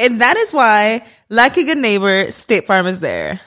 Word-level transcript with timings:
And 0.00 0.18
that 0.18 0.38
is 0.38 0.54
why, 0.54 1.04
like 1.28 1.58
a 1.58 1.62
good 1.62 1.76
neighbor, 1.76 2.32
State 2.32 2.64
Farm 2.66 2.86
is 2.86 3.00
there. 3.00 3.38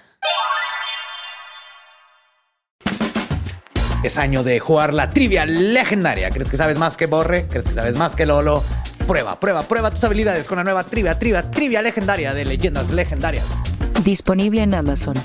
Es 4.03 4.19
año 4.19 4.43
de 4.43 4.59
jugar 4.59 4.93
la 4.93 5.09
trivia 5.09 5.47
legendaria. 5.47 6.29
¿Crees 6.29 6.51
que 6.51 6.57
sabes 6.57 6.77
más 6.77 6.95
que 6.95 7.07
Borre? 7.07 7.47
¿Crees 7.47 7.63
que 7.63 7.73
sabes 7.73 7.95
más 7.95 8.15
que 8.15 8.27
Lolo? 8.27 8.63
Prueba, 9.07 9.39
prueba, 9.39 9.63
prueba 9.63 9.89
tus 9.89 10.03
habilidades 10.03 10.47
con 10.47 10.59
la 10.59 10.63
nueva 10.63 10.83
trivia, 10.83 11.17
trivia, 11.17 11.49
trivia 11.49 11.81
legendaria 11.81 12.35
de 12.35 12.45
leyendas 12.45 12.91
legendarias. 12.91 13.47
Disponible 14.03 14.61
en 14.61 14.75
Amazon. 14.75 15.15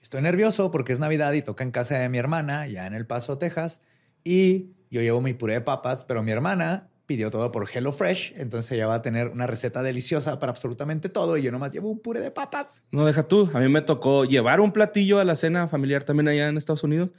Estoy 0.00 0.20
nervioso 0.20 0.72
porque 0.72 0.92
es 0.92 0.98
Navidad 0.98 1.32
y 1.34 1.42
toca 1.42 1.62
en 1.62 1.70
casa 1.70 1.96
de 1.96 2.08
mi 2.08 2.18
hermana, 2.18 2.66
ya 2.66 2.86
en 2.86 2.94
El 2.94 3.06
Paso, 3.06 3.38
Texas. 3.38 3.80
Y 4.24 4.72
yo 4.90 5.00
llevo 5.00 5.20
mi 5.20 5.32
puré 5.32 5.54
de 5.54 5.60
papas, 5.60 6.04
pero 6.04 6.24
mi 6.24 6.32
hermana 6.32 6.88
pidió 7.06 7.30
todo 7.30 7.50
por 7.52 7.68
HelloFresh, 7.68 8.34
entonces 8.36 8.72
ella 8.72 8.86
va 8.86 8.94
a 8.96 9.02
tener 9.02 9.28
una 9.28 9.46
receta 9.46 9.82
deliciosa 9.82 10.38
para 10.38 10.50
absolutamente 10.50 11.08
todo 11.08 11.36
y 11.36 11.42
yo 11.42 11.52
nomás 11.52 11.72
llevo 11.72 11.90
un 11.90 12.00
puré 12.00 12.20
de 12.20 12.30
papas. 12.30 12.80
No, 12.90 13.04
deja 13.04 13.24
tú. 13.24 13.50
A 13.54 13.60
mí 13.60 13.68
me 13.68 13.82
tocó 13.82 14.24
llevar 14.24 14.60
un 14.60 14.72
platillo 14.72 15.18
a 15.18 15.24
la 15.24 15.36
cena 15.36 15.68
familiar 15.68 16.04
también 16.04 16.28
allá 16.28 16.48
en 16.48 16.56
Estados 16.56 16.84
Unidos, 16.84 17.10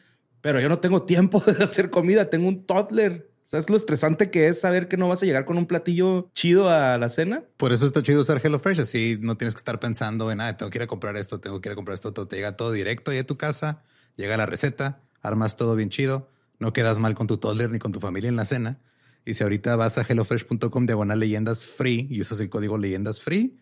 pero 0.42 0.60
yo 0.60 0.70
no 0.70 0.80
tengo 0.80 1.04
tiempo 1.04 1.40
de 1.46 1.64
hacer 1.64 1.90
comida, 1.90 2.30
tengo 2.30 2.48
un 2.48 2.66
toddler. 2.66 3.30
¿Sabes 3.46 3.70
lo 3.70 3.78
estresante 3.78 4.32
que 4.32 4.48
es 4.48 4.62
saber 4.62 4.88
que 4.88 4.98
no 4.98 5.08
vas 5.10 5.22
a 5.22 5.26
llegar 5.26 5.46
con 5.46 5.58
un 5.58 5.68
platillo 5.68 6.30
chido 6.34 6.70
a 6.70 6.98
la 6.98 7.10
cena? 7.10 7.44
Por 7.58 7.72
eso 7.72 7.86
está 7.86 8.02
chido 8.02 8.22
usar 8.22 8.42
HelloFresh, 8.44 8.80
así 8.80 9.20
no 9.22 9.38
tienes 9.38 9.54
que 9.54 9.60
estar 9.60 9.80
pensando 9.80 10.32
en, 10.32 10.42
ah, 10.42 10.58
tengo 10.58 10.72
que 10.72 10.80
ir 10.80 10.84
a 10.84 10.88
comprar 10.88 11.18
esto, 11.18 11.40
tengo 11.40 11.62
que 11.62 11.70
ir 11.70 11.74
a 11.74 11.76
comprar 11.76 11.94
esto, 11.94 12.14
todo 12.14 12.28
te 12.28 12.38
llega 12.38 12.56
todo 12.56 12.72
directo 12.72 13.12
ahí 13.12 13.20
a 13.20 13.28
tu 13.28 13.38
casa, 13.38 13.84
llega 14.16 14.38
la 14.38 14.48
receta, 14.48 15.02
armas 15.22 15.56
todo 15.56 15.76
bien 15.76 15.90
chido, 15.90 16.30
no 16.58 16.74
quedas 16.74 16.98
mal 16.98 17.14
con 17.14 17.28
tu 17.28 17.38
toddler 17.38 17.70
ni 17.70 17.78
con 17.78 17.92
tu 17.92 18.00
familia 18.00 18.30
en 18.30 18.38
la 18.38 18.46
cena. 18.46 18.80
Y 19.26 19.36
si 19.36 19.44
ahorita 19.44 19.76
vas 19.76 19.98
a 19.98 20.06
hellofresh.com 20.08 20.86
diagonal 20.86 21.20
leyendas 21.20 21.66
free 21.66 22.08
y 22.10 22.22
usas 22.22 22.40
el 22.40 22.50
código 22.50 22.78
leyendas 22.78 23.22
free, 23.22 23.58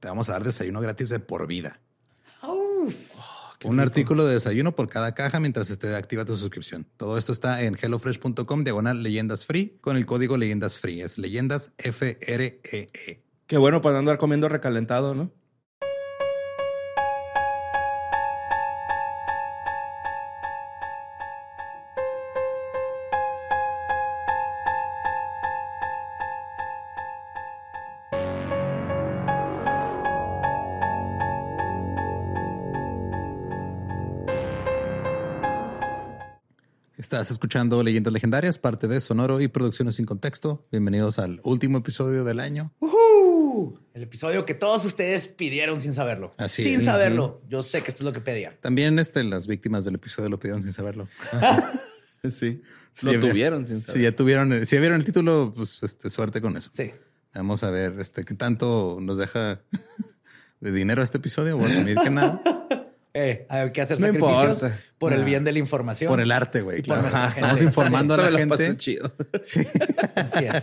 te 0.00 0.08
vamos 0.08 0.28
a 0.28 0.32
dar 0.32 0.44
desayuno 0.44 0.80
gratis 0.80 1.08
de 1.08 1.20
por 1.20 1.46
vida. 1.46 1.80
Un 3.64 3.80
artículo 3.80 4.24
de 4.24 4.34
desayuno 4.34 4.76
por 4.76 4.88
cada 4.88 5.14
caja 5.14 5.40
mientras 5.40 5.68
esté 5.68 5.94
activa 5.96 6.24
tu 6.24 6.36
suscripción. 6.36 6.86
Todo 6.96 7.18
esto 7.18 7.32
está 7.32 7.62
en 7.62 7.76
hellofresh.com 7.80 8.62
diagonal 8.62 9.02
leyendas 9.02 9.46
free 9.46 9.78
con 9.80 9.96
el 9.96 10.06
código 10.06 10.36
leyendas 10.36 10.78
free. 10.78 11.00
Es 11.00 11.18
leyendas 11.18 11.72
F 11.76 12.18
R 12.20 12.60
E 12.62 12.88
E. 12.92 13.22
Qué 13.48 13.56
bueno 13.56 13.80
para 13.80 13.98
andar 13.98 14.18
comiendo 14.18 14.48
recalentado, 14.48 15.14
¿no? 15.14 15.32
Estás 37.08 37.30
escuchando 37.30 37.82
Leyendas 37.82 38.12
Legendarias, 38.12 38.58
parte 38.58 38.86
de 38.86 39.00
Sonoro 39.00 39.40
y 39.40 39.48
Producciones 39.48 39.94
sin 39.94 40.04
Contexto. 40.04 40.66
Bienvenidos 40.70 41.18
al 41.18 41.40
último 41.42 41.78
episodio 41.78 42.22
del 42.22 42.38
año. 42.38 42.74
¡Uhú! 42.80 43.78
El 43.94 44.02
episodio 44.02 44.44
que 44.44 44.52
todos 44.52 44.84
ustedes 44.84 45.26
pidieron 45.26 45.80
sin 45.80 45.94
saberlo. 45.94 46.34
Así 46.36 46.62
sin 46.64 46.80
es. 46.80 46.84
saberlo. 46.84 47.40
Yo 47.48 47.62
sé 47.62 47.80
que 47.80 47.88
esto 47.92 48.02
es 48.02 48.04
lo 48.04 48.12
que 48.12 48.20
pedían. 48.20 48.56
También 48.60 48.98
este, 48.98 49.24
las 49.24 49.46
víctimas 49.46 49.86
del 49.86 49.94
episodio 49.94 50.28
lo 50.28 50.38
pidieron 50.38 50.62
sin 50.62 50.74
saberlo. 50.74 51.08
Sí. 52.28 52.60
Sí, 52.92 53.06
Lo 53.06 53.12
ya- 53.14 53.20
tuvieron 53.20 53.64
sin 53.66 53.80
Si 53.80 53.86
saber. 53.86 54.02
ya 54.02 54.14
tuvieron, 54.14 54.66
si 54.66 54.74
ya 54.76 54.80
vieron 54.80 54.98
el 54.98 55.04
título, 55.06 55.52
pues 55.56 55.82
este, 55.84 56.10
suerte 56.10 56.42
con 56.42 56.56
eso. 56.58 56.68
Sí. 56.74 56.90
Vamos 57.32 57.62
a 57.62 57.70
ver 57.70 57.98
este, 58.00 58.24
qué 58.24 58.34
tanto 58.34 58.98
nos 59.00 59.16
deja 59.16 59.62
de 60.60 60.72
dinero 60.72 61.02
este 61.02 61.16
episodio. 61.18 61.56
Voy 61.56 61.70
a 61.70 61.74
asumir 61.74 61.96
que 61.96 62.10
nada. 62.10 62.42
Eh, 63.14 63.46
hay 63.48 63.72
que 63.72 63.80
hacer 63.80 63.98
No 63.98 64.06
sacrificios 64.06 64.58
importa. 64.58 64.78
por 64.98 65.12
el 65.12 65.24
bien 65.24 65.42
de 65.42 65.52
la 65.52 65.58
información. 65.58 66.08
Por 66.08 66.20
el 66.20 66.30
arte, 66.30 66.60
güey. 66.62 66.82
Claro. 66.82 67.08
Estamos 67.08 67.62
informando 67.62 68.14
a 68.14 68.30
la 68.30 68.38
gente. 68.38 68.76
chido. 68.76 69.12
Así 70.14 70.44
es. 70.44 70.62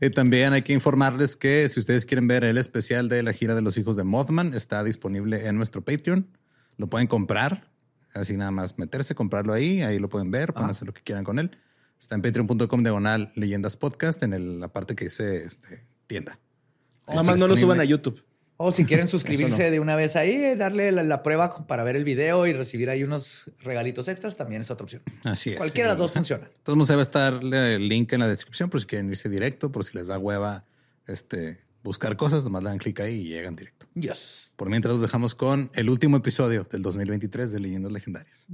Y 0.00 0.10
también 0.10 0.52
hay 0.52 0.62
que 0.62 0.72
informarles 0.72 1.36
que 1.36 1.68
si 1.68 1.80
ustedes 1.80 2.04
quieren 2.06 2.28
ver 2.28 2.44
el 2.44 2.58
especial 2.58 3.08
de 3.08 3.22
la 3.22 3.32
gira 3.32 3.54
de 3.54 3.62
los 3.62 3.78
hijos 3.78 3.96
de 3.96 4.04
Mothman, 4.04 4.54
está 4.54 4.84
disponible 4.84 5.46
en 5.48 5.56
nuestro 5.56 5.82
Patreon. 5.84 6.28
Lo 6.76 6.88
pueden 6.88 7.06
comprar, 7.06 7.70
así 8.12 8.36
nada 8.36 8.50
más 8.50 8.78
meterse, 8.78 9.14
comprarlo 9.14 9.52
ahí, 9.54 9.82
ahí 9.82 9.98
lo 9.98 10.08
pueden 10.08 10.30
ver, 10.30 10.52
pueden 10.52 10.70
hacer 10.70 10.86
lo 10.86 10.92
que 10.94 11.02
quieran 11.02 11.24
con 11.24 11.38
él. 11.38 11.56
Está 11.98 12.14
en 12.14 12.22
patreon.com 12.22 12.82
diagonal 12.82 13.32
leyendas 13.34 13.76
podcast 13.78 14.22
en 14.22 14.34
el- 14.34 14.60
la 14.60 14.68
parte 14.68 14.94
que 14.94 15.06
dice 15.06 15.44
este, 15.44 15.86
tienda. 16.06 16.38
Nada 17.08 17.22
más 17.22 17.38
no 17.38 17.48
lo 17.48 17.56
suban 17.56 17.80
a 17.80 17.84
YouTube. 17.84 18.22
O 18.56 18.72
si 18.72 18.84
quieren 18.84 19.08
suscribirse 19.08 19.70
de 19.70 19.80
una 19.80 19.96
vez 19.96 20.16
ahí, 20.16 20.54
darle 20.56 20.92
la, 20.92 21.02
la 21.02 21.22
prueba 21.22 21.66
para 21.66 21.84
ver 21.84 21.96
el 21.96 22.04
video 22.04 22.46
y 22.46 22.52
recibir 22.52 22.90
ahí 22.90 23.02
unos 23.02 23.50
regalitos 23.60 24.08
extras, 24.08 24.36
también 24.36 24.62
es 24.62 24.70
otra 24.70 24.84
opción. 24.84 25.02
Así 25.24 25.50
es. 25.50 25.56
Cualquiera 25.58 25.90
de 25.90 25.94
las 25.94 25.98
dos 25.98 26.12
funciona. 26.12 26.48
Entonces 26.56 26.96
va 26.96 27.00
a 27.00 27.02
estar 27.02 27.40
el 27.42 27.88
link 27.88 28.12
en 28.12 28.20
la 28.20 28.28
descripción 28.28 28.70
por 28.70 28.80
si 28.80 28.86
quieren 28.86 29.10
irse 29.10 29.28
directo, 29.28 29.70
por 29.70 29.84
si 29.84 29.96
les 29.96 30.06
da 30.06 30.18
hueva 30.18 30.64
este, 31.06 31.60
buscar 31.82 32.16
cosas, 32.16 32.44
nomás 32.44 32.62
le 32.64 32.70
dan 32.70 32.78
clic 32.78 33.00
ahí 33.00 33.20
y 33.20 33.28
llegan 33.28 33.56
directo. 33.56 33.86
Yes. 33.94 34.52
Por 34.56 34.68
mientras 34.68 34.94
los 34.94 35.02
dejamos 35.02 35.34
con 35.34 35.70
el 35.74 35.88
último 35.88 36.16
episodio 36.16 36.64
del 36.64 36.82
2023 36.82 37.52
de 37.52 37.60
Leyendas 37.60 37.92
Legendarias. 37.92 38.46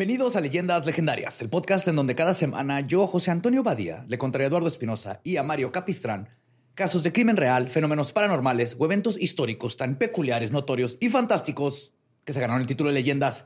Bienvenidos 0.00 0.34
a 0.34 0.40
Leyendas 0.40 0.86
Legendarias, 0.86 1.42
el 1.42 1.50
podcast 1.50 1.86
en 1.86 1.94
donde 1.94 2.14
cada 2.14 2.32
semana 2.32 2.80
yo, 2.80 3.06
José 3.06 3.32
Antonio 3.32 3.62
Badía, 3.62 4.06
le 4.08 4.16
contaré 4.16 4.44
a 4.44 4.46
Eduardo 4.46 4.66
Espinosa 4.66 5.20
y 5.24 5.36
a 5.36 5.42
Mario 5.42 5.72
Capistrán 5.72 6.30
casos 6.74 7.02
de 7.02 7.12
crimen 7.12 7.36
real, 7.36 7.68
fenómenos 7.68 8.14
paranormales 8.14 8.76
o 8.78 8.86
eventos 8.86 9.20
históricos 9.20 9.76
tan 9.76 9.98
peculiares, 9.98 10.52
notorios 10.52 10.96
y 11.00 11.10
fantásticos 11.10 11.92
que 12.24 12.32
se 12.32 12.40
ganaron 12.40 12.62
el 12.62 12.66
título 12.66 12.88
de 12.88 12.94
leyendas 12.94 13.44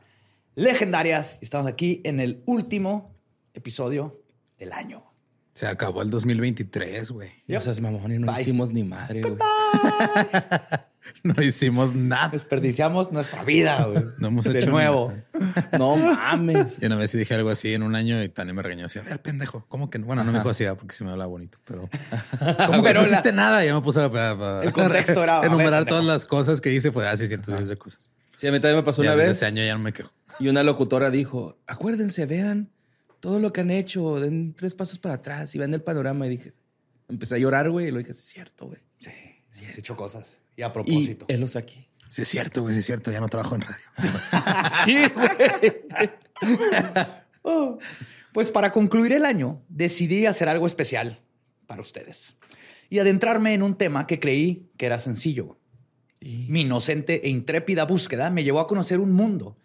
legendarias. 0.55 1.41
Estamos 1.43 1.67
aquí 1.67 2.01
en 2.05 2.21
el 2.21 2.45
último 2.47 3.13
episodio 3.53 4.23
del 4.57 4.75
año. 4.75 5.14
Se 5.55 5.67
acabó 5.69 6.03
el 6.03 6.11
2023, 6.11 7.11
güey. 7.13 7.31
No 7.47 7.61
seas 7.61 7.81
mamón 7.81 8.13
y 8.13 8.19
no 8.19 8.31
Bye. 8.33 8.43
hicimos 8.43 8.73
ni 8.73 8.85
madre, 8.85 9.23
güey. 9.23 9.37
No 11.23 11.35
hicimos 11.43 11.95
nada. 11.95 12.29
Desperdiciamos 12.31 13.13
nuestra 13.13 13.45
vida, 13.45 13.85
güey. 13.85 14.05
No 14.19 14.29
hemos 14.29 14.47
de 14.47 14.59
hecho 14.59 14.71
nuevo. 14.71 15.13
No 15.79 15.97
mames. 15.97 16.79
Y 16.83 16.87
una 16.87 16.97
vez 16.97 17.11
sí 17.11 17.19
dije 17.19 17.35
algo 17.35 17.51
así 17.51 17.75
en 17.75 17.83
un 17.83 17.95
año 17.95 18.23
y 18.23 18.29
Tania 18.31 18.55
me 18.55 18.63
regañó 18.63 18.87
así, 18.87 18.99
a 18.99 19.03
ver, 19.03 19.21
pendejo, 19.21 19.67
¿cómo 19.69 19.91
que 19.91 19.99
no? 19.99 20.07
Bueno, 20.07 20.25
no 20.25 20.33
me 20.33 20.39
dijo 20.39 20.49
así 20.51 20.65
ah, 20.65 20.75
porque 20.77 20.95
sí 20.95 21.05
me 21.05 21.11
habla 21.11 21.27
bonito, 21.27 21.59
pero 21.67 21.91
¿cómo 22.67 22.83
que 22.83 22.89
Pero 22.89 23.01
no 23.03 23.07
la- 23.07 23.13
hiciste 23.13 23.33
nada? 23.33 23.63
Y 23.65 23.69
ya 23.69 23.75
me 23.75 23.83
puse 23.83 24.01
a, 24.01 24.05
a- 24.07 24.61
a- 24.61 24.65
El 24.65 24.73
contexto 24.73 25.23
era, 25.23 25.37
a 25.39 25.41
ver, 25.41 25.49
enumerar 25.51 25.85
todas 25.85 26.05
las 26.07 26.25
cosas 26.25 26.63
que 26.63 26.73
hice, 26.73 26.91
fue 26.91 27.07
así, 27.07 27.29
cierto, 27.29 27.53
de 27.53 27.77
cosas. 27.77 28.09
Sí, 28.37 28.47
a 28.47 28.53
mí 28.53 28.59
también 28.61 28.79
me 28.79 28.83
pasó 28.83 29.03
Ya 29.03 29.11
una 29.13 29.23
vez 29.23 29.31
ese 29.31 29.45
año 29.47 29.63
ya 29.63 29.75
no 29.75 29.81
me 29.81 29.93
quejo. 29.93 30.11
y 30.41 30.49
una 30.49 30.63
locutora 30.63 31.11
dijo, 31.11 31.59
acuérdense, 31.67 32.25
vean 32.25 32.71
todo 33.25 33.41
lo 33.41 33.55
que 33.55 33.63
han 33.63 33.71
hecho, 33.71 34.21
den 34.21 34.53
tres 34.53 34.75
pasos 34.75 34.99
para 34.99 35.15
atrás 35.15 35.55
y 35.55 35.59
vean 35.59 35.73
el 35.73 35.81
panorama. 35.81 36.27
Y 36.27 36.31
dije, 36.37 36.53
empecé 37.09 37.37
a 37.37 37.39
llorar, 37.39 37.71
güey, 37.71 37.89
y 37.89 37.91
lo 37.91 37.97
dije, 37.97 38.13
sí, 38.13 38.21
es 38.23 38.29
cierto, 38.29 38.67
güey. 38.67 38.79
Sí, 38.99 39.11
sí, 39.51 39.65
has 39.65 39.79
hecho 39.79 39.97
cosas. 39.97 40.37
Y 40.57 40.61
a 40.61 40.67
Y 40.67 40.71
propósito. 40.71 41.25
él 41.29 41.41
los 41.41 41.57
aquí. 41.57 41.89
Sí 42.11 42.21
es 42.21 42.29
cierto, 42.29 42.61
güey, 42.61 42.75
sí 42.75 42.81
es 42.81 42.85
cierto, 42.85 43.11
ya 43.11 43.21
no 43.21 43.29
trabajo 43.31 43.55
en 43.55 43.63
radio. 43.63 43.85
Sí, 44.85 44.99
güey. 45.15 46.49
Oh. 47.41 47.79
Pues 48.35 48.51
para 48.51 48.73
concluir 48.73 49.13
el 49.13 49.25
año, 49.25 49.63
decidí 49.69 50.27
hacer 50.27 50.49
algo 50.51 50.67
especial 50.67 51.21
para 51.69 51.81
ustedes 51.81 52.35
y 52.91 52.99
adentrarme 52.99 53.55
en 53.55 53.63
un 53.63 53.77
tema 53.79 54.07
que 54.09 54.19
creí 54.21 54.69
que 54.77 54.87
era 54.87 54.99
sencillo. 54.99 55.57
Mi 56.21 56.63
inocente 56.63 57.25
e 57.25 57.31
intrépida 57.31 57.85
búsqueda 57.85 58.29
me 58.31 58.43
llevó 58.45 58.59
a 58.61 58.67
conocer 58.67 58.99
un 58.99 59.13
mundo 59.13 59.57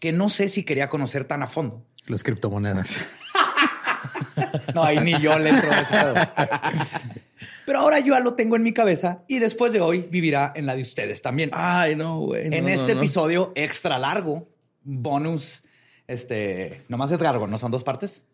que 0.00 0.10
no 0.12 0.28
sé 0.28 0.48
si 0.48 0.64
quería 0.64 0.88
conocer 0.88 1.24
tan 1.24 1.44
a 1.44 1.46
fondo. 1.46 1.86
Las 2.06 2.22
criptomonedas. 2.22 3.06
No, 4.74 4.84
ahí 4.84 4.98
ni 5.00 5.18
yo 5.20 5.38
le 5.38 5.50
entro 5.50 5.70
a 5.70 5.80
ese 5.80 5.92
pedo. 5.94 6.14
Pero 7.64 7.80
ahora 7.80 7.98
yo 8.00 8.14
ya 8.14 8.20
lo 8.20 8.34
tengo 8.34 8.56
en 8.56 8.62
mi 8.62 8.72
cabeza 8.72 9.22
y 9.28 9.38
después 9.38 9.72
de 9.72 9.80
hoy 9.80 10.06
vivirá 10.10 10.52
en 10.54 10.66
la 10.66 10.74
de 10.76 10.82
ustedes 10.82 11.22
también. 11.22 11.50
Ay, 11.52 11.96
no, 11.96 12.20
güey. 12.20 12.48
no, 12.50 12.56
en 12.56 12.64
no, 12.64 12.70
este 12.70 12.94
no. 12.94 13.00
episodio 13.00 13.52
extra 13.54 13.98
largo, 13.98 14.48
bonus, 14.82 15.62
este, 16.06 16.82
nomás 16.88 17.10
es 17.12 17.20
largo, 17.20 17.46
¿no? 17.46 17.56
Son 17.58 17.70
dos 17.70 17.82
partes 17.82 18.24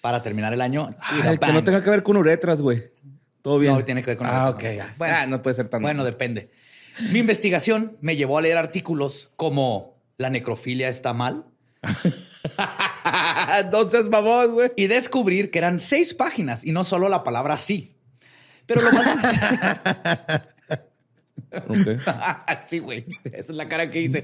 para 0.00 0.22
terminar 0.22 0.52
el 0.52 0.60
año. 0.60 0.90
Ay, 1.00 1.20
y 1.34 1.38
que 1.38 1.52
no 1.52 1.64
tenga 1.64 1.82
que 1.82 1.90
ver 1.90 2.02
con 2.02 2.16
uretras, 2.16 2.60
güey. 2.60 2.90
Todo 3.42 3.58
bien. 3.58 3.74
No, 3.74 3.84
tiene 3.84 4.02
que 4.02 4.10
ver 4.10 4.16
con 4.18 4.26
Ah, 4.26 4.48
el- 4.60 4.80
ok. 4.80 4.86
Bueno. 4.98 5.14
Ah, 5.16 5.26
no 5.26 5.42
puede 5.42 5.54
ser 5.54 5.68
tan. 5.68 5.80
Bueno, 5.82 6.04
depende. 6.04 6.50
Mi 7.12 7.20
investigación 7.20 7.96
me 8.00 8.16
llevó 8.16 8.38
a 8.38 8.42
leer 8.42 8.56
artículos 8.58 9.30
como 9.36 9.96
la 10.18 10.28
necrofilia 10.30 10.88
está 10.88 11.12
mal 11.12 11.44
Entonces, 13.60 14.08
vamos, 14.08 14.52
güey. 14.52 14.72
y 14.76 14.86
descubrir 14.86 15.50
que 15.50 15.58
eran 15.58 15.78
seis 15.78 16.14
páginas 16.14 16.64
y 16.64 16.72
no 16.72 16.84
solo 16.84 17.08
la 17.08 17.24
palabra 17.24 17.56
sí. 17.56 17.96
Pero 18.66 18.82
lo 18.82 18.92
más... 18.92 19.06
Ok. 21.68 22.00
sí, 22.66 22.78
güey. 22.78 23.04
Esa 23.24 23.52
es 23.52 23.56
la 23.56 23.68
cara 23.68 23.90
que 23.90 24.02
hice. 24.02 24.22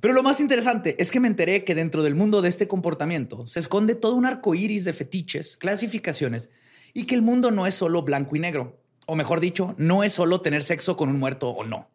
Pero 0.00 0.14
lo 0.14 0.22
más 0.22 0.40
interesante 0.40 0.96
es 0.98 1.10
que 1.10 1.20
me 1.20 1.28
enteré 1.28 1.64
que 1.64 1.74
dentro 1.74 2.02
del 2.02 2.14
mundo 2.14 2.42
de 2.42 2.48
este 2.48 2.68
comportamiento 2.68 3.46
se 3.46 3.60
esconde 3.60 3.94
todo 3.94 4.14
un 4.14 4.26
arco 4.26 4.54
iris 4.54 4.84
de 4.84 4.92
fetiches, 4.92 5.56
clasificaciones 5.56 6.50
y 6.94 7.04
que 7.04 7.14
el 7.14 7.22
mundo 7.22 7.50
no 7.50 7.66
es 7.66 7.74
solo 7.74 8.02
blanco 8.02 8.36
y 8.36 8.40
negro. 8.40 8.80
O 9.06 9.16
mejor 9.16 9.40
dicho, 9.40 9.74
no 9.78 10.04
es 10.04 10.12
solo 10.12 10.40
tener 10.40 10.62
sexo 10.62 10.96
con 10.96 11.08
un 11.08 11.18
muerto 11.18 11.50
o 11.50 11.64
no. 11.64 11.90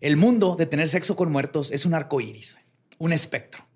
El 0.00 0.16
mundo 0.16 0.56
de 0.58 0.66
tener 0.66 0.88
sexo 0.88 1.16
con 1.16 1.30
muertos 1.30 1.70
es 1.72 1.86
un 1.86 1.94
arco 1.94 2.20
iris, 2.20 2.58
un 2.98 3.12
espectro. 3.12 3.66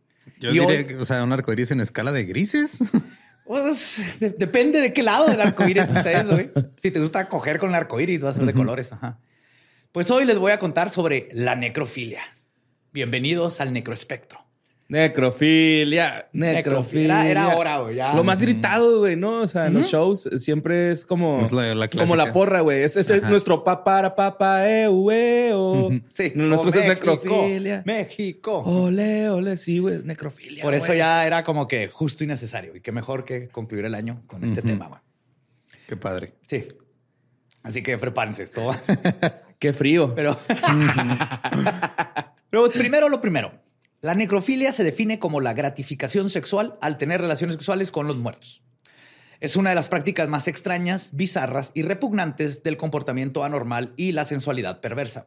Yo 0.41 0.51
Y 0.51 0.55
diría 0.59 0.67
hoy- 0.79 0.85
que, 0.85 0.97
o 0.97 1.05
sea, 1.05 1.23
un 1.25 1.33
arcoíris 1.33 1.71
en 1.71 1.81
escala 1.81 2.13
de 2.13 2.25
grises. 2.25 2.81
Pues, 3.47 4.01
de- 4.21 4.31
depende 4.31 4.81
de 4.81 4.95
qué 4.95 5.03
lado 5.03 5.27
del 5.27 5.39
arco 5.39 5.69
iris 5.69 5.85
estés, 5.85 6.27
güey. 6.27 6.51
Si 6.81 6.91
te 6.91 6.99
gusta 6.99 7.29
coger 7.29 7.59
con 7.59 7.69
el 7.69 7.75
arco 7.75 8.01
iris, 8.01 8.25
va 8.25 8.31
a 8.31 8.33
ser 8.33 8.47
de 8.47 8.55
colores. 8.55 8.91
Ajá. 8.93 9.19
Pues 9.93 10.11
hoy 10.11 10.25
les 10.25 10.39
voy 10.39 10.51
a 10.53 10.59
contar 10.59 10.89
sobre 10.89 11.29
la 11.33 11.55
necrofilia. 11.55 12.23
Bienvenidos 12.93 13.61
al 13.61 13.75
necroespectro. 13.75 14.44
Necrofilia, 14.89 16.29
necrofilia. 16.33 17.29
Era- 17.31 17.47
era 17.47 17.57
hora, 17.57 17.79
güey, 17.79 17.97
ya. 17.97 18.15
Lo 18.15 18.23
más 18.23 18.41
gritado, 18.41 18.99
güey, 19.01 19.17
¿no? 19.17 19.41
O 19.41 19.49
sea, 19.49 19.67
en 19.69 19.75
los 19.75 19.87
shows 19.87 20.29
siempre 20.39 20.93
es 20.93 21.07
como, 21.07 21.41
Es 21.43 21.53
la- 21.53 21.75
la 21.75 21.89
como 21.89 22.17
la 22.17 22.33
porra, 22.33 22.61
güey. 22.61 22.83
Es, 22.83 22.97
es 22.97 23.11
Ajá. 23.11 23.29
nuestro 23.31 23.65
papá, 23.65 24.15
papá, 24.15 24.69
eh, 24.71 24.87
oh. 24.89 25.91
Sí, 26.13 26.33
Nuestro 26.35 26.69
es 26.69 26.87
necrofilia. 26.87 27.83
México. 27.87 28.59
Ole, 28.67 29.31
ole, 29.31 29.57
sí, 29.57 29.79
güey, 29.79 30.01
necrofilia. 30.05 30.63
Por 30.63 30.75
eso 30.75 30.89
güey. 30.89 30.99
ya 30.99 31.27
era 31.27 31.43
como 31.45 31.67
que 31.67 31.89
justo 31.89 32.23
y 32.23 32.27
necesario. 32.27 32.77
Y 32.77 32.81
qué 32.81 32.93
mejor 32.93 33.25
que 33.25 33.49
concluir 33.49 33.87
el 33.87 33.95
año 33.95 34.23
con 34.27 34.45
este 34.45 34.61
tema, 34.63 34.89
güey. 34.89 35.01
Qué 35.89 35.97
padre. 35.97 36.35
Sí. 36.47 36.69
Así 37.63 37.83
que 37.83 37.97
prepárense 37.97 38.43
esto. 38.43 38.67
va. 38.67 38.79
Qué 39.59 39.73
frío. 39.73 40.15
Pero, 40.15 40.39
Pero 42.51 42.69
primero 42.71 43.09
lo 43.09 43.21
primero. 43.21 43.53
La 44.05 44.15
necrofilia 44.15 44.71
se 44.75 44.85
define 44.85 45.19
como 45.19 45.41
la 45.41 45.55
gratificación 45.55 46.29
sexual 46.29 46.77
al 46.83 46.99
tener 46.99 47.23
relaciones 47.23 47.55
sexuales 47.55 47.91
con 47.91 48.07
los 48.07 48.19
muertos. 48.19 48.63
Es 49.41 49.57
una 49.57 49.71
de 49.71 49.77
las 49.77 49.89
prácticas 49.89 50.29
más 50.29 50.47
extrañas, 50.47 51.13
bizarras 51.15 51.71
y 51.73 51.85
repugnantes 51.85 52.63
del 52.63 52.77
comportamiento 52.77 53.45
anormal 53.45 53.95
y 53.97 54.13
la 54.13 54.27
sensualidad 54.27 54.83
perversa. 54.83 55.25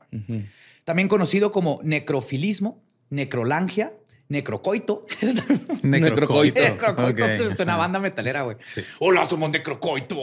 También 0.83 1.07
conocido 1.07 1.51
como 1.51 1.79
necrofilismo, 1.81 2.83
necrolangia, 3.09 3.94
necrocoito. 4.29 5.07
Necrocoito. 5.81 6.62
necrocoito 6.62 7.25
es 7.25 7.59
una 7.59 7.77
banda 7.77 8.00
metalera, 8.00 8.44
güey. 8.44 8.57
Sí. 8.63 8.81
Hola, 9.00 9.25
somos 9.25 9.50
necrocoito. 9.50 10.18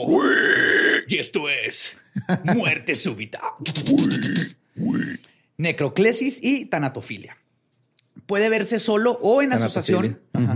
Y 1.09 1.17
esto 1.17 1.49
es 1.49 1.97
muerte 2.55 2.95
súbita. 2.95 3.41
Necroclesis 5.57 6.39
y 6.41 6.67
tanatofilia. 6.67 7.35
Puede 8.25 8.49
verse 8.49 8.79
solo 8.79 9.17
o 9.21 9.41
en 9.41 9.53
asociación 9.53 10.21
ajá, 10.33 10.55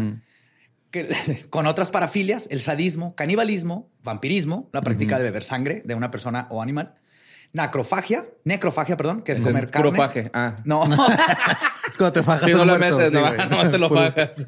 que- 0.91 1.45
con 1.49 1.67
otras 1.67 1.91
parafilias, 1.91 2.47
el 2.51 2.61
sadismo, 2.61 3.15
canibalismo, 3.15 3.89
vampirismo, 4.03 4.69
la 4.73 4.81
práctica 4.81 5.17
de 5.17 5.23
beber 5.25 5.43
sangre 5.43 5.81
de 5.85 5.95
una 5.95 6.09
persona 6.11 6.47
o 6.49 6.61
animal, 6.61 6.95
necrofagia, 7.53 8.27
necrofagia, 8.43 8.95
perdón, 8.97 9.21
que 9.21 9.31
es 9.33 9.39
Es 9.39 9.45
comer 9.45 9.69
puro 9.71 9.91
carne. 9.91 9.97
faje. 9.97 10.31
Ah. 10.33 10.55
No, 10.65 10.83
Es 11.89 11.97
cuando 11.97 12.13
te 12.13 12.23
fajas 12.23 12.43
Sí, 12.45 12.51
al 12.51 12.57
no 12.57 12.65
lo 12.65 12.77
muerto, 12.77 12.97
metes, 12.97 13.13
sí, 13.19 13.25
no, 13.49 13.63
no 13.63 13.69
te 13.71 13.77
lo 13.79 13.89
fajas. 13.89 14.45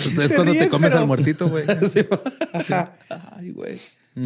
Es 0.00 0.32
cuando 0.34 0.52
te 0.52 0.58
ríes, 0.60 0.70
comes 0.70 0.90
pero- 0.90 1.00
al 1.00 1.06
muertito, 1.06 1.48
güey. 1.48 1.64
Sí. 1.88 2.06
Ay, 3.36 3.50
güey. 3.50 3.80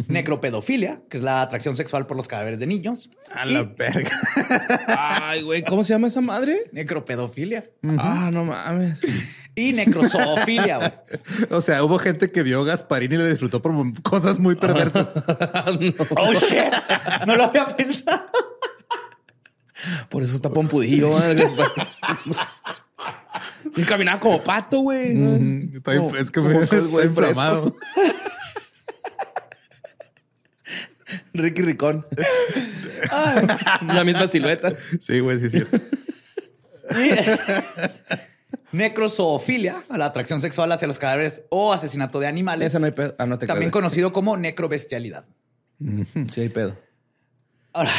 Necropedofilia, 0.07 1.01
que 1.09 1.17
es 1.17 1.23
la 1.23 1.41
atracción 1.41 1.75
sexual 1.75 2.05
por 2.07 2.17
los 2.17 2.27
cadáveres 2.27 2.59
de 2.59 2.67
niños. 2.67 3.09
A 3.33 3.45
la 3.45 3.63
verga. 3.63 4.11
Ay, 4.87 5.41
güey, 5.41 5.63
¿cómo 5.63 5.83
se 5.83 5.93
llama 5.93 6.07
esa 6.07 6.21
madre? 6.21 6.61
necropedofilia. 6.71 7.63
Ah, 7.97 8.29
no 8.31 8.45
mames. 8.45 9.01
Y 9.55 9.71
necrozoofilia, 9.73 10.77
güey. 10.77 10.91
O 11.51 11.61
sea, 11.61 11.83
hubo 11.83 11.99
gente 11.99 12.31
que 12.31 12.41
vio 12.41 12.63
Gasparín 12.63 13.11
y 13.13 13.17
lo 13.17 13.25
disfrutó 13.27 13.61
por 13.61 13.71
cosas 14.01 14.39
muy 14.39 14.55
perversas. 14.55 15.13
Oh, 16.17 16.33
shit. 16.33 16.73
No 17.27 17.35
lo 17.35 17.43
había 17.45 17.67
pensado. 17.67 18.25
Por 20.09 20.23
eso 20.23 20.33
está 20.33 20.49
pompudillo. 20.49 21.11
Sí, 23.73 23.83
caminaba 23.83 24.19
como 24.19 24.41
pato, 24.43 24.79
güey. 24.79 25.11
Está 25.73 25.95
inf- 25.95 26.17
es 26.17 26.31
que 26.31 26.41
me 26.41 26.63
está 26.63 26.77
inflamado. 26.77 27.75
Ricky 31.33 31.61
Ricón. 31.61 32.05
La 33.87 34.03
misma 34.03 34.27
silueta. 34.27 34.73
Sí, 34.99 35.19
güey, 35.19 35.39
sí, 35.39 35.49
sí. 35.49 35.63
Necrozoofilia, 38.71 39.83
a 39.89 39.97
la 39.97 40.05
atracción 40.05 40.41
sexual 40.41 40.71
hacia 40.71 40.87
los 40.87 40.99
cadáveres 40.99 41.43
o 41.49 41.73
asesinato 41.73 42.19
de 42.19 42.27
animales. 42.27 42.67
Esa 42.67 42.79
no 42.79 42.85
hay 42.87 42.91
pedo. 42.91 43.15
Ah, 43.19 43.25
no 43.25 43.37
te 43.37 43.45
también 43.45 43.71
creo. 43.71 43.81
conocido 43.81 44.13
como 44.13 44.35
necrobestialidad. 44.37 45.25
Sí 46.31 46.41
hay 46.41 46.49
pedo. 46.49 46.77
Ahora, 47.73 47.91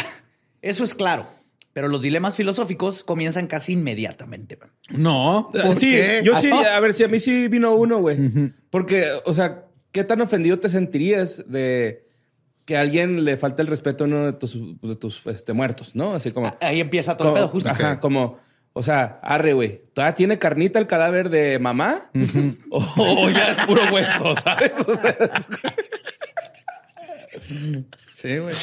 eso 0.62 0.85
es 0.85 0.94
claro, 0.94 1.26
pero 1.73 1.88
los 1.88 2.02
dilemas 2.02 2.37
filosóficos 2.37 3.04
comienzan 3.04 3.47
casi 3.47 3.73
inmediatamente. 3.73 4.59
No, 4.90 5.50
¿por 5.52 5.76
sí, 5.76 5.90
qué? 5.90 6.21
yo 6.25 6.40
sí, 6.40 6.50
a 6.50 6.80
ver, 6.80 6.94
si 6.94 7.04
a 7.04 7.09
mí 7.09 7.21
sí 7.21 7.49
vino 7.49 7.75
uno, 7.75 8.00
güey. 8.00 8.52
Porque, 8.71 9.09
o 9.25 9.35
sea, 9.35 9.66
¿qué 9.92 10.04
tan 10.04 10.21
ofendido 10.21 10.59
te 10.59 10.68
sentirías 10.68 11.44
de 11.47 12.09
que 12.64 12.76
a 12.76 12.80
alguien 12.80 13.25
le 13.25 13.37
falta 13.37 13.62
el 13.62 13.68
respeto 13.68 14.04
a 14.04 14.06
uno 14.06 14.25
de 14.26 14.33
tus, 14.33 14.56
de 14.80 14.97
tus 14.97 15.26
este, 15.26 15.52
muertos, 15.52 15.94
¿no? 15.94 16.14
Así 16.14 16.30
como... 16.30 16.50
Ahí 16.61 16.80
empieza 16.80 17.16
todo 17.16 17.28
el 17.28 17.35
pedo, 17.35 17.49
justo. 17.49 17.71
Ajá, 17.71 18.00
como... 18.00 18.38
O 18.76 18.83
sea, 18.83 19.21
arre, 19.23 19.52
güey. 19.52 19.83
¿Todavía 19.92 20.16
tiene 20.16 20.38
carnita 20.38 20.80
el 20.80 20.88
cadáver 20.88 21.30
de 21.30 21.61
mamá? 21.61 22.11
o, 22.71 22.78
o 22.97 23.30
ya 23.30 23.52
es 23.52 23.64
puro 23.66 23.83
hueso, 23.92 24.35
¿sabes? 24.42 24.73
O 24.87 24.94
sea, 24.94 25.16
Sí, 28.14 28.38
güey. 28.38 28.54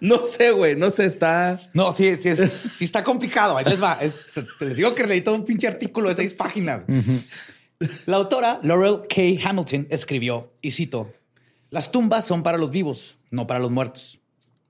No 0.00 0.24
sé, 0.24 0.50
güey, 0.52 0.74
no 0.74 0.90
sé, 0.90 1.04
está. 1.04 1.58
No, 1.74 1.92
sí, 1.92 2.16
sí, 2.18 2.30
es, 2.30 2.50
sí 2.50 2.84
está 2.84 3.04
complicado. 3.04 3.56
Ahí 3.56 3.64
les 3.64 3.82
va. 3.82 3.98
Es- 4.00 4.26
les 4.60 4.76
digo 4.76 4.94
que 4.94 5.06
leí 5.06 5.20
todo 5.20 5.34
un 5.34 5.44
pinche 5.44 5.68
artículo 5.68 6.08
de 6.08 6.14
seis 6.14 6.34
páginas. 6.34 6.82
La 8.06 8.16
autora 8.16 8.58
Laurel 8.62 9.02
K. 9.08 9.48
Hamilton 9.48 9.86
escribió, 9.90 10.50
y 10.62 10.70
cito, 10.70 11.12
las 11.76 11.92
tumbas 11.92 12.24
son 12.24 12.42
para 12.42 12.56
los 12.56 12.70
vivos, 12.70 13.18
no 13.30 13.46
para 13.46 13.60
los 13.60 13.70
muertos. 13.70 14.18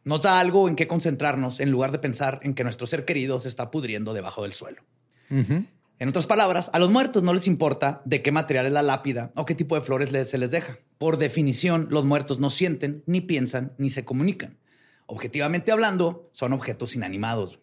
Nos 0.03 0.23
da 0.23 0.41
algo 0.41 0.69
en 0.69 0.75
qué 0.75 0.89
concentrarnos 0.89 1.61
en 1.61 1.71
lugar 1.71 1.93
de 1.93 2.01
pensar 2.01 2.41
en 2.43 2.53
que 2.53 2.65
nuestro 2.65 2.89
ser 2.89 3.05
querido 3.05 3.39
se 3.39 3.49
está 3.49 3.71
pudriendo 3.71 4.13
debajo 4.13 4.43
del 4.43 4.53
suelo. 4.53 4.83
En 5.31 6.09
otras 6.09 6.27
palabras, 6.27 6.69
a 6.73 6.81
los 6.81 6.91
muertos 6.91 7.23
no 7.23 7.33
les 7.33 7.47
importa 7.47 8.03
de 8.07 8.23
qué 8.23 8.33
material 8.33 8.67
es 8.67 8.73
la 8.73 8.83
lápida 8.83 9.31
o 9.37 9.45
qué 9.47 9.55
tipo 9.55 9.77
de 9.77 9.83
flores 9.83 10.29
se 10.29 10.37
les 10.37 10.51
deja. 10.51 10.81
Por 10.99 11.17
definición, 11.17 11.87
los 11.91 12.05
muertos 12.05 12.41
no 12.41 12.51
sienten, 12.51 13.05
ni 13.07 13.21
piensan, 13.21 13.73
ni 13.79 13.91
se 13.91 14.05
comunican. 14.05 14.59
Objetivamente 15.07 15.71
hablando, 15.71 16.29
son 16.33 16.55
objetos 16.55 16.97
inanimados. 16.97 17.61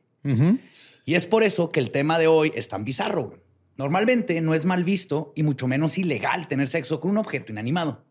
Y 1.03 1.15
es 1.15 1.25
por 1.25 1.43
eso 1.43 1.69
que 1.69 1.81
el 1.81 1.91
tema 1.91 2.17
de 2.17 2.27
hoy 2.27 2.53
es 2.55 2.69
tan 2.69 2.85
bizarro. 2.85 3.43
Normalmente 3.75 4.39
no 4.39 4.53
es 4.53 4.63
mal 4.63 4.85
visto 4.85 5.33
y 5.35 5.43
mucho 5.43 5.67
menos 5.67 5.97
ilegal 5.97 6.47
tener 6.47 6.69
sexo 6.69 7.01
con 7.01 7.11
un 7.11 7.17
objeto 7.17 7.51
inanimado. 7.51 8.05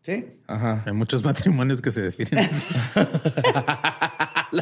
¿Sí? 0.00 0.24
Ajá. 0.46 0.82
Hay 0.86 0.92
muchos 0.92 1.22
matrimonios 1.24 1.82
que 1.82 1.90
se 1.90 2.00
definen 2.02 2.38
así. 2.38 2.66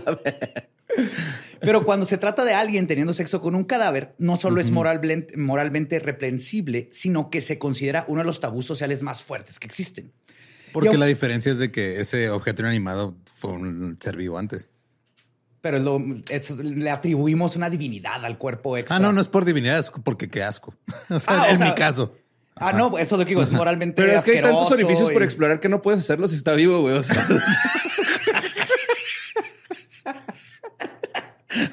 Pero 1.60 1.84
cuando 1.84 2.06
se 2.06 2.18
trata 2.18 2.44
de 2.44 2.54
alguien 2.54 2.86
teniendo 2.86 3.12
sexo 3.12 3.40
con 3.40 3.54
un 3.54 3.64
cadáver, 3.64 4.14
no 4.18 4.36
solo 4.36 4.60
es 4.60 4.70
moralmente, 4.70 5.36
moralmente 5.36 5.98
reprensible, 5.98 6.88
sino 6.92 7.28
que 7.30 7.40
se 7.40 7.58
considera 7.58 8.04
uno 8.08 8.20
de 8.20 8.26
los 8.26 8.40
tabús 8.40 8.66
sociales 8.66 9.02
más 9.02 9.22
fuertes 9.22 9.58
que 9.58 9.66
existen. 9.66 10.12
Porque 10.72 10.90
Yo- 10.92 10.98
la 10.98 11.06
diferencia 11.06 11.52
es 11.52 11.58
de 11.58 11.70
que 11.70 12.00
ese 12.00 12.30
objeto 12.30 12.62
inanimado 12.62 13.16
fue 13.34 13.52
un 13.52 13.96
ser 14.00 14.16
vivo 14.16 14.38
antes. 14.38 14.68
Pero 15.60 15.78
lo- 15.78 16.02
es- 16.30 16.50
le 16.58 16.90
atribuimos 16.90 17.56
una 17.56 17.68
divinidad 17.70 18.24
al 18.24 18.38
cuerpo 18.38 18.76
extra. 18.76 18.96
Ah, 18.96 19.00
no, 19.00 19.12
no 19.12 19.20
es 19.20 19.28
por 19.28 19.44
divinidad, 19.44 19.78
es 19.78 19.90
porque 19.90 20.28
qué 20.28 20.42
asco. 20.42 20.74
O 21.10 21.20
sea, 21.20 21.42
Ah, 21.42 21.46
o 21.48 21.50
en 21.52 21.58
sea, 21.58 21.66
mi 21.68 21.74
caso. 21.74 22.14
Ah, 22.58 22.72
no, 22.72 22.96
eso 22.96 23.18
de 23.18 23.24
que 23.26 23.30
digo, 23.30 23.42
es 23.42 23.50
moralmente 23.50 24.00
Pero 24.02 24.16
es 24.16 24.24
que 24.24 24.30
hay 24.32 24.40
tantos 24.42 24.70
orificios 24.72 25.10
por 25.10 25.22
explorar 25.22 25.60
que 25.60 25.68
no 25.68 25.82
puedes 25.82 26.00
hacerlo 26.00 26.26
si 26.26 26.36
está 26.36 26.54
vivo, 26.54 26.80
güey. 26.80 26.96
O 26.96 27.02
sea, 27.02 27.16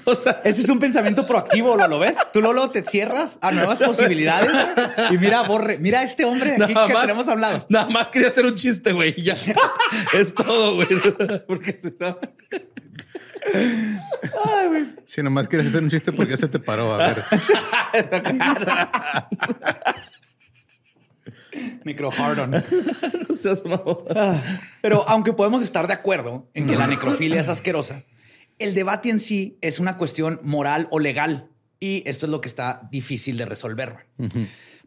o 0.04 0.16
sea, 0.16 0.42
Ese 0.44 0.62
es 0.62 0.70
un 0.70 0.80
pensamiento 0.80 1.26
proactivo, 1.26 1.78
¿lo, 1.78 1.88
lo 1.88 2.00
ves? 2.00 2.18
Tú 2.34 2.42
luego 2.42 2.70
te 2.70 2.84
cierras 2.84 3.38
a 3.42 3.54
nuevas 3.54 3.78
posibilidades 3.80 4.52
y 5.10 5.18
mira, 5.18 5.44
borre, 5.44 5.78
mira 5.78 6.02
a 6.02 6.04
este 6.04 6.26
hombre 6.26 6.58
aquí 6.62 6.74
nada 6.74 6.88
que 6.88 6.94
más- 6.94 7.02
tenemos 7.04 7.28
hablado. 7.30 7.66
Nada 7.70 7.88
más 7.90 8.10
quería 8.10 8.28
hacer 8.28 8.46
un 8.46 8.56
chiste, 8.56 8.92
güey. 8.92 9.16
Ya 9.22 9.38
es 10.14 10.34
todo, 10.34 10.76
güey. 10.76 10.88
Porque 11.48 11.80
se 11.80 11.94
Si 15.06 15.24
nomás 15.24 15.48
quieres 15.48 15.70
hacer 15.70 15.82
un 15.84 15.90
chiste, 15.90 16.12
porque 16.12 16.36
se 16.36 16.50
te 16.50 16.60
paró? 16.60 16.94
A 16.94 16.98
ver. 16.98 17.24
Micro 21.84 22.10
hardon. 22.12 22.52
no 23.30 23.36
seas 23.36 23.64
mamón. 23.66 23.98
Pero 24.82 25.08
aunque 25.08 25.34
podemos 25.34 25.64
estar 25.64 25.88
de 25.88 25.94
acuerdo 25.94 26.50
en 26.54 26.68
que 26.68 26.76
la 26.76 26.88
necrofilia 26.88 27.42
es 27.42 27.50
asquerosa, 27.50 28.04
el 28.60 28.74
debate 28.74 29.10
en 29.10 29.20
sí 29.20 29.58
es 29.62 29.80
una 29.80 29.98
cuestión 29.98 30.40
moral 30.44 30.88
o 30.92 31.00
legal. 31.00 31.50
Y 31.80 32.04
esto 32.06 32.26
es 32.26 32.32
lo 32.32 32.40
que 32.40 32.48
está 32.48 32.88
difícil 32.92 33.38
de 33.38 33.46
resolver. 33.46 34.08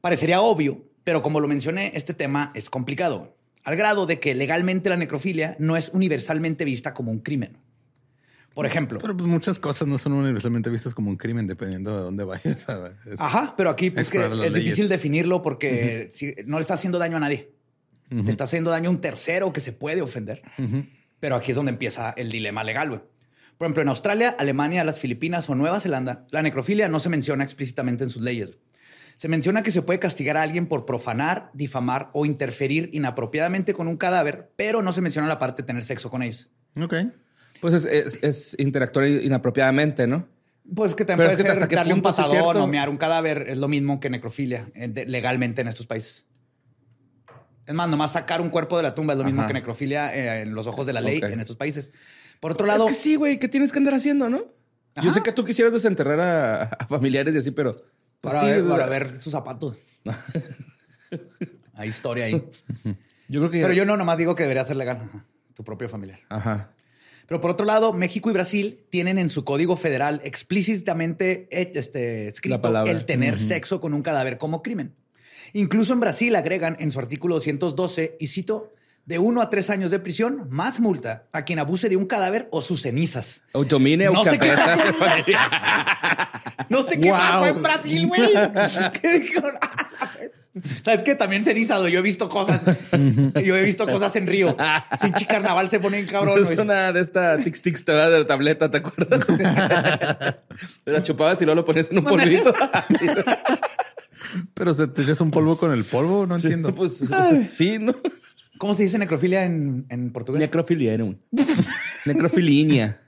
Parecería 0.01 0.41
obvio, 0.41 0.85
pero 1.05 1.23
como 1.23 1.41
lo 1.41 1.49
mencioné, 1.49 1.93
este 1.95 2.15
tema 2.15 2.53
es 2.55 2.71
complicado. 2.71 3.37
Al 3.65 3.77
grado 3.77 4.07
de 4.07 4.21
que 4.21 4.35
legalmente 4.35 4.89
la 4.89 4.97
necrofilia 4.97 5.57
no 5.59 5.77
es 5.77 5.91
universalmente 5.93 6.65
vista 6.65 6.95
como 6.95 7.11
un 7.11 7.19
crimen. 7.19 7.59
Por 8.57 8.65
ejemplo, 8.65 8.99
Pero 9.03 9.15
pues, 9.15 9.29
muchas 9.29 9.59
cosas 9.59 9.87
no 9.87 9.99
son 9.99 10.15
universalmente 10.15 10.71
vistas 10.71 10.95
como 10.95 11.11
un 11.11 11.17
crimen, 11.17 11.47
dependiendo 11.47 11.95
de 11.95 12.03
dónde 12.03 12.25
vayas. 12.25 12.67
a- 12.71 12.91
es- 13.05 13.21
Ajá, 13.21 13.53
pero 13.55 13.69
aquí 13.69 13.91
pues, 13.91 14.09
que 14.09 14.17
es 14.47 14.55
difícil 14.55 14.89
definirlo 14.89 15.43
porque 15.43 16.09
si- 16.11 16.35
no 16.47 16.57
le 16.57 16.63
está 16.63 16.73
haciendo 16.73 16.99
daño 16.99 17.19
a 17.19 17.21
nadie. 17.21 17.53
Le 18.09 18.31
está 18.31 18.45
haciendo 18.45 18.71
daño 18.71 18.89
a 18.89 18.93
un 18.93 19.01
tercero 19.03 19.53
que 19.53 19.61
se 19.61 19.73
puede 19.73 20.01
ofender. 20.01 20.41
Pero 21.21 21.37
aquí 21.37 21.51
es 21.53 21.57
donde 21.57 21.71
empieza 21.73 22.11
el 22.17 22.31
dilema 22.31 22.65
legal, 22.65 22.89
güey. 22.89 23.01
Por 23.59 23.67
ejemplo, 23.67 23.83
en 23.83 23.89
Australia, 23.91 24.35
Alemania, 24.39 24.85
las 24.85 24.99
Filipinas 25.01 25.51
o 25.51 25.55
Nueva 25.55 25.79
Zelanda, 25.79 26.27
la 26.31 26.41
necrofilia 26.43 26.89
no 26.89 26.99
se 26.99 27.11
menciona 27.11 27.45
explícitamente 27.45 28.05
en 28.05 28.11
sus 28.11 28.23
leyes. 28.23 28.53
Se 29.17 29.29
menciona 29.29 29.63
que 29.63 29.71
se 29.71 29.83
puede 29.83 29.99
castigar 29.99 30.37
a 30.39 30.43
alguien 30.43 30.67
por 30.67 30.87
profanar, 30.87 31.51
difamar 31.53 32.09
o 32.15 32.25
interferir 32.27 32.89
inapropiadamente 32.95 33.75
con 33.75 33.87
un 33.89 33.97
cadáver, 33.99 34.51
pero 34.57 34.81
no 34.83 34.93
se 34.95 35.01
menciona 35.03 35.29
la 35.29 35.39
parte 35.39 35.61
de 35.63 35.67
tener 35.67 35.83
sexo 35.85 36.09
con 36.11 36.23
ellos. 36.23 36.49
Ok. 36.81 36.95
Pues 37.61 37.75
es, 37.75 37.85
es- 37.85 38.19
es 38.23 38.57
interactuar 38.59 39.07
inapropiadamente, 39.09 40.07
¿no? 40.07 40.27
Pues 40.75 40.95
que 40.95 41.05
también 41.05 41.29
Pero 41.29 41.31
es 41.31 41.37
puede 41.45 41.55
que 41.61 41.67
ser 41.69 41.77
darle 41.77 41.95
un 41.95 42.03
punto 42.03 42.13
sí 42.17 42.21
es 42.23 42.27
patadón 42.29 42.45
cierto. 42.53 42.65
o 42.65 42.67
mear 42.67 42.89
un 42.89 42.97
cadáver. 42.97 43.47
Es 43.49 43.57
lo 43.59 43.69
mismo 43.69 44.01
que 44.01 44.11
necrofilia 44.11 44.67
eh, 44.75 45.05
legalmente 45.07 45.61
en 45.61 45.69
estos 45.69 45.87
países. 45.87 46.25
Es 47.67 47.75
más, 47.75 47.89
nomás 47.89 48.13
sacar 48.13 48.41
un 48.41 48.49
cuerpo 48.51 48.77
de 48.77 48.83
la 48.85 48.95
tumba 48.95 49.13
es 49.15 49.19
lo 49.19 49.25
mismo 49.25 49.41
Ajá. 49.43 49.49
que 49.49 49.55
necrofilia 49.55 50.15
eh, 50.15 50.43
en 50.43 50.55
los 50.55 50.67
ojos 50.67 50.87
de 50.87 50.93
la 50.93 51.01
ley 51.01 51.19
Ok. 51.19 51.25
en 51.31 51.41
estos 51.41 51.57
países. 51.57 51.93
Por 52.41 52.53
otro 52.53 52.67
lado, 52.67 52.85
es 52.87 52.91
que 52.97 53.01
sí, 53.01 53.15
güey, 53.17 53.39
¿qué 53.39 53.49
tienes 53.49 53.73
que 53.73 53.79
andar 53.79 53.95
haciendo, 53.95 54.29
no? 54.29 54.39
Yo 54.39 55.03
Ajá. 55.11 55.13
sé 55.13 55.23
que 55.23 55.33
tú 55.33 55.45
quisieras 55.45 55.73
desenterrar 55.73 56.21
a, 56.21 56.63
a 56.65 56.87
familiares 56.87 57.35
y 57.35 57.39
así, 57.39 57.51
pero. 57.53 57.73
pues 58.21 58.35
para, 58.35 58.41
sí, 58.41 58.47
ver, 58.47 58.65
para 58.67 58.87
ver 58.87 59.11
sus 59.21 59.33
zapatos. 59.33 59.77
Hay 61.75 61.89
historia 61.89 62.25
ahí. 62.27 62.43
Yo 63.29 63.41
creo 63.41 63.51
que. 63.51 63.61
Pero 63.61 63.73
yo 63.75 63.85
no 63.85 63.97
nomás 63.97 64.17
digo 64.19 64.35
que 64.35 64.43
debería 64.45 64.65
ser 64.65 64.77
legal. 64.77 64.99
Ajá. 65.03 65.25
Tu 65.55 65.65
propio 65.65 65.89
familiar. 65.89 66.21
Ajá. 66.29 66.71
Pero 67.27 67.41
por 67.41 67.51
otro 67.51 67.67
lado, 67.67 67.93
México 67.93 68.31
y 68.31 68.33
Brasil 68.33 68.85
tienen 68.91 69.19
en 69.19 69.29
su 69.29 69.45
código 69.45 69.77
federal 69.77 70.21
explícitamente 70.25 71.49
eh, 71.51 71.73
este, 71.75 72.29
escrito 72.29 72.85
el 72.87 73.05
tener 73.05 73.39
sexo 73.39 73.81
con 73.81 73.95
un 73.95 74.03
cadáver 74.03 74.39
como 74.39 74.63
crimen. 74.63 74.95
Incluso 75.53 75.93
en 75.93 76.01
Brasil 76.01 76.35
agregan 76.37 76.77
en 76.79 76.91
su 76.91 76.99
artículo 76.99 77.37
212, 77.37 78.17
y 78.21 78.27
cito, 78.29 78.73
de 79.07 79.19
uno 79.21 79.41
a 79.41 79.51
tres 79.51 79.71
años 79.71 79.93
de 79.93 80.01
prisión, 80.01 80.49
más 80.51 80.81
multa 80.81 81.27
a 81.33 81.45
quien 81.45 81.61
abuse 81.61 81.89
de 81.89 81.97
un 81.97 82.07
cadáver 82.07 82.49
o 82.51 82.61
sus 82.63 82.83
cenizas. 82.83 83.45
Automine 83.53 84.07
No 84.07 84.21
o 84.21 84.25
sé 84.25 84.33
qué 84.33 84.49
cabeza. 84.49 84.77
No 86.69 86.83
sé 86.83 87.01
qué 87.01 87.11
Wow. 87.11 87.19
pasó 87.19 87.47
en 87.47 87.63
Brasil, 87.63 88.07
güey. 88.09 88.33
Sabes 90.85 91.03
que 91.03 91.15
también 91.15 91.45
cenizado. 91.45 91.89
Yo 91.89 92.01
he 92.01 92.03
visto 92.03 92.29
cosas. 92.29 92.63
Yo 93.45 93.57
he 93.57 93.63
visto 93.65 93.87
cosas 93.87 94.15
en 94.17 94.27
Río. 94.27 94.57
Sin 95.01 95.13
carnaval 95.27 95.69
se 95.69 95.81
pone 95.81 95.99
en 95.99 96.07
cabrón. 96.07 96.43
Es 96.43 96.59
una 96.59 96.93
de 96.93 97.01
esta 97.01 97.39
Tix 97.39 97.63
Tix 97.63 97.85
te 97.85 97.93
va 97.93 98.09
de 98.09 98.21
la 98.21 98.27
tableta, 98.27 98.71
¿te 98.71 98.79
acuerdas? 98.79 99.27
la 100.85 101.03
chupabas 101.03 101.41
y 101.43 101.45
luego 101.45 101.61
lo 101.61 101.65
ponías 101.65 101.91
en 101.91 101.99
un 101.99 102.05
polvito. 102.05 102.53
Pero 104.55 104.75
se 104.75 104.87
te 104.89 105.03
echas 105.03 105.21
un 105.21 105.31
polvo 105.31 105.57
con 105.59 105.73
el 105.73 105.85
polvo, 105.85 106.27
no 106.27 106.37
entiendo. 106.37 106.75
Pues 106.75 107.05
sí, 107.49 107.79
¿no? 107.79 107.95
¿Cómo 108.59 108.75
se 108.75 108.85
dice 108.85 108.99
necrofilia 108.99 109.45
en, 109.45 109.87
en 109.91 110.13
portugués? 110.13 110.41
Necrofilia. 110.41 110.99
Necrofilinia. 112.07 113.03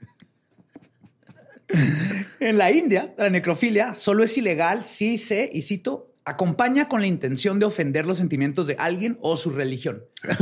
En 2.39 2.57
la 2.57 2.71
India, 2.71 3.13
la 3.17 3.29
necrofilia 3.29 3.95
solo 3.95 4.23
es 4.23 4.37
ilegal 4.37 4.83
si 4.85 5.17
se, 5.17 5.49
y 5.51 5.61
cito, 5.61 6.08
acompaña 6.29 6.87
con 6.87 7.01
la 7.01 7.07
intención 7.07 7.59
de 7.59 7.65
ofender 7.65 8.05
los 8.05 8.17
sentimientos 8.17 8.67
de 8.67 8.75
alguien 8.79 9.17
o 9.21 9.35
su 9.37 9.49
religión. 9.51 10.03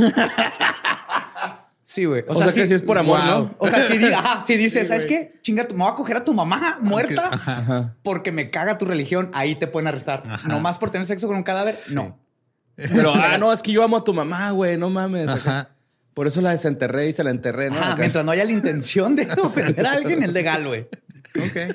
Sí, 1.82 2.04
güey. 2.04 2.22
O, 2.28 2.34
sea, 2.34 2.52
que 2.52 2.66
si 2.66 2.74
es 2.74 2.82
por 2.82 2.98
amor, 2.98 3.18
Wow. 3.18 3.26
¿no? 3.26 3.54
O 3.56 3.66
sea, 3.66 3.88
si, 3.88 4.04
ajá, 4.12 4.44
si 4.46 4.56
dices, 4.56 4.88
¿sabes 4.88 5.06
qué? 5.06 5.32
Chinga, 5.40 5.66
tu- 5.66 5.74
me 5.74 5.84
voy 5.84 5.90
a 5.92 5.94
coger 5.94 6.18
a 6.18 6.24
tu 6.24 6.34
mamá 6.34 6.76
muerta 6.82 7.30
Ajá. 7.32 7.96
porque 8.02 8.30
me 8.30 8.50
caga 8.50 8.76
tu 8.76 8.84
religión, 8.84 9.30
ahí 9.32 9.54
te 9.54 9.66
pueden 9.66 9.86
arrestar. 9.86 10.22
No 10.46 10.60
más 10.60 10.76
por 10.76 10.90
tener 10.90 11.06
sexo 11.06 11.26
con 11.28 11.36
un 11.38 11.44
cadáver, 11.44 11.74
no. 11.90 12.18
Pero, 12.76 13.10
ah, 13.14 13.38
no, 13.38 13.54
es 13.54 13.62
que 13.62 13.72
yo 13.72 13.82
amo 13.82 13.96
a 13.96 14.04
tu 14.04 14.12
mamá, 14.12 14.50
güey, 14.50 14.76
no 14.76 14.90
mames. 14.90 15.30
Ajá. 15.30 15.70
Por 16.12 16.26
eso 16.26 16.42
la 16.42 16.50
desenterré 16.50 17.08
y 17.08 17.14
se 17.14 17.24
la 17.24 17.30
enterré, 17.30 17.70
¿no? 17.70 17.76
Ajá, 17.76 17.86
Acá. 17.92 18.00
mientras 18.00 18.22
no 18.22 18.32
haya 18.32 18.44
la 18.44 18.52
intención 18.52 19.16
de 19.16 19.26
ofender 19.42 19.86
a 19.86 19.92
alguien, 19.92 20.22
es 20.22 20.32
legal, 20.34 20.66
güey. 20.66 20.82
Ok. 20.82 21.74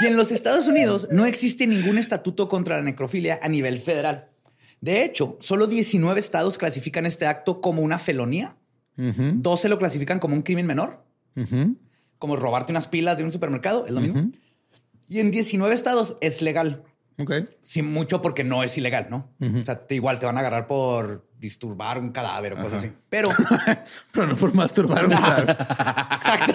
Y 0.00 0.06
en 0.06 0.16
los 0.16 0.32
Estados 0.32 0.66
Unidos 0.68 1.08
no 1.10 1.26
existe 1.26 1.66
ningún 1.66 1.98
estatuto 1.98 2.48
contra 2.48 2.76
la 2.76 2.82
necrofilia 2.82 3.38
a 3.42 3.48
nivel 3.48 3.78
federal. 3.80 4.28
De 4.80 5.04
hecho, 5.04 5.36
solo 5.40 5.66
19 5.66 6.18
estados 6.18 6.56
clasifican 6.58 7.04
este 7.06 7.26
acto 7.26 7.60
como 7.60 7.82
una 7.82 7.98
felonía. 7.98 8.56
12 8.96 9.68
lo 9.68 9.78
clasifican 9.78 10.18
como 10.18 10.34
un 10.34 10.42
crimen 10.42 10.66
menor, 10.66 11.02
como 12.18 12.36
robarte 12.36 12.72
unas 12.72 12.88
pilas 12.88 13.16
de 13.16 13.24
un 13.24 13.32
supermercado, 13.32 13.86
es 13.86 13.92
lo 13.92 14.00
mismo. 14.00 14.30
Y 15.08 15.20
en 15.20 15.30
19 15.30 15.74
estados 15.74 16.16
es 16.20 16.42
legal. 16.42 16.82
Ok. 17.18 17.32
Sin 17.62 17.92
mucho 17.92 18.22
porque 18.22 18.44
no 18.44 18.62
es 18.62 18.76
ilegal, 18.78 19.08
¿no? 19.10 19.28
O 19.60 19.64
sea, 19.64 19.86
te- 19.86 19.94
igual 19.94 20.18
te 20.18 20.24
van 20.26 20.36
a 20.36 20.40
agarrar 20.40 20.66
por 20.66 21.28
disturbar 21.38 21.98
un 21.98 22.10
cadáver 22.12 22.54
o 22.54 22.62
cosas 22.62 22.82
así. 22.84 22.92
Pero, 23.08 23.28
Pero 24.12 24.26
no 24.26 24.36
por 24.36 24.54
masturbar 24.54 25.04
un 25.06 25.10
cadáver. 25.16 25.50
exacto. 26.16 26.54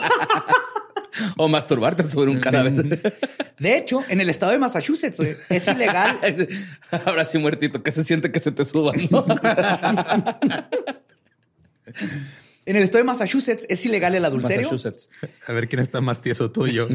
O 1.38 1.48
masturbarte 1.48 2.10
sobre 2.10 2.32
un 2.32 2.40
cadáver. 2.40 2.74
De 3.60 3.78
hecho, 3.78 4.04
en 4.10 4.22
el 4.22 4.30
estado 4.30 4.52
de 4.52 4.60
Massachusetts 4.60 5.18
güey, 5.20 5.36
es 5.50 5.68
ilegal. 5.70 6.20
Ahora 7.06 7.26
sí, 7.26 7.38
muertito, 7.38 7.82
que 7.84 7.92
se 7.92 8.04
siente 8.04 8.32
que 8.32 8.40
se 8.40 8.52
te 8.52 8.66
suba, 8.66 8.94
¿no? 9.10 9.26
En 12.68 12.76
el 12.76 12.82
estado 12.82 13.04
de 13.04 13.04
Massachusetts 13.04 13.68
es 13.70 13.86
ilegal 13.86 14.16
el 14.16 14.26
adulterio. 14.26 14.64
Massachusetts. 14.72 15.08
A 15.48 15.54
ver 15.54 15.70
quién 15.70 15.80
está 15.80 16.02
más 16.02 16.20
tieso 16.20 16.50
tuyo. 16.50 16.88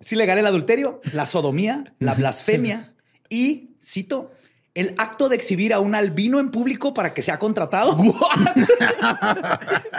Es 0.00 0.12
ilegal 0.12 0.38
el 0.38 0.46
adulterio, 0.46 1.00
la 1.12 1.26
sodomía, 1.26 1.92
la 1.98 2.14
blasfemia 2.14 2.94
y, 3.28 3.70
cito, 3.82 4.30
el 4.74 4.94
acto 4.98 5.28
de 5.28 5.36
exhibir 5.36 5.72
a 5.72 5.80
un 5.80 5.94
albino 5.94 6.40
en 6.40 6.50
público 6.50 6.94
para 6.94 7.14
que 7.14 7.22
sea 7.22 7.38
contratado. 7.38 7.96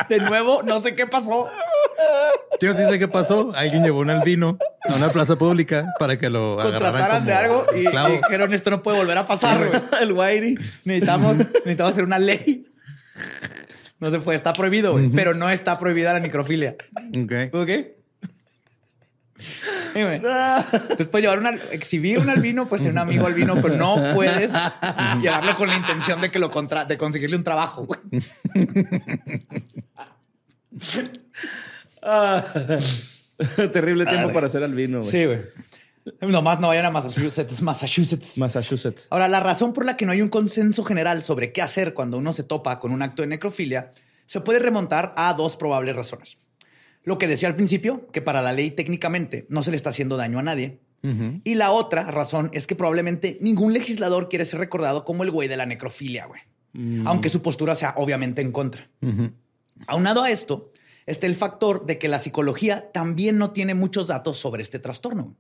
de 0.10 0.20
nuevo, 0.20 0.64
no 0.64 0.80
sé 0.80 0.96
qué 0.96 1.08
pasó. 1.08 1.50
Yo 2.62 2.74
sí 2.74 2.84
sé 2.90 3.00
qué 3.00 3.08
pasó. 3.08 3.52
Alguien 3.56 3.84
llevó 3.84 4.00
un 4.00 4.10
albino 4.10 4.58
a 4.88 4.96
una 4.96 5.10
plaza 5.10 5.36
pública 5.38 5.94
para 6.00 6.18
que 6.18 6.30
lo 6.30 6.60
agarraran 6.60 6.82
Contrataran 6.82 7.18
como 7.18 7.26
de 7.26 7.34
algo 7.34 7.66
y, 7.76 8.18
dijeron 8.18 8.54
esto 8.54 8.70
no 8.70 8.82
puede 8.84 8.98
volver 8.98 9.18
a 9.18 9.26
pasar. 9.26 9.66
güey. 9.68 9.82
El 10.02 10.12
Whitey. 10.12 10.56
Necesitamos, 10.86 11.38
necesitamos 11.38 11.92
hacer 11.92 12.04
una 12.04 12.20
ley. 12.20 12.68
No 14.00 14.12
se 14.12 14.20
puede, 14.20 14.36
está 14.36 14.54
prohibido, 14.54 14.92
güey, 14.94 15.10
pero 15.10 15.34
no 15.34 15.50
está 15.50 15.80
prohibida 15.80 16.14
la 16.14 16.20
necrofilia. 16.20 16.76
Ok. 17.18 17.34
¿Ok? 17.54 17.70
Dime. 19.94 20.16
Entonces 20.16 21.08
puedes 21.08 21.24
llevar 21.24 21.40
una, 21.40 21.52
exhibir 21.72 22.20
un 22.20 22.30
albino, 22.30 22.68
pues 22.68 22.82
tener 22.82 22.94
un 22.94 23.00
amigo 23.00 23.26
albino, 23.26 23.56
pero 23.56 23.76
no 23.76 24.14
puedes 24.14 24.52
llevarlo 25.22 25.56
con 25.56 25.70
la 25.70 25.76
intención 25.76 26.22
de 26.22 26.30
que 26.32 26.40
lo 26.40 26.50
contra 26.50 26.86
de 26.86 26.98
conseguirle 26.98 27.38
un 27.38 27.44
trabajo. 27.44 27.86
güey. 27.86 28.00
Terrible 33.74 34.06
tiempo 34.06 34.32
para 34.32 34.48
ser 34.50 34.64
albino, 34.64 35.00
güey. 35.00 35.12
Sí, 35.12 35.26
güey. 35.26 35.42
Nomás 36.22 36.60
no 36.60 36.68
vayan 36.68 36.86
a 36.86 36.92
Massachusetts, 36.92 37.62
Massachusetts. 37.62 38.38
Massachusetts. 38.38 39.08
Ahora, 39.10 39.28
la 39.28 39.40
razón 39.40 39.74
por 39.74 39.86
la 39.86 39.98
que 39.98 40.06
no 40.06 40.12
hay 40.12 40.22
un 40.22 40.30
consenso 40.30 40.84
general 40.84 41.24
sobre 41.24 41.52
qué 41.52 41.64
hacer 41.64 41.94
cuando 41.96 42.18
uno 42.18 42.32
se 42.32 42.44
topa 42.44 42.80
con 42.80 42.92
un 42.92 43.02
acto 43.02 43.24
de 43.24 43.28
necrofilia 43.28 43.92
se 44.26 44.42
puede 44.42 44.60
remontar 44.60 45.14
a 45.18 45.34
dos 45.34 45.58
probables 45.58 45.96
razones. 45.96 46.38
Lo 47.04 47.18
que 47.18 47.28
decía 47.28 47.48
al 47.48 47.56
principio, 47.56 48.08
que 48.12 48.22
para 48.22 48.42
la 48.42 48.54
ley 48.54 48.72
técnicamente 48.72 49.46
no 49.50 49.64
se 49.64 49.72
le 49.72 49.78
está 49.78 49.92
haciendo 49.92 50.18
daño 50.18 50.40
a 50.40 50.44
nadie. 50.44 50.80
Y 51.44 51.54
la 51.54 51.70
otra 51.70 52.10
razón 52.10 52.50
es 52.52 52.66
que 52.66 52.74
probablemente 52.74 53.38
ningún 53.40 53.74
legislador 53.74 54.28
quiere 54.28 54.44
ser 54.44 54.60
recordado 54.60 55.06
como 55.06 55.22
el 55.22 55.30
güey 55.30 55.48
de 55.48 55.56
la 55.56 55.68
necrofilia, 55.68 56.26
güey. 56.26 56.42
Aunque 57.06 57.30
su 57.30 57.44
postura 57.44 57.76
sea 57.76 57.94
obviamente 57.98 58.42
en 58.42 58.52
contra. 58.52 58.90
Aunado 59.86 60.24
a 60.24 60.32
esto, 60.32 60.72
está 61.06 61.28
el 61.28 61.36
factor 61.36 61.86
de 61.86 61.98
que 61.98 62.08
la 62.08 62.20
psicología 62.20 62.92
también 62.92 63.38
no 63.38 63.52
tiene 63.52 63.74
muchos 63.74 64.08
datos 64.08 64.38
sobre 64.38 64.64
este 64.64 64.80
trastorno. 64.80 65.36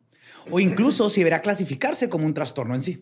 O 0.52 0.60
incluso 0.60 1.10
si 1.10 1.22
deberá 1.22 1.42
clasificarse 1.42 2.08
como 2.10 2.26
un 2.26 2.34
trastorno 2.34 2.76
en 2.76 2.82
sí. 2.82 3.02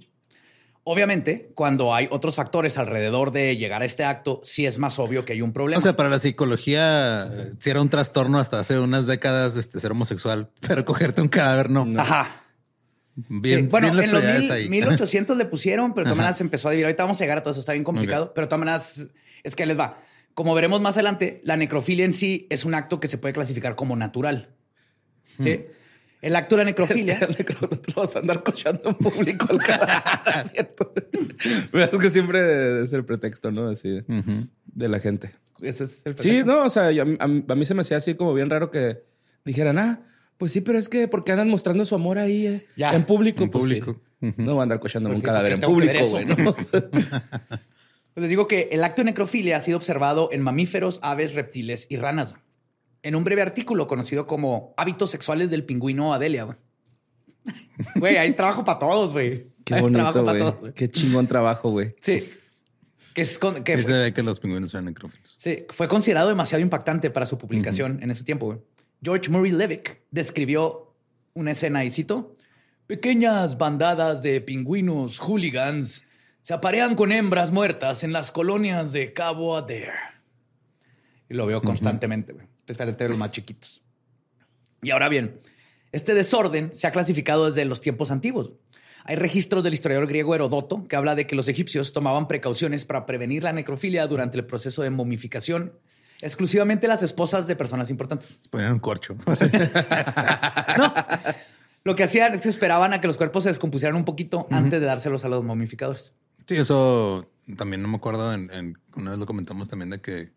Obviamente, 0.86 1.52
cuando 1.56 1.94
hay 1.96 2.10
otros 2.12 2.36
factores 2.36 2.78
alrededor 2.78 3.32
de 3.32 3.56
llegar 3.56 3.82
a 3.82 3.86
este 3.86 4.04
acto, 4.04 4.42
sí 4.44 4.66
es 4.66 4.80
más 4.80 5.00
obvio 5.00 5.24
que 5.24 5.32
hay 5.32 5.42
un 5.42 5.54
problema. 5.54 5.80
O 5.80 5.82
sea, 5.82 5.96
para 5.96 6.10
la 6.10 6.20
psicología, 6.20 7.26
eh, 7.32 7.54
si 7.58 7.70
era 7.70 7.80
un 7.82 7.90
trastorno 7.90 8.38
hasta 8.38 8.60
hace 8.60 8.78
unas 8.80 9.08
décadas 9.08 9.56
este, 9.56 9.80
ser 9.80 9.92
homosexual, 9.92 10.50
pero 10.68 10.84
cogerte 10.84 11.22
un 11.22 11.30
cadáver 11.30 11.70
no. 11.70 11.86
Ajá. 12.00 12.44
Bien, 13.16 13.62
Sí, 13.62 13.68
Bueno, 13.68 13.88
bien 13.94 13.96
las 13.98 14.06
en 14.06 14.12
los 14.12 14.42
mil- 14.42 14.52
ahí. 14.52 14.70
1800 14.70 15.38
le 15.38 15.46
pusieron, 15.46 15.94
pero 15.94 16.04
de 16.06 16.10
todas 16.10 16.14
Ajá. 16.14 16.16
maneras 16.24 16.38
se 16.38 16.44
empezó 16.44 16.68
a 16.68 16.72
dividir. 16.72 16.88
Ahorita 16.88 17.04
vamos 17.04 17.22
a 17.22 17.24
llegar 17.24 17.38
a 17.38 17.44
todo 17.44 17.52
eso, 17.52 17.60
está 17.62 17.72
bien 17.74 17.84
complicado, 17.86 18.34
pero 18.34 18.48
de 18.48 18.50
todas 18.50 18.60
maneras 18.60 19.08
es 19.44 19.56
que 19.56 19.66
les 19.66 19.80
va. 19.80 19.98
Como 20.34 20.54
veremos 20.56 20.82
más 20.82 20.96
adelante, 20.98 21.42
la 21.44 21.58
necrofilia 21.58 22.06
en 22.06 22.14
sí 22.14 22.48
es 22.50 22.66
un 22.66 22.74
acto 22.74 23.00
que 23.00 23.08
se 23.08 23.18
puede 23.18 23.34
clasificar 23.34 23.76
como 23.76 23.96
natural. 23.96 24.50
¿Sí? 25.40 25.66
El 26.22 26.36
acto 26.36 26.56
de 26.56 26.64
la 26.64 26.70
necrofilia. 26.70 27.20
Es 27.30 27.36
que 27.46 27.54
no 27.60 27.68
te 27.68 27.92
lo 27.92 28.02
vas 28.04 28.16
a 28.16 28.20
andar 28.20 28.44
cochando 28.44 28.82
en 28.90 28.96
público 28.96 29.46
al 29.50 29.58
cara. 29.60 30.44
¿Cierto? 30.52 30.94
es 31.74 31.90
que 32.00 32.10
siempre 32.10 32.84
es 32.84 32.94
el 32.94 33.04
pretexto, 33.06 33.52
¿no? 33.52 33.68
Así 33.68 34.02
de 34.66 34.88
la 34.90 35.00
gente. 35.00 35.32
Ese 35.62 35.84
es 35.84 36.02
el 36.06 36.18
Sí, 36.18 36.42
no, 36.46 36.66
o 36.66 36.70
sea, 36.70 36.92
yo- 36.92 37.04
a, 37.04 37.28
mí- 37.28 37.46
a 37.48 37.56
mí 37.56 37.66
se 37.66 37.74
me 37.74 37.82
hacía 37.82 37.98
así 37.98 38.16
como 38.16 38.34
bien 38.34 38.50
raro 38.50 38.72
que 38.72 39.04
dijeran, 39.46 39.78
ah, 39.80 40.02
pues 40.38 40.52
sí, 40.52 40.62
pero 40.62 40.78
es 40.80 40.90
que 40.90 41.08
porque 41.08 41.32
andan 41.32 41.50
mostrando 41.50 41.86
su 41.86 41.94
amor 41.96 42.18
ahí 42.20 42.48
eh, 42.48 42.66
Ya. 42.76 42.94
en 42.96 43.04
público. 43.06 43.44
En 43.44 43.50
Pues 43.50 43.66
sí. 43.66 43.82
público. 43.82 44.02
No 44.38 44.56
va 44.56 44.62
a 44.62 44.64
andar 44.64 44.80
cochando 44.80 45.10
Pues 45.10 45.18
un 45.18 45.22
sí, 45.22 45.26
cadáver 45.26 45.52
en 45.54 45.62
público, 45.62 45.94
eso, 45.94 46.12
güey. 46.12 46.26
¿no? 46.26 46.56
Pues 48.14 48.22
les 48.22 48.30
digo 48.30 48.48
que 48.48 48.70
el 48.72 48.84
acto 48.84 49.02
de 49.02 49.06
necrofilia 49.06 49.58
ha 49.58 49.62
sido 49.62 49.78
observado 49.78 50.30
en 50.32 50.42
mamíferos, 50.42 51.00
aves, 51.02 51.34
reptiles 51.34 51.88
y 51.90 51.98
ranas. 51.98 52.36
En 53.02 53.16
un 53.16 53.24
breve 53.24 53.42
artículo 53.42 53.88
conocido 53.88 54.28
como 54.28 54.74
Hábitos 54.78 55.12
sexuales 55.12 55.50
del 55.50 55.64
pingüino 55.66 56.14
Adelia. 56.14 56.44
Güey, 56.46 56.58
Güey, 57.96 58.18
hay 58.18 58.34
trabajo 58.34 58.64
para 58.64 58.80
todos, 58.80 59.12
güey. 59.14 59.48
Qué 59.66 59.76
Hay 59.76 59.82
bonito, 59.82 60.00
trabajo 60.00 60.24
para 60.24 60.40
todos, 60.40 60.60
güey. 60.60 60.74
Qué 60.74 60.90
chingón 60.90 61.28
trabajo, 61.28 61.72
güey. 61.72 61.96
Sí. 62.02 62.30
Que, 63.14 63.22
es 63.22 63.38
con- 63.38 63.64
que 63.64 63.78
Dice 63.78 64.24
los 64.24 64.40
pingüinos 64.40 64.72
son 64.72 64.86
necrófilos. 64.86 65.36
sí, 65.38 65.66
fue 65.70 65.88
considerado 65.88 66.30
demasiado 66.30 66.62
impactante 66.64 67.12
para 67.12 67.28
su 67.28 67.38
publicación 67.38 68.00
en 68.02 68.10
ese 68.10 68.24
tiempo. 68.24 68.48
güey. 68.48 68.60
George 69.04 69.30
Murray 69.30 69.52
Levick 69.52 70.02
describió 70.10 70.96
una 71.36 71.52
escena 71.52 71.86
y 71.86 71.92
cito: 71.92 72.34
Pequeñas 72.88 73.58
bandadas 73.60 74.24
de 74.24 74.42
pingüinos 74.42 75.20
hooligans 75.20 76.06
se 76.44 76.54
aparean 76.54 76.96
con 76.96 77.12
hembras 77.14 77.50
muertas 77.52 78.04
en 78.04 78.12
las 78.12 78.32
colonias 78.32 78.92
de 78.92 79.14
Cabo 79.14 79.56
Adair. 79.56 79.94
Y 81.30 81.36
lo 81.36 81.46
veo 81.46 81.62
constantemente, 81.62 82.34
güey. 82.34 82.46
Especialmente 82.60 83.08
los 83.08 83.18
más 83.18 83.32
chiquitos. 83.32 83.82
Y 84.82 84.92
ahora 84.92 85.08
bien, 85.08 85.40
este 85.94 86.14
desorden 86.14 86.74
se 86.74 86.86
ha 86.86 86.92
clasificado 86.92 87.46
desde 87.46 87.64
los 87.64 87.80
tiempos 87.80 88.12
antiguos. 88.12 88.52
Hay 89.06 89.16
registros 89.16 89.64
del 89.64 89.74
historiador 89.74 90.06
griego 90.06 90.36
Herodoto 90.36 90.84
que 90.84 90.98
habla 90.98 91.16
de 91.16 91.26
que 91.26 91.38
los 91.38 91.48
egipcios 91.48 91.94
tomaban 91.94 92.28
precauciones 92.28 92.84
para 92.84 93.06
prevenir 93.06 93.44
la 93.44 93.54
necrofilia 93.54 94.06
durante 94.06 94.38
el 94.38 94.46
proceso 94.46 94.82
de 94.82 94.90
momificación, 94.90 95.72
exclusivamente 96.22 96.90
las 96.90 97.04
esposas 97.04 97.48
de 97.48 97.56
personas 97.56 97.90
importantes. 97.90 98.42
Ponían 98.50 98.74
un 98.74 98.80
corcho. 98.80 99.16
Lo 101.86 101.96
que 101.96 102.04
hacían 102.04 102.34
es 102.34 102.42
que 102.42 102.50
esperaban 102.50 102.94
a 102.94 103.00
que 103.02 103.08
los 103.08 103.18
cuerpos 103.18 103.44
se 103.44 103.50
descompusieran 103.50 103.96
un 103.96 104.06
poquito 104.06 104.48
antes 104.52 104.80
de 104.80 104.88
dárselos 104.88 105.24
a 105.26 105.30
los 105.30 105.44
momificadores. 105.44 106.14
Sí, 106.48 106.56
eso 106.56 107.32
también 107.58 107.82
no 107.82 107.88
me 107.88 107.98
acuerdo. 107.98 108.34
En, 108.34 108.50
en- 108.52 108.78
una 108.96 109.12
vez 109.12 109.20
lo 109.20 109.26
comentamos 109.26 109.68
también 109.70 109.90
de 109.90 110.02
que 110.02 110.32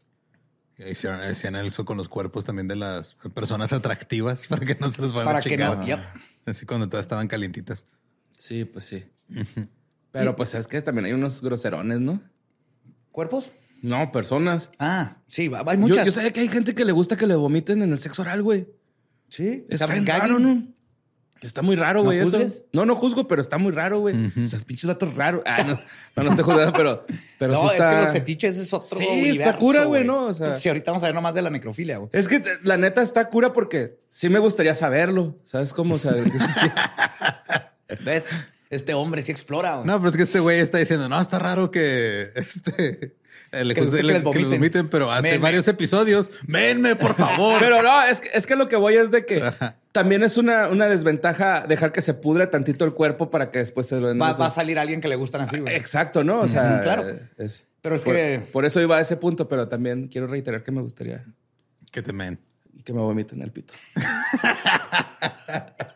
hicieron, 0.91 1.21
hacían 1.21 1.57
eso 1.57 1.85
con 1.85 1.97
los 1.97 2.09
cuerpos 2.09 2.45
también 2.45 2.69
de 2.69 2.77
las 2.77 3.15
personas 3.35 3.73
atractivas 3.73 4.47
para 4.49 4.65
que 4.65 4.75
no 4.81 4.89
se 4.91 5.03
los 5.03 5.13
fueran 5.13 5.27
Para 5.27 5.39
a 5.39 5.43
que 5.43 5.57
no- 5.57 5.85
yep. 5.87 6.01
Así 6.47 6.65
cuando 6.67 6.89
todas 6.89 7.05
estaban 7.05 7.29
calientitas. 7.29 7.87
Sí, 8.37 8.65
pues 8.65 8.85
sí. 8.85 9.05
Pero 10.13 10.37
pues 10.37 10.55
es 10.55 10.67
que 10.67 10.81
también 10.83 11.07
hay 11.07 11.13
unos 11.13 11.43
groserones, 11.43 12.01
¿no? 12.01 12.21
¿Cuerpos? 13.11 13.51
No, 13.83 14.11
personas. 14.13 14.71
Ah, 14.79 15.19
sí, 15.27 15.51
hay 15.55 15.77
Yo, 15.77 15.79
muchas. 15.79 16.07
yo 16.07 16.13
sabía 16.13 16.33
que 16.33 16.41
hay 16.41 16.49
gente 16.49 16.75
que 16.75 16.85
le 16.85 16.93
gusta 16.93 17.17
que 17.17 17.27
le 17.27 17.35
vomiten 17.35 17.83
en 17.83 17.93
el 17.93 17.99
sexo 17.99 18.23
oral, 18.23 18.43
güey. 18.43 18.67
Sí, 19.29 19.67
Está 19.69 19.87
raro, 19.87 20.39
¿no? 20.39 20.67
Está 21.43 21.63
muy 21.63 21.77
raro, 21.77 22.01
¿No 22.01 22.07
güey. 22.07 22.19
eso. 22.19 22.31
juzgues? 22.31 22.63
No, 22.73 22.87
no 22.87 22.97
juzgo, 22.97 23.29
pero 23.29 23.43
está 23.43 23.59
muy 23.59 23.71
raro, 23.73 24.01
güey. 24.01 24.15
O 24.43 24.47
sea, 24.47 24.59
pinches 24.61 24.87
vatos 24.87 25.15
raros. 25.15 25.43
Ah, 25.47 25.63
no, 25.65 25.75
no, 26.17 26.23
no 26.23 26.31
estoy 26.31 26.45
juzgando, 26.45 26.73
pero, 26.73 27.07
pero 27.39 27.53
no, 27.53 27.61
sí 27.61 27.67
está. 27.73 27.91
es 27.91 27.95
que 27.99 28.03
los 28.05 28.13
fetiches 28.13 28.57
es 28.59 28.73
otro 28.73 28.99
Sí, 28.99 29.05
está 29.05 29.21
universo, 29.29 29.59
cura, 29.59 29.85
güey, 29.85 30.05
¿no? 30.05 30.27
O 30.27 30.35
sea- 30.35 30.57
sí, 30.59 30.69
ahorita 30.69 30.91
vamos 30.91 31.03
a 31.03 31.07
ver 31.07 31.15
nomás 31.15 31.35
de 31.35 31.43
la 31.43 31.51
necrofilia, 31.51 31.99
güey. 31.99 32.11
Es 32.13 32.27
que 32.27 32.43
la 32.63 32.77
neta 32.79 33.03
está 33.03 33.29
cura 33.29 33.53
porque 33.53 33.99
sí 34.09 34.29
me 34.31 34.39
gustaría 34.39 34.75
saberlo. 34.75 35.37
¿Sabes 35.45 35.73
cómo? 35.75 35.97
O 35.97 35.99
sea. 35.99 36.15
¿Ves? 38.05 38.25
Este 38.71 38.95
hombre 38.95 39.23
sí 39.23 39.31
explora, 39.33 39.77
güey. 39.77 39.87
No, 39.87 39.99
pero 39.99 40.11
es 40.11 40.17
que 40.17 40.23
este 40.25 40.41
güey 40.41 40.59
está 40.61 40.79
diciendo, 40.79 41.09
no, 41.09 41.21
está 41.21 41.39
raro 41.39 41.71
que 41.71 42.31
este 42.35 43.15
le 43.53 43.75
Que 43.75 43.83
que 43.83 43.91
que 44.03 44.19
vomiten. 44.21 44.89
pero 44.89 45.11
hace 45.13 45.39
varios 45.39 45.69
episodios. 45.69 46.31
Menme, 46.47 46.97
por 46.97 47.15
favor. 47.15 47.61
Pero 47.61 47.83
no, 47.83 48.03
es 48.03 48.21
que, 48.21 48.29
es 48.35 48.47
que 48.47 48.57
lo 48.57 48.67
que 48.69 48.77
voy 48.77 48.97
es 48.97 49.11
de 49.13 49.25
que 49.25 49.43
también 49.93 50.23
es 50.25 50.37
una, 50.37 50.69
una 50.69 50.89
desventaja 50.89 51.67
dejar 51.67 51.93
que 51.93 52.03
se 52.03 52.13
pudra 52.13 52.51
tantito 52.51 52.85
el 52.85 52.93
cuerpo 52.93 53.31
para 53.31 53.51
que 53.51 53.61
después 53.61 53.87
se 53.87 54.01
lo 54.01 54.17
va, 54.19 54.33
va 54.33 54.47
a 54.47 54.51
salir 54.51 54.79
alguien 54.79 55.01
que 55.01 55.09
le 55.09 55.17
gustan 55.17 55.43
así, 55.43 55.61
güey. 55.61 55.75
Exacto, 55.75 56.25
¿no? 56.25 56.41
O 56.41 56.49
sea, 56.49 56.77
Sí, 56.79 56.83
claro. 56.83 57.09
es- 57.39 57.67
Pero 57.83 57.95
es 57.95 58.03
por, 58.03 58.15
que- 58.17 58.43
por 58.53 58.65
eso 58.65 58.81
iba 58.81 58.97
a 58.97 59.01
ese 59.01 59.17
punto, 59.17 59.47
pero 59.49 59.69
también 59.69 60.09
quiero 60.09 60.27
reiterar 60.27 60.63
que 60.65 60.73
me 60.73 60.83
gustaría 60.83 61.23
que 61.93 62.03
te 62.03 62.13
men. 62.13 62.41
que 62.85 62.93
me 62.93 63.01
vomiten 63.01 63.41
el 63.43 63.53
pito. 63.53 63.73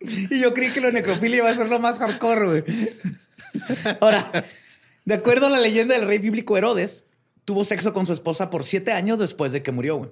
Y 0.00 0.40
yo 0.40 0.54
creí 0.54 0.70
que 0.70 0.80
la 0.80 0.90
necrofilia 0.90 1.38
iba 1.38 1.50
a 1.50 1.54
ser 1.54 1.68
lo 1.68 1.80
más 1.80 1.98
hardcore, 1.98 2.46
güey. 2.46 2.64
Ahora, 4.00 4.30
de 5.04 5.14
acuerdo 5.14 5.46
a 5.46 5.50
la 5.50 5.58
leyenda 5.60 5.94
del 5.98 6.06
rey 6.06 6.18
bíblico 6.18 6.56
Herodes, 6.56 7.04
tuvo 7.44 7.64
sexo 7.64 7.92
con 7.92 8.06
su 8.06 8.12
esposa 8.12 8.50
por 8.50 8.64
siete 8.64 8.92
años 8.92 9.18
después 9.18 9.52
de 9.52 9.62
que 9.62 9.72
murió, 9.72 9.96
güey. 9.96 10.10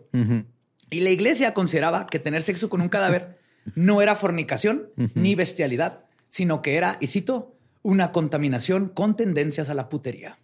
Y 0.91 1.01
la 1.01 1.11
iglesia 1.11 1.55
consideraba 1.55 2.07
que 2.07 2.19
tener 2.19 2.43
sexo 2.43 2.69
con 2.69 2.81
un 2.81 2.89
cadáver 2.89 3.39
no 3.75 4.01
era 4.03 4.15
fornicación 4.17 4.89
ni 5.15 5.35
bestialidad, 5.35 6.05
sino 6.29 6.63
que 6.63 6.77
era, 6.77 6.97
y 7.01 7.09
cito, 7.09 7.55
una 7.83 8.11
contaminación 8.13 8.89
con 8.89 9.17
tendencias 9.17 9.69
a 9.69 9.75
la 9.75 9.89
putería. 9.89 10.39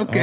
Ok. 0.00 0.16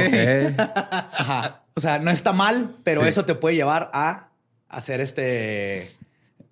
Ajá. 0.58 1.64
O 1.74 1.80
sea, 1.80 1.98
no 1.98 2.10
está 2.10 2.32
mal, 2.32 2.76
pero 2.82 3.02
Sí. 3.02 3.08
eso 3.08 3.24
te 3.24 3.34
puede 3.34 3.54
llevar 3.56 3.90
a 3.94 4.30
hacer 4.68 5.00
este, 5.00 5.90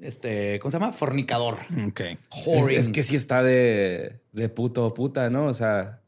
este, 0.01 0.59
¿cómo 0.61 0.71
se 0.71 0.79
llama? 0.79 0.93
Fornicador. 0.93 1.59
Ok. 1.87 2.01
Es, 2.01 2.69
es 2.69 2.89
que 2.91 3.03
sí 3.03 3.17
está 3.17 3.43
de, 3.43 4.21
de 4.33 4.49
puto 4.49 4.87
o 4.87 4.95
puta, 4.95 5.31
¿no? 5.31 5.47
O 5.47 5.55
sea, 5.55 6.01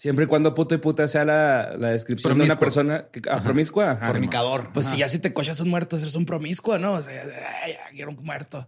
Siempre 0.00 0.24
y 0.24 0.28
cuando 0.28 0.54
puto 0.54 0.74
y 0.74 0.78
puta 0.78 1.06
sea 1.08 1.26
la, 1.26 1.74
la 1.76 1.90
descripción 1.90 2.38
de 2.38 2.44
una 2.44 2.58
persona 2.58 3.08
que, 3.12 3.20
ah, 3.30 3.42
promiscua. 3.42 3.90
ajá. 3.90 4.06
Fornicador. 4.06 4.70
Pues 4.72 4.86
si 4.86 4.96
ya 4.96 5.10
si 5.10 5.18
te 5.18 5.34
cochas 5.34 5.60
un 5.60 5.68
muerto, 5.68 5.98
eres 5.98 6.14
un 6.14 6.24
promiscuo, 6.24 6.78
¿no? 6.78 6.94
O 6.94 7.02
sea, 7.02 7.22
ya 7.22 7.90
quiero 7.94 8.12
un 8.12 8.24
muerto. 8.24 8.66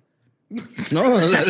No, 0.90 1.00
o 1.14 1.20
sea, 1.20 1.42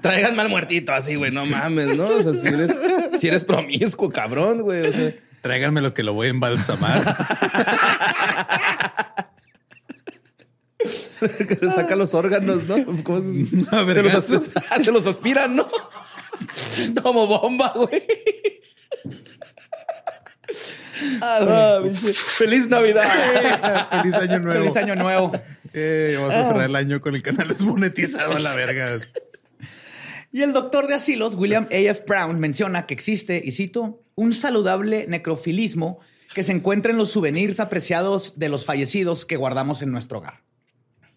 traigan 0.00 0.36
mal 0.36 0.48
muertito 0.48 0.92
así, 0.92 1.16
güey, 1.16 1.32
no 1.32 1.44
mames, 1.44 1.96
¿no? 1.96 2.06
O 2.06 2.22
sea, 2.22 2.32
si 2.34 2.46
eres, 2.46 2.70
si 3.18 3.26
eres 3.26 3.42
promiscuo, 3.42 4.12
cabrón, 4.12 4.62
güey. 4.62 4.86
O 4.86 4.92
sea, 4.92 5.12
Tráiganme 5.42 5.80
lo 5.80 5.92
que 5.92 6.04
lo 6.04 6.14
voy 6.14 6.28
a 6.28 6.30
embalsamar. 6.30 7.02
que 11.28 11.58
le 11.66 11.72
saca 11.72 11.96
los 11.96 12.14
órganos, 12.14 12.64
¿no? 12.64 13.02
¿Cómo 13.02 13.20
se, 13.20 13.66
A 13.76 13.84
se, 13.86 14.02
los, 14.02 14.54
se 14.80 14.92
los 14.92 15.06
aspiran, 15.06 15.56
¿no? 15.56 15.68
Como 17.02 17.26
bomba, 17.26 17.72
güey. 17.74 18.02
Ah. 21.20 21.80
Feliz 22.36 22.68
Navidad. 22.68 23.08
Feliz 24.02 24.14
año 24.14 24.40
nuevo. 24.40 24.60
Feliz 24.60 24.76
año 24.76 24.96
nuevo. 24.96 25.32
Eh, 25.72 26.16
vamos 26.18 26.34
a 26.34 26.44
cerrar 26.44 26.68
el 26.68 26.76
año 26.76 27.00
con 27.00 27.14
el 27.14 27.22
canal 27.22 27.48
desmonetizado 27.48 28.36
a 28.36 28.38
la 28.38 28.54
verga. 28.54 28.98
Y 30.30 30.42
el 30.42 30.52
doctor 30.52 30.86
de 30.86 30.94
asilos, 30.94 31.34
William 31.34 31.66
A.F. 31.70 32.04
Brown, 32.06 32.38
menciona 32.40 32.86
que 32.86 32.94
existe, 32.94 33.42
y 33.44 33.52
cito, 33.52 34.02
un 34.14 34.32
saludable 34.32 35.06
necrofilismo 35.08 36.00
que 36.34 36.42
se 36.42 36.52
encuentra 36.52 36.92
en 36.92 36.98
los 36.98 37.10
souvenirs 37.10 37.60
apreciados 37.60 38.38
de 38.38 38.48
los 38.48 38.64
fallecidos 38.64 39.26
que 39.26 39.36
guardamos 39.36 39.82
en 39.82 39.92
nuestro 39.92 40.18
hogar. 40.18 40.42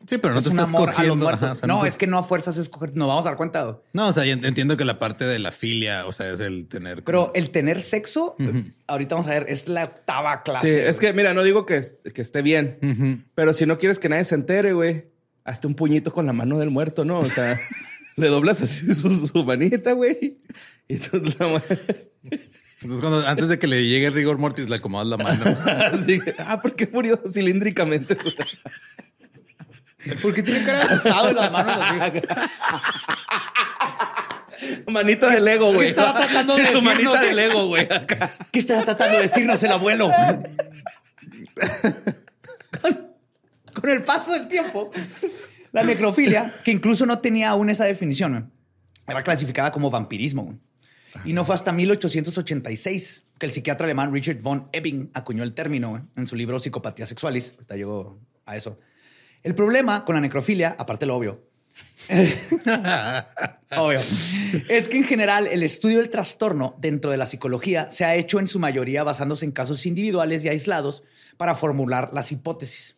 Sí, 0.08 0.18
pero 0.20 0.34
no 0.34 0.40
Es 0.40 0.46
te 0.46 0.50
estás 0.52 0.72
cogiendo. 0.72 1.16
muertos. 1.16 1.44
ajá, 1.44 1.54
o 1.54 1.56
sea, 1.56 1.68
no, 1.68 1.82
te- 1.82 1.88
es 1.88 1.98
que 1.98 2.06
no 2.08 2.18
a 2.20 2.24
fuerzas 2.24 2.58
es 2.58 2.70
coger, 2.70 2.96
nos 2.96 3.08
vamos 3.08 3.26
a 3.26 3.30
dar 3.30 3.38
cuenta. 3.38 3.80
No, 3.94 4.08
o 4.08 4.14
sea, 4.14 4.26
yo 4.26 4.36
ent- 4.36 4.46
entiendo 4.46 4.78
que 4.78 4.86
la 4.86 5.00
parte 5.00 5.26
de 5.26 5.40
la 5.40 5.52
filia, 5.52 6.06
o 6.06 6.12
sea, 6.14 6.32
es 6.32 6.40
el 6.42 6.68
tener. 6.68 7.04
Pero 7.04 7.32
el 7.34 7.50
tener 7.50 7.82
sexo, 7.82 8.36
ahorita 8.88 9.16
vamos 9.16 9.28
a 9.28 9.32
ver, 9.32 9.46
es 9.50 9.68
la 9.68 9.86
octava 9.86 10.44
clase. 10.44 10.72
Sí, 10.74 10.80
es 10.80 11.00
que, 11.00 11.14
mira, 11.14 11.34
no 11.34 11.44
digo 11.44 11.66
que, 11.66 11.82
que 12.14 12.22
esté 12.22 12.42
bien, 12.42 13.26
pero 13.36 13.54
si 13.54 13.66
no 13.66 13.78
quieres 13.78 14.00
que 14.00 14.10
nadie 14.10 14.26
se 14.26 14.36
entere, 14.36 14.74
güey, 14.74 15.06
hazte 15.44 15.68
un 15.68 15.76
puñito 15.76 16.14
con 16.14 16.26
la 16.26 16.34
mano 16.34 16.58
del 16.60 16.70
muerto, 16.70 17.04
¿no? 17.06 17.20
O 17.20 17.26
sea, 17.30 17.60
le 18.16 18.28
doblas 18.28 18.62
así 18.62 18.94
su, 18.94 19.28
su 19.28 19.44
manita, 19.44 19.94
güey. 19.94 20.38
Y 20.88 20.98
tú 20.98 21.18
la 21.40 21.64
Entonces, 22.82 23.02
cuando 23.02 23.28
antes 23.28 23.48
de 23.50 23.58
que 23.58 23.66
le 23.68 23.88
llegue 23.88 24.06
el 24.08 24.14
rigor 24.14 24.38
mortis, 24.38 24.70
le 24.70 24.76
acomodas 24.76 25.08
la 25.08 25.18
mano. 25.18 25.46
así, 25.92 26.20
ah, 26.40 26.62
¿por 26.62 26.76
qué 26.76 26.88
murió 26.92 27.20
cilíndricamente? 27.28 28.16
Porque 30.22 30.44
tiene 30.44 30.64
cara 30.64 30.80
de 30.80 30.84
asustado 30.94 31.30
en 31.30 31.36
las 31.36 31.52
manos 31.52 31.78
así. 31.80 32.22
Manita 34.88 35.30
de 35.30 35.42
Lego, 35.42 35.74
güey. 35.74 35.90
estaba 35.90 36.18
tratando 36.18 36.56
de 36.56 36.62
Sí, 36.66 36.68
su 36.72 36.82
decirnos 36.82 37.04
manita 37.04 37.22
de 37.22 37.34
Lego, 37.34 37.68
güey. 37.68 37.88
¿Qué 38.52 38.60
estará 38.60 38.84
tratando 38.84 39.18
de 39.18 39.24
decirnos 39.24 39.62
el 39.64 39.72
abuelo? 39.72 40.10
con, 42.82 43.08
con 43.74 43.90
el 43.90 44.04
paso 44.04 44.34
del 44.34 44.48
tiempo, 44.48 44.92
la 45.72 45.84
necrofilia, 45.84 46.56
que 46.64 46.72
incluso 46.72 47.06
no 47.06 47.20
tenía 47.20 47.50
aún 47.50 47.70
esa 47.70 47.86
definición, 47.86 48.32
güey, 48.32 48.44
era 49.08 49.22
clasificada 49.24 49.72
como 49.72 49.90
vampirismo. 49.92 50.44
güey. 50.44 50.58
Y 51.26 51.34
no 51.34 51.46
fue 51.46 51.56
hasta 51.56 51.72
1886 51.72 53.24
que 53.40 53.46
el 53.46 53.52
psiquiatra 53.52 53.86
alemán 53.86 54.12
Richard 54.14 54.42
von 54.42 54.68
Ebbing 54.72 55.12
acuñó 55.14 55.44
el 55.44 55.54
término 55.54 55.90
güey, 55.92 56.02
en 56.16 56.28
su 56.28 56.36
libro 56.36 56.60
Psicopatía 56.60 57.06
Sexualis. 57.06 57.52
Ahorita 57.54 57.76
llegó 57.76 58.20
a 58.46 58.56
eso. 58.56 58.80
El 59.46 59.54
problema 59.54 60.04
con 60.04 60.16
la 60.16 60.22
necrofilia, 60.22 60.76
aparte 60.78 61.06
lo 61.06 61.16
obvio, 61.16 61.46
Obvio. 63.78 64.00
Es 64.70 64.90
que 64.90 64.98
en 64.98 65.04
general 65.04 65.46
el 65.48 65.62
estudio 65.62 66.00
del 66.00 66.10
trastorno 66.10 66.76
dentro 66.80 67.12
de 67.12 67.18
la 67.18 67.28
psicología 67.28 67.92
se 67.92 68.06
ha 68.06 68.16
hecho 68.16 68.40
en 68.40 68.48
su 68.48 68.60
mayoría 68.60 69.04
basándose 69.04 69.46
en 69.46 69.52
casos 69.52 69.86
individuales 69.86 70.44
y 70.44 70.50
aislados 70.50 71.04
para 71.38 71.54
formular 71.54 72.10
las 72.12 72.32
hipótesis. 72.32 72.96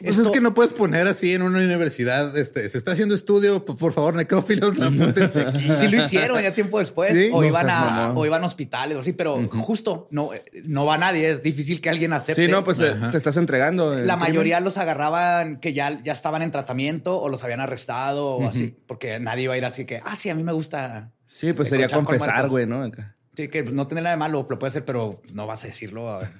Pues 0.00 0.16
Esto- 0.18 0.28
es 0.28 0.34
que 0.34 0.40
no 0.42 0.52
puedes 0.52 0.72
poner 0.72 1.06
así 1.06 1.32
en 1.32 1.40
una 1.42 1.58
universidad, 1.58 2.36
este, 2.36 2.68
se 2.68 2.76
está 2.76 2.92
haciendo 2.92 3.14
estudio, 3.14 3.64
por 3.64 3.92
favor, 3.94 4.14
necrófilos, 4.14 4.78
apúntense 4.80 5.40
aquí. 5.42 5.68
Sí 5.80 5.88
lo 5.88 5.96
hicieron 5.96 6.42
ya 6.42 6.52
tiempo 6.52 6.78
después. 6.78 7.12
Sí. 7.12 7.30
o, 7.32 7.40
No 7.40 7.46
iban 7.46 7.70
a, 7.70 8.12
o 8.14 8.26
iban 8.26 8.42
a 8.42 8.46
hospitales 8.46 8.96
o 8.96 9.00
así, 9.00 9.12
pero 9.12 9.48
justo 9.48 10.08
no, 10.10 10.30
no 10.64 10.84
va 10.84 10.98
nadie. 10.98 11.30
Es 11.30 11.42
difícil 11.42 11.80
que 11.80 11.88
alguien 11.88 12.12
acepte. 12.12 12.44
Sí, 12.44 12.50
no, 12.50 12.62
pues 12.62 12.78
eh, 12.80 12.94
te 13.10 13.16
estás 13.16 13.36
entregando. 13.38 13.90
la 13.94 14.00
crimen. 14.00 14.18
mayoría 14.18 14.60
los 14.60 14.76
agarraban 14.76 15.60
que 15.60 15.72
ya, 15.72 15.98
ya 16.02 16.12
estaban 16.12 16.42
en 16.42 16.50
tratamiento 16.50 17.18
o 17.18 17.28
los 17.28 17.42
habían 17.44 17.60
arrestado 17.60 18.26
o 18.36 18.48
así, 18.48 18.76
porque 18.86 19.18
nadie 19.18 19.44
iba 19.44 19.54
a 19.54 19.56
ir 19.56 19.64
así 19.64 19.86
que, 19.86 20.02
ah, 20.04 20.14
sí, 20.14 20.28
a 20.28 20.34
mí 20.34 20.42
me 20.42 20.52
gusta. 20.52 21.12
Sí, 21.24 21.52
pues 21.54 21.68
este, 21.68 21.78
sería 21.80 21.88
confesar, 21.88 22.28
muertos". 22.34 22.50
güey, 22.50 22.66
¿no? 22.66 22.82
Acá. 22.82 23.16
Sí, 23.36 23.48
que 23.48 23.62
no 23.62 23.86
tiene 23.86 24.02
nada 24.02 24.14
de 24.14 24.18
malo, 24.18 24.46
lo 24.48 24.58
puede 24.58 24.68
hacer, 24.68 24.84
pero 24.84 25.20
no 25.32 25.46
vas 25.46 25.64
a 25.64 25.68
decirlo. 25.68 26.20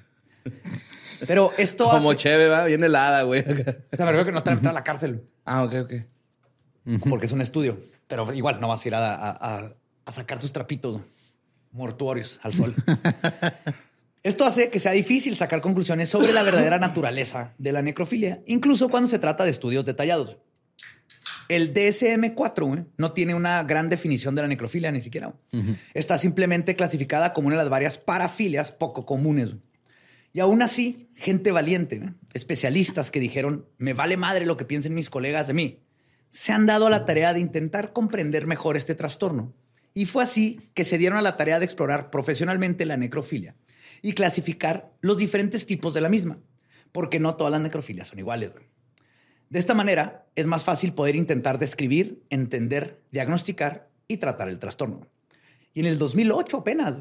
Pero 1.25 1.51
esto 1.57 1.89
Como 1.89 2.11
hace... 2.11 2.19
cheve, 2.23 2.47
va, 2.49 2.65
bien 2.65 2.83
helada, 2.83 3.23
güey. 3.23 3.41
O 3.41 3.45
sea, 3.45 4.05
me 4.05 4.11
refiero 4.11 4.25
que 4.25 4.31
no 4.31 4.43
te 4.43 4.49
van 4.49 4.57
a 4.57 4.61
meter 4.61 4.69
a 4.69 4.73
la 4.73 4.83
cárcel 4.83 5.23
Ah, 5.45 5.63
ok, 5.63 5.73
ok. 5.83 5.93
porque 7.09 7.25
es 7.25 7.31
un 7.31 7.41
estudio. 7.41 7.79
Pero 8.07 8.31
igual 8.33 8.59
no 8.61 8.67
vas 8.67 8.83
a 8.85 8.87
ir 8.87 8.95
a, 8.95 9.15
a- 9.15 9.73
a- 10.05 10.11
sacar 10.11 10.39
tus 10.39 10.51
trapitos 10.53 11.01
mortuorios 11.71 12.39
al 12.43 12.53
sol. 12.53 12.73
Esto 14.23 14.45
hace 14.45 14.69
que 14.69 14.79
sea 14.79 14.91
difícil 14.91 15.35
sacar 15.37 15.61
conclusiones 15.61 16.09
sobre 16.09 16.33
la 16.33 16.43
verdadera 16.43 16.79
naturaleza 16.79 17.53
de 17.57 17.71
la 17.71 17.81
necrofilia, 17.81 18.41
incluso 18.45 18.89
cuando 18.89 19.07
se 19.09 19.19
trata 19.19 19.43
de 19.45 19.51
estudios 19.51 19.85
detallados. 19.85 20.37
El 21.47 21.73
DSM-4 21.73 22.65
güey, 22.67 22.83
no 22.97 23.13
tiene 23.13 23.33
una 23.33 23.63
gran 23.63 23.87
definición 23.87 24.35
de 24.35 24.41
la 24.41 24.49
necrofilia 24.49 24.91
ni 24.91 24.99
siquiera. 24.99 25.33
Está 25.93 26.17
simplemente 26.17 26.75
clasificada 26.75 27.31
como 27.31 27.47
una 27.47 27.55
de 27.57 27.63
las 27.63 27.69
varias 27.69 27.97
parafilias 27.97 28.71
poco 28.73 29.05
comunes. 29.05 29.53
Y 30.33 30.39
aún 30.39 30.61
así, 30.61 31.09
gente 31.15 31.51
valiente, 31.51 32.13
especialistas 32.33 33.11
que 33.11 33.19
dijeron, 33.19 33.67
me 33.77 33.93
vale 33.93 34.17
madre 34.17 34.45
lo 34.45 34.57
que 34.57 34.65
piensen 34.65 34.93
mis 34.93 35.09
colegas 35.09 35.47
de 35.47 35.53
mí, 35.53 35.83
se 36.29 36.51
han 36.51 36.65
dado 36.65 36.87
a 36.87 36.89
la 36.89 37.05
tarea 37.05 37.33
de 37.33 37.39
intentar 37.39 37.93
comprender 37.93 38.45
mejor 38.45 38.77
este 38.77 38.95
trastorno. 38.95 39.53
Y 39.93 40.05
fue 40.05 40.23
así 40.23 40.59
que 40.73 40.83
se 40.83 40.97
dieron 40.97 41.17
a 41.17 41.23
la 41.23 41.37
tarea 41.37 41.59
de 41.59 41.65
explorar 41.65 42.11
profesionalmente 42.11 42.85
la 42.85 42.97
necrofilia 42.97 43.55
y 44.01 44.13
clasificar 44.13 44.91
los 45.01 45.17
diferentes 45.17 45.65
tipos 45.65 45.93
de 45.93 46.01
la 46.01 46.09
misma, 46.09 46.39
porque 46.91 47.19
no 47.19 47.35
todas 47.35 47.51
las 47.51 47.61
necrofilias 47.61 48.09
son 48.09 48.19
iguales. 48.19 48.51
De 49.49 49.59
esta 49.59 49.73
manera, 49.73 50.27
es 50.35 50.45
más 50.45 50.63
fácil 50.63 50.93
poder 50.93 51.15
intentar 51.15 51.57
describir, 51.57 52.21
entender, 52.29 53.01
diagnosticar 53.11 53.89
y 54.07 54.17
tratar 54.17 54.49
el 54.49 54.59
trastorno. 54.59 55.07
Y 55.73 55.79
en 55.79 55.85
el 55.85 55.97
2008 55.97 56.57
apenas 56.57 56.95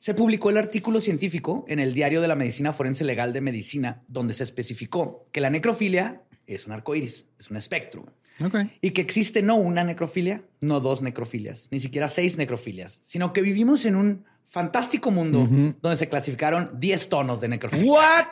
se 0.00 0.14
publicó 0.14 0.48
el 0.48 0.56
artículo 0.56 0.98
científico 0.98 1.66
en 1.68 1.78
el 1.78 1.92
Diario 1.92 2.22
de 2.22 2.28
la 2.28 2.34
Medicina 2.34 2.72
Forense 2.72 3.04
Legal 3.04 3.34
de 3.34 3.42
Medicina, 3.42 4.02
donde 4.08 4.32
se 4.32 4.44
especificó 4.44 5.28
que 5.30 5.42
la 5.42 5.50
necrofilia 5.50 6.22
es 6.46 6.66
un 6.66 6.72
arcoíris, 6.72 7.26
es 7.38 7.50
un 7.50 7.58
espectro. 7.58 8.06
güey. 8.38 8.64
Ok. 8.64 8.70
Y 8.80 8.92
que 8.92 9.02
existe 9.02 9.42
no 9.42 9.56
una 9.56 9.84
necrofilia, 9.84 10.42
no 10.62 10.80
dos 10.80 11.02
necrofilias, 11.02 11.68
ni 11.70 11.80
siquiera 11.80 12.08
seis 12.08 12.38
necrofilias, 12.38 12.98
sino 13.02 13.34
que 13.34 13.42
vivimos 13.42 13.84
en 13.84 13.94
un 13.94 14.24
fantástico 14.46 15.10
mundo 15.10 15.46
donde 15.82 15.96
se 15.96 16.08
clasificaron 16.08 16.70
10 16.80 17.08
tonos 17.10 17.42
de 17.42 17.48
necrofilia. 17.48 17.92
¿What? 17.92 18.26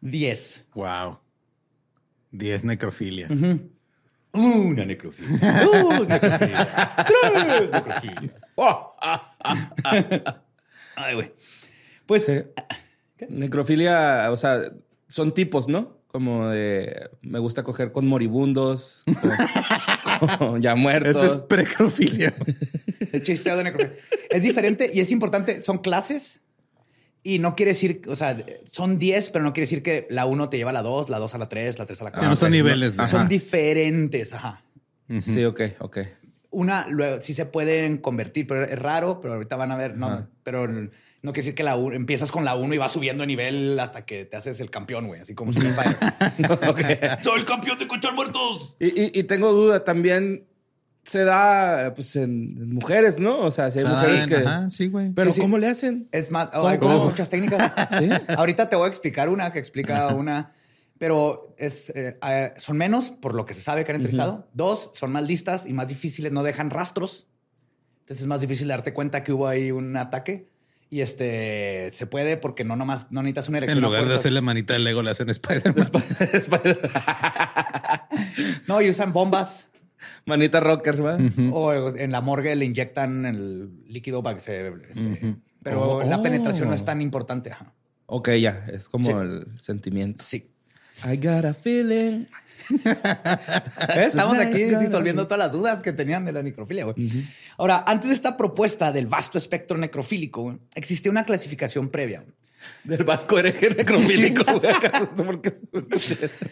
10. 0.00 0.68
Wow. 0.74 1.18
10 2.32 2.64
necrofilias. 2.64 3.30
Una 4.32 4.86
necrofilia. 4.86 5.64
Dos 5.64 6.08
necrofilias. 6.08 6.68
Tres 7.06 7.70
necrofilias. 7.70 8.34
Oh, 8.54 8.96
ah, 9.02 10.42
Ay, 10.96 11.14
güey. 11.14 11.32
Pues 12.06 12.26
sí. 12.26 12.34
Necrofilia, 13.28 14.28
o 14.30 14.36
sea, 14.36 14.72
son 15.08 15.32
tipos, 15.32 15.68
¿no? 15.68 15.98
Como 16.08 16.48
de 16.48 17.10
me 17.22 17.38
gusta 17.38 17.62
coger 17.64 17.90
con 17.92 18.06
moribundos, 18.06 19.02
con- 20.18 20.38
con 20.38 20.60
ya 20.62 20.74
muertos. 20.76 21.16
Esa 21.16 21.26
es 21.26 21.36
precrofilia. 21.38 22.34
el 23.12 23.22
chisteo 23.22 23.56
de 23.56 23.64
necrofilia. 23.64 23.96
Es 24.30 24.42
diferente 24.42 24.90
y 24.92 25.00
es 25.00 25.10
importante. 25.10 25.62
Son 25.62 25.78
clases 25.78 26.40
y 27.22 27.38
no 27.38 27.56
quiere 27.56 27.70
decir, 27.72 28.02
o 28.08 28.14
sea, 28.16 28.36
son 28.70 28.98
10, 28.98 29.30
pero 29.30 29.44
no 29.44 29.52
quiere 29.52 29.64
decir 29.64 29.82
que 29.82 30.06
la 30.10 30.26
1 30.26 30.48
te 30.50 30.56
lleva 30.58 30.70
a 30.70 30.74
la 30.74 30.82
2, 30.82 31.08
la 31.08 31.18
2 31.18 31.34
a 31.34 31.38
la 31.38 31.48
3, 31.48 31.78
la 31.78 31.86
3 31.86 32.00
a 32.00 32.04
la 32.04 32.10
Que 32.10 32.14
4. 32.16 32.30
no 32.30 32.36
son 32.36 32.52
niveles. 32.52 32.94
Son 32.94 33.04
ajá. 33.06 33.24
diferentes. 33.24 34.32
Ajá. 34.34 34.62
Sí, 35.22 35.44
ok, 35.44 35.60
ok. 35.80 35.98
Una, 36.54 36.86
luego, 36.88 37.20
sí 37.20 37.34
se 37.34 37.44
pueden 37.46 37.98
convertir, 37.98 38.46
pero 38.46 38.64
es 38.64 38.78
raro, 38.78 39.20
pero 39.20 39.34
ahorita 39.34 39.56
van 39.56 39.70
a 39.72 39.76
ver, 39.76 39.96
no, 39.96 40.26
pero 40.42 40.66
no 40.68 41.32
quiere 41.32 41.32
decir 41.46 41.54
que 41.54 41.62
la 41.62 41.76
uno- 41.76 41.94
empiezas 41.96 42.30
con 42.32 42.44
la 42.44 42.54
1 42.54 42.74
y 42.74 42.78
vas 42.78 42.92
subiendo 42.92 43.22
de 43.22 43.26
nivel 43.26 43.78
hasta 43.80 44.04
que 44.06 44.24
te 44.24 44.36
haces 44.36 44.60
el 44.60 44.70
campeón, 44.70 45.06
güey, 45.06 45.20
así 45.20 45.34
como 45.34 45.50
Street 45.52 45.72
Fighter. 46.38 47.18
Soy 47.24 47.38
el 47.40 47.44
campeón 47.44 47.78
de 47.78 47.86
conchar 47.86 48.14
muertos. 48.14 48.76
Y, 48.78 48.86
y- 48.88 49.10
y 49.14 49.22
tengo 49.24 49.52
duda, 49.52 49.84
también 49.84 50.44
se 51.04 51.24
da 51.24 51.92
pues 51.94 52.16
en, 52.16 52.48
en 52.56 52.74
mujeres, 52.74 53.18
¿no? 53.18 53.40
O 53.40 53.50
sea, 53.50 53.70
si 53.70 53.78
hay 53.80 53.84
mujeres 53.84 54.22
Ah, 54.22 54.26
que. 54.26 54.36
Ajá, 54.36 54.70
sí, 54.70 54.88
güey. 54.88 55.10
Pero 55.10 55.30
Sí, 55.30 55.36
sí. 55.36 55.40
¿cómo 55.42 55.58
le 55.58 55.66
hacen? 55.66 56.08
Es 56.12 56.30
más, 56.30 56.48
oh, 56.54 56.66
hay 56.66 56.78
muchas 56.78 57.28
técnicas. 57.28 57.72
Ahorita 58.36 58.68
te 58.70 58.76
voy 58.76 58.86
a 58.86 58.88
explicar 58.88 59.28
una 59.28 59.52
que 59.52 59.58
explica 59.58 60.08
una, 60.14 60.52
pero 60.98 61.54
es, 61.58 61.90
eh, 61.90 62.18
eh, 62.26 62.52
son 62.56 62.76
menos 62.78 63.10
por 63.10 63.34
lo 63.34 63.44
que 63.44 63.54
se 63.54 63.62
sabe 63.62 63.84
que 63.84 63.92
han 63.92 63.96
entrevistado. 63.96 64.48
Dos, 64.52 64.90
son 64.94 65.12
más 65.12 65.24
listas 65.24 65.66
y 65.66 65.72
más 65.72 65.88
difíciles, 65.88 66.32
no 66.32 66.42
dejan 66.42 66.70
rastros. 66.70 67.28
Entonces 68.00 68.22
es 68.22 68.26
más 68.26 68.40
difícil 68.40 68.68
darte 68.68 68.92
cuenta 68.92 69.24
que 69.24 69.32
hubo 69.32 69.46
ahí 69.48 69.70
un 69.70 69.96
ataque. 69.96 70.48
Y 70.90 71.00
este 71.00 71.88
se 71.92 72.06
puede 72.06 72.36
porque 72.36 72.62
no 72.62 72.76
nomás 72.76 73.10
no 73.10 73.22
necesitas 73.22 73.48
una 73.48 73.58
erección. 73.58 73.78
En 73.78 73.84
lugar 73.84 74.00
de 74.02 74.06
fuerzas. 74.06 74.20
hacerle 74.20 74.42
manita 74.42 74.74
de 74.74 74.78
Lego, 74.80 75.02
le 75.02 75.10
hacen 75.10 75.28
Spider-Man. 75.30 75.74
No, 78.68 78.80
y 78.80 78.90
usan 78.90 79.12
bombas 79.12 79.70
Manita 80.26 80.60
rocker, 80.60 81.04
¿va? 81.04 81.16
o 81.52 81.72
en 81.96 82.12
la 82.12 82.20
morgue 82.20 82.54
le 82.56 82.66
inyectan 82.66 83.24
el 83.24 83.84
líquido 83.88 84.22
para 84.22 84.34
que 84.36 84.40
se. 84.42 84.68
este, 84.68 85.36
Pero 85.62 86.02
la 86.04 86.18
Oh. 86.18 86.22
penetración 86.22 86.68
no 86.68 86.74
es 86.74 86.84
tan 86.84 87.00
importante. 87.00 87.50
ajá. 87.52 87.72
Ok, 88.06 88.28
ya. 88.40 88.66
Es 88.70 88.88
como 88.90 89.06
Sí. 89.06 89.12
el 89.12 89.46
sentimiento. 89.58 90.22
Sí. 90.22 90.50
I 91.02 91.16
got 91.16 91.44
a 91.44 91.54
feeling. 91.54 92.26
Estamos 93.96 94.38
aquí 94.38 94.64
disolviendo 94.64 95.24
todas 95.26 95.38
las 95.38 95.52
dudas 95.52 95.82
que 95.82 95.92
tenían 95.92 96.24
de 96.24 96.32
la 96.32 96.42
necrofilia. 96.42 96.84
güey. 96.84 96.96
Ahora, 97.58 97.84
antes 97.86 98.08
de 98.10 98.14
esta 98.14 98.36
propuesta 98.36 98.92
del 98.92 99.06
vasto 99.06 99.36
espectro 99.38 99.76
necrofílico, 99.76 100.42
güey, 100.42 100.58
existía 100.74 101.10
una 101.10 101.24
clasificación 101.24 101.88
previa. 101.90 102.20
güey. 102.20 102.32
Del 102.84 103.04
vasco 103.04 103.38
hereje 103.38 103.70
necrofílico. 103.70 104.44
güey. 104.60 104.72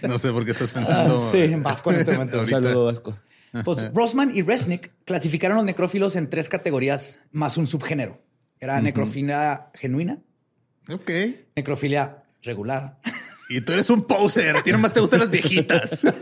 No 0.03 0.19
sé 0.19 0.33
por 0.33 0.45
qué. 0.45 0.51
Estás 0.51 0.71
pensando. 0.73 1.31
Sí, 1.31 1.39
en 1.39 1.63
vasco 1.63 1.93
en 1.93 2.01
este 2.01 2.13
momento. 2.13 2.41
Un 2.41 2.47
saludo, 2.47 2.85
vasco. 2.85 3.19
Pues 3.65 3.93
Rosman 3.93 4.35
y 4.35 4.43
Resnick 4.43 4.93
clasificaron 5.05 5.57
los 5.59 5.67
necrófilos 5.67 6.17
en 6.17 6.29
tres 6.31 6.49
categorías 6.49 7.21
más 7.33 7.57
un 7.59 7.67
subgénero. 7.67 8.21
Era 8.61 8.81
necrofilia 8.81 9.71
genuina, 9.75 10.19
Ok. 10.89 11.11
necrofilia 11.57 12.23
regular 12.43 12.99
Y 13.49 13.61
tú 13.61 13.73
eres 13.73 13.91
un 13.91 14.05
poser. 14.05 14.57
A 14.57 14.63
ti 14.63 14.73
nomás 14.73 14.93
te 14.93 15.01
gustan 15.01 15.21
las 15.21 15.31
viejitas. 15.31 16.05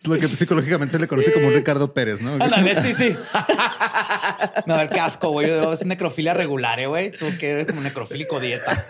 Es 0.00 0.06
lo 0.06 0.16
que 0.16 0.28
psicológicamente 0.28 0.92
se 0.92 1.00
le 1.00 1.08
conoce 1.08 1.32
como 1.32 1.48
un 1.48 1.54
Ricardo 1.54 1.92
Pérez, 1.92 2.20
¿no? 2.20 2.34
Ándale, 2.34 2.80
sí, 2.80 2.94
sí. 2.94 3.16
No, 4.64 4.74
a 4.74 4.78
ver, 4.78 4.90
qué 4.90 5.00
asco, 5.00 5.30
güey. 5.30 5.50
Es 5.72 5.84
necrofilia 5.84 6.34
regular, 6.34 6.78
eh, 6.78 6.86
güey. 6.86 7.10
Tú 7.10 7.26
que 7.36 7.50
eres 7.50 7.66
como 7.66 7.80
necrofílico 7.80 8.38
dieta. 8.38 8.84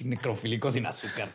Necrofílico 0.00 0.70
sin 0.70 0.84
azúcar. 0.84 1.30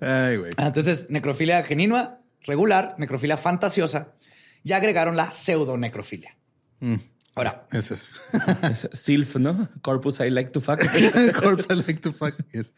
Ay, 0.00 0.36
güey. 0.36 0.52
Ah, 0.56 0.68
Entonces, 0.68 1.06
necrofilia 1.10 1.64
genuina, 1.64 2.20
regular, 2.42 2.94
necrofilia 2.98 3.36
fantasiosa. 3.36 4.14
Ya 4.62 4.76
agregaron 4.76 5.16
la 5.16 5.32
pseudonecrofilia. 5.32 6.36
Ahora, 7.38 7.66
Eso 7.72 7.94
es. 7.94 8.04
Es 8.70 8.88
Silf, 8.92 9.36
¿no? 9.40 9.68
Corpus 9.82 10.20
I 10.20 10.30
like 10.30 10.50
to 10.50 10.60
fuck. 10.60 10.78
Corpse 11.40 11.72
I 11.72 11.76
like 11.76 12.00
to 12.00 12.12
fuck. 12.12 12.34
Yes. 12.52 12.72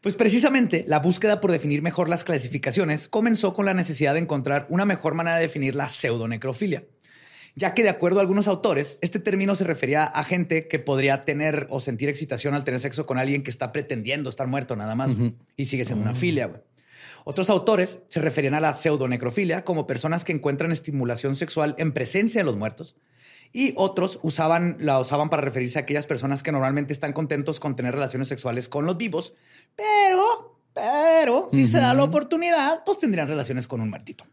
Pues 0.00 0.16
precisamente 0.16 0.84
la 0.86 0.98
búsqueda 0.98 1.40
por 1.40 1.50
definir 1.50 1.80
mejor 1.80 2.10
las 2.10 2.24
clasificaciones 2.24 3.08
comenzó 3.08 3.54
con 3.54 3.64
la 3.64 3.72
necesidad 3.72 4.12
de 4.12 4.20
encontrar 4.20 4.66
una 4.68 4.84
mejor 4.84 5.14
manera 5.14 5.36
de 5.36 5.42
definir 5.42 5.74
la 5.74 5.88
pseudonecrofilia, 5.88 6.84
ya 7.54 7.72
que 7.72 7.82
de 7.82 7.88
acuerdo 7.88 8.18
a 8.18 8.22
algunos 8.22 8.46
autores, 8.46 8.98
este 9.00 9.18
término 9.18 9.54
se 9.54 9.64
refería 9.64 10.04
a 10.04 10.22
gente 10.24 10.68
que 10.68 10.78
podría 10.78 11.24
tener 11.24 11.68
o 11.70 11.80
sentir 11.80 12.10
excitación 12.10 12.52
al 12.52 12.64
tener 12.64 12.80
sexo 12.80 13.06
con 13.06 13.16
alguien 13.16 13.42
que 13.42 13.50
está 13.50 13.72
pretendiendo 13.72 14.28
estar 14.28 14.46
muerto 14.46 14.76
nada 14.76 14.94
más 14.94 15.10
y 15.56 15.64
sigue 15.66 15.86
siendo 15.86 16.04
una 16.04 16.14
filia. 16.14 16.48
güey. 16.48 16.60
Otros 17.24 17.48
autores 17.48 18.00
se 18.08 18.20
referían 18.20 18.52
a 18.52 18.60
la 18.60 18.74
pseudonecrofilia 18.74 19.64
como 19.64 19.86
personas 19.86 20.24
que 20.24 20.32
encuentran 20.32 20.70
estimulación 20.70 21.34
sexual 21.34 21.74
en 21.78 21.92
presencia 21.92 22.42
de 22.42 22.44
los 22.44 22.56
muertos 22.56 22.96
y 23.54 23.72
otros 23.76 24.18
usaban, 24.22 24.76
la 24.80 24.98
usaban 25.00 25.30
para 25.30 25.40
referirse 25.40 25.78
a 25.78 25.82
aquellas 25.82 26.06
personas 26.06 26.42
que 26.42 26.52
normalmente 26.52 26.92
están 26.92 27.12
contentos 27.14 27.60
con 27.60 27.76
tener 27.76 27.94
relaciones 27.94 28.28
sexuales 28.28 28.68
con 28.68 28.84
los 28.84 28.96
vivos, 28.98 29.32
pero, 29.76 30.58
pero, 30.74 31.48
si 31.50 31.66
se 31.66 31.78
da 31.78 31.94
la 31.94 32.04
oportunidad, 32.04 32.82
pues 32.84 32.98
tendrían 32.98 33.28
relaciones 33.28 33.66
con 33.66 33.80
un 33.80 33.88
muertito. 33.88 34.24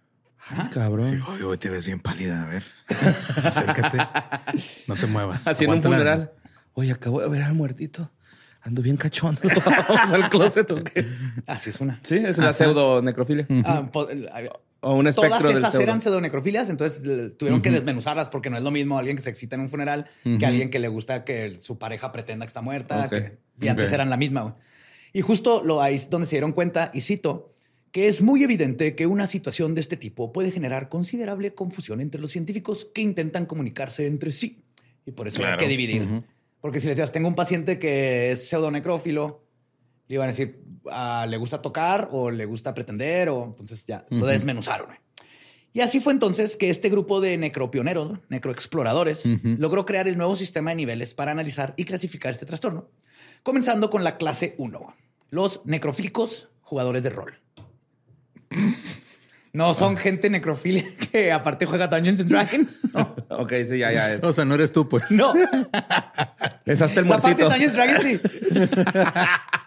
Ay, 0.49 0.69
cabrón. 0.73 1.21
Oye, 1.29 1.43
hoy 1.43 1.57
te 1.57 1.69
ves 1.69 1.85
bien 1.85 1.99
pálida. 1.99 2.43
A 2.43 2.45
ver, 2.47 2.63
acércate. 3.45 3.99
No 4.87 4.95
te 4.95 5.05
muevas. 5.05 5.47
Así 5.47 5.65
en 5.65 5.69
un 5.71 5.83
funeral. 5.83 6.31
Oye, 6.73 6.91
acabo 6.91 7.21
de 7.21 7.29
ver 7.29 7.43
al 7.43 7.53
muertito. 7.53 8.11
Ando 8.63 8.81
bien 8.81 8.97
cachondo. 8.97 9.41
Vamos 9.87 10.13
al 10.13 10.29
closet 10.29 10.69
o 10.71 10.83
qué? 10.83 11.05
Así 11.45 11.69
es 11.69 11.79
una. 11.79 11.99
Sí, 12.03 12.15
es 12.17 12.37
la 12.39 12.53
pseudo 12.53 13.01
necrofilia. 13.01 13.45
Ah, 13.65 13.87
po- 13.91 14.07
O 14.83 14.95
un 14.95 15.07
espectro 15.07 15.29
Todas 15.29 15.43
del 15.43 15.57
esas 15.57 15.71
pseudo. 15.71 15.83
eran 15.83 16.01
pseudonecrofilias, 16.01 16.69
entonces 16.69 17.01
tuvieron 17.37 17.61
que 17.61 17.69
desmenuzarlas 17.71 18.29
porque 18.29 18.49
no 18.49 18.57
es 18.57 18.63
lo 18.63 18.71
mismo 18.71 18.97
alguien 18.97 19.15
que 19.15 19.21
se 19.23 19.29
excita 19.29 19.55
en 19.55 19.61
un 19.61 19.69
funeral 19.69 20.07
que 20.39 20.45
alguien 20.45 20.69
que 20.71 20.79
le 20.79 20.87
gusta 20.87 21.23
que 21.23 21.59
su 21.59 21.77
pareja 21.77 22.11
pretenda 22.11 22.45
que 22.45 22.49
está 22.49 22.61
muerta. 22.61 23.07
Que- 23.09 23.37
y 23.59 23.67
antes 23.67 23.91
eran 23.91 24.09
la 24.09 24.17
misma. 24.17 24.55
Y 25.13 25.21
justo 25.21 25.61
lo 25.63 25.81
ahí 25.81 25.95
es 25.95 26.09
donde 26.09 26.25
se 26.25 26.35
dieron 26.35 26.51
cuenta, 26.51 26.89
y 26.93 27.01
cito, 27.01 27.53
que 27.91 28.07
es 28.07 28.21
muy 28.21 28.41
evidente 28.43 28.95
que 28.95 29.05
una 29.05 29.27
situación 29.27 29.75
de 29.75 29.81
este 29.81 29.97
tipo 29.97 30.31
puede 30.31 30.49
generar 30.49 30.87
considerable 30.89 31.53
confusión 31.53 31.99
entre 32.01 32.19
los 32.21 32.31
científicos 32.31 32.87
que 32.93 33.01
intentan 33.01 33.45
comunicarse 33.45 34.07
entre 34.07 34.31
sí. 34.31 34.63
Y 35.05 35.11
por 35.11 35.27
eso 35.27 35.45
hay 35.45 35.57
que 35.57 35.67
dividir. 35.67 36.07
Porque 36.61 36.79
si 36.79 36.85
le 36.87 36.91
decías, 36.91 37.11
tengo 37.11 37.27
un 37.27 37.35
paciente 37.35 37.77
que 37.77 38.31
es 38.31 38.47
pseudonecrófilo, 38.47 39.43
le 40.11 40.15
iban 40.15 40.25
a 40.25 40.33
decir, 40.33 40.61
ah, 40.91 41.25
le 41.25 41.37
gusta 41.37 41.61
tocar 41.61 42.09
o 42.11 42.31
le 42.31 42.45
gusta 42.45 42.73
pretender, 42.73 43.29
o 43.29 43.45
entonces 43.45 43.85
ya 43.85 44.05
lo 44.09 44.25
desmenuzaron. 44.25 44.87
güey. 44.87 44.99
Y 45.71 45.79
así 45.79 46.01
fue 46.01 46.11
entonces 46.11 46.57
que 46.57 46.69
este 46.69 46.89
grupo 46.89 47.21
de 47.21 47.37
necropioneros, 47.37 48.19
necroexploradores, 48.27 49.23
logró 49.41 49.85
crear 49.85 50.09
el 50.09 50.17
nuevo 50.17 50.35
sistema 50.35 50.71
de 50.71 50.75
niveles 50.75 51.13
para 51.13 51.31
analizar 51.31 51.73
y 51.77 51.85
clasificar 51.85 52.33
este 52.33 52.45
trastorno, 52.45 52.89
comenzando 53.41 53.89
con 53.89 54.03
la 54.03 54.17
clase 54.17 54.53
1, 54.57 54.93
los 55.29 55.61
necrofílicos 55.63 56.49
jugadores 56.59 57.03
de 57.03 57.09
rol. 57.09 57.39
No 59.53 59.73
son 59.73 59.97
gente 59.97 60.29
necrofilia 60.29 60.83
que 61.11 61.31
aparte 61.31 61.65
juega 61.65 61.87
Dungeons 61.87 62.21
and 62.21 62.29
Dragons. 62.29 62.79
No. 62.93 63.15
Ok, 63.41 63.53
sí, 63.67 63.79
ya, 63.79 63.91
ya 63.91 64.13
es. 64.13 64.23
O 64.23 64.33
sea, 64.33 64.45
no 64.45 64.55
eres 64.55 64.71
tú, 64.71 64.87
pues. 64.87 65.09
No. 65.11 65.33
Es 66.65 66.81
hasta 66.81 66.99
el 66.99 67.07
La 67.09 67.17
parte 67.17 67.43
de 67.43 67.49
muertito. 67.49 67.73
Dungeons 67.73 67.77
and 67.77 68.01
Dragons 68.03 68.03
sí. 68.03 68.19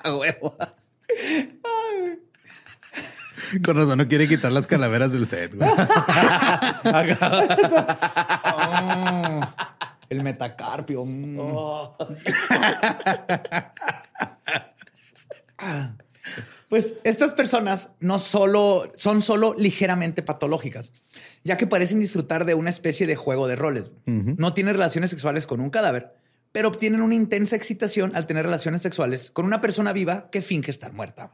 A 0.05 0.17
huevo. 0.17 0.57
Con 3.65 3.77
razón, 3.77 3.99
no 3.99 4.07
quiere 4.09 4.29
quitar 4.29 4.53
las 4.53 4.67
calaveras 4.67 5.13
del 5.13 5.27
set. 5.27 5.55
güey. 5.57 5.69
Oh, 8.57 9.41
el 10.09 10.23
metacarpio. 10.23 11.05
mm. 11.05 11.39
Ah. 15.59 15.95
Pues 16.75 16.97
estas 17.05 17.31
personas 17.31 17.91
no 18.01 18.19
solo 18.19 18.91
son 18.97 19.23
solo 19.23 19.55
ligeramente 19.57 20.23
patológicas, 20.25 20.91
ya 21.45 21.57
que 21.57 21.69
parecen 21.69 22.01
disfrutar 22.01 22.45
de 22.47 22.55
una 22.55 22.69
especie 22.71 23.07
de 23.07 23.15
juego 23.15 23.47
de 23.47 23.55
roles. 23.55 23.93
No 24.07 24.55
tienen 24.55 24.75
relaciones 24.75 25.11
sexuales 25.11 25.47
con 25.47 25.61
un 25.61 25.71
cadáver, 25.71 26.15
pero 26.51 26.67
obtienen 26.67 27.01
una 27.01 27.15
intensa 27.15 27.55
excitación 27.55 28.11
al 28.17 28.27
tener 28.27 28.45
relaciones 28.45 28.83
sexuales 28.83 29.31
con 29.31 29.45
una 29.47 29.61
persona 29.61 29.93
viva 29.93 30.31
que 30.33 30.43
finge 30.43 30.73
estar 30.73 30.93
muerta. 30.93 31.31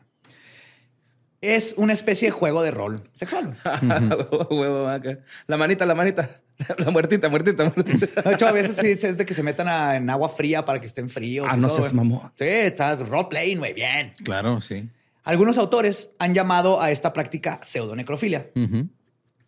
Es 1.41 1.73
una 1.79 1.95
especie 1.95 2.29
de 2.29 2.33
juego 2.33 2.63
de 2.63 2.71
rol 2.73 3.09
sexual. 3.15 3.57
La 5.47 5.57
manita, 5.57 5.87
la 5.87 5.95
manita. 5.95 6.43
La 6.77 6.91
muertita, 6.91 7.31
muertita, 7.31 7.73
muertita. 7.75 8.23
De 8.29 8.35
hecho, 8.35 8.47
a 8.47 8.53
veces 8.53 8.77
sí 8.77 9.07
es 9.07 9.17
de 9.17 9.25
que 9.25 9.33
se 9.33 9.43
metan 9.43 9.67
a- 9.69 9.97
en 9.97 10.11
agua 10.11 10.29
fría 10.29 10.67
para 10.67 10.79
que 10.81 10.87
estén 10.87 11.09
fríos. 11.09 11.47
Ah, 11.51 11.57
y 11.57 11.61
no 11.61 11.69
todo, 11.69 11.79
seas 11.79 11.95
güey. 11.95 12.07
mamón. 12.07 12.31
Sí, 12.39 12.45
está 12.45 12.95
role 12.97 13.29
playing, 13.31 13.59
güey, 13.59 13.73
bien. 13.73 14.13
Claro, 14.23 14.61
sí. 14.61 14.87
Algunos 15.23 15.59
autores 15.59 16.11
han 16.19 16.35
llamado 16.35 16.81
a 16.81 16.91
esta 16.91 17.13
práctica 17.13 17.61
pseudonecrofilia. 17.63 18.51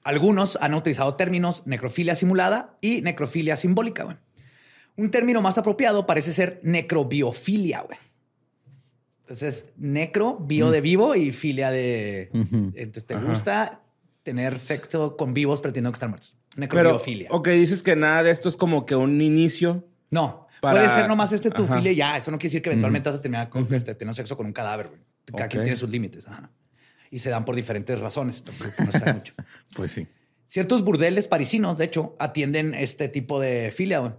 Algunos 0.04 0.58
han 0.61 0.74
utilizado 0.74 1.14
términos 1.14 1.62
necrofilia 1.66 2.14
simulada 2.14 2.76
y 2.80 3.02
necrofilia 3.02 3.56
simbólica. 3.56 4.04
güey. 4.04 4.16
Un 4.96 5.11
término 5.11 5.40
más 5.40 5.58
apropiado 5.58 6.06
parece 6.06 6.32
ser 6.32 6.61
necrobiofilia. 6.62 7.82
güey. 7.82 7.98
Entonces, 9.20 9.66
necro, 9.76 10.38
bio 10.40 10.70
de 10.70 10.80
vivo 10.80 11.14
y 11.14 11.32
filia 11.32 11.70
de... 11.70 12.30
Entonces, 12.32 13.06
te 13.06 13.14
gusta 13.16 13.80
tener 14.24 14.58
sexo 14.58 15.16
con 15.16 15.32
vivos 15.32 15.61
pretendiendo 15.61 15.92
que 15.92 15.96
están 15.96 16.11
muertos. 16.11 16.37
Pero, 16.54 16.61
Necrobiofilia. 16.61 17.28
ok, 17.30 17.48
dices 17.48 17.82
que 17.82 17.96
nada 17.96 18.22
de 18.22 18.30
esto 18.30 18.48
es 18.48 18.56
como 18.56 18.85
que 18.85 18.94
un 18.94 19.20
inicio. 19.22 19.88
No, 20.11 20.48
Para- 20.61 20.80
puede 20.80 20.94
ser 20.94 21.08
nomás 21.08 21.32
este 21.32 21.50
tu 21.50 21.64
Ajá. 21.64 21.76
filia 21.76 21.92
y 21.92 21.96
ya. 21.96 22.16
Eso 22.16 22.30
no 22.30 22.37
quiere 22.37 22.48
decir 22.50 22.62
que 22.62 22.68
eventualmente 22.70 23.08
vas 23.08 23.18
a 23.18 23.20
terminar 23.22 23.48
con 23.48 23.62
este, 23.72 23.94
teniendo 23.94 24.14
sexo 24.14 24.37
con 24.37 24.44
un 24.46 24.52
cadáver. 24.52 24.88
güey. 24.88 25.00
Cada 25.26 25.48
quien 25.48 25.64
tiene 25.64 25.76
sus 25.76 25.90
límites. 25.90 26.26
Ajá. 26.26 26.50
Y 27.11 27.18
se 27.18 27.30
dan 27.30 27.44
por 27.44 27.54
diferentes 27.54 28.00
razones. 28.00 28.42
no 28.78 29.12
mucho. 29.14 29.35
Pues 29.76 29.92
sí. 29.92 30.06
Ciertos 30.46 30.85
burdeles 30.85 31.28
parisinos, 31.28 31.78
de 31.78 31.85
hecho, 31.87 32.14
atienden 32.18 32.74
este 32.74 33.08
tipo 33.08 33.40
de 33.40 33.70
filia. 33.70 34.00
güey. 34.00 34.12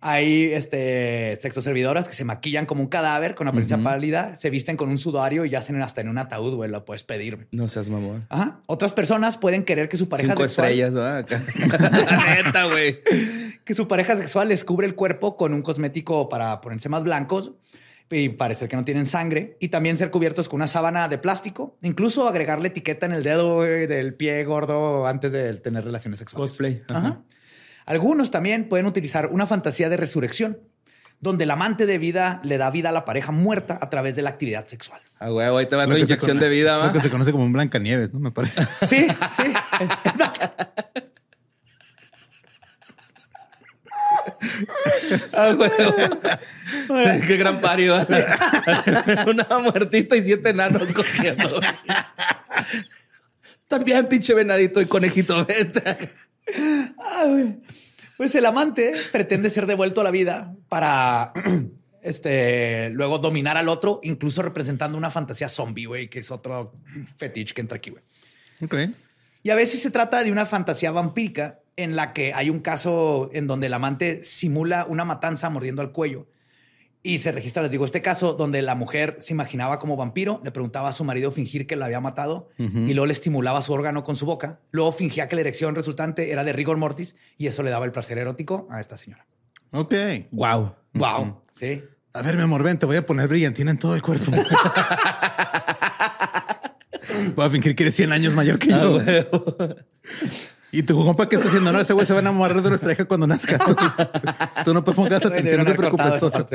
Hay 0.00 0.52
este, 0.52 1.38
sexoservidoras 1.40 2.08
que 2.08 2.14
se 2.14 2.24
maquillan 2.24 2.66
como 2.66 2.82
un 2.82 2.88
cadáver 2.88 3.34
con 3.34 3.48
apariencia 3.48 3.78
pálida, 3.78 4.36
se 4.36 4.50
visten 4.50 4.76
con 4.76 4.90
un 4.90 4.98
sudario 4.98 5.44
y 5.44 5.50
yacen 5.50 5.80
hasta 5.80 6.02
en 6.02 6.08
un 6.08 6.18
ataúd, 6.18 6.54
güey. 6.54 6.70
Lo 6.70 6.84
puedes 6.84 7.02
pedir. 7.02 7.36
güey. 7.36 7.48
No 7.50 7.66
seas 7.66 7.88
mamón. 7.88 8.26
Ajá. 8.28 8.60
Otras 8.66 8.92
personas 8.92 9.38
pueden 9.38 9.64
querer 9.64 9.88
que 9.88 9.96
su 9.96 10.08
pareja 10.08 10.34
Cinco 10.34 10.46
sexual, 10.46 10.68
estrellas. 10.68 10.94
Neta, 12.44 12.66
güey. 12.66 13.00
que 13.64 13.74
su 13.74 13.88
pareja 13.88 14.16
sexual 14.16 14.48
les 14.48 14.64
cubre 14.64 14.86
el 14.86 14.94
cuerpo 14.94 15.36
con 15.36 15.54
un 15.54 15.62
cosmético 15.62 16.28
para 16.28 16.60
ponerse 16.60 16.88
más 16.88 17.02
blancos. 17.02 17.52
Y 18.10 18.28
parecer 18.30 18.68
que 18.68 18.76
no 18.76 18.84
tienen 18.84 19.06
sangre 19.06 19.56
y 19.60 19.68
también 19.68 19.96
ser 19.96 20.10
cubiertos 20.10 20.48
con 20.48 20.58
una 20.58 20.68
sábana 20.68 21.08
de 21.08 21.18
plástico, 21.18 21.76
incluso 21.82 22.28
agregarle 22.28 22.68
etiqueta 22.68 23.06
en 23.06 23.12
el 23.12 23.22
dedo 23.22 23.62
del 23.62 24.14
pie 24.14 24.44
gordo 24.44 25.06
antes 25.06 25.32
de 25.32 25.54
tener 25.54 25.84
relaciones 25.84 26.18
sexuales. 26.18 26.50
Cosplay. 26.50 26.82
Ajá. 26.88 27.22
Algunos 27.84 28.30
también 28.30 28.68
pueden 28.68 28.86
utilizar 28.86 29.30
una 29.32 29.46
fantasía 29.46 29.88
de 29.88 29.96
resurrección, 29.96 30.58
donde 31.20 31.44
el 31.44 31.50
amante 31.50 31.86
de 31.86 31.98
vida 31.98 32.40
le 32.44 32.58
da 32.58 32.70
vida 32.70 32.90
a 32.90 32.92
la 32.92 33.04
pareja 33.04 33.32
muerta 33.32 33.78
a 33.80 33.90
través 33.90 34.16
de 34.16 34.22
la 34.22 34.30
actividad 34.30 34.66
sexual. 34.66 35.00
Ah, 35.18 35.30
güey, 35.30 35.46
ahí 35.46 35.66
te 35.66 35.76
va 35.76 35.86
tu 35.86 35.96
inyección 35.96 36.38
de 36.38 36.48
vida, 36.48 36.84
Lo 36.84 36.92
que 36.92 37.00
se 37.00 37.10
conoce 37.10 37.32
como 37.32 37.44
un 37.44 37.52
Blancanieves, 37.52 38.12
¿no? 38.12 38.20
Me 38.20 38.30
parece. 38.32 38.66
Sí, 38.86 39.06
sí. 39.36 39.44
Ah. 45.32 45.56
Qué 47.26 47.36
gran 47.36 47.60
pario. 47.60 47.94
¿va? 47.94 49.24
Una 49.26 49.58
muertita 49.58 50.16
y 50.16 50.24
siete 50.24 50.50
enanos 50.50 50.92
cogiendo. 50.92 51.60
También 53.68 54.06
pinche 54.06 54.34
venadito 54.34 54.80
y 54.80 54.86
conejito. 54.86 55.44
Vete. 55.44 56.10
Ah, 56.98 57.24
güey. 57.26 57.56
Pues 58.16 58.34
el 58.34 58.46
amante 58.46 58.94
pretende 59.12 59.50
ser 59.50 59.66
devuelto 59.66 60.00
a 60.00 60.04
la 60.04 60.10
vida 60.10 60.54
para 60.68 61.32
este 62.02 62.90
luego 62.90 63.18
dominar 63.18 63.56
al 63.56 63.68
otro, 63.68 64.00
incluso 64.02 64.42
representando 64.42 64.96
una 64.96 65.10
fantasía 65.10 65.48
zombie, 65.48 65.86
güey, 65.86 66.08
que 66.08 66.20
es 66.20 66.30
otro 66.30 66.72
fetiche 67.16 67.52
que 67.52 67.60
entra 67.60 67.76
aquí, 67.76 67.90
güey. 67.90 68.02
Ok. 68.62 68.74
Y 69.42 69.50
a 69.50 69.54
veces 69.54 69.82
se 69.82 69.90
trata 69.90 70.22
de 70.22 70.32
una 70.32 70.46
fantasía 70.46 70.90
vampírica 70.90 71.60
en 71.76 71.94
la 71.94 72.12
que 72.12 72.34
hay 72.34 72.50
un 72.50 72.58
caso 72.60 73.30
en 73.32 73.46
donde 73.46 73.66
el 73.66 73.74
amante 73.74 74.24
simula 74.24 74.86
una 74.88 75.04
matanza 75.04 75.48
mordiendo 75.50 75.82
al 75.82 75.92
cuello. 75.92 76.26
Y 77.02 77.18
se 77.20 77.30
registra, 77.30 77.62
les 77.62 77.70
digo, 77.70 77.84
este 77.84 78.02
caso 78.02 78.32
donde 78.32 78.62
la 78.62 78.74
mujer 78.74 79.16
se 79.20 79.32
imaginaba 79.32 79.78
como 79.78 79.96
vampiro, 79.96 80.40
le 80.42 80.50
preguntaba 80.50 80.88
a 80.88 80.92
su 80.92 81.04
marido 81.04 81.30
fingir 81.30 81.68
que 81.68 81.76
la 81.76 81.86
había 81.86 82.00
matado 82.00 82.48
y 82.58 82.94
luego 82.94 83.06
le 83.06 83.12
estimulaba 83.12 83.62
su 83.62 83.72
órgano 83.72 84.02
con 84.02 84.16
su 84.16 84.26
boca. 84.26 84.58
Luego 84.72 84.90
fingía 84.90 85.28
que 85.28 85.36
la 85.36 85.42
erección 85.42 85.76
resultante 85.76 86.32
era 86.32 86.42
de 86.42 86.52
rigor 86.52 86.78
mortis 86.78 87.14
y 87.38 87.46
eso 87.46 87.62
le 87.62 87.70
daba 87.70 87.84
el 87.84 87.92
placer 87.92 88.18
erótico 88.18 88.66
a 88.72 88.80
esta 88.80 88.96
señora. 88.96 89.24
Ok. 89.70 89.94
Wow. 90.32 90.74
Wow. 90.94 91.42
Sí. 91.54 91.80
A 92.12 92.22
ver, 92.22 92.36
mi 92.36 92.42
amor, 92.42 92.64
ven, 92.64 92.78
te 92.78 92.86
voy 92.86 92.96
a 92.96 93.06
poner 93.06 93.28
brillantina 93.28 93.70
en 93.70 93.78
todo 93.78 93.94
el 93.94 94.02
cuerpo. 94.02 94.32
voy 97.36 97.46
a 97.46 97.50
fingir 97.50 97.76
que 97.76 97.84
eres 97.84 97.94
100 97.94 98.10
años 98.10 98.34
mayor 98.34 98.58
que 98.58 98.70
yo. 98.70 99.00
Y 100.72 100.82
tu 100.82 100.96
compa, 101.02 101.28
¿qué 101.28 101.36
está 101.36 101.48
haciendo? 101.48 101.72
No, 101.72 101.80
ese 101.80 101.92
güey 101.92 102.06
se 102.06 102.12
va 102.12 102.18
a 102.18 102.22
enamorar 102.22 102.60
de 102.62 102.68
nuestra 102.68 102.92
hija 102.92 103.04
cuando 103.04 103.26
nazca. 103.26 103.58
Tú, 103.58 103.74
tú 104.64 104.74
no 104.74 104.84
pongas 104.84 105.24
atención, 105.24 105.60
no 105.60 105.66
te 105.66 105.74
preocupes. 105.74 106.18
Todo, 106.18 106.30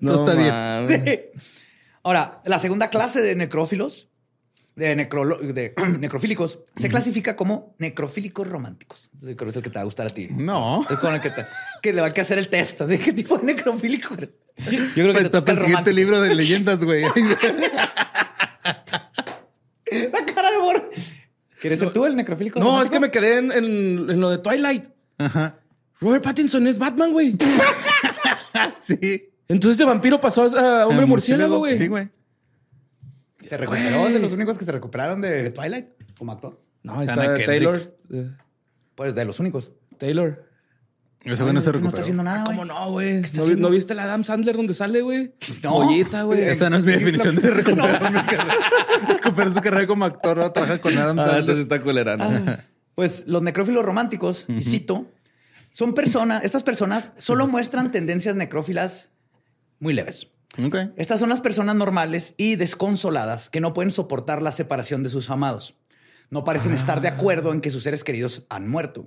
todo 0.00 0.14
está 0.26 0.34
bien. 0.34 0.86
Sí. 0.88 1.20
Ahora, 2.02 2.40
la 2.44 2.58
segunda 2.58 2.88
clase 2.88 3.20
de 3.20 3.34
necrófilos, 3.34 4.08
de, 4.76 4.96
necrolo- 4.96 5.40
de 5.40 5.74
necrofílicos, 5.98 6.60
se 6.76 6.88
clasifica 6.88 7.36
como 7.36 7.74
necrofílicos 7.78 8.46
románticos. 8.48 9.10
Creo 9.20 9.36
que 9.36 9.48
es 9.50 9.56
el 9.56 9.62
que 9.62 9.70
te 9.70 9.74
va 9.78 9.82
a 9.82 9.84
gustar 9.84 10.06
a 10.06 10.10
ti. 10.10 10.28
No. 10.30 10.86
Es 10.88 10.96
con 10.98 11.14
el 11.14 11.20
que, 11.20 11.30
te- 11.30 11.46
que 11.82 11.92
le 11.92 12.00
va 12.00 12.06
a 12.08 12.12
que 12.14 12.20
hacer 12.22 12.38
el 12.38 12.48
test. 12.48 12.80
¿De 12.82 12.98
qué 12.98 13.12
tipo 13.12 13.36
de 13.38 13.44
necrofílico 13.44 14.14
eres? 14.14 14.38
Yo 14.56 14.68
creo 14.70 15.06
que 15.08 15.12
Pues 15.12 15.22
te 15.22 15.26
está 15.26 15.40
toca 15.40 15.52
el 15.52 15.58
para 15.58 15.66
el 15.66 15.66
siguiente 15.66 15.92
libro 15.92 16.20
de 16.20 16.34
leyendas, 16.34 16.82
güey. 16.84 17.02
La 19.90 20.24
cara 20.24 20.50
de 20.50 20.56
amor. 20.56 20.88
¿Quieres 21.60 21.78
ser 21.78 21.92
tú 21.92 22.04
el 22.06 22.16
necrofílico 22.16 22.58
No, 22.58 22.80
es 22.82 22.90
que 22.90 22.98
me 23.00 23.10
quedé 23.10 23.38
en, 23.38 23.52
en- 23.52 24.10
en 24.10 24.20
lo 24.20 24.30
de 24.30 24.38
Twilight. 24.38 24.86
Robert 26.00 26.24
Pattinson 26.24 26.66
es 26.66 26.78
Batman, 26.78 27.12
güey. 27.12 27.36
sí. 28.78 29.28
Entonces 29.48 29.78
de 29.78 29.84
vampiro 29.84 30.20
pasó 30.20 30.42
a 30.44 30.86
hombre 30.86 31.04
Ah, 31.04 31.06
murciélago, 31.06 31.58
güey. 31.58 31.76
Sí, 31.76 31.88
güey. 31.88 32.08
Se 33.46 33.56
recuperó 33.56 34.06
es 34.06 34.12
de 34.14 34.20
los 34.20 34.32
únicos 34.32 34.56
que 34.58 34.64
se 34.64 34.72
recuperaron 34.72 35.20
de 35.20 35.50
Twilight 35.50 35.86
como 36.18 36.32
actor. 36.32 36.60
No, 36.82 37.02
está. 37.02 37.34
Taylor. 37.34 37.80
eh, 38.12 38.30
Pues 38.94 39.14
de 39.14 39.24
los 39.24 39.40
únicos. 39.40 39.72
Taylor. 39.98 40.44
Ese 41.24 41.42
güey 41.42 41.54
no 41.54 41.60
se 41.60 41.66
No 41.68 41.72
recuperó. 41.74 41.88
está 41.88 42.00
haciendo 42.00 42.22
nada, 42.22 42.44
güey. 42.44 42.56
¿Cómo 42.56 42.64
no, 42.64 42.90
güey? 42.92 43.14
¿No, 43.16 43.20
vi- 43.20 43.26
haciendo? 43.40 43.68
no 43.68 43.70
viste 43.74 43.94
la 43.94 44.04
Adam 44.04 44.24
Sandler 44.24 44.56
donde 44.56 44.72
sale, 44.72 45.02
güey? 45.02 45.34
No. 45.62 45.84
Güey. 45.84 46.42
Esa 46.44 46.70
no 46.70 46.76
es 46.76 46.84
mi 46.84 46.92
definición 46.98 47.36
de 47.36 47.50
recuperar 47.50 48.10
mi 48.12 48.20
carrera. 48.24 48.54
Recuperar 49.08 49.52
su 49.52 49.60
carrera 49.60 49.86
como 49.86 50.04
actor 50.06 50.38
o 50.38 50.50
trabaja 50.50 50.80
con 50.80 50.96
Adam 50.96 51.18
Ah, 51.18 51.22
Sandler. 51.22 51.40
entonces 51.40 51.62
está 51.62 51.80
culera, 51.82 52.16
¿no? 52.16 52.30
Pues 52.94 53.24
los 53.26 53.42
necrófilos 53.42 53.84
románticos, 53.84 54.44
y 54.48 54.62
cito, 54.62 55.06
son 55.70 55.94
personas, 55.94 56.42
estas 56.44 56.62
personas 56.62 57.10
solo 57.18 57.46
muestran 57.46 57.92
tendencias 57.92 58.34
necrófilas 58.34 59.10
muy 59.78 59.92
leves. 59.92 60.28
Ok. 60.62 60.76
Estas 60.96 61.20
son 61.20 61.28
las 61.28 61.40
personas 61.40 61.76
normales 61.76 62.34
y 62.36 62.56
desconsoladas 62.56 63.50
que 63.50 63.60
no 63.60 63.72
pueden 63.72 63.90
soportar 63.90 64.42
la 64.42 64.52
separación 64.52 65.02
de 65.02 65.10
sus 65.10 65.30
amados. 65.30 65.76
No 66.30 66.44
parecen 66.44 66.72
estar 66.72 67.00
de 67.00 67.08
acuerdo 67.08 67.52
en 67.52 67.60
que 67.60 67.70
sus 67.70 67.82
seres 67.84 68.04
queridos 68.04 68.44
han 68.50 68.68
muerto. 68.68 69.04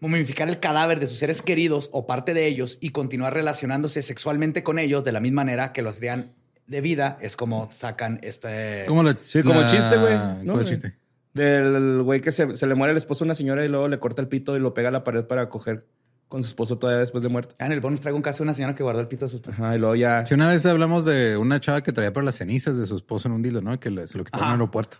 Momificar 0.00 0.48
el 0.48 0.60
cadáver 0.60 0.98
de 0.98 1.06
sus 1.06 1.18
seres 1.18 1.42
queridos 1.42 1.90
o 1.92 2.06
parte 2.06 2.32
de 2.34 2.46
ellos 2.46 2.78
y 2.80 2.90
continuar 2.90 3.34
relacionándose 3.34 4.02
sexualmente 4.02 4.62
con 4.62 4.78
ellos 4.78 5.04
de 5.04 5.12
la 5.12 5.20
misma 5.20 5.42
manera 5.42 5.72
que 5.72 5.82
lo 5.82 5.90
harían 5.90 6.32
de 6.66 6.80
vida 6.80 7.18
es 7.20 7.36
como 7.36 7.68
sacan 7.70 8.18
este... 8.22 8.84
¿Cómo 8.88 9.02
lo 9.02 9.12
Sí, 9.14 9.42
como 9.42 9.60
la- 9.60 9.66
chiste, 9.66 9.96
güey. 9.96 10.14
¿no, 10.14 10.52
¿Cuál 10.54 10.64
güey? 10.64 10.66
chiste? 10.66 10.96
Del 11.34 12.02
güey 12.02 12.20
que 12.20 12.32
se, 12.32 12.56
se 12.56 12.66
le 12.66 12.74
muere 12.74 12.92
el 12.92 12.96
esposo 12.96 13.24
a 13.24 13.26
una 13.26 13.34
señora 13.34 13.64
y 13.64 13.68
luego 13.68 13.88
le 13.88 13.98
corta 13.98 14.20
el 14.22 14.28
pito 14.28 14.56
y 14.56 14.60
lo 14.60 14.72
pega 14.74 14.88
a 14.88 14.92
la 14.92 15.04
pared 15.04 15.24
para 15.24 15.48
coger 15.48 15.86
con 16.28 16.42
su 16.42 16.48
esposo 16.48 16.78
todavía 16.78 17.00
después 17.00 17.22
de 17.22 17.28
muerto. 17.28 17.54
Ah, 17.58 17.66
en 17.66 17.72
el 17.72 17.80
bonus 17.80 18.00
traigo 18.00 18.16
un 18.16 18.22
caso 18.22 18.38
de 18.38 18.44
una 18.44 18.54
señora 18.54 18.74
que 18.74 18.82
guardó 18.84 19.00
el 19.00 19.08
pito 19.08 19.24
de 19.26 19.30
su 19.30 19.36
esposa. 19.36 19.56
Ajá, 19.56 19.74
y 19.76 19.78
luego 19.80 19.96
ya. 19.96 20.24
Si 20.26 20.32
una 20.34 20.48
vez 20.48 20.64
hablamos 20.66 21.04
de 21.04 21.36
una 21.36 21.60
chava 21.60 21.82
que 21.82 21.92
traía 21.92 22.12
para 22.12 22.24
las 22.24 22.36
cenizas 22.36 22.76
de 22.76 22.86
su 22.86 22.96
esposo 22.96 23.28
en 23.28 23.34
un 23.34 23.42
dilo, 23.42 23.60
¿no? 23.62 23.78
Que 23.80 23.90
le- 23.90 24.06
se 24.08 24.16
lo 24.16 24.24
quitaron 24.24 24.46
en 24.46 24.54
el 24.54 24.60
aeropuerto. 24.60 24.98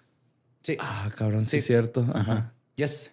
Sí. 0.62 0.76
Ah, 0.80 1.10
cabrón, 1.16 1.44
sí, 1.44 1.50
Sí. 1.52 1.56
es 1.58 1.64
cierto. 1.66 2.06
Ajá. 2.12 2.52
Yes. 2.76 3.12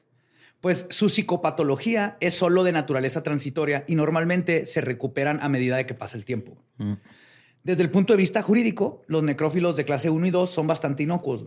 Pues 0.68 0.86
su 0.90 1.08
psicopatología 1.08 2.18
es 2.20 2.34
solo 2.34 2.66
de 2.66 2.74
naturaleza 2.74 3.24
transitoria 3.24 3.86
y 3.88 3.96
normalmente 3.96 4.66
se 4.66 4.82
recuperan 4.82 5.40
a 5.42 5.48
medida 5.48 5.78
de 5.78 5.86
que 5.86 5.94
pasa 5.94 6.18
el 6.18 6.26
tiempo. 6.26 6.58
Desde 7.64 7.84
el 7.84 7.90
punto 7.90 8.12
de 8.12 8.18
vista 8.18 8.42
jurídico, 8.42 9.02
los 9.08 9.24
necrófilos 9.24 9.78
de 9.78 9.86
clase 9.86 10.10
1 10.10 10.26
y 10.26 10.30
2 10.30 10.50
son 10.50 10.68
bastante 10.68 11.04
inocuos. 11.04 11.46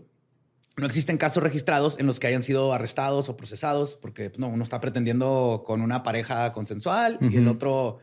No 0.79 0.87
existen 0.87 1.19
casos 1.19 1.43
registrados 1.43 1.97
en 1.99 2.07
los 2.07 2.19
que 2.19 2.29
hayan 2.29 2.43
sido 2.43 2.73
arrestados 2.73 3.29
o 3.29 3.37
procesados, 3.37 3.99
porque 4.01 4.31
pues, 4.31 4.39
no, 4.39 4.49
uno 4.49 4.65
está 4.65 4.81
pretendiendo 4.81 5.65
con 5.67 5.83
una 5.83 6.03
pareja 6.03 6.51
consensual 6.53 7.19
y 7.21 7.37
el 7.37 7.47
otro 7.47 7.99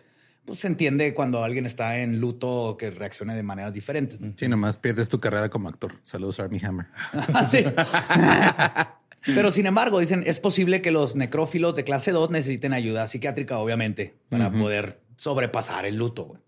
pues, 0.46 0.60
se 0.60 0.68
entiende 0.68 1.16
cuando 1.16 1.44
alguien 1.44 1.66
está 1.66 1.98
en 1.98 2.20
luto 2.20 2.78
que 2.78 2.92
reaccione 2.92 3.34
de 3.34 3.42
maneras 3.42 3.74
diferentes. 3.74 4.20
Sí, 4.36 4.48
nomás 4.48 4.78
pierdes 4.78 5.10
tu 5.10 5.20
carrera 5.20 5.50
como 5.50 5.68
actor. 5.68 5.94
Saludos, 6.04 6.40
Army 6.40 6.62
Hammer. 6.64 6.86
Sí. 7.50 7.66
Pero 9.28 9.52
sin 9.52 9.66
embargo, 9.66 10.00
dicen, 10.00 10.24
es 10.26 10.40
posible 10.40 10.82
que 10.82 10.92
los 10.92 11.16
necrófilos 11.16 11.76
de 11.76 11.84
clase 11.84 12.12
2 12.12 12.32
necesiten 12.32 12.74
ayuda 12.74 13.08
psiquiátrica, 13.08 13.58
obviamente, 13.60 14.18
para 14.30 14.50
poder 14.52 15.00
sobrepasar 15.18 15.86
el 15.86 15.96
luto. 15.98 16.26
güey. 16.26 16.42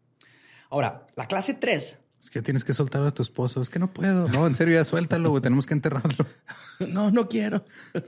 Ahora, 0.70 1.08
la 1.15 1.28
clase 1.28 1.54
3, 1.54 2.00
Es 2.22 2.30
que 2.30 2.42
tienes 2.42 2.63
que 2.63 2.74
soltar 2.74 3.02
a 3.04 3.12
tu 3.12 3.22
esposo. 3.24 3.62
Es 3.62 3.70
que 3.70 3.80
no 3.80 3.92
puedo. 3.94 4.28
No, 4.30 4.46
en 4.48 4.56
serio, 4.56 4.76
ya 4.76 4.86
suéltalo, 4.86 5.30
güey. 5.30 5.42
Tenemos 5.42 5.65
que 5.65 5.74
enterrarlo. 5.74 6.26
No, 6.80 7.12
no 7.12 7.28
quiero. 7.28 7.65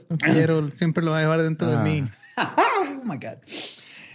No 0.08 0.16
quiero. 0.16 0.70
Siempre 0.70 1.04
lo 1.04 1.10
va 1.10 1.18
a 1.18 1.20
llevar 1.20 1.42
dentro 1.42 1.68
de 1.70 1.76
mí. 1.76 2.04
oh 2.38 2.84
my 3.04 3.16
God. 3.16 3.36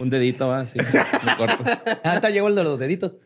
Un 0.00 0.10
dedito 0.10 0.48
va 0.48 0.62
así. 0.62 0.80
Me 0.80 1.36
corto. 1.36 1.64
Hasta 2.02 2.30
llegó 2.30 2.48
el 2.48 2.56
de 2.56 2.64
los 2.64 2.76
deditos. 2.76 3.18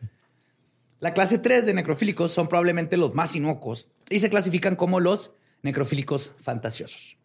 La 0.99 1.15
clase 1.15 1.39
3 1.39 1.65
de 1.65 1.73
necrofílicos 1.73 2.31
son 2.31 2.47
probablemente 2.47 2.97
los 2.97 3.15
más 3.15 3.35
inocuos 3.35 3.89
y 4.11 4.19
se 4.19 4.29
clasifican 4.29 4.75
como 4.75 4.99
los 4.99 5.31
necrofílicos 5.63 6.33
fantasiosos 6.39 7.17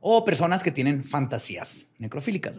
o 0.00 0.24
personas 0.24 0.62
que 0.62 0.70
tienen 0.70 1.04
fantasías 1.04 1.90
necrofílicas. 1.98 2.56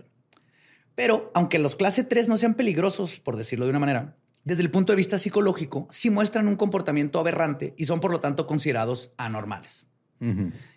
Pero 0.95 1.31
aunque 1.33 1.59
los 1.59 1.75
clase 1.75 2.03
3 2.03 2.27
no 2.27 2.37
sean 2.37 2.53
peligrosos, 2.53 3.19
por 3.19 3.35
decirlo 3.35 3.65
de 3.65 3.71
una 3.71 3.79
manera, 3.79 4.17
desde 4.43 4.63
el 4.63 4.71
punto 4.71 4.93
de 4.93 4.97
vista 4.97 5.19
psicológico, 5.19 5.87
sí 5.91 6.09
muestran 6.09 6.47
un 6.47 6.55
comportamiento 6.55 7.19
aberrante 7.19 7.73
y 7.77 7.85
son 7.85 7.99
por 7.99 8.11
lo 8.11 8.19
tanto 8.19 8.47
considerados 8.47 9.11
anormales. 9.17 9.85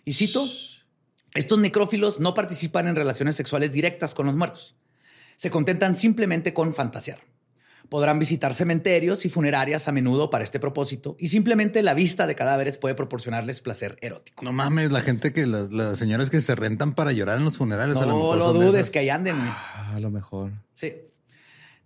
Y 0.05 0.13
cito, 0.13 0.43
estos 1.35 1.59
necrófilos 1.59 2.19
no 2.19 2.33
participan 2.33 2.87
en 2.87 2.95
relaciones 2.95 3.35
sexuales 3.35 3.71
directas 3.71 4.15
con 4.15 4.25
los 4.25 4.35
muertos. 4.35 4.75
Se 5.35 5.51
contentan 5.51 5.95
simplemente 5.95 6.53
con 6.53 6.73
fantasear. 6.73 7.19
Podrán 7.89 8.19
visitar 8.19 8.53
cementerios 8.53 9.25
y 9.25 9.29
funerarias 9.29 9.87
a 9.87 9.91
menudo 9.91 10.29
para 10.29 10.43
este 10.43 10.59
propósito 10.59 11.15
y 11.19 11.27
simplemente 11.29 11.83
la 11.83 11.93
vista 11.93 12.25
de 12.27 12.35
cadáveres 12.35 12.77
puede 12.77 12.95
proporcionarles 12.95 13.61
placer 13.61 13.97
erótico. 14.01 14.43
No 14.43 14.51
mames, 14.51 14.91
la 14.91 15.01
gente 15.01 15.33
que 15.33 15.45
las, 15.45 15.71
las 15.71 15.97
señoras 15.99 16.29
que 16.29 16.41
se 16.41 16.55
rentan 16.55 16.93
para 16.95 17.11
llorar 17.11 17.37
en 17.37 17.45
los 17.45 17.57
funerales. 17.57 17.97
a 17.97 18.01
lo 18.01 18.07
No 18.07 18.15
mejor 18.17 18.37
lo 18.37 18.53
dudes 18.53 18.75
esas. 18.75 18.89
que 18.91 18.99
ahí 18.99 19.09
anden. 19.09 19.35
Ah, 19.37 19.93
a 19.95 19.99
lo 19.99 20.09
mejor. 20.09 20.51
Sí. 20.73 20.93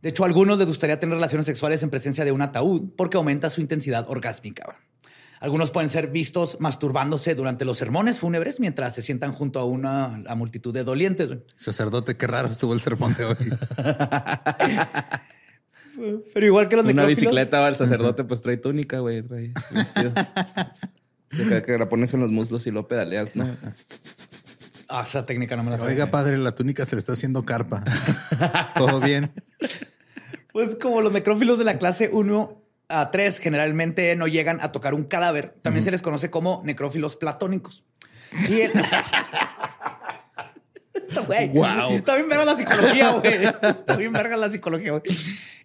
De 0.02 0.10
hecho, 0.10 0.24
a 0.24 0.28
algunos 0.28 0.58
les 0.58 0.68
gustaría 0.68 1.00
tener 1.00 1.16
relaciones 1.16 1.46
sexuales 1.46 1.84
en 1.84 1.90
presencia 1.90 2.24
de 2.24 2.32
un 2.32 2.42
ataúd 2.42 2.92
porque 2.96 3.18
aumenta 3.18 3.50
su 3.50 3.60
intensidad 3.60 4.06
orgásmica. 4.10 4.78
Algunos 5.42 5.72
pueden 5.72 5.90
ser 5.90 6.08
vistos 6.08 6.58
masturbándose 6.60 7.34
durante 7.36 7.66
los 7.66 7.78
sermones 7.78 8.20
fúnebres 8.20 8.60
mientras 8.60 8.96
se 8.96 9.02
sientan 9.02 9.32
junto 9.34 9.60
a 9.60 9.66
una 9.66 10.22
a 10.28 10.36
multitud 10.36 10.74
de 10.74 10.84
dolientes. 10.84 11.30
Sacerdote, 11.56 12.16
qué 12.18 12.28
raro 12.28 12.50
estuvo 12.50 12.74
el 12.74 12.82
sermón 12.82 13.16
de 13.18 13.26
hoy. 13.26 13.36
Pero 16.34 16.46
igual 16.46 16.68
que 16.68 16.76
los 16.76 16.86
Una 16.86 17.06
bicicleta 17.06 17.60
va 17.60 17.68
el 17.70 17.76
sacerdote, 17.76 18.24
pues 18.24 18.42
trae 18.42 18.58
túnica, 18.58 19.00
güey. 19.00 19.22
Trae 19.24 19.52
vestido. 19.72 20.14
Que- 21.30 21.62
que 21.62 21.78
la 21.78 21.88
pones 21.90 22.14
en 22.14 22.20
los 22.22 22.32
muslos 22.32 22.66
y 22.68 22.72
lo 22.72 22.88
pedaleas, 22.88 23.36
¿no? 23.36 23.48
Ah, 24.90 25.04
esa 25.06 25.26
técnica 25.26 25.56
no 25.56 25.64
me 25.64 25.70
la 25.70 25.78
sabía. 25.78 25.94
Oiga, 25.94 26.12
padre, 26.12 26.38
la 26.40 26.52
túnica 26.56 26.86
se 26.86 26.96
le 26.96 27.00
está 27.00 27.14
haciendo 27.14 27.44
carpa. 27.46 27.84
Todo 28.76 29.00
bien. 29.00 29.32
Pues 30.52 30.76
como 30.76 31.02
los 31.02 31.12
necrófilos 31.12 31.60
de 31.60 31.66
la 31.66 31.78
clase 31.78 32.10
1 32.12 32.64
a 32.90 33.12
3 33.12 33.38
generalmente 33.38 34.16
no 34.16 34.26
llegan 34.26 34.58
a 34.62 34.72
tocar 34.72 34.96
un 34.96 35.04
cadáver, 35.04 35.56
también 35.62 35.84
se 35.86 35.92
les 35.92 36.02
conoce 36.02 36.32
como 36.32 36.64
necrófilos 36.66 37.16
platónicos. 37.16 37.86
Y 38.50 38.62
el... 38.62 38.72
Güey, 41.26 41.50
Wow. 41.50 41.92
Está 41.92 42.16
bien 42.16 42.30
verga 42.30 42.46
la 42.46 42.56
psicología, 42.56 43.12
güey. 43.20 43.46
Está 43.46 43.96
bien 43.96 44.14
verga 44.14 44.38
la 44.38 44.50
psicología, 44.52 44.92
güey. 44.92 45.04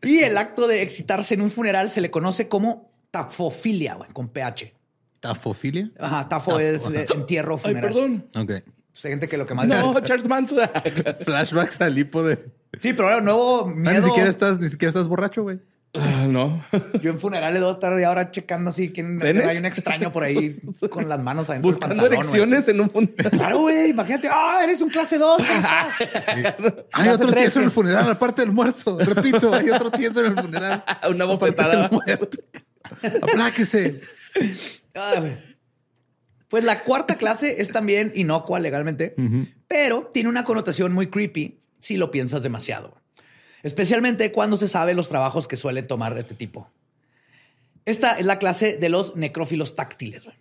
Y 0.03 0.19
el 0.19 0.37
acto 0.39 0.67
de 0.67 0.83
excitarse 0.83 1.35
en 1.35 1.41
un 1.41 1.51
funeral 1.51 1.91
se 1.91 2.01
le 2.01 2.11
conoce 2.11 2.49
como 2.49 2.91
tafofilia, 3.11 3.95
güey, 3.95 4.11
con 4.13 4.29
PH. 4.29 4.73
¿Tafofilia? 5.21 5.91
Ajá, 5.99 6.29
tafo 6.29 6.59
es 6.59 6.91
eh, 6.91 7.07
entierro 7.15 7.55
Ay, 7.57 7.61
funeral. 7.75 7.83
perdón. 7.93 8.27
Ok. 8.37 8.51
Hay 8.51 9.11
gente 9.11 9.27
que 9.29 9.37
lo 9.39 9.47
que 9.47 9.55
más 9.55 9.67
No, 9.67 9.97
es- 9.99 10.05
Charles 10.05 10.29
Manson. 10.29 10.59
Flashbacks 11.25 11.81
al 11.81 11.99
hipo 11.99 12.23
de. 12.23 12.37
Sí, 12.79 12.93
pero 12.93 13.09
ahora 13.09 13.21
nuevo 13.21 13.63
Ah, 13.67 13.73
miedo. 13.75 14.01
ni 14.01 14.07
siquiera 14.07 14.29
estás, 14.29 14.59
ni 14.61 14.69
siquiera 14.69 14.91
estás 14.91 15.09
borracho, 15.09 15.43
güey. 15.43 15.59
No. 16.29 16.65
Yo 17.01 17.11
en 17.11 17.19
funerales 17.19 17.61
debo 17.61 17.73
estar 17.73 17.93
ahora 17.93 18.31
checando 18.31 18.71
así 18.71 18.91
quién 18.91 19.21
hay 19.23 19.59
un 19.59 19.65
extraño 19.65 20.13
por 20.13 20.25
ahí 20.25 20.51
con 20.91 21.09
las 21.09 21.21
manos 21.23 21.51
adentro 21.51 21.71
Buscando 21.71 21.97
pantalón, 21.97 22.13
erecciones 22.15 22.69
en 22.69 22.81
un 22.81 22.91
funeral. 22.91 23.31
Claro, 23.31 23.59
güey. 23.61 23.91
Imagínate, 23.91 24.29
ah, 24.31 24.61
eres 24.63 24.83
un 24.83 24.91
clase 24.91 25.19
2. 25.19 25.43
Hay 26.93 27.09
otro 27.09 27.33
tieso 27.33 27.59
en 27.61 27.67
el 27.67 27.71
sí. 27.71 27.75
funeral, 27.75 28.11
aparte 28.11 28.43
del 28.43 28.53
muerto. 28.53 28.99
Repito, 28.99 29.55
hay 29.55 29.71
otro 29.71 29.91
tieso 29.91 30.25
en 30.25 30.33
el 30.33 30.43
funeral. 30.43 30.85
Una 31.09 31.25
bofetada. 31.25 31.89
del 31.89 31.91
muerto. 31.91 32.39
Apláquese. 33.23 34.01
Pues 36.49 36.65
la 36.65 36.81
cuarta 36.81 37.17
clase 37.17 37.61
es 37.61 37.71
también 37.71 38.13
inocua 38.15 38.61
legalmente, 38.61 39.15
pero 39.67 40.11
tiene 40.13 40.29
una 40.29 40.45
connotación 40.45 40.93
muy 40.93 41.09
creepy 41.09 41.61
si 41.79 41.97
lo 41.97 42.11
piensas 42.11 42.43
demasiado. 42.43 43.04
Especialmente 43.65 44.31
cuando 44.31 44.59
se 44.59 44.69
sabe 44.69 44.93
los 44.95 45.09
trabajos 45.09 45.49
que 45.49 45.57
suele 45.57 45.83
tomar 45.83 46.17
este 46.19 46.35
tipo. 46.35 46.71
Esta 47.87 48.19
es 48.19 48.27
la 48.27 48.39
clase 48.39 48.77
de 48.77 48.91
los 48.91 49.17
necrófilos 49.17 49.75
táctiles. 49.75 50.27
güey. 50.27 50.37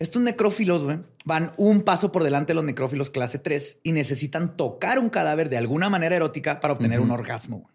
Estos 0.00 0.20
necrófilos 0.20 0.82
güey, 0.82 0.98
van 1.24 1.52
un 1.56 1.82
paso 1.82 2.10
por 2.10 2.24
delante 2.24 2.50
de 2.50 2.54
los 2.54 2.64
necrófilos 2.64 3.10
clase 3.10 3.38
3 3.38 3.78
y 3.84 3.92
necesitan 3.92 4.56
tocar 4.56 4.98
un 4.98 5.08
cadáver 5.08 5.50
de 5.50 5.56
alguna 5.56 5.88
manera 5.88 6.16
erótica 6.16 6.58
para 6.58 6.74
obtener 6.74 6.98
un 6.98 7.12
orgasmo. 7.12 7.58
güey. 7.58 7.74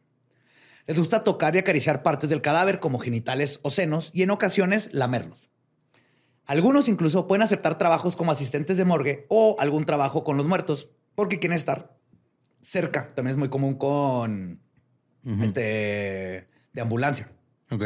Les 0.86 0.98
gusta 0.98 1.24
tocar 1.24 1.56
y 1.56 1.60
acariciar 1.60 2.04
partes 2.04 2.30
del 2.30 2.42
cadáver 2.42 2.82
como 2.82 3.00
genitales 3.00 3.62
o 3.64 3.70
senos 3.70 4.12
y 4.14 4.24
en 4.24 4.32
ocasiones 4.32 4.90
lamerlos. 4.92 5.50
Algunos 6.46 6.90
incluso 6.90 7.26
pueden 7.26 7.42
aceptar 7.42 7.78
trabajos 7.78 8.18
como 8.18 8.34
asistentes 8.34 8.76
de 8.76 8.84
morgue 8.84 9.26
o 9.30 9.56
algún 9.60 9.86
trabajo 9.86 10.26
con 10.26 10.36
los 10.36 10.46
muertos 10.46 10.90
porque 11.16 11.40
quieren 11.40 11.58
estar 11.58 11.95
cerca. 12.66 13.14
También 13.14 13.32
es 13.34 13.38
muy 13.38 13.50
común 13.50 13.76
con 13.76 14.60
este 15.42 16.48
de 16.74 16.82
ambulancia 16.82 17.30
Ok. 17.72 17.84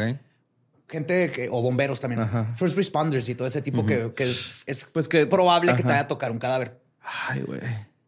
gente 0.88 1.30
que, 1.30 1.48
o 1.50 1.62
bomberos 1.62 2.00
también, 2.00 2.20
Ajá. 2.22 2.54
first 2.56 2.76
responders 2.76 3.28
y 3.28 3.34
todo 3.34 3.46
ese 3.48 3.62
tipo 3.62 3.84
que, 3.86 4.12
que 4.14 4.30
es, 4.30 4.62
es, 4.66 4.84
Pues 4.86 5.08
que- 5.08 5.26
probable 5.26 5.74
que 5.74 5.82
te 5.82 5.88
vaya 5.88 6.00
a 6.00 6.08
tocar 6.08 6.32
un 6.32 6.38
cadáver. 6.38 6.80
Ay, 7.00 7.42
güey. 7.42 7.60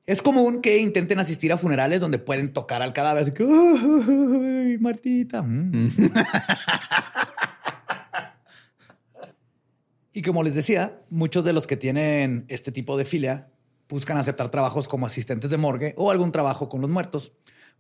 Es 0.05 0.21
común 0.21 0.61
que 0.61 0.79
intenten 0.79 1.21
asistir 1.21 1.53
a 1.53 1.57
funerales 1.57 2.01
donde 2.01 2.19
pueden 2.19 2.53
tocar 2.53 2.83
al 2.83 2.93
cadáver, 2.93 3.23
así 3.23 3.33
que, 3.33 3.45
"Ay, 3.45 4.77
Martita. 4.81 5.43
mm". 5.43 5.73
y 10.13 10.23
como 10.23 10.43
les 10.43 10.55
decía, 10.55 10.99
muchos 11.09 11.45
de 11.45 11.53
los 11.53 11.67
que 11.67 11.77
tienen 11.77 12.45
este 12.49 12.73
tipo 12.73 12.97
de 12.99 13.05
filia 13.05 13.49
buscan 13.93 14.17
aceptar 14.17 14.49
trabajos 14.49 14.89
como 14.89 15.07
asistentes 15.07 15.51
de 15.51 15.59
morgue 15.59 15.95
o 15.99 16.11
algún 16.11 16.33
trabajo 16.33 16.69
con 16.69 16.81
los 16.81 16.89
muertos 16.89 17.33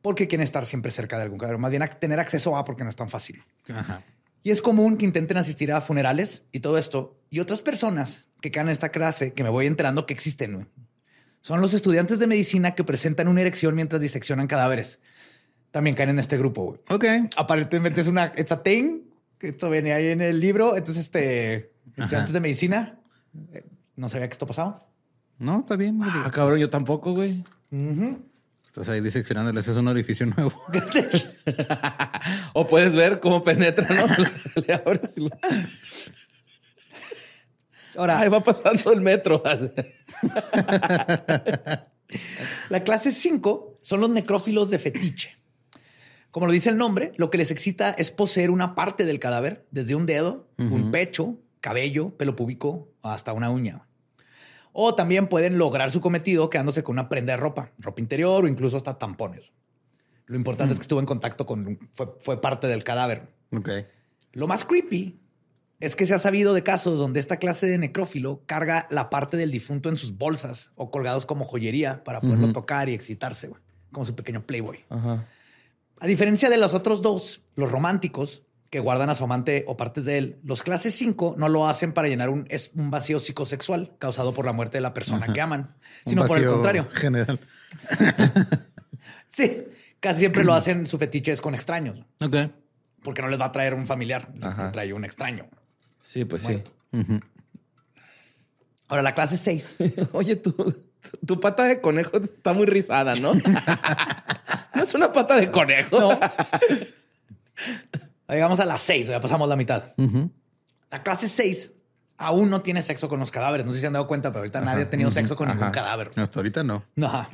porque 0.02 0.28
quieren 0.28 0.42
estar 0.42 0.66
siempre 0.66 0.92
cerca 0.92 1.16
de 1.16 1.22
algún 1.22 1.38
cadáver. 1.38 1.58
Más 1.58 1.70
bien 1.70 1.88
tener 1.98 2.20
acceso 2.20 2.56
a 2.56 2.64
porque 2.64 2.84
no 2.84 2.90
es 2.90 2.96
tan 2.96 3.08
fácil. 3.08 3.42
Ajá. 3.72 4.02
Y 4.42 4.50
es 4.50 4.60
común 4.60 4.98
que 4.98 5.04
intenten 5.04 5.38
asistir 5.38 5.72
a 5.72 5.80
funerales 5.80 6.42
y 6.52 6.60
todo 6.60 6.76
esto. 6.76 7.18
Y 7.30 7.40
otras 7.40 7.60
personas 7.60 8.26
que 8.40 8.50
caen 8.50 8.66
en 8.66 8.72
esta 8.72 8.90
clase 8.90 9.32
que 9.32 9.42
me 9.42 9.48
voy 9.48 9.66
enterando 9.66 10.04
que 10.04 10.12
existen. 10.12 10.68
Son 11.40 11.60
los 11.60 11.72
estudiantes 11.72 12.18
de 12.18 12.26
medicina 12.26 12.74
que 12.74 12.84
presentan 12.84 13.28
una 13.28 13.40
erección 13.40 13.74
mientras 13.74 14.02
diseccionan 14.02 14.48
cadáveres. 14.48 14.98
También 15.70 15.96
caen 15.96 16.10
en 16.10 16.18
este 16.18 16.36
grupo. 16.36 16.64
güey. 16.64 16.80
Ok. 16.90 17.30
Aparentemente 17.36 18.02
es 18.02 18.08
una 18.08 18.32
it's 18.36 18.52
a 18.52 18.62
thing, 18.62 19.02
que 19.38 19.48
esto 19.48 19.70
viene 19.70 19.94
ahí 19.94 20.08
en 20.08 20.20
el 20.20 20.40
libro. 20.40 20.76
Entonces, 20.76 21.04
este 21.04 21.72
estudiantes 21.96 22.32
de 22.32 22.40
medicina 22.40 23.00
eh, 23.52 23.64
no 23.96 24.08
sabía 24.08 24.28
que 24.28 24.32
esto 24.32 24.46
pasaba. 24.46 24.91
No, 25.42 25.58
está 25.58 25.76
bien. 25.76 25.98
güey. 25.98 26.10
Ah, 26.12 26.30
cabrón, 26.32 26.58
yo 26.60 26.70
tampoco, 26.70 27.12
güey. 27.12 27.44
Estás 28.66 28.88
ahí 28.88 29.00
diseccionándoles, 29.00 29.66
es 29.68 29.76
un 29.76 29.88
orificio 29.88 30.26
nuevo. 30.26 30.52
O 32.54 32.66
puedes 32.66 32.94
ver 32.94 33.18
cómo 33.20 33.42
penetra, 33.42 33.86
¿no? 33.94 34.06
Le 34.66 34.74
abres 34.74 35.16
y 35.16 35.20
lo- 35.22 35.30
Ahora, 37.96 38.20
Ay, 38.20 38.28
va 38.30 38.40
pasando 38.42 38.92
el 38.92 39.00
metro. 39.02 39.42
La 42.70 42.84
clase 42.84 43.12
5 43.12 43.74
son 43.82 44.00
los 44.00 44.10
necrófilos 44.10 44.70
de 44.70 44.78
fetiche. 44.78 45.36
Como 46.30 46.46
lo 46.46 46.52
dice 46.52 46.70
el 46.70 46.78
nombre, 46.78 47.12
lo 47.16 47.28
que 47.30 47.36
les 47.38 47.50
excita 47.50 47.90
es 47.90 48.10
poseer 48.10 48.50
una 48.50 48.74
parte 48.74 49.04
del 49.04 49.18
cadáver, 49.18 49.66
desde 49.70 49.94
un 49.94 50.06
dedo, 50.06 50.48
un 50.56 50.90
pecho, 50.90 51.36
cabello, 51.60 52.16
pelo 52.16 52.34
púbico, 52.36 52.88
hasta 53.02 53.32
una 53.34 53.50
uña. 53.50 53.82
O 54.72 54.94
también 54.94 55.28
pueden 55.28 55.58
lograr 55.58 55.90
su 55.90 56.00
cometido 56.00 56.50
quedándose 56.50 56.82
con 56.82 56.94
una 56.94 57.08
prenda 57.08 57.34
de 57.34 57.36
ropa, 57.36 57.72
ropa 57.78 58.00
interior 58.00 58.44
o 58.44 58.48
incluso 58.48 58.76
hasta 58.76 58.98
tampones. 58.98 59.52
Lo 60.26 60.36
importante 60.36 60.72
es 60.72 60.78
que 60.78 60.82
estuvo 60.82 61.00
en 61.00 61.06
contacto 61.06 61.44
con, 61.44 61.78
fue, 61.92 62.14
fue 62.20 62.40
parte 62.40 62.66
del 62.66 62.84
cadáver. 62.84 63.28
Lo 64.32 64.46
más 64.46 64.64
creepy 64.64 65.18
es 65.82 65.96
que 65.96 66.06
se 66.06 66.14
ha 66.14 66.18
sabido 66.20 66.54
de 66.54 66.62
casos 66.62 66.96
donde 66.96 67.18
esta 67.18 67.38
clase 67.38 67.66
de 67.66 67.76
necrófilo 67.76 68.40
carga 68.46 68.86
la 68.88 69.10
parte 69.10 69.36
del 69.36 69.50
difunto 69.50 69.88
en 69.88 69.96
sus 69.96 70.16
bolsas 70.16 70.70
o 70.76 70.92
colgados 70.92 71.26
como 71.26 71.44
joyería 71.44 72.04
para 72.04 72.20
poderlo 72.20 72.52
tocar 72.52 72.88
y 72.88 72.94
excitarse, 72.94 73.50
como 73.90 74.04
su 74.04 74.14
pequeño 74.14 74.46
playboy. 74.46 74.78
A 75.98 76.06
diferencia 76.06 76.48
de 76.48 76.56
los 76.56 76.72
otros 76.72 77.02
dos, 77.02 77.42
los 77.56 77.70
románticos, 77.70 78.42
que 78.72 78.80
guardan 78.80 79.10
a 79.10 79.14
su 79.14 79.22
amante 79.24 79.64
o 79.68 79.76
partes 79.76 80.06
de 80.06 80.16
él, 80.16 80.40
los 80.44 80.62
clases 80.62 80.94
5 80.94 81.34
no 81.36 81.50
lo 81.50 81.68
hacen 81.68 81.92
para 81.92 82.08
llenar 82.08 82.30
un, 82.30 82.46
es 82.48 82.70
un 82.74 82.90
vacío 82.90 83.20
psicosexual 83.20 83.92
causado 83.98 84.32
por 84.32 84.46
la 84.46 84.54
muerte 84.54 84.78
de 84.78 84.80
la 84.80 84.94
persona 84.94 85.30
que 85.30 85.42
aman, 85.42 85.74
Un 86.06 86.10
sino 86.10 86.26
por 86.26 86.38
el 86.38 86.48
contrario. 86.48 86.88
General. 86.90 87.38
Sí, 89.28 89.64
casi 90.00 90.20
siempre 90.20 90.42
lo 90.44 90.54
hacen, 90.54 90.86
su 90.86 90.96
fetiche 90.98 91.32
es 91.32 91.40
con 91.42 91.54
extraños, 91.54 91.98
Ok. 92.20 92.36
porque 93.02 93.20
no 93.20 93.28
les 93.28 93.38
va 93.40 93.46
a 93.46 93.52
traer 93.52 93.74
un 93.74 93.84
familiar, 93.86 94.28
les 94.34 94.44
Ajá. 94.50 94.72
trae 94.72 94.92
un 94.94 95.04
extraño. 95.04 95.48
Sí, 96.00 96.24
pues 96.24 96.44
Muerto. 96.44 96.72
sí. 96.92 97.02
Ahora, 98.88 99.02
la 99.02 99.14
clase 99.14 99.36
6 99.36 99.76
Oye, 100.12 100.36
tu, 100.36 100.54
tu 101.26 101.40
pata 101.40 101.64
de 101.64 101.80
conejo 101.82 102.16
está 102.18 102.52
muy 102.54 102.64
rizada, 102.66 103.14
¿no? 103.16 103.34
no 104.74 104.82
es 104.82 104.94
una 104.94 105.12
pata 105.12 105.36
de 105.36 105.50
conejo. 105.50 105.98
No. 106.00 106.20
Llegamos 108.32 108.60
a 108.60 108.64
las 108.64 108.82
seis, 108.82 109.06
ya 109.06 109.20
pasamos 109.20 109.48
la 109.48 109.56
mitad. 109.56 109.84
La 110.90 111.02
clase 111.02 111.28
6 111.28 111.72
aún 112.18 112.50
no 112.50 112.62
tiene 112.62 112.82
sexo 112.82 113.08
con 113.08 113.18
los 113.20 113.30
cadáveres. 113.30 113.66
No 113.66 113.72
sé 113.72 113.78
si 113.78 113.80
se 113.82 113.86
han 113.86 113.92
dado 113.94 114.06
cuenta, 114.06 114.30
pero 114.30 114.40
ahorita 114.40 114.60
nadie 114.60 114.84
ha 114.84 114.90
tenido 114.90 115.10
sexo 115.10 115.36
con 115.36 115.48
ningún 115.48 115.70
cadáver. 115.70 116.10
Hasta 116.16 116.38
ahorita 116.38 116.62
no. 116.62 116.84
Ajá. 117.02 117.28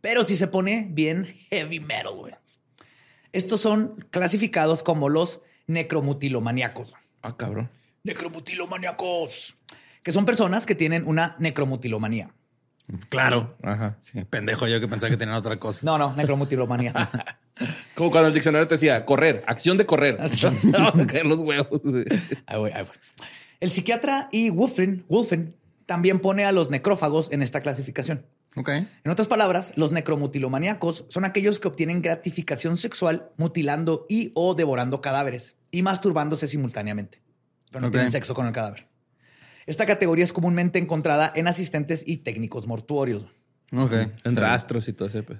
Pero 0.00 0.24
si 0.24 0.36
se 0.36 0.46
pone 0.46 0.86
bien 0.90 1.26
heavy 1.50 1.80
metal, 1.80 2.14
güey. 2.14 2.34
Estos 3.32 3.60
son 3.60 4.06
clasificados 4.10 4.82
como 4.82 5.08
los 5.08 5.40
necromutilomaníacos. 5.66 6.94
Ah, 7.22 7.36
cabrón. 7.36 7.70
Necromutilomaníacos. 8.02 9.56
Que 10.02 10.12
son 10.12 10.24
personas 10.24 10.64
que 10.64 10.74
tienen 10.74 11.06
una 11.06 11.36
necromutilomanía. 11.38 12.30
Claro. 13.08 13.56
Ajá. 13.62 13.96
Sí, 14.00 14.24
pendejo 14.24 14.66
yo 14.66 14.80
que 14.80 14.88
pensaba 14.88 15.10
que 15.10 15.16
tenían 15.16 15.36
otra 15.36 15.58
cosa. 15.58 15.80
No, 15.82 15.98
no, 15.98 16.14
necromutilomanía. 16.14 16.92
Como 17.94 18.10
cuando 18.10 18.28
el 18.28 18.34
diccionario 18.34 18.66
te 18.66 18.74
decía 18.74 19.04
correr, 19.04 19.44
acción 19.46 19.76
de 19.76 19.86
correr. 19.86 20.18
no, 20.62 21.06
caer 21.06 21.26
los 21.26 21.40
huevos. 21.40 21.82
güey. 21.82 22.04
Ahí 22.46 22.58
voy, 22.58 22.70
ahí 22.72 22.82
voy. 22.82 22.96
El 23.60 23.70
psiquiatra 23.70 24.28
y 24.32 24.50
Wolfen, 24.50 25.04
Wolfen 25.08 25.54
también 25.86 26.20
pone 26.20 26.44
a 26.44 26.52
los 26.52 26.70
necrófagos 26.70 27.30
en 27.32 27.42
esta 27.42 27.60
clasificación. 27.60 28.24
Ok. 28.56 28.68
En 28.68 29.10
otras 29.10 29.28
palabras, 29.28 29.72
los 29.76 29.92
necromutilomaníacos 29.92 31.04
son 31.08 31.24
aquellos 31.24 31.60
que 31.60 31.68
obtienen 31.68 32.02
gratificación 32.02 32.76
sexual 32.76 33.30
mutilando 33.36 34.06
y 34.08 34.32
o 34.34 34.54
devorando 34.54 35.00
cadáveres 35.00 35.56
y 35.70 35.82
masturbándose 35.82 36.48
simultáneamente, 36.48 37.22
pero 37.70 37.82
no 37.82 37.90
tienen 37.90 38.10
sexo 38.10 38.34
con 38.34 38.46
el 38.46 38.52
cadáver. 38.52 38.89
Esta 39.66 39.86
categoría 39.86 40.24
es 40.24 40.32
comúnmente 40.32 40.78
encontrada 40.78 41.32
en 41.34 41.48
asistentes 41.48 42.02
y 42.06 42.18
técnicos 42.18 42.66
mortuorios, 42.66 43.24
Ok. 43.72 43.92
En 44.24 44.36
rastros 44.36 44.88
y 44.88 44.92
todo 44.92 45.08
ese. 45.08 45.22
pues. 45.22 45.38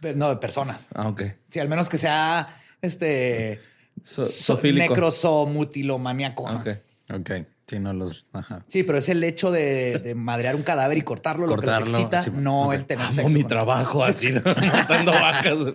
pero 0.00 0.16
no 0.18 0.28
de 0.28 0.36
personas. 0.36 0.86
Ah, 0.94 1.08
ok. 1.08 1.22
Sí, 1.48 1.58
al 1.60 1.68
menos 1.68 1.88
que 1.88 1.96
sea 1.98 2.48
este 2.82 3.60
So- 4.02 4.26
so- 4.26 4.60
necrosomutilomaníaco. 4.62 6.42
Ok. 6.44 6.68
Ok. 7.14 7.30
Sí, 7.66 7.78
no 7.78 7.94
los. 7.94 8.26
Ajá. 8.34 8.62
Sí, 8.68 8.82
pero 8.82 8.98
es 8.98 9.08
el 9.08 9.24
hecho 9.24 9.50
de, 9.50 9.98
de 9.98 10.14
madrear 10.14 10.54
un 10.54 10.62
cadáver 10.62 10.98
y 10.98 11.02
cortarlo, 11.02 11.46
lo 11.46 11.56
que 11.56 11.64
los 11.64 11.78
excita, 11.80 12.20
sí, 12.22 12.30
no 12.34 12.66
ok. 12.66 12.74
el 12.74 12.84
tener 12.84 13.06
Amo 13.06 13.14
sexo. 13.14 13.30
mi 13.30 13.40
con- 13.40 13.48
trabajo 13.48 14.04
así, 14.04 14.32
matando 14.72 15.12
vacas. 15.12 15.56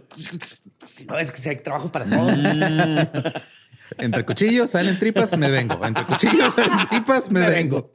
No, 1.08 1.18
es 1.18 1.32
que 1.32 1.38
si 1.42 1.50
hay 1.50 1.56
trabajos 1.58 1.90
para 1.92 2.06
todos. 2.06 2.32
Entre 3.98 4.26
cuchillos 4.26 4.72
salen 4.72 5.00
tripas, 5.00 5.38
me 5.38 5.50
vengo. 5.50 5.84
Entre 5.86 6.06
cuchillos 6.06 6.54
salen 6.54 6.88
tripas, 6.90 7.32
me, 7.32 7.42
Me 7.42 7.50
vengo. 7.50 7.94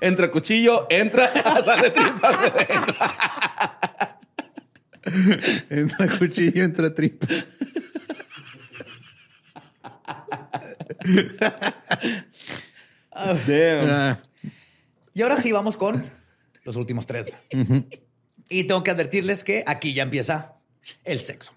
Entra 0.00 0.30
cuchillo, 0.30 0.86
entra, 0.90 1.30
sale 1.64 1.90
tripa. 1.90 2.38
Entra 5.70 6.18
cuchillo, 6.18 6.64
entra 6.64 6.94
tripa. 6.94 7.26
Damn. 13.46 14.18
Y 15.14 15.22
ahora 15.22 15.36
sí, 15.36 15.52
vamos 15.52 15.76
con 15.76 16.02
los 16.64 16.76
últimos 16.76 17.06
tres. 17.06 17.28
Y 18.48 18.64
tengo 18.64 18.82
que 18.82 18.90
advertirles 18.90 19.44
que 19.44 19.64
aquí 19.66 19.94
ya 19.94 20.02
empieza 20.02 20.56
el 21.04 21.20
sexo. 21.20 21.52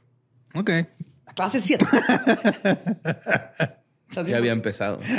ok. 0.56 0.72
La 1.39 1.45
clase 1.49 1.61
7. 1.61 1.85
Ya 4.25 4.37
había 4.37 4.51
empezado. 4.53 4.99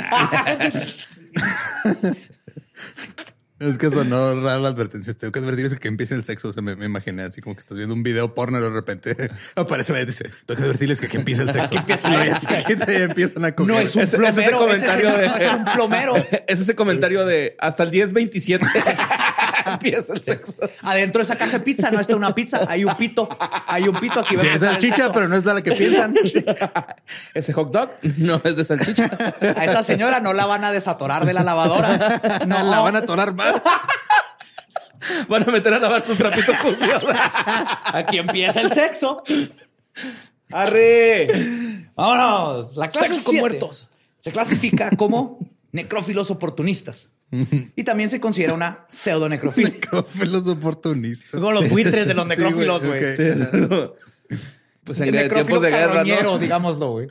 Es 3.59 3.77
que 3.77 3.91
sonó 3.91 4.33
rara 4.41 4.57
la 4.57 4.69
advertencia. 4.69 5.13
Tengo 5.13 5.31
que 5.31 5.37
advertirles 5.37 5.75
que 5.75 5.87
empiece 5.87 6.15
el 6.15 6.23
sexo. 6.25 6.49
O 6.49 6.51
sea, 6.51 6.63
me, 6.63 6.75
me 6.75 6.87
imaginé 6.87 7.21
así 7.21 7.41
como 7.41 7.53
que 7.55 7.59
estás 7.59 7.77
viendo 7.77 7.93
un 7.93 8.01
video 8.01 8.33
porno 8.33 8.57
y 8.57 8.61
de 8.61 8.69
repente 8.71 9.15
aparece 9.55 9.93
y 10.01 10.05
dice: 10.05 10.25
Tengo 10.47 10.57
que 10.57 10.63
advertirles 10.65 10.99
que 10.99 11.05
aquí 11.05 11.17
empieza 11.17 11.43
el 11.43 11.53
sexo. 11.53 11.75
empieza 11.75 12.09
empiezan 13.03 13.45
a 13.45 13.53
coger. 13.55 13.73
No 13.75 13.79
es 13.79 13.95
un 13.95 14.01
Ese- 14.01 14.17
ese 14.17 14.41
es 14.41 14.47
el 14.47 14.55
plomero. 14.55 14.57
comentario 14.57 15.09
ese 15.09 15.21
de- 15.21 15.27
no 15.27 15.35
es 15.37 15.51
un 15.53 15.65
plomero. 15.65 16.15
Es 16.47 16.59
ese 16.59 16.75
comentario 16.75 17.23
de 17.23 17.55
hasta 17.59 17.83
el 17.83 17.91
10-27 17.91 18.59
empieza 19.73 20.13
el 20.13 20.21
sexo. 20.21 20.57
Adentro 20.83 21.19
de 21.19 21.23
esa 21.23 21.35
caja 21.35 21.53
de 21.53 21.59
pizza 21.61 21.91
no 21.91 21.99
está 21.99 22.15
una 22.15 22.33
pizza. 22.33 22.61
Hay 22.67 22.83
un 22.83 22.95
pito. 22.95 23.29
Hay 23.67 23.87
un 23.87 23.95
pito 23.99 24.19
aquí. 24.19 24.35
va 24.35 24.41
a 24.41 24.45
Sí, 24.45 24.51
es 24.53 24.61
salchicha, 24.61 25.11
pero 25.11 25.27
no 25.27 25.35
es 25.35 25.43
de 25.43 25.53
la 25.53 25.61
que 25.61 25.71
piensan. 25.71 26.13
Ese 27.33 27.53
hot 27.53 27.71
dog 27.71 27.89
no 28.17 28.41
es 28.43 28.55
de 28.55 28.65
salchicha. 28.65 29.09
A 29.55 29.65
esa 29.65 29.83
señora 29.83 30.19
no 30.19 30.33
la 30.33 30.45
van 30.45 30.63
a 30.63 30.71
desatorar 30.71 31.25
de 31.25 31.33
la 31.33 31.43
lavadora. 31.43 32.21
No 32.47 32.63
la 32.63 32.79
van 32.79 32.95
a 32.95 32.99
atorar 32.99 33.33
más. 33.33 33.55
Van 35.27 35.47
a 35.47 35.51
meter 35.51 35.73
a 35.73 35.79
lavar 35.79 36.03
tus 36.03 36.17
trapitos 36.17 36.55
sucios. 36.61 37.03
Aquí 37.85 38.17
empieza 38.17 38.61
el 38.61 38.71
sexo. 38.73 39.23
¡Arre! 40.51 41.27
Vámonos. 41.95 42.75
La 42.75 42.87
clase 42.87 43.09
Sexo 43.09 43.23
con 43.23 43.31
siete 43.31 43.39
muertos. 43.39 43.89
Se 44.19 44.31
clasifica 44.31 44.89
como 44.95 45.39
necrófilos 45.71 46.31
oportunistas. 46.31 47.09
Y 47.75 47.83
también 47.83 48.09
se 48.09 48.19
considera 48.19 48.53
una 48.53 48.79
pseudonecrofilia. 48.89 49.69
Necrófilos 49.71 50.47
oportunistas. 50.47 51.31
Como 51.39 51.51
los 51.51 51.69
buitres 51.69 52.07
de 52.07 52.13
los 52.13 52.27
necrófilos, 52.27 52.85
güey. 52.85 53.01
Sí. 53.15 53.23
Pues 54.83 54.99
en 54.99 55.09
El 55.09 55.15
necrófilo 55.15 55.59
tiempos 55.59 55.61
de 55.61 55.69
guerra, 55.69 56.03
digámoslo, 56.39 56.91
güey. 56.91 57.07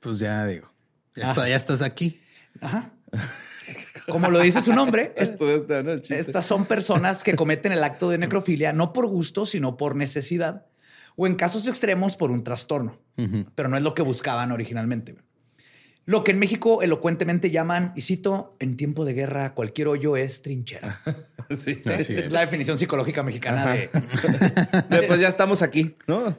Pues 0.00 0.18
ya 0.18 0.44
digo. 0.46 0.68
Ya, 1.14 1.24
está- 1.24 1.48
ya 1.48 1.56
estás 1.56 1.80
aquí. 1.82 2.20
Ajá. 2.60 2.90
Como 4.08 4.30
lo 4.30 4.40
dice 4.40 4.60
su 4.60 4.72
nombre, 4.74 5.14
es- 5.16 5.30
Esto 5.30 5.50
está, 5.54 5.82
¿no? 5.82 5.92
El 5.92 6.00
chiste. 6.02 6.18
estas 6.18 6.44
son 6.44 6.66
personas 6.66 7.22
que 7.22 7.34
cometen 7.36 7.72
el 7.72 7.82
acto 7.84 8.10
de 8.10 8.18
necrofilia 8.18 8.72
no 8.72 8.92
por 8.92 9.06
gusto, 9.06 9.46
sino 9.46 9.76
por 9.76 9.96
necesidad 9.96 10.66
o 11.16 11.26
en 11.26 11.36
casos 11.36 11.66
extremos 11.68 12.16
por 12.16 12.30
un 12.30 12.42
trastorno. 12.44 12.98
Pero 13.54 13.68
no 13.68 13.76
es 13.76 13.82
lo 13.82 13.94
que 13.94 14.02
buscaban 14.02 14.50
originalmente. 14.52 15.14
Lo 16.06 16.22
que 16.22 16.32
en 16.32 16.38
México 16.38 16.82
elocuentemente 16.82 17.50
llaman, 17.50 17.92
y 17.96 18.02
cito, 18.02 18.56
en 18.58 18.76
tiempo 18.76 19.04
de 19.06 19.14
guerra 19.14 19.54
cualquier 19.54 19.88
hoyo 19.88 20.16
es 20.16 20.42
trinchera. 20.42 21.00
Sí. 21.50 21.76
Así 21.84 22.14
es 22.14 22.24
es. 22.26 22.32
la 22.32 22.40
definición 22.40 22.78
psicológica 22.78 23.22
mexicana 23.22 23.66
de, 23.74 23.90
De, 24.88 25.02
Pues 25.06 25.20
ya 25.20 25.28
estamos 25.28 25.60
aquí, 25.60 25.94
¿no? 26.06 26.34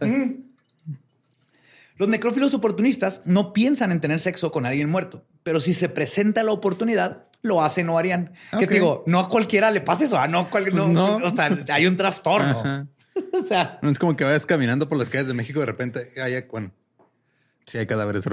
Los 1.97 2.09
necrófilos 2.09 2.53
oportunistas 2.55 3.21
no 3.25 3.53
piensan 3.53 3.91
en 3.91 4.01
tener 4.01 4.19
sexo 4.19 4.51
con 4.51 4.65
alguien 4.65 4.89
muerto, 4.89 5.23
pero 5.43 5.59
si 5.59 5.73
se 5.75 5.87
presenta 5.89 6.43
la 6.43 6.51
oportunidad, 6.51 7.27
lo 7.41 7.63
hacen 7.63 7.87
o 7.89 7.97
harían. 7.99 8.33
Que 8.59 8.65
te 8.67 8.73
digo, 8.75 9.03
no 9.05 9.19
a 9.19 9.29
cualquiera 9.29 9.69
le 9.71 9.79
pasa 9.81 10.03
eso, 10.05 10.17
ah, 10.19 10.27
no, 10.27 10.39
a 10.41 10.49
cual- 10.49 10.63
Pues 10.63 10.73
no, 10.75 10.87
no. 10.87 11.17
o 11.17 11.35
sea, 11.35 11.55
hay 11.69 11.85
un 11.85 11.95
trastorno. 11.95 12.59
Ajá. 12.61 12.87
O 13.31 13.45
sea, 13.45 13.79
No 13.81 13.89
es 13.89 13.97
como 13.97 14.17
que 14.17 14.25
vayas 14.25 14.45
caminando 14.45 14.89
por 14.89 14.97
las 14.97 15.09
calles 15.09 15.27
de 15.29 15.33
México 15.33 15.59
y 15.59 15.61
de 15.61 15.65
repente 15.67 16.11
haya, 16.21 16.45
bueno, 16.51 16.71
sí 17.65 17.77
hay 17.77 17.85
cadáveres 17.85 18.25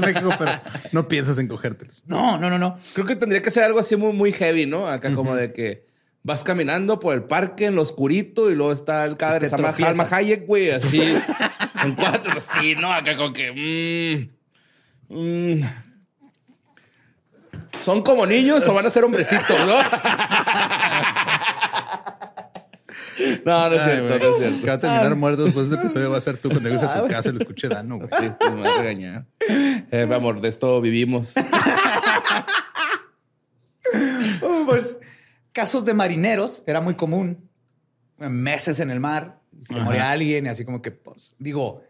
México, 0.00 0.30
pero 0.38 0.52
no 0.92 1.08
piensas 1.08 1.38
en 1.38 1.48
cogértelos. 1.48 2.02
no, 2.06 2.38
no, 2.38 2.50
no, 2.50 2.58
no. 2.58 2.78
Creo 2.94 3.06
que 3.06 3.16
tendría 3.16 3.42
que 3.42 3.50
ser 3.50 3.64
algo 3.64 3.78
así 3.78 3.96
muy, 3.96 4.12
muy 4.12 4.32
heavy, 4.32 4.66
¿no? 4.66 4.88
Acá 4.88 5.14
como 5.14 5.34
de 5.34 5.52
que 5.52 5.86
vas 6.22 6.44
caminando 6.44 7.00
por 7.00 7.14
el 7.14 7.24
parque 7.24 7.66
en 7.66 7.74
lo 7.74 7.82
oscurito 7.82 8.50
y 8.50 8.54
luego 8.54 8.72
está 8.72 9.04
el 9.04 9.16
cadáver 9.16 9.42
de. 9.42 9.48
Salma 9.50 10.06
Hayek, 10.10 10.46
güey, 10.46 10.70
así 10.70 11.02
en 11.84 11.94
cuatro. 11.94 12.38
Sí, 12.40 12.74
¿no? 12.76 12.92
Acá 12.92 13.16
como 13.16 13.32
que... 13.32 14.30
mm, 15.08 15.14
mm. 15.14 15.62
¿Son 17.80 18.02
como 18.02 18.26
niños 18.26 18.68
o 18.68 18.74
van 18.74 18.86
a 18.86 18.90
ser 18.90 19.02
hombrecitos, 19.02 19.58
no? 19.66 19.74
no, 23.44 23.68
no 23.68 23.74
es 23.74 23.80
Ay, 23.80 23.90
cierto, 23.90 24.08
güey. 24.08 24.20
no 24.20 24.30
es 24.30 24.38
cierto. 24.38 24.60
Que 24.60 24.66
va 24.68 24.74
a 24.74 24.80
terminar 24.80 25.16
muerto 25.16 25.44
después 25.44 25.68
de 25.68 25.74
este 25.74 25.86
episodio 25.86 26.10
va 26.10 26.18
a 26.18 26.20
ser 26.20 26.36
tú 26.38 26.48
cuando 26.48 26.68
llegues 26.68 26.82
a 26.82 27.02
tu 27.02 27.08
casa 27.08 27.28
y 27.28 27.32
lo 27.32 27.38
escuche 27.38 27.68
Dano. 27.68 27.98
güey. 27.98 28.08
Sí, 28.08 28.32
pues 28.38 28.52
me 28.52 28.60
va 28.62 28.74
a 28.74 28.78
regañar. 28.78 29.26
Eh, 29.48 30.06
mi 30.08 30.14
amor, 30.14 30.40
de 30.40 30.48
esto 30.48 30.80
vivimos. 30.80 31.34
Uh, 34.42 34.64
pues, 34.66 34.96
casos 35.52 35.84
de 35.84 35.94
marineros 35.94 36.62
era 36.66 36.80
muy 36.80 36.94
común. 36.94 37.48
Meses 38.18 38.78
en 38.78 38.90
el 38.90 39.00
mar, 39.00 39.40
se 39.62 39.74
moría 39.80 40.10
alguien 40.10 40.46
y 40.46 40.48
así 40.48 40.64
como 40.64 40.80
que, 40.80 40.92
pues, 40.92 41.34
digo, 41.38 41.82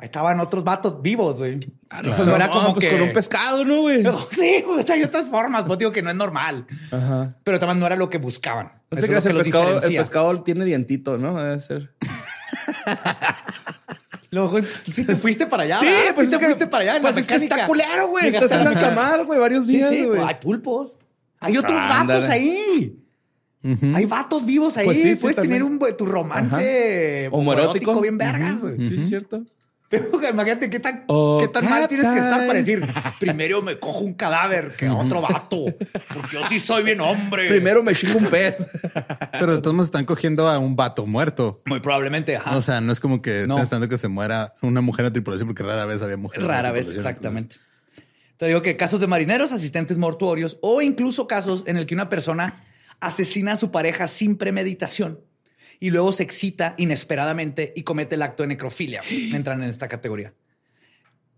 ahí 0.00 0.06
estaban 0.06 0.40
otros 0.40 0.64
vatos 0.64 1.00
vivos, 1.02 1.38
güey. 1.38 1.60
Entonces 1.90 2.26
no 2.26 2.34
era 2.34 2.48
como 2.48 2.72
pues 2.74 2.86
que... 2.86 2.92
con 2.92 3.02
un 3.02 3.12
pescado, 3.12 3.64
¿no, 3.64 3.82
güey? 3.82 4.02
Sí, 4.30 4.62
güey, 4.66 4.80
o 4.80 4.82
sea, 4.82 4.94
hay 4.94 5.02
otras 5.04 5.28
formas. 5.28 5.64
Pues 5.64 5.78
digo 5.78 5.92
que 5.92 6.02
no 6.02 6.10
es 6.10 6.16
normal. 6.16 6.66
Ajá. 6.90 7.36
Pero 7.44 7.58
también 7.58 7.78
no 7.78 7.86
era 7.86 7.96
lo 7.96 8.08
que 8.10 8.18
buscaban. 8.18 8.66
No 8.90 8.98
Eso 8.98 9.02
te 9.02 9.06
creas, 9.08 9.26
el 9.26 9.36
pescado, 9.36 9.78
el 9.82 9.96
pescado 9.96 10.42
tiene 10.42 10.64
dientito, 10.64 11.18
¿no? 11.18 11.42
Debe 11.42 11.60
ser. 11.60 11.94
Luego, 14.32 14.58
sí 14.92 15.04
te 15.04 15.16
fuiste 15.16 15.46
para 15.46 15.64
allá. 15.64 15.78
Sí, 15.80 15.86
¿verdad? 15.86 16.14
pues 16.14 16.28
sí 16.28 16.34
es 16.34 16.38
te 16.38 16.38
que- 16.38 16.44
fuiste 16.46 16.66
para 16.68 16.82
allá. 16.82 16.96
en 16.96 17.02
Pues 17.02 17.14
la 17.16 17.20
es 17.20 17.26
que 17.26 17.34
está 17.34 17.66
culero, 17.66 18.08
güey. 18.08 18.28
Estás 18.28 18.52
en 18.52 18.64
la 18.64 18.70
alta 18.70 18.90
mar, 18.92 19.24
güey, 19.24 19.40
varios 19.40 19.66
Sí, 19.66 19.76
días, 19.78 19.90
sí, 19.90 20.04
güey. 20.04 20.18
pues, 20.20 20.28
hay 20.28 20.34
pulpos. 20.40 20.98
Hay 21.40 21.56
otros 21.56 21.76
Ándale. 21.76 22.20
vatos 22.20 22.28
ahí. 22.30 22.96
Hay 23.94 24.04
vatos 24.06 24.46
vivos 24.46 24.76
ahí. 24.76 24.84
Pues 24.84 25.02
sí, 25.02 25.14
sí, 25.16 25.20
Puedes 25.22 25.36
tener 25.36 25.64
un 25.64 25.80
tu 25.98 26.06
romance 26.06 27.28
Homoerótico. 27.32 27.90
homoerótico 27.92 28.00
bien 28.00 28.18
vergas, 28.18 28.60
güey. 28.60 28.76
Sí, 28.78 28.94
es 28.94 29.08
cierto. 29.08 29.42
Pero 29.90 30.08
imagínate 30.30 30.70
qué 30.70 30.78
tan, 30.78 31.02
Oh, 31.08 31.38
qué 31.40 31.48
tan 31.48 31.68
mal 31.68 31.88
tienes 31.88 32.06
que 32.06 32.18
estar 32.18 32.46
para 32.46 32.54
decir 32.54 32.80
primero 33.20 33.60
me 33.60 33.78
cojo 33.78 34.00
un 34.04 34.14
cadáver 34.14 34.74
que 34.76 34.88
otro 34.88 35.20
vato. 35.20 35.64
Porque 36.14 36.36
yo 36.36 36.48
sí 36.48 36.60
soy 36.60 36.84
bien 36.84 37.00
hombre. 37.00 37.48
Primero 37.48 37.82
me 37.82 37.92
chingo 37.94 38.18
un 38.18 38.26
pez. 38.26 38.68
Pero 39.32 39.56
de 39.56 39.58
todos 39.60 39.74
modos 39.74 39.86
están 39.86 40.04
cogiendo 40.04 40.48
a 40.48 40.58
un 40.60 40.76
vato 40.76 41.06
muerto. 41.06 41.60
Muy 41.66 41.80
probablemente, 41.80 42.36
ajá. 42.36 42.56
O 42.56 42.62
sea, 42.62 42.80
no 42.80 42.92
es 42.92 43.00
como 43.00 43.20
que 43.20 43.40
estén 43.42 43.48
No. 43.48 43.58
esperando 43.58 43.88
que 43.88 43.98
se 43.98 44.06
muera 44.08 44.54
una 44.62 44.80
mujer 44.80 45.06
en 45.06 45.12
tripulación 45.12 45.48
porque 45.48 45.64
rara 45.64 45.84
vez 45.86 46.00
había 46.02 46.16
mujeres. 46.16 46.46
Rara 46.46 46.70
vez, 46.70 46.88
exactamente. 46.90 47.56
Te 48.36 48.46
digo 48.46 48.62
que 48.62 48.76
casos 48.76 49.00
de 49.00 49.06
marineros, 49.08 49.50
asistentes 49.52 49.98
mortuorios 49.98 50.56
o 50.62 50.80
incluso 50.82 51.26
casos 51.26 51.64
en 51.66 51.76
el 51.76 51.84
que 51.86 51.94
una 51.94 52.08
persona 52.08 52.54
asesina 53.00 53.52
a 53.52 53.56
su 53.56 53.70
pareja 53.72 54.06
sin 54.06 54.36
premeditación 54.36 55.20
y 55.80 55.90
luego 55.90 56.12
se 56.12 56.22
excita 56.22 56.74
inesperadamente 56.78 57.72
y 57.74 57.82
comete 57.82 58.14
el 58.14 58.22
acto 58.22 58.42
de 58.42 58.48
necrofilia. 58.48 59.00
Entran 59.32 59.62
en 59.62 59.70
esta 59.70 59.88
categoría. 59.88 60.32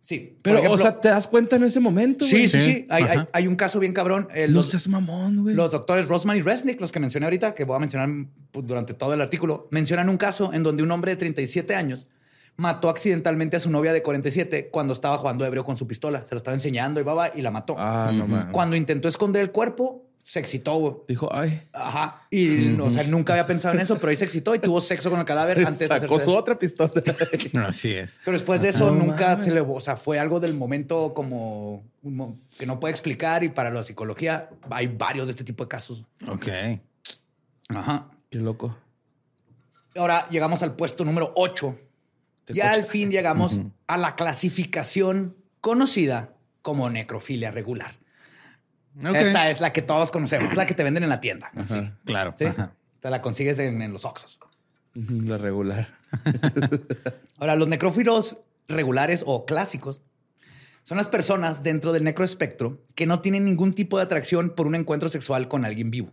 Sí. 0.00 0.36
Pero, 0.42 0.58
ejemplo- 0.58 0.74
o 0.74 0.78
sea, 0.78 1.00
¿te 1.00 1.08
das 1.10 1.28
cuenta 1.28 1.54
en 1.56 1.62
ese 1.62 1.78
momento, 1.78 2.24
sí, 2.24 2.32
güey? 2.36 2.48
sí, 2.48 2.58
sí. 2.58 2.64
Sí, 2.64 2.86
Hay, 2.90 3.04
hay- 3.04 3.08
ajá. 3.18 3.28
hay 3.32 3.46
un 3.46 3.54
caso 3.54 3.78
bien 3.78 3.92
cabrón. 3.92 4.26
Eh, 4.34 4.48
No 4.48 4.54
los, 4.54 4.70
seas 4.70 4.88
mamón, 4.88 5.42
güey. 5.42 5.54
los 5.54 5.70
doctores 5.70 6.08
Rosman 6.08 6.36
y 6.36 6.42
Resnick, 6.42 6.80
los 6.80 6.90
que 6.90 6.98
mencioné 6.98 7.26
ahorita, 7.26 7.54
que 7.54 7.62
voy 7.64 7.76
a 7.76 7.78
mencionar 7.78 8.08
pues, 8.50 8.66
durante 8.66 8.94
todo 8.94 9.14
el 9.14 9.20
artículo, 9.20 9.68
mencionan 9.70 10.08
un 10.08 10.16
caso 10.16 10.52
en 10.52 10.64
donde 10.64 10.82
un 10.82 10.90
hombre 10.90 11.12
de 11.12 11.16
37 11.18 11.76
años 11.76 12.08
mató 12.56 12.88
accidentalmente 12.88 13.56
a 13.56 13.60
su 13.60 13.70
novia 13.70 13.92
de 13.92 14.02
47 14.02 14.70
cuando 14.70 14.92
estaba 14.92 15.16
jugando 15.18 15.46
ebrio 15.46 15.64
con 15.64 15.76
su 15.76 15.86
pistola. 15.86 16.26
Se 16.26 16.34
lo 16.34 16.38
estaba 16.38 16.54
enseñando 16.56 16.98
y 17.00 17.04
baba 17.04 17.30
y 17.34 17.40
la 17.40 17.52
mató. 17.52 17.76
Ah, 17.78 18.10
no 18.12 18.26
mames. 18.26 18.46
Cuando 18.50 18.74
intentó 18.74 19.06
esconder 19.06 19.40
el 19.42 19.52
cuerpo, 19.52 20.04
se 20.24 20.38
excitó. 20.40 20.74
güey. 20.78 20.94
Dijo, 21.08 21.28
ay. 21.34 21.62
Ajá. 21.72 22.26
Y 22.30 22.78
o 22.78 22.90
sea, 22.90 23.02
nunca 23.04 23.32
había 23.32 23.46
pensado 23.46 23.74
en 23.74 23.80
eso, 23.80 23.96
pero 23.98 24.10
ahí 24.10 24.16
se 24.16 24.24
excitó 24.24 24.54
y 24.54 24.58
tuvo 24.60 24.80
sexo 24.80 25.10
con 25.10 25.18
el 25.18 25.24
cadáver 25.24 25.58
antes 25.66 25.80
de 25.80 25.86
Sacó 25.88 26.16
hacerse- 26.16 26.24
su 26.24 26.34
otra 26.34 26.58
pistola. 26.58 26.92
No, 27.52 27.66
así 27.66 27.92
es. 27.92 28.20
Pero 28.24 28.36
después 28.36 28.62
de 28.62 28.68
eso 28.68 28.90
No 28.90 29.04
nunca 29.04 29.30
mames. 29.30 29.44
se 29.44 29.50
le, 29.50 29.60
o 29.60 29.80
sea, 29.80 29.96
fue 29.96 30.18
algo 30.18 30.38
del 30.40 30.54
momento 30.54 31.12
como 31.14 31.84
que 32.58 32.66
no 32.66 32.78
puede 32.80 32.92
explicar 32.92 33.42
y 33.44 33.48
para 33.48 33.70
la 33.70 33.82
psicología 33.82 34.50
hay 34.70 34.86
varios 34.86 35.26
de 35.26 35.32
este 35.32 35.44
tipo 35.44 35.64
de 35.64 35.68
casos. 35.68 36.04
Ok. 36.28 36.48
Ajá. 37.68 38.08
Qué 38.30 38.38
loco. 38.38 38.76
Ahora 39.96 40.28
llegamos 40.30 40.62
al 40.62 40.74
puesto 40.74 41.04
número 41.04 41.32
8 41.36 41.78
Ya 42.48 42.72
al 42.72 42.84
fin 42.84 43.10
llegamos 43.10 43.60
a 43.86 43.98
la 43.98 44.14
clasificación 44.16 45.36
conocida 45.60 46.34
como 46.62 46.88
necrofilia 46.90 47.50
regular. 47.50 47.92
Esta 49.00 49.50
es 49.50 49.60
la 49.60 49.72
que 49.72 49.82
todos 49.82 50.10
conocemos, 50.10 50.54
la 50.54 50.66
que 50.66 50.74
te 50.74 50.84
venden 50.84 51.02
en 51.02 51.08
la 51.08 51.20
tienda. 51.20 51.50
Claro. 52.04 52.34
¿Sí? 52.36 52.44
Ajá. 52.46 52.74
Te 53.00 53.10
la 53.10 53.20
consigues 53.22 53.58
en, 53.58 53.82
en 53.82 53.92
los 53.92 54.04
Oxxos. 54.04 54.38
Ujú, 54.94 55.22
La 55.22 55.38
regular. 55.38 55.88
Ahora, 57.38 57.56
los 57.56 57.68
necrófilos 57.68 58.38
regulares 58.68 59.24
o 59.26 59.46
clásicos 59.46 60.02
son 60.82 60.98
las 60.98 61.08
personas 61.08 61.62
dentro 61.62 61.92
del 61.92 62.04
necroespectro 62.04 62.82
que 62.94 63.06
no 63.06 63.20
tienen 63.20 63.44
ningún 63.44 63.72
tipo 63.72 63.96
de 63.96 64.04
atracción 64.04 64.50
por 64.50 64.66
un 64.66 64.74
encuentro 64.74 65.08
sexual 65.08 65.48
con 65.48 65.64
alguien 65.64 65.90
vivo. 65.90 66.12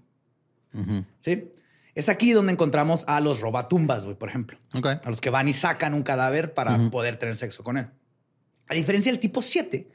¿Sí? 1.19 1.51
Es 1.95 2.07
aquí 2.07 2.31
donde 2.31 2.53
encontramos 2.53 3.03
a 3.07 3.19
los 3.19 3.41
robatumbas, 3.41 4.05
güey, 4.05 4.15
por 4.15 4.29
ejemplo. 4.29 4.57
A 5.03 5.09
los 5.09 5.19
que 5.19 5.29
van 5.31 5.47
y 5.47 5.53
sacan 5.53 5.93
un 5.93 6.03
cadáver 6.03 6.53
para 6.53 6.77
poder 6.91 7.17
tener 7.17 7.35
sexo 7.35 7.63
con 7.63 7.77
él. 7.77 7.87
A 8.67 8.75
diferencia 8.75 9.11
del 9.11 9.19
tipo 9.19 9.41
7, 9.41 9.89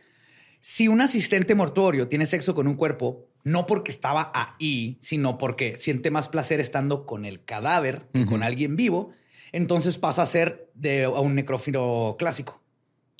si 0.66 0.88
un 0.88 1.02
asistente 1.02 1.54
mortuorio 1.54 2.08
tiene 2.08 2.24
sexo 2.24 2.54
con 2.54 2.66
un 2.66 2.76
cuerpo, 2.76 3.28
no 3.42 3.66
porque 3.66 3.90
estaba 3.90 4.32
ahí, 4.34 4.96
sino 4.98 5.36
porque 5.36 5.78
siente 5.78 6.10
más 6.10 6.30
placer 6.30 6.58
estando 6.58 7.04
con 7.04 7.26
el 7.26 7.44
cadáver 7.44 8.08
que 8.14 8.24
con 8.24 8.42
alguien 8.42 8.74
vivo, 8.74 9.10
entonces 9.52 9.98
pasa 9.98 10.22
a 10.22 10.26
ser 10.26 10.70
de 10.72 11.04
a 11.04 11.10
un 11.10 11.34
necrófilo 11.34 12.16
clásico. 12.18 12.62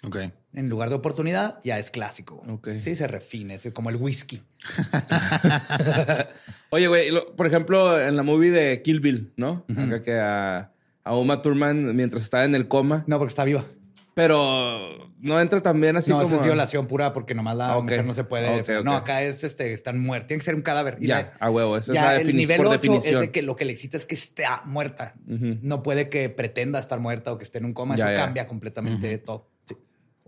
Ok. 0.05 0.17
En 0.55 0.71
lugar 0.71 0.89
de 0.89 0.95
oportunidad, 0.95 1.61
ya 1.65 1.79
es 1.79 1.91
clásico. 1.91 2.43
Ok. 2.49 2.71
Sí, 2.81 2.97
se 2.97 3.09
refina, 3.09 3.53
es 3.53 3.71
como 3.75 3.91
el 3.91 3.97
whisky. 3.97 4.41
Oye, 6.71 6.89
güey, 6.89 7.11
por 7.37 7.47
ejemplo, 7.47 8.01
en 8.01 8.17
la 8.17 8.23
movie 8.23 8.53
de 8.53 8.81
Kill 8.81 9.01
Bill, 9.01 9.35
¿no? 9.37 9.67
Acá 9.77 10.01
que 10.01 10.15
a, 10.19 10.73
a 11.03 11.15
Uma 11.15 11.43
Thurman 11.43 11.95
mientras 11.95 12.23
estaba 12.23 12.45
en 12.45 12.55
el 12.55 12.69
coma, 12.69 13.05
No, 13.07 13.19
porque 13.19 13.33
está 13.33 13.45
viva. 13.45 13.67
pero 14.15 15.04
no 15.25 15.41
entra 15.41 15.61
también 15.63 15.97
así 15.97 16.11
no, 16.11 16.17
como... 16.17 16.27
eso 16.29 16.37
es 16.37 16.45
violación 16.45 16.87
pura 16.87 17.13
porque 17.13 17.35
nomás 17.35 17.57
la 17.57 17.69
Ah, 17.73 17.77
ok. 17.79 17.83
mujer 17.85 18.05
no 18.05 18.15
se 18.15 18.25
puede. 18.25 18.63
No, 18.85 18.95
acá 18.95 19.23
es 19.23 19.43
este, 19.43 19.73
están 19.73 19.99
muertos. 20.01 20.29
Tiene 20.29 20.39
que 20.39 20.45
ser 20.45 20.55
un 20.55 20.63
cadáver. 20.63 20.99
Y 21.01 21.07
Ya, 21.07 21.17
la- 21.41 21.47
a 21.47 21.51
huevo, 21.51 21.77
esa 21.77 21.93
es 21.93 21.95
ya 21.95 22.05
la 22.13 22.21
el 22.21 22.29
defini- 22.29 22.35
nivel 22.35 22.57
por 22.59 22.67
8 22.67 22.73
definición. 22.75 23.15
es 23.15 23.21
de 23.21 23.31
que 23.33 23.43
lo 23.43 23.57
que 23.57 23.65
le 23.65 23.73
excita 23.73 23.97
es 23.97 24.07
que 24.07 24.15
esté 24.15 24.45
muerta. 24.65 25.15
No 25.27 25.83
puede 25.83 26.09
que 26.09 26.29
pretenda 26.29 26.79
estar 26.79 27.01
muerta 27.01 27.33
o 27.33 27.39
que 27.39 27.45
esté 27.45 27.59
en 27.59 27.65
un 27.65 27.73
coma. 27.75 27.97
Ya, 27.97 28.05
Eso 28.13 28.19
ya. 28.21 28.25
cambia 28.27 28.47
completamente 28.47 29.19
todo. 29.19 29.49
Sí. 29.67 29.77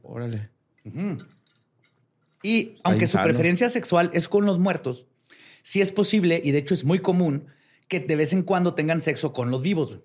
Órale. 0.03 0.51
Y 2.43 2.75
aunque 2.85 3.07
su 3.07 3.19
preferencia 3.19 3.69
sexual 3.71 4.11
es 4.15 4.29
con 4.29 4.45
los 4.47 4.59
muertos, 4.59 5.07
sí 5.63 5.81
es 5.81 5.93
posible 5.93 6.41
y 6.45 6.53
de 6.53 6.59
hecho 6.59 6.75
es 6.75 6.85
muy 6.85 7.01
común 7.01 7.47
que 7.89 8.01
de 8.01 8.17
vez 8.17 8.33
en 8.33 8.43
cuando 8.43 8.75
tengan 8.75 9.01
sexo 9.01 9.33
con 9.33 9.51
los 9.51 9.63
vivos. 9.63 10.01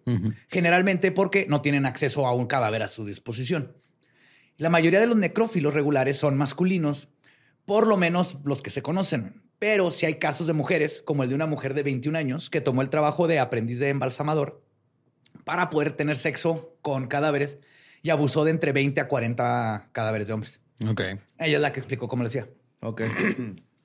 Generalmente 0.50 1.12
porque 1.12 1.46
no 1.50 1.62
tienen 1.62 1.86
acceso 1.86 2.26
a 2.28 2.34
un 2.34 2.46
cadáver 2.48 2.84
a 2.84 2.88
su 2.88 3.06
disposición. 3.06 3.74
La 4.62 4.70
mayoría 4.70 5.00
de 5.00 5.08
los 5.08 5.18
necrófilos 5.18 5.74
regulares 5.74 6.18
son 6.18 6.38
masculinos, 6.38 7.10
por 7.66 7.88
lo 7.88 7.98
menos 7.98 8.38
los 8.44 8.62
que 8.62 8.70
se 8.70 8.84
conocen. 8.84 9.42
Pero 9.58 9.90
si 9.90 10.06
hay 10.06 10.20
casos 10.20 10.46
de 10.46 10.54
mujeres, 10.54 11.02
como 11.02 11.24
el 11.24 11.30
de 11.30 11.36
una 11.36 11.48
mujer 11.48 11.74
de 11.74 11.82
21 11.82 12.16
años 12.16 12.52
que 12.52 12.62
tomó 12.62 12.84
el 12.84 12.92
trabajo 12.92 13.28
de 13.28 13.40
aprendiz 13.40 13.80
de 13.80 13.90
embalsamador 13.90 14.64
para 15.46 15.72
poder 15.72 15.94
tener 15.94 16.20
sexo 16.20 16.78
con 16.84 17.08
cadáveres 17.08 17.58
y 18.04 18.12
abusó 18.12 18.44
de 18.44 18.52
entre 18.52 18.72
20 18.72 19.02
a 19.02 19.08
40 19.08 19.90
cadáveres 19.94 20.28
de 20.28 20.34
hombres. 20.34 20.60
Ok. 20.88 21.02
Ella 21.40 21.56
es 21.56 21.60
la 21.60 21.72
que 21.72 21.80
explicó 21.80 22.08
cómo 22.08 22.22
lo 22.22 22.28
hacía. 22.28 22.48
Ok. 22.82 23.02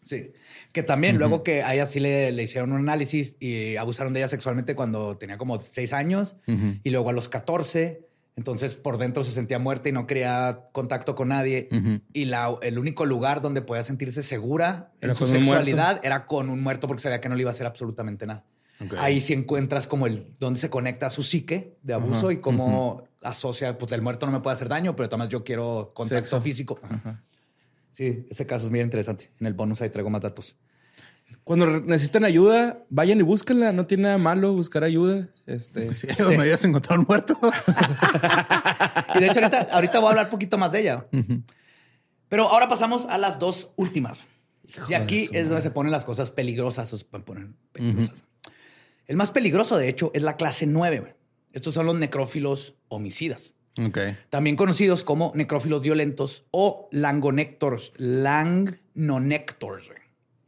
Sí. 0.07 0.31
Que 0.73 0.85
también 0.85 1.19
luego 1.19 1.43
que 1.43 1.65
a 1.65 1.75
ella 1.75 1.85
sí 1.85 1.99
le, 1.99 2.31
le 2.31 2.45
hicieron 2.45 2.71
un 2.71 2.79
análisis 2.79 3.37
y 3.41 3.75
abusaron 3.75 4.13
de 4.13 4.21
ella 4.21 4.29
sexualmente 4.29 4.77
cuando 4.77 5.19
tenía 5.19 5.37
como 5.37 5.59
seis 5.59 5.93
años 5.93 6.37
y 6.85 6.91
luego 6.91 7.11
a 7.11 7.13
los 7.13 7.29
14. 7.29 8.06
Entonces 8.37 8.75
por 8.77 8.99
dentro 8.99 9.25
se 9.25 9.33
sentía 9.33 9.59
muerta 9.59 9.89
y 9.89 9.93
no 9.93 10.07
quería 10.07 10.69
contacto 10.73 11.15
con 11.15 11.29
nadie. 11.29 11.69
Y 12.13 12.27
la, 12.27 12.55
el 12.61 12.79
único 12.79 13.07
lugar 13.07 13.41
donde 13.41 13.63
podía 13.63 13.83
sentirse 13.83 14.23
segura 14.23 14.93
en 15.01 15.07
Era 15.11 15.15
su 15.15 15.25
con 15.25 15.29
un 15.29 15.43
sexualidad 15.43 16.01
era 16.03 16.27
con 16.27 16.51
un 16.51 16.63
muerto 16.63 16.87
porque 16.87 17.03
sabía 17.03 17.21
que 17.21 17.31
no 17.31 17.35
le 17.35 17.41
iba 17.41 17.51
a 17.51 17.53
hacer 17.53 17.67
absolutamente 17.67 18.27
nada. 18.27 18.45
Ahí 18.99 19.23
sí 19.23 19.33
encuentras 19.33 19.87
como 19.87 20.07
el 20.07 20.27
donde 20.39 20.61
se 20.61 20.69
conecta 20.69 21.07
a 21.07 21.11
su 21.11 21.23
psique 21.23 21.79
de 21.83 21.95
abuso 21.95 22.31
y 22.31 22.39
cómo 22.39 23.05
asocia, 23.23 23.79
pues 23.79 23.91
el 23.93 24.03
muerto 24.03 24.27
no 24.27 24.33
me 24.33 24.41
puede 24.41 24.55
hacer 24.55 24.69
daño, 24.69 24.95
pero 24.95 25.07
además 25.07 25.31
yo 25.31 25.43
quiero 25.43 25.93
contacto 25.95 26.27
Sexo. 26.27 26.41
físico. 26.41 26.79
Sí, 27.91 28.27
ese 28.29 28.45
caso 28.45 28.67
es 28.67 28.71
muy 28.71 28.81
interesante. 28.81 29.31
En 29.41 29.47
el 29.47 29.55
bonus 29.55 29.81
ahí 29.81 29.89
traigo 29.89 30.11
más 30.11 30.21
datos. 30.21 30.57
Cuando 31.47 31.81
necesitan 31.81 32.25
ayuda, 32.25 32.85
vayan 32.91 33.21
y 33.21 33.23
búsquenla. 33.23 33.73
No 33.73 33.87
tiene 33.87 34.03
nada 34.03 34.19
malo 34.19 34.53
buscar 34.53 34.83
ayuda. 34.83 35.29
Este, 35.47 35.95
Sí, 35.95 36.09
me 36.37 36.43
hayas 36.43 36.65
encontrado 36.65 37.01
un 37.01 37.07
muerto. 37.09 37.39
Y 39.15 39.21
de 39.21 39.27
hecho, 39.29 39.39
ahorita, 39.39 39.69
ahorita 39.71 39.99
voy 40.01 40.09
a 40.09 40.11
hablar 40.11 40.25
un 40.27 40.31
poquito 40.33 40.59
más 40.59 40.73
de 40.73 40.81
ella. 40.81 41.07
Pero 42.29 42.49
ahora 42.51 42.69
pasamos 42.69 43.07
a 43.07 43.17
las 43.17 43.39
dos 43.39 43.71
últimas. 43.77 44.19
y 44.89 44.95
aquí 44.95 45.29
es 45.33 45.49
donde 45.49 45.63
se 45.63 45.71
ponen 45.71 45.93
las 45.93 46.05
cosas 46.05 46.33
peligrosas. 46.33 46.93
o 46.93 46.99
se 46.99 47.05
pueden 47.05 47.25
poner 47.25 47.47
peligrosas. 47.71 48.17
El 49.07 49.17
más 49.17 49.31
peligroso, 49.31 49.79
de 49.79 49.89
hecho, 49.89 50.11
es 50.15 50.25
la 50.25 50.35
clase 50.37 50.67
9. 50.67 50.99
güey. 50.99 51.13
Estos 51.53 51.75
son 51.75 51.87
los 51.87 51.95
necrófilos 51.95 52.75
homicidas. 52.89 53.55
ok. 53.81 53.99
También 54.31 54.57
conocidos 54.57 55.05
como 55.05 55.31
necrófilos 55.37 55.81
violentos 55.81 56.45
o 56.51 56.89
langonectors, 56.91 57.93
langnonectors, 57.99 59.87
güey, 59.89 60.01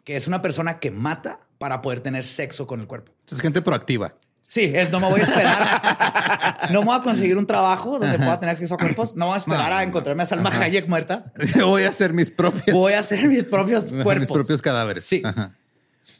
que 0.08 0.16
es 0.16 0.26
una 0.26 0.40
persona 0.40 0.80
que 0.80 0.90
mata 0.90 1.38
para 1.58 1.82
poder 1.82 2.00
tener 2.00 2.24
sexo 2.24 2.66
con 2.66 2.80
el 2.80 2.86
cuerpo. 2.86 3.12
Es 3.30 3.42
gente 3.42 3.60
proactiva. 3.60 4.14
Sí, 4.46 4.72
es 4.74 4.90
no 4.90 5.00
me 5.00 5.10
voy 5.10 5.20
a 5.20 5.24
esperar. 5.24 6.70
no 6.72 6.80
me 6.80 6.86
voy 6.86 6.96
a 6.96 7.02
conseguir 7.02 7.36
un 7.36 7.46
trabajo 7.46 7.98
donde 7.98 8.16
pueda 8.16 8.40
tener 8.40 8.54
acceso 8.54 8.76
a 8.76 8.78
cuerpos. 8.78 9.16
No 9.16 9.26
voy 9.26 9.34
a 9.34 9.36
esperar 9.36 9.68
No, 9.68 9.76
a 9.76 9.82
encontrarme 9.82 10.22
a 10.22 10.26
Salma 10.26 10.48
Hayek 10.48 10.88
muerta. 10.88 11.30
Yo 11.54 11.66
voy 11.68 11.82
a 11.82 11.90
hacer 11.90 12.14
mis 12.14 12.30
propios. 12.30 12.74
Voy 12.74 12.94
a 12.94 13.00
hacer 13.00 13.28
mis 13.28 13.44
propios 13.44 13.84
cuerpos. 13.84 14.20
mis 14.20 14.30
propios 14.30 14.62
cadáveres. 14.62 15.04
Sí. 15.04 15.20
Ajá. 15.22 15.54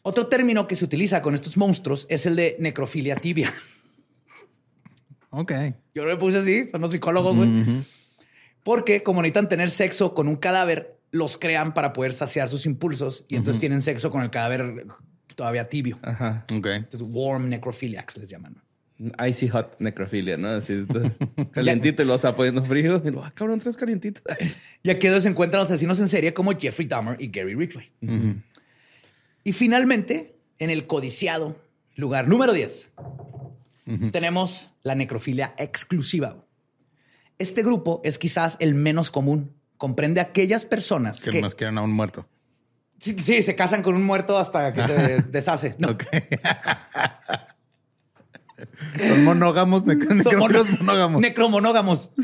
Otro 0.03 0.27
término 0.27 0.69
que 0.69 0.77
se 0.77 0.85
utiliza 0.85 1.23
con 1.23 1.35
estos 1.35 1.57
monstruos 1.57 2.07
es 2.11 2.27
el 2.27 2.37
de 2.37 2.57
necrofilia 2.59 3.17
tibia. 3.17 3.51
Ok. 5.31 5.53
Yo 5.95 6.05
lo 6.05 6.19
puse 6.19 6.37
así, 6.37 6.69
son 6.69 6.83
los 6.83 6.91
psicólogos, 6.91 7.39
güey. 7.39 7.65
Porque 8.63 9.03
como 9.03 9.23
necesitan 9.23 9.49
tener 9.49 9.71
sexo 9.71 10.13
con 10.13 10.29
un 10.29 10.37
cadáver, 10.37 10.98
los 11.11 11.39
crean 11.39 11.75
para 11.75 11.93
poder 11.93 12.13
saciar 12.13 12.49
sus 12.49 12.67
impulsos 12.67 13.25
y 13.29 13.37
entonces 13.37 13.61
tienen 13.61 13.83
sexo 13.83 14.11
con 14.11 14.23
el 14.23 14.31
cadáver 14.31 14.87
todavía 15.35 15.69
tibio. 15.69 15.99
ajá. 16.03 16.45
Ok. 16.53 16.67
Entonces, 16.67 17.07
warm 17.11 17.49
necrophiliacs 17.49 18.17
les 18.19 18.29
llaman. 18.29 18.63
Icy 19.29 19.49
hot 19.49 19.77
necrofilia, 19.79 20.37
¿no? 20.37 20.49
Así 20.49 20.85
calientito 21.53 22.03
y 22.03 22.05
lo 22.05 22.17
está 22.17 22.35
poniendo 22.35 22.65
frío. 22.65 23.01
Y 23.05 23.11
luego, 23.11 23.25
ah, 23.25 23.33
cabrón, 23.33 23.61
traes 23.61 23.77
calientito. 23.77 24.21
Y 24.83 24.91
aquí 24.91 25.07
es 25.07 25.13
donde 25.13 25.23
se 25.23 25.29
encuentran 25.29 25.63
los 25.63 25.71
asesinos 25.71 26.01
en 26.01 26.09
serie 26.09 26.35
como 26.35 26.53
Jeffrey 26.59 26.87
Dahmer 26.87 27.17
y 27.21 27.29
Gary 27.29 27.55
Ridgway. 27.55 27.91
Y 29.45 29.53
finalmente, 29.53 30.37
en 30.59 30.71
el 30.71 30.87
codiciado 30.87 31.61
lugar 31.95 32.27
número 32.29 32.53
10, 32.53 32.91
tenemos 34.13 34.71
la 34.83 34.95
necrofilia 34.95 35.55
exclusiva. 35.59 36.45
Este 37.39 37.63
grupo 37.63 38.01
es 38.05 38.19
quizás 38.19 38.57
el 38.61 38.75
menos 38.75 39.11
común. 39.11 39.55
Comprende 39.79 40.21
a 40.21 40.25
aquellas 40.25 40.65
personas 40.67 41.23
Que 41.23 41.31
que, 41.31 41.41
más 41.41 41.55
quieren 41.55 41.79
a 41.79 41.83
un 41.83 41.93
muerto. 41.93 42.29
sí, 42.99 43.17
sí, 43.19 43.43
se 43.43 43.55
casan 43.57 43.83
con 43.83 43.95
un 43.95 44.03
muerto 44.05 44.37
hasta 44.37 44.73
que 44.73 44.83
se 44.85 45.23
deshace. 45.23 45.75
No. 45.79 45.89
Ok. 45.91 46.05
Son 49.09 49.25
monógamos, 49.25 49.85
nec- 49.87 50.05
Son 50.07 50.19
necrófilos 50.19 50.69
mono- 50.71 50.79
monógamos. 50.85 51.21
Necromonógamos. 51.23 52.11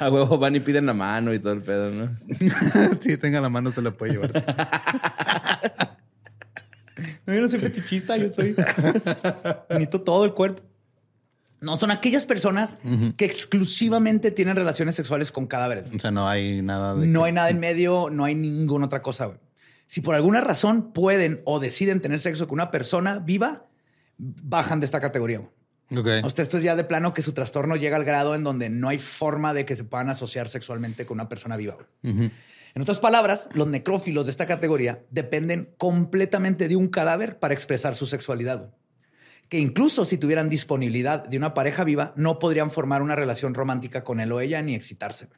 A 0.00 0.10
huevo 0.10 0.38
van 0.38 0.56
y 0.56 0.60
piden 0.60 0.86
la 0.86 0.92
mano 0.94 1.32
y 1.32 1.38
todo 1.38 1.52
el 1.52 1.62
pedo, 1.62 1.88
¿no? 1.90 2.10
sí, 3.00 3.16
tenga 3.16 3.40
la 3.40 3.48
mano, 3.48 3.70
se 3.70 3.80
la 3.80 3.92
puede 3.92 4.14
llevar. 4.14 4.32
No, 7.26 7.32
yo 7.34 7.40
no 7.40 7.46
soy 7.48 7.60
fetichista, 7.60 8.16
yo 8.16 8.28
soy. 8.30 8.56
Necesito 9.70 10.00
todo 10.02 10.24
el 10.24 10.34
cuerpo. 10.34 10.62
No, 11.64 11.76
son 11.78 11.90
aquellas 11.90 12.26
personas 12.26 12.78
que 13.16 13.24
exclusivamente 13.24 14.30
tienen 14.30 14.56
relaciones 14.56 14.94
sexuales 14.94 15.32
con 15.32 15.46
cadáveres. 15.46 15.84
O 15.94 15.98
sea, 15.98 16.10
no 16.10 16.28
hay 16.28 16.62
nada 16.62 16.94
de. 16.94 17.06
No 17.06 17.20
que- 17.20 17.26
hay 17.26 17.32
nada 17.32 17.50
en 17.50 17.58
medio, 17.60 18.10
no 18.10 18.24
hay 18.24 18.34
ninguna 18.34 18.86
otra 18.86 19.02
cosa. 19.02 19.26
güey. 19.26 19.38
Si 19.86 20.00
por 20.00 20.14
alguna 20.14 20.40
razón 20.40 20.92
pueden 20.92 21.40
o 21.44 21.60
deciden 21.60 22.00
tener 22.00 22.18
sexo 22.20 22.46
con 22.48 22.56
una 22.56 22.70
persona 22.70 23.18
viva, 23.18 23.66
bajan 24.18 24.80
de 24.80 24.86
esta 24.86 25.00
categoría. 25.00 25.38
güey. 25.38 25.50
Ok. 26.20 26.24
O 26.24 26.30
sea, 26.30 26.42
esto 26.42 26.58
es 26.58 26.64
ya 26.64 26.76
de 26.76 26.84
plano 26.84 27.12
que 27.14 27.20
su 27.22 27.32
trastorno 27.32 27.76
llega 27.76 27.96
al 27.96 28.04
grado 28.04 28.34
en 28.34 28.42
donde 28.44 28.70
no 28.70 28.88
hay 28.88 28.98
forma 28.98 29.52
de 29.52 29.64
que 29.66 29.76
se 29.76 29.84
puedan 29.84 30.08
asociar 30.08 30.48
sexualmente 30.48 31.04
con 31.06 31.16
una 31.16 31.28
persona 31.28 31.56
viva. 31.56 31.76
güey. 32.02 32.30
En 32.74 32.82
otras 32.82 32.98
palabras, 32.98 33.48
los 33.54 33.68
necrófilos 33.68 34.24
de 34.26 34.30
esta 34.32 34.46
categoría 34.46 35.04
dependen 35.10 35.74
completamente 35.76 36.66
de 36.66 36.74
un 36.76 36.88
cadáver 36.88 37.38
para 37.38 37.54
expresar 37.54 37.94
su 37.94 38.06
sexualidad. 38.06 38.74
Que 39.54 39.60
incluso 39.60 40.04
si 40.04 40.18
tuvieran 40.18 40.48
disponibilidad 40.48 41.28
de 41.28 41.36
una 41.36 41.54
pareja 41.54 41.84
viva, 41.84 42.12
no 42.16 42.40
podrían 42.40 42.72
formar 42.72 43.02
una 43.02 43.14
relación 43.14 43.54
romántica 43.54 44.02
con 44.02 44.18
él 44.18 44.32
o 44.32 44.40
ella 44.40 44.60
ni 44.62 44.74
excitarse. 44.74 45.28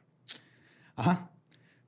Ajá. 0.95 1.29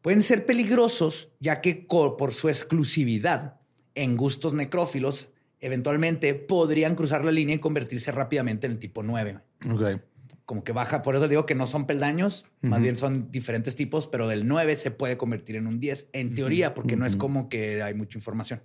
Pueden 0.04 0.22
ser 0.22 0.46
peligrosos 0.46 1.32
ya 1.40 1.60
que 1.60 1.74
por 1.88 2.32
su 2.36 2.48
exclusividad 2.48 3.60
en 3.96 4.16
gustos 4.16 4.54
necrófilos 4.54 5.32
eventualmente 5.60 6.36
podrían 6.36 6.94
cruzar 6.94 7.26
la 7.26 7.32
línea 7.32 7.56
y 7.56 7.60
convertirse 7.60 8.12
rápidamente 8.12 8.68
en 8.68 8.74
el 8.74 8.78
tipo 8.78 9.02
9. 9.02 9.40
Ok. 9.72 10.00
Como 10.46 10.64
que 10.64 10.72
baja, 10.72 11.02
por 11.02 11.16
eso 11.16 11.28
digo 11.28 11.48
que 11.48 11.56
no 11.56 11.66
son 11.66 11.88
peldaños, 11.88 12.46
más 12.62 12.80
bien 12.80 12.96
son 12.96 13.32
diferentes 13.32 13.76
tipos, 13.76 14.06
pero 14.06 14.28
del 14.28 14.48
9 14.48 14.78
se 14.78 14.92
puede 14.92 15.18
convertir 15.18 15.56
en 15.56 15.66
un 15.66 15.80
10, 15.80 16.10
en 16.14 16.36
teoría, 16.36 16.76
porque 16.76 16.96
no 16.96 17.08
es 17.08 17.18
como 17.18 17.50
que 17.50 17.82
hay 17.82 17.96
mucha 17.96 18.20
información. 18.20 18.62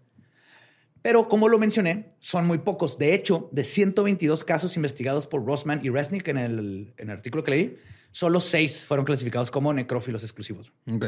Pero 1.05 1.29
como 1.29 1.51
lo 1.51 1.59
mencioné, 1.59 2.17
son 2.19 2.47
muy 2.47 2.57
pocos. 2.57 2.97
De 2.97 3.13
hecho, 3.13 3.51
de 3.53 3.63
122 3.63 4.43
casos 4.43 4.75
investigados 4.77 5.27
por 5.27 5.45
Rossman 5.45 5.81
y 5.85 5.91
Resnick 5.91 6.27
en 6.29 6.39
el, 6.39 6.95
en 6.97 7.11
el 7.11 7.15
artículo 7.15 7.45
que 7.45 7.51
leí, 7.51 7.77
solo 8.11 8.41
6 8.41 8.87
fueron 8.87 9.05
clasificados 9.05 9.51
como 9.51 9.75
necrófilos 9.75 10.23
exclusivos. 10.23 10.73
Ok. 10.91 11.05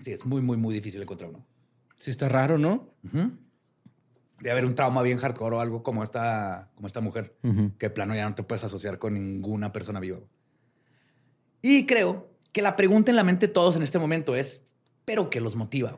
Sí, 0.00 0.10
es 0.10 0.26
muy, 0.26 0.42
muy, 0.42 0.56
muy 0.56 0.74
difícil 0.74 1.00
encontrar 1.00 1.30
uno. 1.30 1.46
Sí 1.96 2.10
está 2.10 2.28
raro, 2.28 2.58
¿no? 2.58 2.96
Debe 4.40 4.50
haber 4.50 4.64
un 4.64 4.74
trauma 4.74 5.02
bien 5.02 5.18
hardcore 5.18 5.54
o 5.54 5.60
algo 5.60 5.84
como 5.84 6.02
esta, 6.02 6.72
como 6.74 6.88
esta 6.88 7.00
mujer, 7.00 7.36
que 7.78 7.86
de 7.86 7.90
plano 7.90 8.12
ya 8.12 8.28
no 8.28 8.34
te 8.34 8.42
puedes 8.42 8.64
asociar 8.64 8.98
con 8.98 9.14
ninguna 9.14 9.72
persona 9.72 10.00
viva. 10.00 10.18
Y 11.62 11.86
creo 11.86 12.28
que 12.52 12.60
la 12.60 12.74
pregunta 12.74 13.12
en 13.12 13.16
la 13.16 13.22
mente 13.22 13.46
de 13.46 13.52
todos 13.52 13.76
en 13.76 13.84
este 13.84 14.00
momento 14.00 14.34
es, 14.34 14.62
¿pero 15.04 15.30
qué 15.30 15.40
los 15.40 15.54
motiva? 15.54 15.96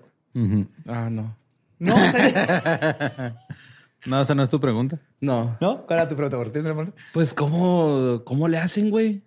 Ah, 0.85 1.09
no. 1.09 1.39
No, 1.79 1.95
o 1.95 2.11
sea, 2.11 3.35
No, 4.07 4.21
esa 4.23 4.35
no 4.35 4.43
es 4.43 4.51
tu 4.51 4.61
pregunta. 4.61 4.99
No. 5.21 5.57
¿no? 5.61 5.85
¿Cuál 5.87 5.99
era 6.01 6.09
tu 6.09 6.15
pregunta? 6.17 6.43
¿Tienes 6.53 6.65
una 6.67 6.75
pregunta? 6.75 7.03
Pues, 7.13 7.35
¿cómo, 7.35 8.23
cómo 8.25 8.47
le 8.49 8.59
hacen, 8.59 8.91
güey? 8.91 9.23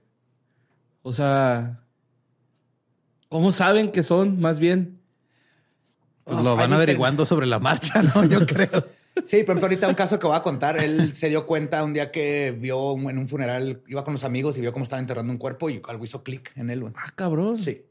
O 1.03 1.13
sea, 1.13 1.81
¿cómo 3.27 3.51
saben 3.51 3.91
que 3.91 4.03
son, 4.03 4.39
más 4.39 4.59
bien? 4.59 4.99
Pues 6.23 6.37
Oh, 6.37 6.43
lo 6.43 6.51
hay 6.51 6.57
van 6.57 6.73
averiguando 6.73 7.25
sobre 7.25 7.47
la 7.47 7.59
marcha, 7.59 8.01
¿no? 8.01 8.23
Yo 8.25 8.45
creo. 8.45 8.85
Sí, 9.25 9.43
por 9.43 9.53
ejemplo, 9.53 9.65
ahorita 9.65 9.87
un 9.89 9.93
caso 9.95 10.17
que 10.19 10.27
voy 10.27 10.37
a 10.37 10.41
contar, 10.41 10.81
él 10.81 11.13
se 11.13 11.27
dio 11.27 11.45
cuenta 11.45 11.83
un 11.83 11.93
día 11.93 12.11
que 12.11 12.55
vio 12.57 12.93
en 13.09 13.17
un 13.17 13.27
funeral, 13.27 13.81
iba 13.87 14.03
con 14.05 14.13
los 14.13 14.23
amigos 14.23 14.57
y 14.57 14.61
vio 14.61 14.71
cómo 14.71 14.83
estaban 14.83 15.03
enterrando 15.03 15.33
un 15.33 15.37
cuerpo 15.37 15.69
y 15.69 15.81
algo 15.87 16.05
hizo 16.05 16.23
clic 16.23 16.53
en 16.55 16.69
él. 16.69 16.81
güey. 16.81 16.93
Ah, 16.95 17.11
cabrón. 17.13 17.57
Sí. 17.57 17.83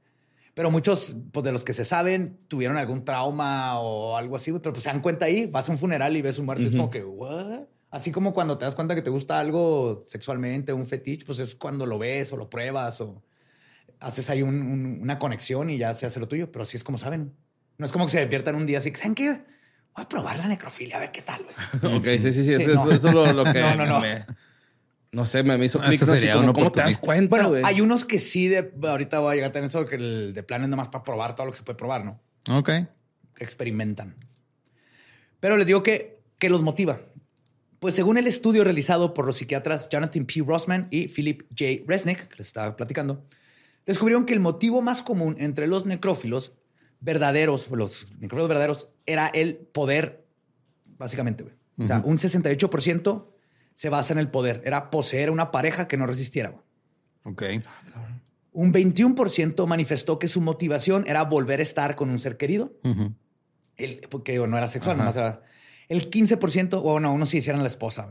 Pero 0.54 0.70
muchos 0.70 1.16
pues, 1.32 1.44
de 1.44 1.52
los 1.52 1.64
que 1.64 1.72
se 1.72 1.84
saben 1.84 2.38
tuvieron 2.48 2.76
algún 2.76 3.04
trauma 3.04 3.78
o 3.78 4.16
algo 4.16 4.36
así, 4.36 4.52
pero 4.52 4.72
pues 4.72 4.82
se 4.82 4.90
dan 4.90 5.00
cuenta 5.00 5.26
ahí, 5.26 5.46
vas 5.46 5.68
a 5.68 5.72
un 5.72 5.78
funeral 5.78 6.16
y 6.16 6.22
ves 6.22 6.38
un 6.38 6.46
muerto 6.46 6.62
y 6.64 6.66
es 6.66 6.72
como 6.72 6.90
que, 6.90 7.04
¿what? 7.04 7.62
Así 7.90 8.12
como 8.12 8.32
cuando 8.32 8.58
te 8.58 8.64
das 8.64 8.74
cuenta 8.74 8.94
que 8.94 9.02
te 9.02 9.10
gusta 9.10 9.38
algo 9.38 10.00
sexualmente, 10.04 10.72
un 10.72 10.86
fetiche, 10.86 11.24
pues 11.24 11.38
es 11.38 11.54
cuando 11.54 11.86
lo 11.86 11.98
ves 11.98 12.32
o 12.32 12.36
lo 12.36 12.48
pruebas 12.50 13.00
o 13.00 13.22
haces 14.00 14.28
ahí 14.30 14.42
un- 14.42 14.60
un- 14.62 14.98
una 15.02 15.18
conexión 15.18 15.70
y 15.70 15.78
ya 15.78 15.92
se 15.94 16.06
hace 16.06 16.20
lo 16.20 16.28
tuyo, 16.28 16.50
pero 16.50 16.62
así 16.62 16.76
es 16.76 16.84
como 16.84 16.98
saben. 16.98 17.32
No 17.78 17.86
es 17.86 17.92
como 17.92 18.06
que 18.06 18.12
se 18.12 18.18
despiertan 18.20 18.54
un 18.54 18.66
día 18.66 18.78
así, 18.78 18.92
¿saben 18.94 19.14
qué? 19.14 19.30
Voy 19.94 20.04
a 20.04 20.08
probar 20.08 20.36
la 20.38 20.46
necrofilia, 20.48 20.96
a 20.96 21.00
ver 21.00 21.10
qué 21.10 21.22
tal. 21.22 21.42
güey". 21.44 21.96
Ok, 21.98 22.04
sí, 22.22 22.32
sí, 22.32 22.44
sí. 22.44 22.56
Sí, 22.56 22.62
eso, 22.62 22.74
no. 22.84 22.90
eso 22.92 23.08
es 23.08 23.14
lo, 23.14 23.32
lo 23.32 23.44
que 23.52 23.60
No, 23.60 23.74
no, 23.76 23.86
no. 23.86 24.00
me- 24.00 24.24
no 25.12 25.24
sé, 25.24 25.42
me, 25.42 25.58
me 25.58 25.64
hizo 25.64 25.80
Ah, 25.82 25.88
clic. 25.88 26.02
un 26.36 26.52
¿Cómo 26.52 26.70
te 26.72 26.80
das 26.80 26.98
cuenta, 26.98 27.28
Bueno, 27.30 27.48
güey? 27.50 27.62
hay 27.64 27.80
unos 27.80 28.04
que 28.04 28.18
sí, 28.18 28.48
de, 28.48 28.72
ahorita 28.82 29.18
voy 29.20 29.32
a 29.32 29.34
llegar 29.34 29.52
también 29.52 29.68
eso, 29.68 29.84
que 29.86 29.96
el 29.96 30.32
de 30.32 30.42
plan 30.42 30.62
es 30.62 30.68
nada 30.68 30.76
más 30.76 30.88
para 30.88 31.02
probar 31.04 31.34
todo 31.34 31.46
lo 31.46 31.52
que 31.52 31.58
se 31.58 31.64
puede 31.64 31.76
probar, 31.76 32.04
¿no? 32.04 32.20
Ok. 32.48 32.70
experimentan. 33.38 34.14
Pero 35.40 35.56
les 35.56 35.66
digo 35.66 35.82
que, 35.82 36.20
que 36.38 36.50
los 36.50 36.62
motiva. 36.62 37.00
Pues 37.78 37.94
según 37.94 38.18
el 38.18 38.26
estudio 38.26 38.62
realizado 38.64 39.14
por 39.14 39.24
los 39.24 39.38
psiquiatras 39.38 39.88
Jonathan 39.88 40.26
P. 40.26 40.42
Rossman 40.46 40.86
y 40.90 41.08
Philip 41.08 41.42
J. 41.58 41.82
Resnick, 41.86 42.28
que 42.28 42.36
les 42.36 42.48
estaba 42.48 42.76
platicando, 42.76 43.24
descubrieron 43.86 44.26
que 44.26 44.34
el 44.34 44.40
motivo 44.40 44.82
más 44.82 45.02
común 45.02 45.36
entre 45.38 45.66
los 45.66 45.86
necrófilos 45.86 46.52
verdaderos, 47.00 47.68
los 47.70 48.06
necrófilos 48.18 48.48
verdaderos, 48.48 48.88
era 49.06 49.28
el 49.28 49.56
poder, 49.56 50.26
básicamente. 50.98 51.42
güey. 51.44 51.54
O 51.78 51.86
sea, 51.86 52.02
un 52.04 52.18
68% 52.18 53.26
se 53.80 53.88
basa 53.88 54.12
en 54.12 54.18
el 54.18 54.28
poder. 54.28 54.60
Era 54.66 54.90
poseer 54.90 55.30
una 55.30 55.50
pareja 55.50 55.88
que 55.88 55.96
no 55.96 56.06
resistiera. 56.06 56.54
Ok. 57.24 57.44
Un 58.52 58.74
21% 58.74 59.66
manifestó 59.66 60.18
que 60.18 60.28
su 60.28 60.42
motivación 60.42 61.04
era 61.06 61.24
volver 61.24 61.60
a 61.60 61.62
estar 61.62 61.96
con 61.96 62.10
un 62.10 62.18
ser 62.18 62.36
querido. 62.36 62.74
El, 63.78 64.06
porque 64.10 64.36
no 64.36 64.58
era 64.58 64.68
sexual, 64.68 64.98
nomás 64.98 65.16
era. 65.16 65.40
El 65.88 66.10
15%, 66.10 66.78
o 66.84 67.00
no, 67.00 67.10
unos 67.14 67.30
sí 67.30 67.38
hicieran 67.38 67.62
la 67.62 67.68
esposa. 67.68 68.06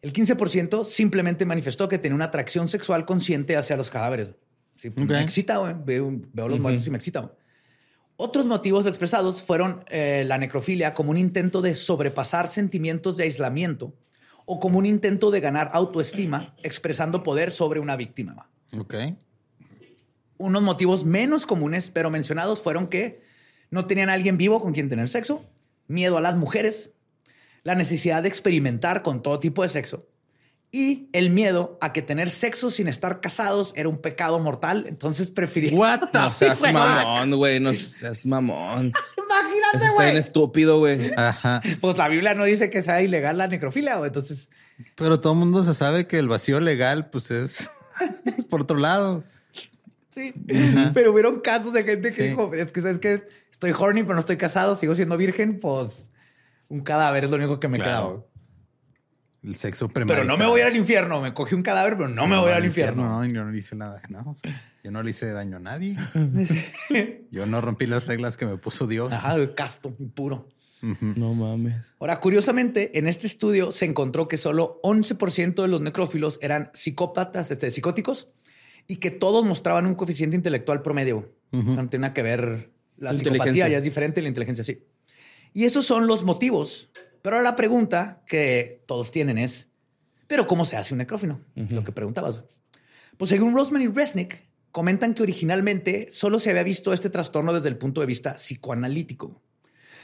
El 0.00 0.12
15% 0.12 0.84
simplemente 0.84 1.44
manifestó 1.44 1.88
que 1.88 1.98
tenía 1.98 2.14
una 2.14 2.26
atracción 2.26 2.68
sexual 2.68 3.04
consciente 3.04 3.56
hacia 3.56 3.76
los 3.76 3.90
cadáveres. 3.90 4.30
Sí, 4.76 4.90
pues. 4.90 5.08
Me 5.08 5.20
excita. 5.20 5.60
Veo, 5.72 6.20
veo 6.32 6.46
los 6.46 6.60
muertos 6.60 6.86
y 6.86 6.90
me 6.90 6.98
excita. 6.98 7.34
Otros 8.14 8.46
motivos 8.46 8.86
expresados 8.86 9.42
fueron 9.42 9.82
eh, 9.88 10.22
la 10.24 10.38
necrofilia 10.38 10.94
como 10.94 11.10
un 11.10 11.18
intento 11.18 11.62
de 11.62 11.74
sobrepasar 11.74 12.46
sentimientos 12.46 13.16
de 13.16 13.24
aislamiento 13.24 13.92
o 14.52 14.58
como 14.58 14.78
un 14.80 14.86
intento 14.86 15.30
de 15.30 15.38
ganar 15.38 15.70
autoestima 15.74 16.56
expresando 16.64 17.22
poder 17.22 17.52
sobre 17.52 17.78
una 17.78 17.94
víctima. 17.94 18.50
Ok. 18.76 18.94
Unos 20.38 20.60
motivos 20.60 21.04
menos 21.04 21.46
comunes, 21.46 21.88
pero 21.90 22.10
mencionados, 22.10 22.60
fueron 22.60 22.88
que 22.88 23.22
no 23.70 23.86
tenían 23.86 24.10
a 24.10 24.14
alguien 24.14 24.36
vivo 24.38 24.60
con 24.60 24.72
quien 24.72 24.88
tener 24.88 25.08
sexo, 25.08 25.44
miedo 25.86 26.18
a 26.18 26.20
las 26.20 26.34
mujeres, 26.34 26.90
la 27.62 27.76
necesidad 27.76 28.24
de 28.24 28.28
experimentar 28.28 29.02
con 29.02 29.22
todo 29.22 29.38
tipo 29.38 29.62
de 29.62 29.68
sexo 29.68 30.08
y 30.72 31.08
el 31.12 31.30
miedo 31.30 31.78
a 31.80 31.92
que 31.92 32.02
tener 32.02 32.30
sexo 32.30 32.72
sin 32.72 32.88
estar 32.88 33.20
casados 33.20 33.72
era 33.76 33.88
un 33.88 33.98
pecado 33.98 34.40
mortal. 34.40 34.84
Entonces 34.88 35.30
preferían. 35.30 35.74
What 35.74 36.10
the 36.10 36.18
No 36.18 36.28
seas 36.28 36.58
güey. 36.58 36.72
mamón, 36.72 37.30
güey. 37.36 37.60
No 37.60 37.72
seas 37.72 38.26
mamón. 38.26 38.92
Imagínate, 39.30 39.76
Eso 39.76 39.86
está 39.86 40.02
bien 40.02 40.14
güey. 40.14 40.16
estúpido, 40.20 40.78
güey. 40.78 41.12
Ajá. 41.16 41.60
Pues 41.80 41.96
la 41.98 42.08
Biblia 42.08 42.34
no 42.34 42.44
dice 42.44 42.70
que 42.70 42.82
sea 42.82 43.00
ilegal 43.02 43.38
la 43.38 43.46
necrofilia, 43.48 43.96
güey. 43.96 44.08
Entonces, 44.08 44.50
Pero 44.96 45.20
todo 45.20 45.32
el 45.34 45.38
mundo 45.38 45.64
se 45.64 45.74
sabe 45.74 46.06
que 46.06 46.18
el 46.18 46.28
vacío 46.28 46.60
legal, 46.60 47.10
pues 47.10 47.30
es, 47.30 47.70
es 48.36 48.44
por 48.50 48.62
otro 48.62 48.76
lado. 48.78 49.24
sí. 50.10 50.32
Pero 50.94 51.12
hubieron 51.12 51.40
casos 51.40 51.72
de 51.72 51.84
gente 51.84 52.08
que 52.10 52.14
Sí. 52.22 52.28
dijo: 52.30 52.52
Es 52.54 52.72
que 52.72 52.80
sabes 52.80 52.98
que 52.98 53.22
estoy 53.52 53.72
horny, 53.78 54.02
pero 54.02 54.14
no 54.14 54.20
estoy 54.20 54.36
casado, 54.36 54.74
sigo 54.74 54.94
siendo 54.94 55.16
virgen. 55.16 55.58
Pues 55.60 56.10
un 56.68 56.80
cadáver 56.80 57.24
es 57.24 57.30
lo 57.30 57.36
único 57.36 57.60
que 57.60 57.68
me 57.68 57.78
Claro. 57.78 57.90
queda. 57.92 58.08
güey. 58.10 58.30
El 59.42 59.54
sexo 59.56 59.88
Pero 59.88 60.06
premarital. 60.06 60.26
no 60.28 60.36
me 60.36 60.46
voy 60.46 60.60
al 60.60 60.76
infierno. 60.76 61.20
Me 61.22 61.32
cogí 61.32 61.54
un 61.54 61.62
cadáver, 61.62 61.96
pero 61.96 62.08
no 62.08 62.26
me 62.26 62.36
voy 62.36 62.52
al 62.52 62.64
infierno. 62.66 63.02
No, 63.04 63.24
yo 63.24 63.42
no 63.44 63.50
le 63.50 63.58
hice 63.58 63.74
nada. 63.74 64.02
No, 64.10 64.36
yo 64.82 64.90
no 64.90 65.02
le 65.02 65.10
hice 65.10 65.30
daño 65.32 65.58
a 65.58 65.60
nadie. 65.60 65.96
Yo 67.30 67.46
no 67.46 67.60
rompí 67.60 67.86
las 67.86 68.06
reglas 68.06 68.36
que 68.36 68.46
me 68.46 68.56
puso 68.56 68.86
Dios. 68.86 69.12
Ajá, 69.12 69.34
güey, 69.34 69.54
casto, 69.54 69.94
puro. 70.14 70.48
No 70.82 71.34
mames. 71.34 71.76
Ahora, 71.98 72.20
curiosamente, 72.20 72.98
en 72.98 73.06
este 73.06 73.26
estudio 73.26 73.70
se 73.70 73.84
encontró 73.84 74.28
que 74.28 74.38
solo 74.38 74.80
11% 74.82 75.62
de 75.62 75.68
los 75.68 75.80
necrófilos 75.80 76.38
eran 76.40 76.70
psicópatas, 76.72 77.50
este, 77.50 77.70
psicóticos, 77.70 78.28
y 78.86 78.96
que 78.96 79.10
todos 79.10 79.44
mostraban 79.44 79.86
un 79.86 79.94
coeficiente 79.94 80.36
intelectual 80.36 80.82
promedio. 80.82 81.32
No 81.52 81.88
tiene 81.88 82.02
nada 82.02 82.14
que 82.14 82.22
ver. 82.22 82.70
La 82.96 83.12
psicopatía 83.14 83.68
ya 83.68 83.78
es 83.78 83.84
diferente, 83.84 84.22
la 84.22 84.28
inteligencia 84.28 84.64
sí. 84.64 84.84
Y 85.52 85.64
esos 85.64 85.84
son 85.84 86.06
los 86.06 86.24
motivos. 86.24 86.90
Pero 87.22 87.36
ahora 87.36 87.50
la 87.50 87.56
pregunta 87.56 88.22
que 88.26 88.82
todos 88.86 89.10
tienen 89.10 89.36
es, 89.36 89.68
¿pero 90.26 90.46
cómo 90.46 90.64
se 90.64 90.76
hace 90.76 90.94
un 90.94 90.98
necrófilo? 90.98 91.40
Lo 91.54 91.84
que 91.84 91.92
preguntabas. 91.92 92.44
Pues 93.18 93.28
según 93.28 93.54
Rosman 93.54 93.82
y 93.82 93.88
Resnick, 93.88 94.49
comentan 94.72 95.14
que 95.14 95.22
originalmente 95.22 96.08
solo 96.10 96.38
se 96.38 96.50
había 96.50 96.62
visto 96.62 96.92
este 96.92 97.10
trastorno 97.10 97.52
desde 97.52 97.68
el 97.68 97.76
punto 97.76 98.00
de 98.00 98.06
vista 98.06 98.34
psicoanalítico. 98.36 99.40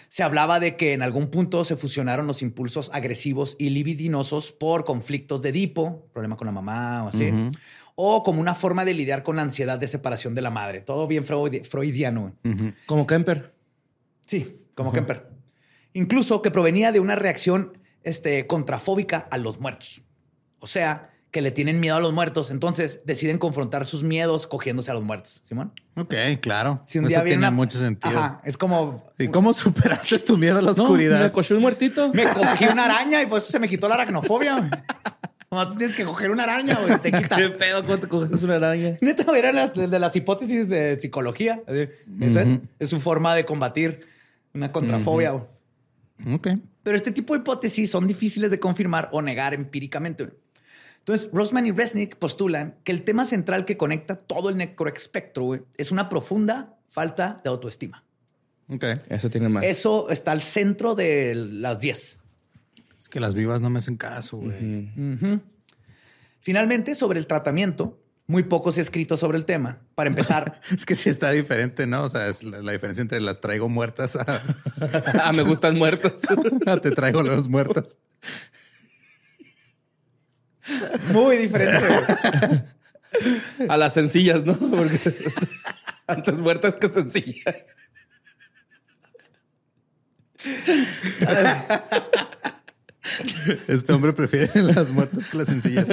Se 0.09 0.23
hablaba 0.23 0.61
de 0.61 0.77
que 0.77 0.93
en 0.93 1.03
algún 1.03 1.29
punto 1.31 1.65
se 1.65 1.77
fusionaron 1.77 2.27
los 2.29 2.41
impulsos 2.43 2.91
agresivos 2.95 3.57
y 3.59 3.71
libidinosos 3.71 4.53
por 4.53 4.85
conflictos 4.85 5.43
de 5.43 5.49
Edipo, 5.49 6.07
problema 6.13 6.37
con 6.37 6.47
la 6.47 6.53
mamá 6.53 7.05
o 7.05 7.09
así, 7.09 7.33
o 7.97 8.23
como 8.23 8.41
una 8.41 8.55
forma 8.55 8.85
de 8.85 8.95
lidiar 8.95 9.23
con 9.25 9.35
la 9.37 9.43
ansiedad 9.43 9.79
de 9.79 9.89
separación 9.89 10.35
de 10.35 10.43
la 10.43 10.51
madre. 10.51 10.81
Todo 10.81 11.07
bien 11.09 11.25
freudi- 11.25 11.65
freudiano. 11.65 12.37
Como 12.87 13.07
Kemper. 13.07 13.53
Sí, 14.21 14.59
como 14.75 14.93
Kemper. 14.93 15.29
Incluso 15.93 16.41
que 16.43 16.51
provenía 16.53 16.93
de 16.93 17.01
una 17.01 17.17
reacción 17.17 17.79
este, 18.05 18.47
contrafóbica 18.47 19.27
a 19.31 19.39
los 19.39 19.59
muertos. 19.61 20.03
O 20.61 20.67
sea, 20.69 21.11
que 21.37 21.43
le 21.43 21.51
tienen 21.51 21.81
miedo 21.81 21.97
a 21.97 22.01
los 22.01 22.15
muertos, 22.15 22.51
entonces 22.51 23.01
deciden 23.05 23.37
confrontar 23.37 23.85
sus 23.85 24.03
miedos 24.03 24.47
cogiéndose 24.47 24.91
a 24.91 24.95
los 24.95 25.05
muertos. 25.05 25.43
Simón. 25.45 25.71
Ok, 25.95 26.15
claro. 26.41 26.81
Si 26.83 26.99
un 26.99 27.05
Eso 27.05 27.11
día 27.11 27.19
viene 27.19 27.33
tiene 27.33 27.49
una- 27.49 27.51
mucho 27.51 27.79
sentido. 27.79 28.19
Ajá, 28.19 28.41
es 28.43 28.57
como 28.57 29.05
¿Y 29.19 29.29
cómo 29.29 29.53
superaste 29.53 30.19
tu 30.21 30.39
miedo 30.39 30.61
a 30.61 30.63
la 30.63 30.73
No, 30.73 30.85
oscuridad? 30.85 31.23
me 31.23 31.31
cogió 31.33 31.57
un 31.57 31.61
muertito. 31.63 32.11
me 32.15 32.25
cogí 32.25 32.65
una 32.73 32.87
araña 32.87 33.21
y 33.23 33.27
pues 33.27 33.43
se 33.45 33.59
me 33.59 33.69
quitó 33.69 33.87
la 33.87 33.97
aracnofobia. 33.97 34.57
güey. 34.61 34.71
Como 35.51 35.69
tú 35.69 35.77
tienes 35.77 35.95
que 35.95 36.05
coger 36.07 36.31
una 36.31 36.45
araña, 36.45 36.79
güey, 36.81 36.99
te 37.01 37.13
quita. 37.13 37.37
¿Qué 37.37 37.51
pedo 37.51 37.85
cuando 37.85 37.99
te 37.99 38.09
cogiste 38.09 38.43
una 38.47 38.55
araña? 38.57 38.97
Neta, 39.03 39.37
era 39.37 39.53
las, 39.53 39.75
de 39.75 39.99
las 39.99 40.17
hipótesis 40.17 40.71
de 40.71 40.99
psicología. 40.99 41.61
Así, 41.69 41.87
Eso 42.23 42.41
es, 42.41 42.49
es 42.79 42.89
su 42.89 42.99
forma 42.99 43.35
de 43.35 43.45
combatir 43.45 44.01
una 44.55 44.73
contrafobia. 44.73 45.33
güey. 45.33 46.35
Ok. 46.35 46.49
Pero 46.83 46.97
este 46.97 47.13
tipo 47.13 47.35
de 47.35 47.41
hipótesis 47.41 47.91
son 47.91 48.07
difíciles 48.07 48.51
de 48.51 48.59
confirmar 48.59 49.11
o 49.13 49.21
negar 49.21 49.53
empíricamente. 49.53 50.25
güey. 50.25 50.37
Entonces, 51.07 51.31
Rosman 51.33 51.65
y 51.67 51.71
Resnick 51.71 52.17
postulan 52.17 52.75
que 52.83 52.91
el 52.91 53.03
tema 53.05 53.27
central 53.27 53.65
que 53.65 53.77
conecta 53.77 54.17
todo 54.17 54.49
el 54.49 54.57
necroespectro 54.57 55.57
es 55.77 55.93
una 55.93 56.09
profunda 56.09 56.81
falta 56.89 57.41
de 57.45 57.51
autoestima. 57.51 58.03
Ok. 58.69 58.85
Eso 59.09 59.31
tiene 59.31 59.49
más. 59.49 59.63
Eso 59.63 60.11
está 60.11 60.33
al 60.33 60.43
centro 60.43 60.97
de 60.97 61.37
las 61.37 61.79
10. 61.79 62.19
Es 62.99 63.09
que 63.09 63.21
las 63.21 63.35
vivas 63.35 63.61
no 63.61 63.71
me 63.71 63.79
hacen 63.79 63.97
caso, 63.97 64.39
güey. 64.39 64.91
Finalmente, 66.41 66.97
sobre 66.97 67.21
el 67.21 67.29
tratamiento, 67.29 68.01
muy 68.27 68.43
poco 68.43 68.73
se 68.73 68.81
ha 68.81 68.83
escrito 68.83 69.17
sobre 69.17 69.39
el 69.39 69.45
tema. 69.45 69.79
Para 69.95 70.11
empezar, 70.11 70.61
Es 70.75 70.85
que 70.85 70.97
sí 70.97 71.09
está 71.09 71.31
diferente, 71.31 71.87
¿no? 71.87 72.03
O 72.03 72.09
sea, 72.09 72.27
es 72.27 72.43
la, 72.43 72.63
la 72.63 72.73
diferencia 72.73 73.03
entre 73.03 73.21
las 73.21 73.41
traigo 73.41 73.69
muertas 73.69 74.17
a, 74.17 74.43
ah, 75.23 75.33
me 75.33 75.43
gustan 75.43 75.79
muertos. 75.79 76.23
a 76.67 76.77
te 76.81 76.91
traigo 76.91 77.23
las 77.23 77.47
muertas. 77.47 77.99
Muy 81.13 81.37
diferente. 81.37 81.87
A 83.69 83.77
las 83.77 83.95
sencillas, 83.95 84.45
¿no? 84.45 84.55
Porque 84.55 85.01
antes 86.07 86.35
muertas 86.35 86.77
que 86.77 86.89
sencillas. 86.89 87.57
Este 93.69 93.93
hombre 93.93 94.13
prefiere 94.13 94.63
las 94.63 94.91
muertas 94.91 95.29
que 95.29 95.37
las 95.39 95.47
sencillas. 95.47 95.87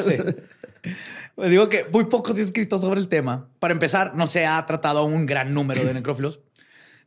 Pues 1.36 1.50
digo 1.50 1.70
que 1.70 1.86
muy 1.92 2.06
poco 2.06 2.34
se 2.34 2.42
ha 2.42 2.44
escrito 2.44 2.78
sobre 2.80 3.00
el 3.00 3.08
tema. 3.08 3.48
Para 3.60 3.74
empezar, 3.74 4.16
no 4.16 4.28
se 4.28 4.46
ha 4.46 4.64
tratado 4.66 5.00
a 5.00 5.04
un 5.04 5.26
gran 5.26 5.54
número 5.54 5.84
de 5.84 5.94
necrófilos. 5.94 6.42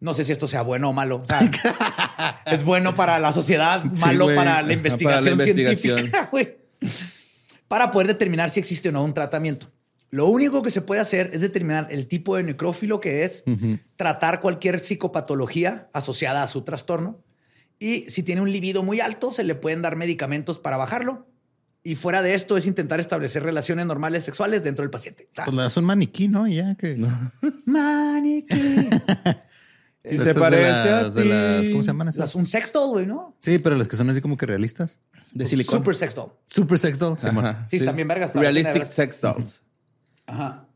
No 0.00 0.14
sé 0.14 0.24
si 0.24 0.32
esto 0.32 0.48
sea 0.48 0.62
bueno 0.62 0.90
o 0.90 0.92
malo. 0.92 1.16
O 1.16 1.24
sea, 1.24 1.40
es 2.46 2.64
bueno 2.64 2.94
para 2.94 3.18
la 3.18 3.32
sociedad, 3.32 3.84
malo 4.00 4.34
para 4.34 4.62
la 4.62 4.72
investigación 4.72 5.22
para 5.22 5.24
la 5.24 5.30
investigación. 5.30 5.98
científica, 5.98 6.28
güey. 6.30 6.56
Para 7.68 7.90
poder 7.90 8.06
determinar 8.06 8.50
si 8.50 8.60
existe 8.60 8.88
o 8.90 8.92
no 8.92 9.02
un 9.04 9.14
tratamiento. 9.14 9.70
Lo 10.10 10.26
único 10.28 10.62
que 10.62 10.70
se 10.70 10.80
puede 10.82 11.00
hacer 11.00 11.30
es 11.34 11.40
determinar 11.40 11.88
el 11.90 12.06
tipo 12.06 12.36
de 12.36 12.42
necrófilo 12.44 13.00
que 13.00 13.24
es, 13.24 13.42
tratar 13.96 14.40
cualquier 14.40 14.78
psicopatología 14.80 15.88
asociada 15.92 16.42
a 16.42 16.46
su 16.46 16.62
trastorno 16.62 17.20
y 17.78 18.08
si 18.08 18.22
tiene 18.22 18.40
un 18.40 18.50
libido 18.50 18.82
muy 18.82 19.00
alto, 19.00 19.32
se 19.32 19.42
le 19.44 19.54
pueden 19.54 19.82
dar 19.82 19.96
medicamentos 19.96 20.58
para 20.58 20.76
bajarlo. 20.76 21.26
Y 21.82 21.94
fuera 21.94 22.22
de 22.22 22.34
esto 22.34 22.56
es 22.56 22.66
intentar 22.66 22.98
establecer 23.00 23.42
relaciones 23.42 23.84
normales 23.86 24.24
sexuales 24.24 24.64
dentro 24.64 24.82
del 24.82 24.90
paciente. 24.90 25.24
O 25.30 25.34
sea, 25.34 25.44
Pues 25.44 25.56
le 25.56 25.62
das 25.62 25.76
un 25.76 25.84
maniquí, 25.84 26.26
¿no? 26.28 26.46
Y 26.48 26.54
ya 26.56 26.74
que. 26.76 26.96
maniquí. 27.64 28.88
Y 30.08 30.18
se 30.18 30.24
de 30.26 30.34
parece 30.36 30.62
las- 30.62 30.86
a 30.86 31.10
de 31.10 31.22
ti. 31.22 31.28
las- 31.28 31.68
¿Cómo 31.70 31.82
se 31.82 31.86
llaman 31.88 32.08
esas? 32.08 32.18
Las- 32.20 32.34
un 32.36 32.46
sex 32.46 32.72
doll, 32.72 32.90
güey, 32.90 33.06
¿no? 33.06 33.34
Sí, 33.40 33.58
pero 33.58 33.74
las 33.76 33.88
que 33.88 33.96
son 33.96 34.08
así 34.08 34.20
como 34.20 34.36
que 34.36 34.46
realistas. 34.46 35.00
De 35.36 35.46
silicón. 35.46 35.78
Super 35.80 35.94
sex 35.94 36.14
doll. 36.14 36.30
Super 36.44 36.78
sex 36.78 36.98
doll. 36.98 37.16
Sí, 37.68 37.84
también 37.84 38.08
vergas, 38.08 38.34
Realistic 38.34 38.84
sex 38.84 39.20
dolls. 39.20 39.62
Ajá. 40.26 40.66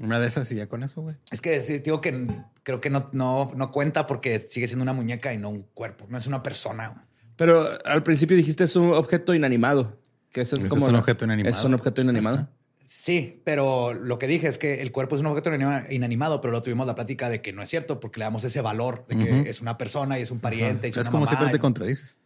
Una 0.00 0.18
de 0.20 0.26
esas 0.28 0.50
y 0.52 0.54
ya 0.54 0.68
con 0.68 0.82
eso, 0.82 1.02
güey. 1.02 1.16
Es 1.30 1.40
que 1.40 1.58
digo 1.60 2.00
que 2.00 2.26
creo 2.62 2.80
que 2.80 2.88
no, 2.88 3.08
no, 3.12 3.50
no 3.56 3.72
cuenta 3.72 4.06
porque 4.06 4.46
sigue 4.48 4.68
siendo 4.68 4.84
una 4.84 4.92
muñeca 4.92 5.32
y 5.34 5.38
no 5.38 5.50
un 5.50 5.62
cuerpo. 5.74 6.06
No 6.08 6.16
es 6.18 6.26
una 6.26 6.42
persona. 6.42 6.88
güey. 6.88 7.00
Pero 7.36 7.78
al 7.84 8.02
principio 8.02 8.36
dijiste 8.36 8.64
es 8.64 8.76
un 8.76 8.92
objeto 8.94 9.34
inanimado. 9.34 9.98
Que 10.30 10.42
eso 10.42 10.56
es 10.56 10.60
Este 10.64 10.68
como 10.70 10.86
es 10.86 10.90
un 10.92 10.98
objeto 10.98 11.24
inanimado. 11.24 11.56
Es 11.56 11.64
un 11.64 11.74
objeto 11.74 12.00
inanimado. 12.00 12.48
Sí, 12.84 13.42
pero 13.44 13.92
lo 13.92 14.18
que 14.18 14.26
dije 14.26 14.48
es 14.48 14.56
que 14.56 14.80
el 14.80 14.92
cuerpo 14.92 15.14
es 15.16 15.20
un 15.20 15.26
objeto 15.26 15.50
inanima- 15.50 15.86
inanimado, 15.90 16.40
pero 16.40 16.52
lo 16.52 16.62
tuvimos 16.62 16.86
la 16.86 16.94
plática 16.94 17.28
de 17.28 17.42
que 17.42 17.52
no 17.52 17.60
es 17.62 17.68
cierto 17.68 18.00
porque 18.00 18.18
le 18.20 18.24
damos 18.24 18.44
ese 18.44 18.60
valor 18.62 19.04
de 19.08 19.16
que 19.18 19.50
es 19.50 19.60
una 19.60 19.76
persona 19.76 20.18
y 20.18 20.22
es 20.22 20.30
un 20.30 20.38
pariente. 20.40 20.88
y 20.88 20.90
Es 20.90 20.96
una 20.96 21.04
como 21.10 21.18
mamá 21.24 21.28
siempre 21.30 21.48
y- 21.48 21.52
te 21.52 21.58
contradices. 21.58 22.16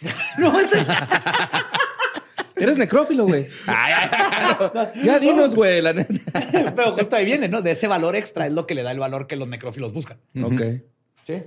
No, 0.38 0.58
es- 0.60 0.70
Eres 2.58 2.78
necrófilo, 2.78 3.26
güey. 3.26 3.46
Ya 5.04 5.18
dinos, 5.18 5.54
güey, 5.54 5.82
la 5.82 5.92
neta. 5.92 6.18
pero 6.74 6.92
justo 6.96 7.14
ahí 7.16 7.26
viene, 7.26 7.48
¿no? 7.48 7.60
De 7.60 7.72
ese 7.72 7.86
valor 7.86 8.16
extra 8.16 8.46
es 8.46 8.52
lo 8.52 8.66
que 8.66 8.74
le 8.74 8.82
da 8.82 8.92
el 8.92 8.98
valor 8.98 9.26
que 9.26 9.36
los 9.36 9.46
necrófilos 9.46 9.92
buscan. 9.92 10.18
Ok. 10.42 10.62
Sí. 11.24 11.42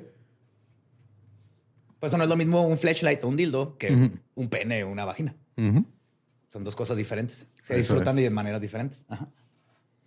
Pues 2.00 2.12
eso 2.12 2.18
no 2.18 2.24
es 2.26 2.30
lo 2.30 2.38
mismo 2.38 2.66
un 2.68 2.78
flashlight 2.78 3.24
o 3.24 3.28
un 3.28 3.36
dildo 3.38 3.76
que 3.80 4.12
un 4.36 4.50
pene 4.50 4.84
o 4.84 4.90
una 4.90 5.04
vagina. 5.04 5.36
Son 6.48 6.64
dos 6.64 6.76
cosas 6.76 6.96
diferentes. 6.96 7.48
Se 7.62 7.74
Eso 7.74 7.78
disfrutan 7.96 8.16
es. 8.18 8.24
de 8.24 8.30
maneras 8.30 8.62
diferentes. 8.62 9.04
Ajá. 9.10 9.28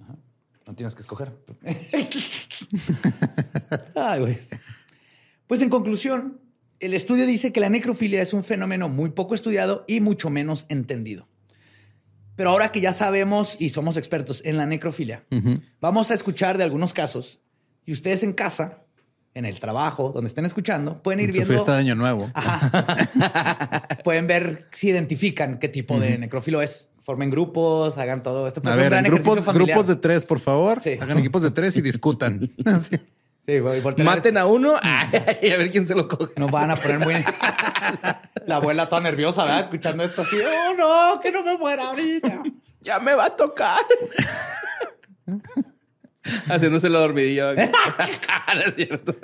Ajá. 0.02 0.14
No 0.66 0.74
tienes 0.76 0.94
que 0.94 1.00
escoger. 1.02 1.32
Ay, 3.96 4.20
güey. 4.20 4.38
Pues 5.48 5.62
en 5.62 5.68
conclusión, 5.68 6.40
el 6.82 6.94
estudio 6.94 7.26
dice 7.26 7.52
que 7.52 7.60
la 7.60 7.70
necrofilia 7.70 8.20
es 8.20 8.34
un 8.34 8.42
fenómeno 8.44 8.88
muy 8.88 9.10
poco 9.10 9.34
estudiado 9.34 9.84
y 9.86 10.00
mucho 10.00 10.30
menos 10.30 10.66
entendido. 10.68 11.28
Pero 12.36 12.50
ahora 12.50 12.72
que 12.72 12.80
ya 12.80 12.92
sabemos 12.92 13.56
y 13.58 13.68
somos 13.68 13.96
expertos 13.96 14.42
en 14.44 14.56
la 14.56 14.66
necrofilia, 14.66 15.24
vamos 15.80 16.10
a 16.10 16.14
escuchar 16.14 16.58
de 16.58 16.64
algunos 16.64 16.92
casos 16.92 17.40
y 17.86 17.92
ustedes 17.92 18.22
en 18.22 18.32
casa, 18.32 18.84
en 19.34 19.44
el 19.44 19.60
trabajo, 19.60 20.10
donde 20.12 20.28
estén 20.28 20.44
escuchando, 20.44 21.02
pueden 21.02 21.20
ir 21.20 21.26
Su 21.28 21.32
viendo. 21.32 21.52
fiesta 21.52 21.72
de 21.74 21.78
año 21.78 21.94
nuevo. 21.94 22.30
Pueden 24.04 24.26
ver 24.26 24.66
si 24.72 24.88
identifican 24.88 25.58
qué 25.58 25.68
tipo 25.68 25.98
de 25.98 26.18
necrófilo 26.18 26.60
es. 26.62 26.88
Formen 27.02 27.30
grupos, 27.30 27.98
hagan 27.98 28.22
todo 28.22 28.46
esto. 28.46 28.60
Pues 28.62 28.74
A 28.74 28.76
ver, 28.76 28.92
en 28.92 29.04
grupos, 29.04 29.44
grupos 29.52 29.86
de 29.86 29.96
tres, 29.96 30.24
por 30.24 30.38
favor. 30.38 30.80
Sí. 30.80 30.98
Hagan 31.00 31.18
equipos 31.18 31.42
de 31.42 31.50
tres 31.50 31.76
y 31.76 31.82
discutan. 31.82 32.50
Sí. 33.44 33.56
A 33.56 33.80
tener- 33.94 34.04
Maten 34.04 34.36
a 34.38 34.46
uno 34.46 34.76
ay, 34.80 35.08
ay, 35.42 35.50
a 35.50 35.56
ver 35.56 35.70
quién 35.70 35.84
se 35.86 35.94
lo 35.96 36.06
coge. 36.06 36.32
Nos 36.36 36.50
van 36.50 36.70
a 36.70 36.76
poner 36.76 36.98
muy. 37.00 37.14
La 38.46 38.56
abuela 38.56 38.88
toda 38.88 39.00
nerviosa, 39.02 39.44
¿verdad? 39.44 39.62
Escuchando 39.64 40.04
esto 40.04 40.22
así. 40.22 40.36
Oh, 40.40 40.74
no, 40.74 41.20
que 41.20 41.32
no 41.32 41.42
me 41.42 41.56
muera 41.58 41.88
ahorita. 41.88 42.42
Ya 42.84 42.98
me 42.98 43.14
va 43.14 43.26
a 43.26 43.36
tocar. 43.36 43.78
Haciéndose 46.48 46.88
la 46.88 47.00
dormidilla. 47.00 47.54
no 47.54 48.60
es 48.66 48.74
cierto. 48.74 49.16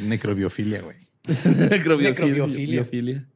Necrobiofilia, 0.00 0.82
güey. 0.82 0.96
Necrobiofilia. 1.26 2.10
Necrobiofilia. 2.10 2.82
Biofilia. 2.82 3.28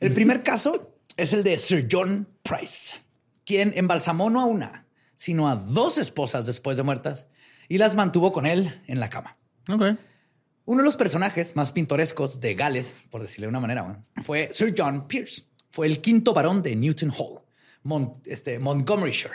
El 0.00 0.12
primer 0.12 0.42
caso 0.42 0.94
es 1.16 1.32
el 1.32 1.42
de 1.44 1.58
Sir 1.58 1.86
John 1.90 2.26
Price, 2.42 2.96
quien 3.44 3.72
embalsamó 3.76 4.30
no 4.30 4.40
a 4.40 4.44
una, 4.46 4.86
sino 5.16 5.48
a 5.48 5.56
dos 5.56 5.98
esposas 5.98 6.46
después 6.46 6.76
de 6.76 6.82
muertas 6.82 7.28
y 7.72 7.78
las 7.78 7.94
mantuvo 7.94 8.32
con 8.32 8.44
él 8.44 8.82
en 8.86 9.00
la 9.00 9.08
cama. 9.08 9.38
Uno 9.66 10.78
de 10.78 10.84
los 10.84 10.94
personajes 10.98 11.56
más 11.56 11.72
pintorescos 11.72 12.38
de 12.38 12.54
Gales, 12.54 12.94
por 13.10 13.22
decirle 13.22 13.46
de 13.46 13.48
una 13.48 13.60
manera, 13.60 14.04
fue 14.22 14.50
Sir 14.52 14.74
John 14.76 15.08
Pierce. 15.08 15.44
Fue 15.70 15.86
el 15.86 16.02
quinto 16.02 16.34
varón 16.34 16.60
de 16.62 16.76
Newton 16.76 17.10
Hall, 17.18 17.40
Mon- 17.82 18.12
este, 18.26 18.58
Montgomeryshire. 18.58 19.32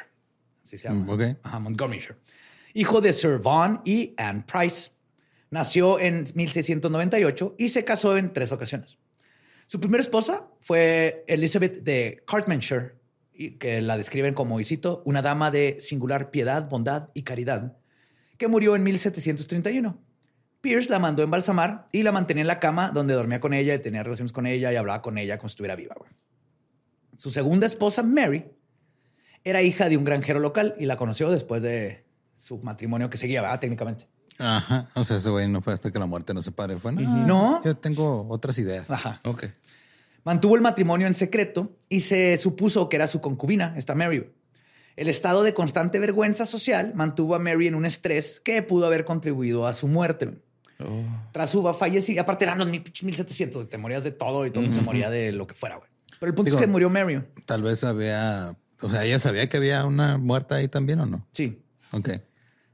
Así 0.63 0.77
se 0.77 0.88
llama. 0.88 1.05
Mm, 1.05 1.09
ok. 1.09 1.21
Ajá, 1.41 1.59
Montgomeryshire. 1.59 2.17
Hijo 2.75 3.01
de 3.01 3.11
Sir 3.11 3.39
Vaughan 3.39 3.81
y 3.85 4.13
Anne 4.17 4.43
Price. 4.45 4.91
Nació 5.49 5.99
en 5.99 6.25
1698 6.35 7.55
y 7.57 7.69
se 7.69 7.83
casó 7.83 8.17
en 8.17 8.33
tres 8.33 8.51
ocasiones. 8.51 8.99
Su 9.65 9.79
primera 9.79 10.01
esposa 10.01 10.45
fue 10.61 11.23
Elizabeth 11.27 11.81
de 11.81 12.23
Cartmanshire, 12.27 12.93
que 13.57 13.81
la 13.81 13.97
describen 13.97 14.35
como, 14.35 14.59
y 14.59 14.63
cito, 14.63 15.01
una 15.05 15.23
dama 15.23 15.49
de 15.49 15.77
singular 15.79 16.29
piedad, 16.29 16.69
bondad 16.69 17.09
y 17.15 17.23
caridad, 17.23 17.75
que 18.38 18.47
murió 18.47 18.75
en 18.75 18.83
1731. 18.83 19.97
Pierce 20.61 20.89
la 20.89 20.99
mandó 20.99 21.21
a 21.21 21.25
embalsamar 21.25 21.88
y 21.91 22.03
la 22.03 22.11
mantenía 22.11 22.41
en 22.41 22.47
la 22.47 22.59
cama 22.59 22.91
donde 22.91 23.13
dormía 23.13 23.39
con 23.39 23.53
ella 23.53 23.75
y 23.75 23.79
tenía 23.79 24.03
relaciones 24.03 24.31
con 24.31 24.47
ella 24.47 24.71
y 24.71 24.75
hablaba 24.75 25.01
con 25.01 25.17
ella 25.17 25.38
como 25.38 25.49
si 25.49 25.53
estuviera 25.53 25.75
viva. 25.75 25.95
güey. 25.97 26.11
Su 27.15 27.31
segunda 27.31 27.67
esposa, 27.67 28.03
Mary, 28.03 28.45
era 29.43 29.61
hija 29.61 29.89
de 29.89 29.97
un 29.97 30.03
granjero 30.03 30.39
local 30.39 30.75
y 30.79 30.85
la 30.85 30.97
conoció 30.97 31.31
después 31.31 31.61
de 31.61 32.05
su 32.35 32.57
matrimonio 32.59 33.09
que 33.09 33.17
seguía, 33.17 33.41
¿verdad? 33.41 33.59
Técnicamente. 33.59 34.07
Ajá. 34.39 34.89
O 34.93 35.03
sea, 35.03 35.17
ese 35.17 35.29
güey 35.29 35.47
no 35.47 35.61
fue 35.61 35.73
hasta 35.73 35.91
que 35.91 35.97
la 35.97 36.05
muerte 36.05 36.33
no 36.33 36.41
se 36.41 36.51
pare. 36.51 36.77
Fue, 36.77 36.91
no, 36.91 37.01
No. 37.25 37.63
Yo 37.63 37.75
tengo 37.75 38.27
otras 38.29 38.57
ideas. 38.59 38.89
Ajá. 38.91 39.19
Ok. 39.23 39.45
Mantuvo 40.23 40.55
el 40.55 40.61
matrimonio 40.61 41.07
en 41.07 41.13
secreto 41.13 41.77
y 41.89 42.01
se 42.01 42.38
supuso 42.38 42.89
que 42.89 42.97
era 42.97 43.07
su 43.07 43.21
concubina, 43.21 43.73
esta 43.77 43.95
Mary. 43.95 44.29
El 44.97 45.07
estado 45.07 45.43
de 45.43 45.53
constante 45.53 45.99
vergüenza 45.99 46.45
social 46.45 46.91
mantuvo 46.95 47.35
a 47.35 47.39
Mary 47.39 47.67
en 47.67 47.75
un 47.75 47.85
estrés 47.85 48.39
que 48.41 48.61
pudo 48.63 48.87
haber 48.87 49.05
contribuido 49.05 49.65
a 49.67 49.73
su 49.73 49.87
muerte. 49.87 50.31
Tras 51.31 51.49
su 51.51 51.63
fallecimiento, 51.73 52.21
aparte 52.23 52.45
eran 52.45 52.57
los 52.57 52.67
1700, 52.67 53.69
te 53.69 53.77
morías 53.77 54.03
de 54.03 54.11
todo 54.11 54.45
y 54.45 54.51
todo 54.51 54.69
se 54.71 54.81
moría 54.81 55.09
de 55.09 55.31
lo 55.31 55.47
que 55.47 55.55
fuera, 55.55 55.77
güey. 55.77 55.89
Pero 56.19 56.29
el 56.31 56.35
punto 56.35 56.49
Digo- 56.49 56.57
es 56.57 56.61
que 56.65 56.67
murió 56.67 56.89
Mary. 56.89 57.21
Tal 57.45 57.61
vez 57.63 57.83
había. 57.83 58.55
O 58.81 58.89
sea, 58.89 59.03
ella 59.05 59.17
sabía 59.19 59.47
que 59.49 59.57
había 59.57 59.85
una 59.85 60.17
muerta 60.17 60.55
ahí 60.55 60.67
también 60.67 60.99
o 60.99 61.05
no. 61.05 61.27
Sí, 61.31 61.63
Ok. 61.91 62.09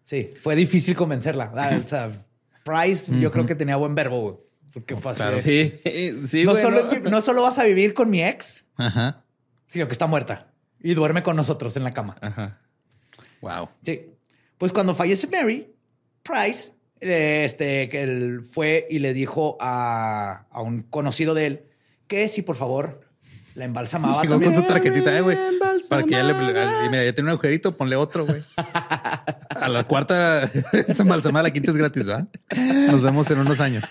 sí, 0.03 0.29
fue 0.41 0.55
difícil 0.55 0.95
convencerla. 0.95 1.51
Ah, 1.55 1.79
o 1.83 1.87
sea, 1.87 2.09
Price, 2.63 3.11
yo 3.19 3.31
creo 3.31 3.45
que 3.45 3.55
tenía 3.55 3.75
buen 3.75 3.95
verbo, 3.95 4.21
güey, 4.21 4.35
porque 4.73 4.95
fue 4.95 5.11
así. 5.11 5.41
Sí, 5.41 6.21
sí, 6.27 6.43
no, 6.45 6.55
solo, 6.55 6.89
no 7.09 7.21
solo 7.21 7.41
vas 7.41 7.57
a 7.59 7.63
vivir 7.63 7.93
con 7.93 8.09
mi 8.09 8.23
ex, 8.23 8.65
Ajá. 8.77 9.23
sino 9.67 9.87
que 9.87 9.91
está 9.93 10.07
muerta 10.07 10.52
y 10.83 10.93
duerme 10.93 11.23
con 11.23 11.35
nosotros 11.35 11.75
en 11.77 11.83
la 11.83 11.91
cama. 11.91 12.17
Ajá. 12.21 12.59
Wow. 13.41 13.69
Sí. 13.83 14.11
Pues 14.57 14.71
cuando 14.71 14.93
fallece 14.93 15.27
Mary, 15.27 15.73
Price, 16.21 16.73
eh, 16.99 17.43
este, 17.45 17.89
que 17.89 18.03
él 18.03 18.41
fue 18.45 18.85
y 18.89 18.99
le 18.99 19.13
dijo 19.13 19.57
a, 19.59 20.45
a 20.51 20.61
un 20.61 20.83
conocido 20.83 21.33
de 21.33 21.47
él 21.47 21.63
que 22.07 22.27
si 22.27 22.41
por 22.43 22.55
favor 22.55 23.01
la 23.55 23.65
embalsamaba. 23.65 24.21
Llegó 24.21 24.41
con 24.41 24.55
su 24.55 24.63
traquetita, 24.63 25.15
eh, 25.17 25.21
güey. 25.21 25.37
Para 25.89 26.03
que 26.03 26.11
ya 26.11 26.23
le. 26.23 26.33
Mira, 26.33 27.03
ya 27.03 27.13
tiene 27.13 27.23
un 27.23 27.29
agujerito, 27.29 27.75
ponle 27.75 27.95
otro, 27.95 28.25
güey. 28.25 28.43
A 28.55 29.69
la 29.69 29.83
cuarta 29.83 30.47
se 30.93 31.01
embalsamada, 31.01 31.43
la 31.43 31.53
quinta 31.53 31.71
es 31.71 31.77
gratis, 31.77 32.09
¿va? 32.09 32.27
Nos 32.55 33.01
vemos 33.01 33.29
en 33.31 33.39
unos 33.39 33.59
años. 33.59 33.83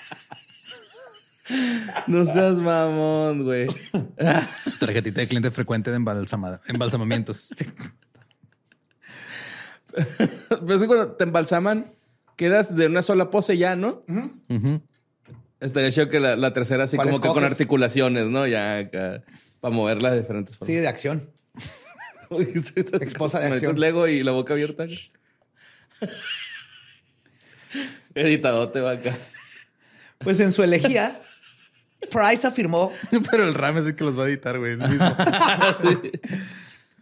No 2.07 2.24
seas 2.26 2.57
mamón, 2.59 3.44
güey. 3.44 3.66
Su 4.66 4.78
tarjetita 4.78 5.20
de 5.20 5.28
cliente 5.28 5.50
frecuente 5.50 5.90
de 5.90 5.98
embalsama- 5.98 6.61
embalsamamientos. 6.68 7.48
Pues 10.66 10.80
es 10.80 10.86
cuando 10.86 11.12
te 11.12 11.24
embalsaman, 11.24 11.84
quedas 12.36 12.74
de 12.74 12.86
una 12.86 13.03
sola 13.03 13.28
pose 13.30 13.59
ya, 13.59 13.76
¿no? 13.76 14.03
Estaría 15.61 15.90
chido 15.92 16.09
que 16.09 16.18
la, 16.18 16.34
la 16.36 16.55
tercera 16.55 16.84
así 16.84 16.96
¿Cuál 16.96 17.09
como 17.11 17.20
que 17.20 17.28
con 17.28 17.44
articulaciones, 17.44 18.26
¿no? 18.28 18.46
Ya 18.46 18.78
acá, 18.78 19.22
para 19.61 19.74
moverla 19.74 20.12
de 20.12 20.20
diferentes 20.22 20.55
Sí, 20.55 20.59
formas. 20.61 20.76
de 20.80 20.88
acción. 20.88 21.30
Esposa 23.03 23.40
de 23.40 23.48
acción. 23.48 23.78
Lego 23.78 24.09
y 24.09 24.22
la 24.22 24.32
boca 24.32 24.55
abierta. 24.55 24.86
Editadote 28.14 28.80
va 28.80 28.92
acá. 28.92 29.14
Pues 30.18 30.40
en 30.40 30.53
su 30.53 30.62
elegía, 30.62 31.20
Price 32.11 32.46
afirmó, 32.46 32.92
Pero 33.30 33.44
el 33.44 33.55
RAM 33.55 33.78
es 33.78 33.86
el 33.86 33.96
que 33.96 34.05
los 34.05 34.18
va 34.18 34.24
a 34.24 34.28
editar, 34.28 34.59
güey. 34.59 34.72
el 34.72 34.78
mismo. 34.78 35.16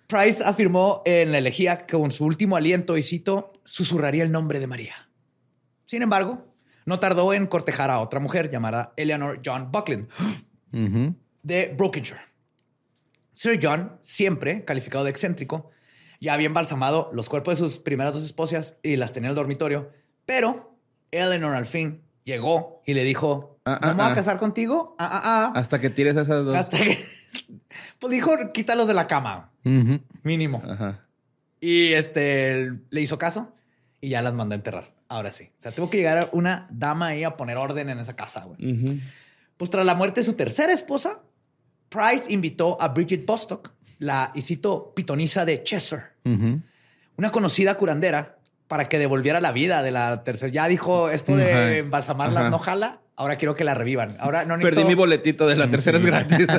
Price 0.06 0.42
afirmó 0.44 1.02
en 1.04 1.32
la 1.32 1.38
elegía 1.38 1.86
que 1.86 1.96
con 1.96 2.10
su 2.10 2.24
último 2.24 2.56
aliento, 2.56 2.96
y 2.96 3.02
cito, 3.02 3.52
susurraría 3.64 4.24
el 4.24 4.32
nombre 4.32 4.58
de 4.58 4.66
María. 4.66 5.08
Sin 5.84 6.02
embargo, 6.02 6.54
no 6.84 6.98
tardó 6.98 7.32
en 7.32 7.46
cortejar 7.46 7.90
a 7.90 8.00
otra 8.00 8.18
mujer 8.18 8.50
llamada 8.50 8.92
Eleanor 8.96 9.40
John 9.44 9.70
Buckland 9.70 10.08
de 11.42 11.74
Brookingshire. 11.76 12.20
Sir 13.32 13.58
John, 13.62 13.96
siempre 14.00 14.64
calificado 14.64 15.04
de 15.04 15.10
excéntrico, 15.10 15.70
ya 16.20 16.34
había 16.34 16.46
embalsamado 16.46 17.10
los 17.12 17.28
cuerpos 17.28 17.58
de 17.58 17.64
sus 17.68 17.78
primeras 17.78 18.12
dos 18.12 18.24
esposas 18.24 18.76
y 18.82 18.96
las 18.96 19.12
tenía 19.12 19.28
en 19.28 19.30
el 19.30 19.36
dormitorio, 19.36 19.90
pero 20.26 20.76
Eleanor 21.10 21.54
al 21.54 21.66
fin 21.66 22.02
llegó 22.24 22.82
y 22.84 22.94
le 22.94 23.04
dijo, 23.04 23.59
Ah, 23.74 23.78
¿no 23.82 23.88
ah, 23.88 23.94
me 23.94 24.02
voy 24.02 24.06
a 24.06 24.12
ah. 24.12 24.14
casar 24.14 24.38
contigo? 24.38 24.96
Ah. 24.98 25.52
Hasta 25.54 25.80
que 25.80 25.90
tires 25.90 26.16
esas 26.16 26.44
dos. 26.44 26.56
Hasta 26.56 26.78
que... 26.78 26.98
Pues 28.00 28.10
dijo, 28.10 28.34
quítalos 28.52 28.88
de 28.88 28.94
la 28.94 29.06
cama, 29.06 29.52
mínimo. 30.22 30.62
Ajá. 30.68 31.06
Y 31.60 31.92
este 31.92 32.72
le 32.88 33.00
hizo 33.00 33.18
caso 33.18 33.54
y 34.00 34.08
ya 34.08 34.22
las 34.22 34.32
mandó 34.34 34.54
a 34.54 34.56
enterrar. 34.56 34.94
Ahora 35.08 35.32
sí. 35.32 35.50
O 35.58 35.62
sea, 35.62 35.72
tuvo 35.72 35.90
que 35.90 35.98
llegar 35.98 36.30
una 36.32 36.66
dama 36.70 37.08
ahí 37.08 37.24
a 37.24 37.36
poner 37.36 37.58
orden 37.58 37.90
en 37.90 37.98
esa 37.98 38.16
casa, 38.16 38.44
güey. 38.44 39.00
Pues 39.56 39.70
tras 39.70 39.84
la 39.84 39.94
muerte 39.94 40.20
de 40.20 40.26
su 40.26 40.32
tercera 40.32 40.72
esposa, 40.72 41.20
Price 41.90 42.32
invitó 42.32 42.80
a 42.80 42.88
Bridget 42.88 43.26
Bostock, 43.26 43.72
la, 43.98 44.32
y 44.34 44.40
cito, 44.42 44.92
pitonisa 44.94 45.44
de 45.44 45.62
Cheshire, 45.62 46.04
Ujú. 46.24 46.60
una 47.16 47.30
conocida 47.30 47.76
curandera, 47.76 48.38
para 48.70 48.88
que 48.88 49.00
devolviera 49.00 49.40
la 49.40 49.50
vida 49.50 49.82
de 49.82 49.90
la 49.90 50.22
tercera. 50.22 50.52
Ya 50.52 50.68
dijo 50.68 51.10
esto 51.10 51.36
de 51.36 51.52
Ajá. 51.52 51.72
embalsamarla 51.72 52.40
Ajá. 52.40 52.50
no 52.50 52.58
jala. 52.60 53.00
Ahora 53.20 53.36
quiero 53.36 53.54
que 53.54 53.64
la 53.64 53.74
revivan. 53.74 54.16
Ahora 54.18 54.44
no 54.46 54.54
Perdí 54.58 54.78
necesito- 54.82 54.86
mi 54.88 54.94
boletito 54.94 55.46
de 55.46 55.54
la 55.56 55.68
tercera 55.68 55.98
es 55.98 56.04
gratis. 56.06 56.46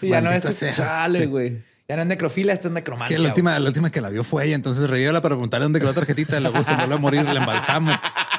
Sí, 0.00 0.08
ya 0.08 0.22
no 0.22 0.30
es, 0.32 0.42
sea. 0.42 0.72
Chale, 0.72 1.26
güey. 1.26 1.62
ya 1.86 1.96
no 1.96 2.00
es 2.02 2.08
necrofilia, 2.08 2.54
esto 2.54 2.68
es 2.68 2.72
Que 2.72 2.80
necromancia. 2.80 3.16
la 3.18 3.20
güey. 3.20 3.30
última, 3.30 3.58
la 3.58 3.68
última 3.68 3.90
que 3.90 4.00
la 4.00 4.08
vio 4.08 4.24
fue 4.24 4.46
ella, 4.46 4.54
entonces 4.54 4.88
reviva 4.88 5.12
para 5.20 5.34
preguntarle 5.34 5.64
dónde 5.64 5.78
quedó 5.78 5.90
la 5.90 5.94
tarjetita, 5.94 6.40
luego 6.40 6.64
se 6.64 6.74
vuelve 6.74 6.94
a 6.94 6.96
morir, 6.98 7.22
la 7.24 7.34
embalsamo. 7.40 7.92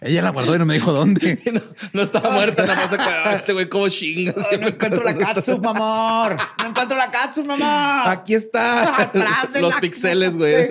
ella 0.00 0.22
la 0.22 0.30
guardó 0.30 0.54
y 0.54 0.58
no 0.58 0.66
me 0.66 0.74
dijo 0.74 0.92
dónde. 0.92 1.40
No, 1.52 1.60
no 1.92 2.02
estaba 2.02 2.30
muerta, 2.30 2.66
nada 2.66 2.84
más 2.86 2.92
acá. 2.92 3.34
Este 3.36 3.52
güey, 3.52 3.68
como 3.68 3.88
chingas. 3.88 4.36
Ay, 4.50 4.58
no 4.58 4.68
encuentro 4.68 5.02
la 5.02 5.16
catsup, 5.16 5.64
amor. 5.66 6.36
No 6.58 6.68
encuentro 6.68 6.96
la 6.96 7.10
catsup, 7.10 7.46
mamá. 7.46 8.10
Aquí 8.10 8.34
está. 8.34 9.02
Atrás 9.02 9.52
de 9.52 9.60
Los 9.60 9.74
la- 9.74 9.80
pixeles, 9.80 10.36
güey. 10.36 10.68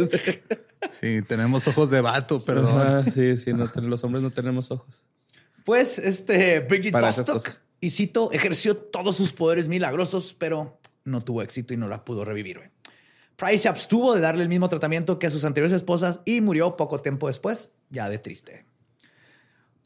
Sí, 1.02 1.22
tenemos 1.28 1.68
ojos 1.68 1.90
de 1.90 2.02
vato, 2.02 2.44
perdón. 2.44 2.82
Ajá, 2.82 3.04
sí, 3.12 3.36
sí, 3.38 3.54
no 3.54 3.70
los 3.76 4.04
hombres 4.04 4.24
no 4.24 4.30
tenemos 4.32 4.70
ojos. 4.72 5.04
Pues 5.66 6.00
este 6.00 6.60
Bridget 6.62 6.94
Para 6.94 7.08
Bostock, 7.08 7.46
y 7.82 7.90
cito, 7.90 8.32
ejerció 8.32 8.78
todos 8.78 9.16
sus 9.18 9.34
poderes 9.34 9.68
milagrosos, 9.68 10.36
pero 10.38 10.80
no 11.04 11.22
tuvo 11.22 11.42
éxito 11.42 11.74
y 11.74 11.78
no 11.78 11.88
la 11.88 12.06
pudo 12.06 12.24
revivir. 12.24 12.58
güey. 12.58 12.70
Price 13.36 13.60
se 13.60 13.70
abstuvo 13.70 14.16
de 14.16 14.22
darle 14.22 14.44
el 14.44 14.50
mismo 14.50 14.68
tratamiento 14.70 15.20
que 15.20 15.28
a 15.28 15.30
sus 15.30 15.44
anteriores 15.46 15.74
esposas 15.74 16.22
y 16.26 16.42
murió 16.42 16.76
poco 16.78 17.00
tiempo 17.00 17.28
después, 17.28 17.70
ya 17.90 18.10
de 18.10 18.18
triste. 18.18 18.66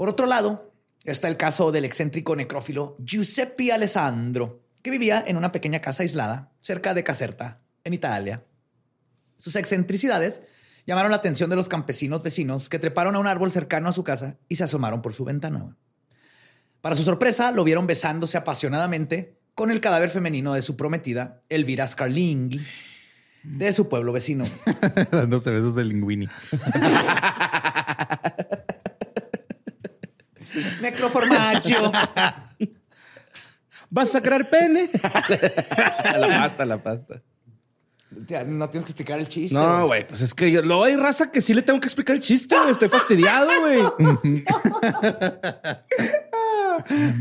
Por 0.01 0.09
otro 0.09 0.25
lado, 0.25 0.73
está 1.03 1.27
el 1.27 1.37
caso 1.37 1.71
del 1.71 1.85
excéntrico 1.85 2.35
necrófilo 2.35 2.97
Giuseppe 3.05 3.71
Alessandro, 3.71 4.63
que 4.81 4.89
vivía 4.89 5.23
en 5.27 5.37
una 5.37 5.51
pequeña 5.51 5.79
casa 5.79 6.01
aislada 6.01 6.53
cerca 6.59 6.95
de 6.95 7.03
Caserta, 7.03 7.61
en 7.83 7.93
Italia. 7.93 8.43
Sus 9.37 9.55
excentricidades 9.55 10.41
llamaron 10.87 11.11
la 11.11 11.17
atención 11.17 11.51
de 11.51 11.55
los 11.55 11.69
campesinos 11.69 12.23
vecinos 12.23 12.67
que 12.67 12.79
treparon 12.79 13.15
a 13.15 13.19
un 13.19 13.27
árbol 13.27 13.51
cercano 13.51 13.89
a 13.89 13.91
su 13.91 14.03
casa 14.03 14.39
y 14.49 14.55
se 14.55 14.63
asomaron 14.63 15.03
por 15.03 15.13
su 15.13 15.23
ventana. 15.23 15.77
Para 16.81 16.95
su 16.95 17.03
sorpresa, 17.03 17.51
lo 17.51 17.63
vieron 17.63 17.85
besándose 17.85 18.39
apasionadamente 18.39 19.37
con 19.53 19.69
el 19.69 19.81
cadáver 19.81 20.09
femenino 20.09 20.55
de 20.55 20.63
su 20.63 20.75
prometida, 20.77 21.41
Elvira 21.47 21.85
Scarlinghi, 21.85 22.59
de 23.43 23.71
su 23.71 23.87
pueblo 23.87 24.13
vecino. 24.13 24.45
Dándose 25.11 25.51
besos 25.51 25.75
de 25.75 25.85
linguini. 25.85 26.27
Necroformaggio. 30.81 31.91
¿Vas 33.89 34.09
a 34.09 34.11
sacar 34.13 34.49
pene? 34.49 34.89
la 36.17 36.27
pasta, 36.27 36.65
la 36.65 36.81
pasta. 36.81 37.21
No 38.47 38.69
tienes 38.69 38.85
que 38.85 38.91
explicar 38.91 39.19
el 39.19 39.27
chiste. 39.27 39.55
No, 39.55 39.87
güey, 39.87 40.07
pues 40.07 40.21
es 40.21 40.33
que 40.33 40.51
yo, 40.51 40.61
luego 40.61 40.83
hay 40.83 40.95
raza 40.95 41.31
que 41.31 41.41
sí 41.41 41.53
le 41.53 41.61
tengo 41.61 41.79
que 41.79 41.87
explicar 41.87 42.15
el 42.15 42.21
chiste, 42.21 42.57
güey. 42.57 42.71
Estoy 42.71 42.89
fastidiado, 42.89 43.49
güey. 43.59 43.79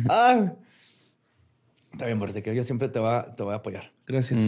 Ah. 0.08 0.52
Está 1.92 2.06
bien, 2.06 2.18
Borte, 2.18 2.42
que 2.42 2.54
yo 2.54 2.64
siempre 2.64 2.88
te 2.88 2.98
voy 2.98 3.12
a, 3.12 3.30
te 3.34 3.42
voy 3.42 3.52
a 3.52 3.56
apoyar. 3.56 3.92
Gracias. 4.06 4.40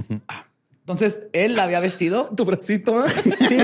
Entonces, 0.70 1.26
él 1.32 1.54
la 1.54 1.64
había 1.64 1.80
vestido. 1.80 2.32
Tu 2.34 2.44
bracito, 2.44 3.04
¿eh? 3.04 3.10
Sí, 3.36 3.58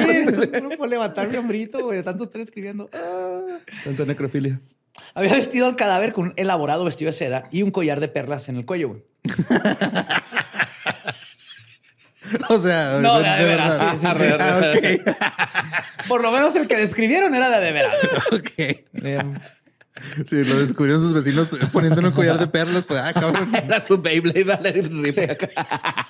no 0.61 0.69
puedo 0.71 0.87
levantar 0.87 1.29
mi 1.29 1.37
hombrito, 1.37 1.83
güey. 1.83 2.03
Tanto 2.03 2.25
estoy 2.25 2.43
escribiendo. 2.43 2.91
Ah. 2.93 3.59
Tanta 3.85 4.05
necrofilia. 4.05 4.61
Había 5.15 5.35
vestido 5.35 5.67
al 5.67 5.77
cadáver 5.77 6.13
con 6.13 6.29
un 6.29 6.33
elaborado 6.37 6.85
vestido 6.85 7.09
de 7.09 7.13
seda 7.13 7.49
y 7.51 7.63
un 7.63 7.71
collar 7.71 8.01
de 8.01 8.09
perlas 8.09 8.49
en 8.49 8.57
el 8.57 8.65
cuello, 8.67 8.89
güey. 8.89 9.03
O 12.51 12.61
sea, 12.61 12.99
No, 13.01 13.21
de, 13.21 13.29
de 13.31 13.45
veras. 13.45 13.79
sí, 13.79 13.87
sí, 14.01 14.07
sí. 14.07 15.01
Ah, 15.21 15.85
Por 16.09 16.23
lo 16.23 16.31
menos 16.31 16.55
el 16.57 16.67
que 16.67 16.77
describieron 16.77 17.35
era 17.35 17.49
de 17.49 17.65
de 17.65 17.73
veras. 17.73 17.95
ok. 18.33 18.51
ok. 18.99 19.37
Sí, 20.29 20.45
lo 20.45 20.61
descubrieron 20.61 21.01
sus 21.03 21.13
vecinos 21.13 21.49
poniéndole 21.73 22.09
un 22.09 22.15
collar 22.15 22.39
de 22.39 22.47
perlas. 22.47 22.85
Pues, 22.87 23.01
ah, 23.01 23.13
cabrón. 23.13 23.51
Era 23.65 23.81
su 23.81 24.01
Beyblade 24.01 24.53
acá. 24.53 25.49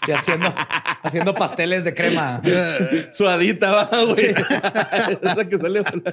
Y 0.07 0.11
haciendo, 0.11 0.53
haciendo 1.03 1.35
pasteles 1.35 1.85
de 1.85 1.95
crema. 1.95 2.43
Suadita, 3.13 3.71
va, 3.73 4.05
güey. 4.05 4.35
Esa 5.23 5.49
que 5.49 5.57
sale 5.57 5.79
a 5.79 5.83
volar. 5.83 6.13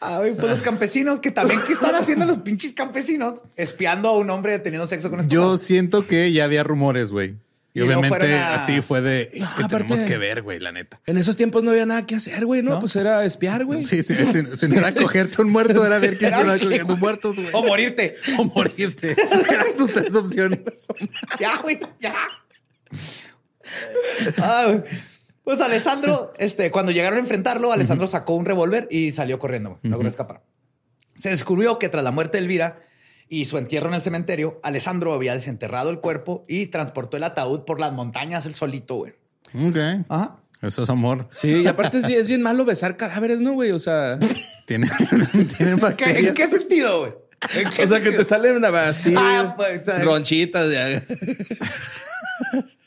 Ay, 0.00 0.32
pues 0.38 0.50
los 0.50 0.62
campesinos 0.62 1.20
que 1.20 1.30
también, 1.30 1.60
¿qué 1.66 1.72
están 1.74 1.94
haciendo 1.94 2.24
los 2.24 2.38
pinches 2.38 2.72
campesinos? 2.72 3.42
Espiando 3.56 4.08
a 4.08 4.18
un 4.18 4.30
hombre 4.30 4.58
teniendo 4.58 4.86
sexo 4.86 5.10
con 5.10 5.20
esposa. 5.20 5.34
Yo 5.34 5.58
siento 5.58 6.06
que 6.06 6.32
ya 6.32 6.44
había 6.44 6.62
rumores, 6.64 7.10
güey. 7.12 7.34
Y, 7.72 7.82
obviamente 7.82 8.34
a- 8.34 8.56
así 8.56 8.80
fue 8.82 9.00
de, 9.00 9.30
es 9.32 9.54
que 9.54 9.62
aparte- 9.62 9.84
tenemos 9.84 10.00
que 10.00 10.18
ver, 10.18 10.42
güey, 10.42 10.58
la 10.58 10.72
neta. 10.72 11.00
En 11.06 11.16
esos 11.18 11.36
tiempos 11.36 11.62
no 11.62 11.70
había 11.70 11.86
nada 11.86 12.04
que 12.04 12.16
hacer, 12.16 12.44
güey, 12.44 12.62
¿no? 12.62 12.80
Pues 12.80 12.96
era 12.96 13.24
espiar, 13.24 13.64
güey. 13.64 13.84
Sí, 13.84 14.02
sí, 14.02 14.14
si, 14.16 14.56
si 14.56 14.66
no 14.68 14.78
era 14.80 14.92
cogerte 14.92 15.40
un 15.40 15.50
muerto, 15.50 15.86
era 15.86 15.98
ver 16.00 16.18
quién 16.18 16.34
así, 16.34 16.64
cogiendo 16.64 16.96
muertos, 16.96 17.36
güey. 17.36 17.48
O 17.52 17.62
morirte. 17.64 18.16
O 18.38 18.44
morirte. 18.46 19.12
Eran 19.12 19.76
tus 19.76 19.92
tres 19.92 20.14
opciones. 20.16 20.88
Ya, 21.38 21.58
güey, 21.58 21.78
ya. 22.00 22.12
Ah, 24.38 24.64
güey. 24.66 24.82
Pues 25.44 25.60
Alessandro, 25.60 26.32
este, 26.38 26.70
cuando 26.70 26.92
llegaron 26.92 27.18
a 27.18 27.20
enfrentarlo, 27.22 27.72
Alessandro 27.72 28.06
sacó 28.06 28.34
un 28.34 28.44
revólver 28.44 28.86
y 28.90 29.10
salió 29.12 29.38
corriendo. 29.38 29.70
güey. 29.70 29.80
Logró 29.90 30.08
escapar. 30.08 30.42
Se 31.16 31.30
descubrió 31.30 31.78
que 31.78 31.88
tras 31.88 32.02
la 32.04 32.10
muerte 32.10 32.38
de 32.38 32.44
Elvira 32.44 32.80
y 33.28 33.44
su 33.44 33.58
entierro 33.58 33.88
en 33.88 33.94
el 33.94 34.02
cementerio, 34.02 34.58
Alessandro 34.62 35.12
había 35.12 35.34
desenterrado 35.34 35.90
el 35.90 36.00
cuerpo 36.00 36.44
y 36.48 36.66
transportó 36.66 37.16
el 37.16 37.24
ataúd 37.24 37.60
por 37.64 37.78
las 37.80 37.92
montañas 37.92 38.46
él 38.46 38.54
solito, 38.54 38.96
güey. 38.96 39.12
Ok. 39.54 39.76
Ajá. 40.08 40.36
Eso 40.62 40.82
es 40.82 40.90
amor. 40.90 41.26
Sí, 41.30 41.62
y 41.62 41.66
aparte 41.66 42.02
sí, 42.02 42.14
es 42.14 42.26
bien 42.26 42.42
malo 42.42 42.64
besar 42.66 42.96
cadáveres, 42.96 43.40
¿no, 43.40 43.52
güey? 43.54 43.70
O 43.72 43.78
sea, 43.78 44.18
Tienen, 44.66 44.90
tienen 45.56 45.76
¿Qué- 45.76 45.82
bacterias. 45.82 46.26
¿En 46.28 46.34
qué 46.34 46.46
sentido, 46.48 47.00
güey? 47.00 47.12
¿En 47.54 47.70
qué 47.70 47.82
o 47.84 47.86
sea 47.86 47.98
que 47.98 48.10
te 48.10 48.16
sentido? 48.18 48.24
salen 48.24 48.56
una 48.56 48.88
así, 48.88 49.14
Ah, 49.16 49.54
pues, 49.56 49.82
ronchitas. 50.04 50.70
ya. 50.70 51.02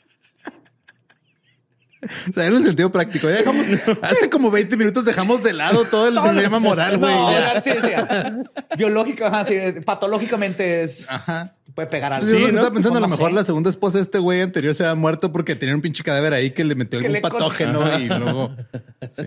O 2.30 2.32
sea, 2.32 2.46
en 2.46 2.54
un 2.54 2.62
sentido 2.64 2.90
práctico. 2.90 3.28
Ya 3.28 3.36
dejamos, 3.36 3.66
hace 4.02 4.30
como 4.30 4.50
20 4.50 4.76
minutos 4.76 5.04
dejamos 5.04 5.42
de 5.42 5.52
lado 5.52 5.84
todo 5.84 6.08
el 6.08 6.14
dilema 6.34 6.58
moral, 6.58 6.98
güey. 6.98 7.14
No, 7.14 7.30
sí, 7.62 7.70
sí. 7.70 8.48
Biológico, 8.76 9.24
ajá, 9.26 9.46
sí, 9.46 9.54
patológicamente 9.84 10.82
es. 10.82 11.10
Ajá. 11.10 11.54
Puede 11.74 11.88
pegar 11.88 12.12
al 12.12 12.22
Sí, 12.22 12.38
¿no? 12.38 12.46
estaba 12.46 12.70
pensando, 12.70 12.98
a 12.98 13.00
lo 13.00 13.08
No 13.08 13.10
mejor 13.10 13.30
sé. 13.30 13.34
la 13.34 13.44
segunda 13.44 13.68
esposa 13.70 13.98
de 13.98 14.02
este 14.02 14.18
güey 14.18 14.40
anterior 14.42 14.74
se 14.74 14.84
había 14.84 14.94
muerto 14.94 15.32
porque 15.32 15.56
tenía 15.56 15.74
un 15.74 15.80
pinche 15.80 16.04
cadáver 16.04 16.32
ahí 16.32 16.52
que 16.52 16.62
le 16.62 16.76
metió 16.76 17.00
Que 17.00 17.06
algún 17.06 17.14
le 17.14 17.20
patógeno 17.20 17.98
y 17.98 18.06
luego. 18.06 18.54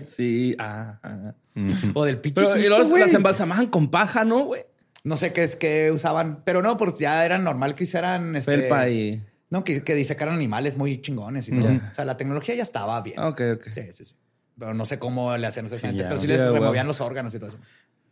Sí, 0.04 0.56
ah, 0.58 0.98
ah. 1.02 1.32
O 1.94 2.04
del 2.04 2.18
pinche 2.18 2.40
Pero 2.40 2.56
y 2.56 2.64
susto, 2.64 2.96
las 2.96 3.12
embalsamaban 3.12 3.66
con 3.66 3.90
paja, 3.90 4.24
¿no, 4.24 4.44
güey? 4.44 4.62
No 5.04 5.16
sé 5.16 5.32
qué 5.32 5.42
es 5.44 5.56
que 5.56 5.90
usaban, 5.90 6.42
pero 6.44 6.62
no, 6.62 6.76
porque 6.76 7.02
ya 7.04 7.24
era 7.24 7.38
normal 7.38 7.74
que 7.74 7.84
hicieran 7.84 8.34
este, 8.36 8.52
Felpa 8.52 8.88
y. 8.88 9.22
No, 9.50 9.64
que, 9.64 9.82
que 9.82 9.94
disecaran 9.94 10.34
animales 10.34 10.76
muy 10.76 11.00
chingones 11.00 11.48
y 11.48 11.58
todo. 11.58 11.70
O 11.70 11.94
sea, 11.94 12.04
la 12.04 12.16
tecnología 12.16 12.54
ya 12.54 12.62
estaba 12.62 13.00
bien. 13.00 13.18
Ok, 13.18 13.40
ok. 13.54 13.64
Sí, 13.72 13.82
sí, 13.92 14.04
sí. 14.04 14.14
Pero 14.58 14.74
no 14.74 14.84
sé 14.84 14.98
cómo 14.98 15.36
le 15.36 15.46
hacían 15.46 15.66
exactamente. 15.66 16.02
ya, 16.02 16.08
pero 16.08 16.20
sí 16.20 16.26
ya, 16.26 16.36
les 16.36 16.52
removían 16.52 16.86
los 16.86 17.00
órganos 17.00 17.34
y 17.34 17.38
todo 17.38 17.50
eso. 17.50 17.58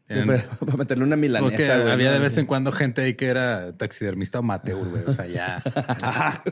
Para, 0.61 0.76
meterle 0.76 1.05
una 1.05 1.16
milanesa. 1.16 1.78
güey, 1.78 1.91
había 1.91 2.12
de 2.12 2.20
vez 2.20 2.39
en 2.39 2.47
cuando 2.47 2.70
gente 2.70 3.03
ahí 3.03 3.14
que 3.14 3.26
era 3.26 3.72
taxidermista 3.76 4.39
o 4.39 4.43
amateur, 4.43 4.89
güey. 4.89 5.03
O 5.07 5.12
sea, 5.12 5.26
ya. 5.26 5.62
Ajá. 6.03 6.45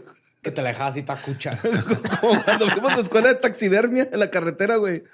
Que 0.43 0.51
te 0.51 0.61
la 0.61 0.71
dejabas 0.71 0.95
así 0.95 1.03
tacucha. 1.03 1.59
Como 2.21 2.43
cuando 2.43 2.69
fuimos 2.69 2.93
a 2.93 2.97
la 2.97 3.03
escuela 3.03 3.29
de 3.29 3.37
taxidermia 3.37 4.09
en 4.13 4.19
la 4.19 4.31
carretera, 4.31 4.77
güey. 4.77 5.05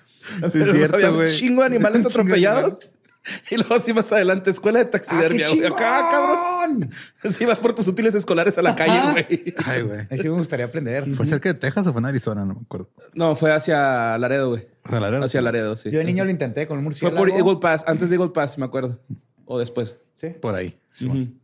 Sí, 0.51 0.61
es 0.61 0.73
cierto, 0.73 0.97
Había 0.97 1.13
un 1.13 1.29
chingo 1.29 1.61
de 1.61 1.67
animales 1.67 2.05
atropellados. 2.05 2.91
Y 3.51 3.57
luego 3.57 3.75
así 3.75 3.93
más 3.93 4.11
adelante, 4.13 4.51
escuela 4.51 4.79
de 4.81 4.85
taxidermia. 4.87 5.47
¡Ah, 5.49 5.55
güey. 5.55 5.67
Acá, 5.67 6.09
cabrón. 6.11 6.91
Así 7.23 7.45
vas 7.47 7.59
por 7.59 7.73
tus 7.75 7.87
útiles 7.89 8.15
escolares 8.15 8.57
a 8.59 8.63
la 8.63 8.75
calle, 8.77 9.01
güey. 9.13 9.55
Ay, 9.67 9.83
güey. 9.83 10.01
Ahí 10.11 10.19
sí 10.19 10.29
me 10.29 10.37
gustaría 10.37 10.67
aprender. 10.67 11.13
¿Fue 11.15 11.27
cerca 11.27 11.49
de 11.49 11.55
Texas 11.55 11.87
o 11.87 11.93
fue 11.93 12.01
en 12.01 12.07
Arizona? 12.07 12.45
No 12.45 12.55
me 12.55 12.61
acuerdo. 12.63 12.89
No, 13.15 13.35
fue 13.37 13.53
hacia 13.53 14.17
Laredo, 14.19 14.51
güey. 14.51 14.69
¿Hacia 14.85 15.01
Laredo? 15.01 15.25
Hacia 15.25 15.41
Laredo, 15.43 15.77
sí. 15.77 15.91
Yo 15.91 15.99
de 15.99 16.05
niño 16.05 16.25
lo 16.25 16.31
intenté 16.31 16.67
con 16.67 16.79
un 16.79 16.83
Fue 16.85 17.11
murciélago. 17.11 17.17
por 17.19 17.31
Eagle 17.31 17.57
Pass, 17.61 17.85
antes 17.87 18.11
de 18.11 18.17
Eagle 18.17 18.31
Pass, 18.33 18.59
me 18.59 18.65
acuerdo. 18.67 18.99
O 19.47 19.59
después. 19.59 19.97
Sí. 20.15 20.29
Por 20.29 20.55
ahí. 20.55 20.79
sí. 20.91 21.37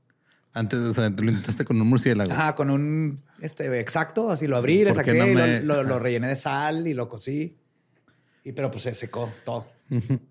Antes, 0.52 0.78
o 0.78 0.92
sea, 0.94 1.14
tú 1.14 1.22
lo 1.22 1.28
intentaste 1.30 1.66
con 1.66 1.78
un 1.78 1.86
murciélago. 1.86 2.32
Ajá, 2.32 2.54
con 2.54 2.70
un 2.70 3.20
este 3.42 3.78
exacto, 3.78 4.30
así 4.30 4.46
lo 4.46 4.56
abrí, 4.56 4.84
le 4.84 4.94
¿Por 4.94 5.02
qué 5.02 5.10
saqué, 5.10 5.18
no 5.18 5.26
lo- 5.26 5.34
me- 5.34 5.60
lo, 5.60 5.82
lo 5.82 5.94
Ajá. 5.96 5.98
rellené 6.02 6.28
de 6.28 6.36
sal 6.36 6.86
y 6.86 6.94
lo 6.94 7.10
cocí. 7.10 7.58
Y 8.42 8.52
pero 8.52 8.70
pues 8.70 8.84
se 8.84 8.94
secó 8.94 9.30
todo. 9.44 9.66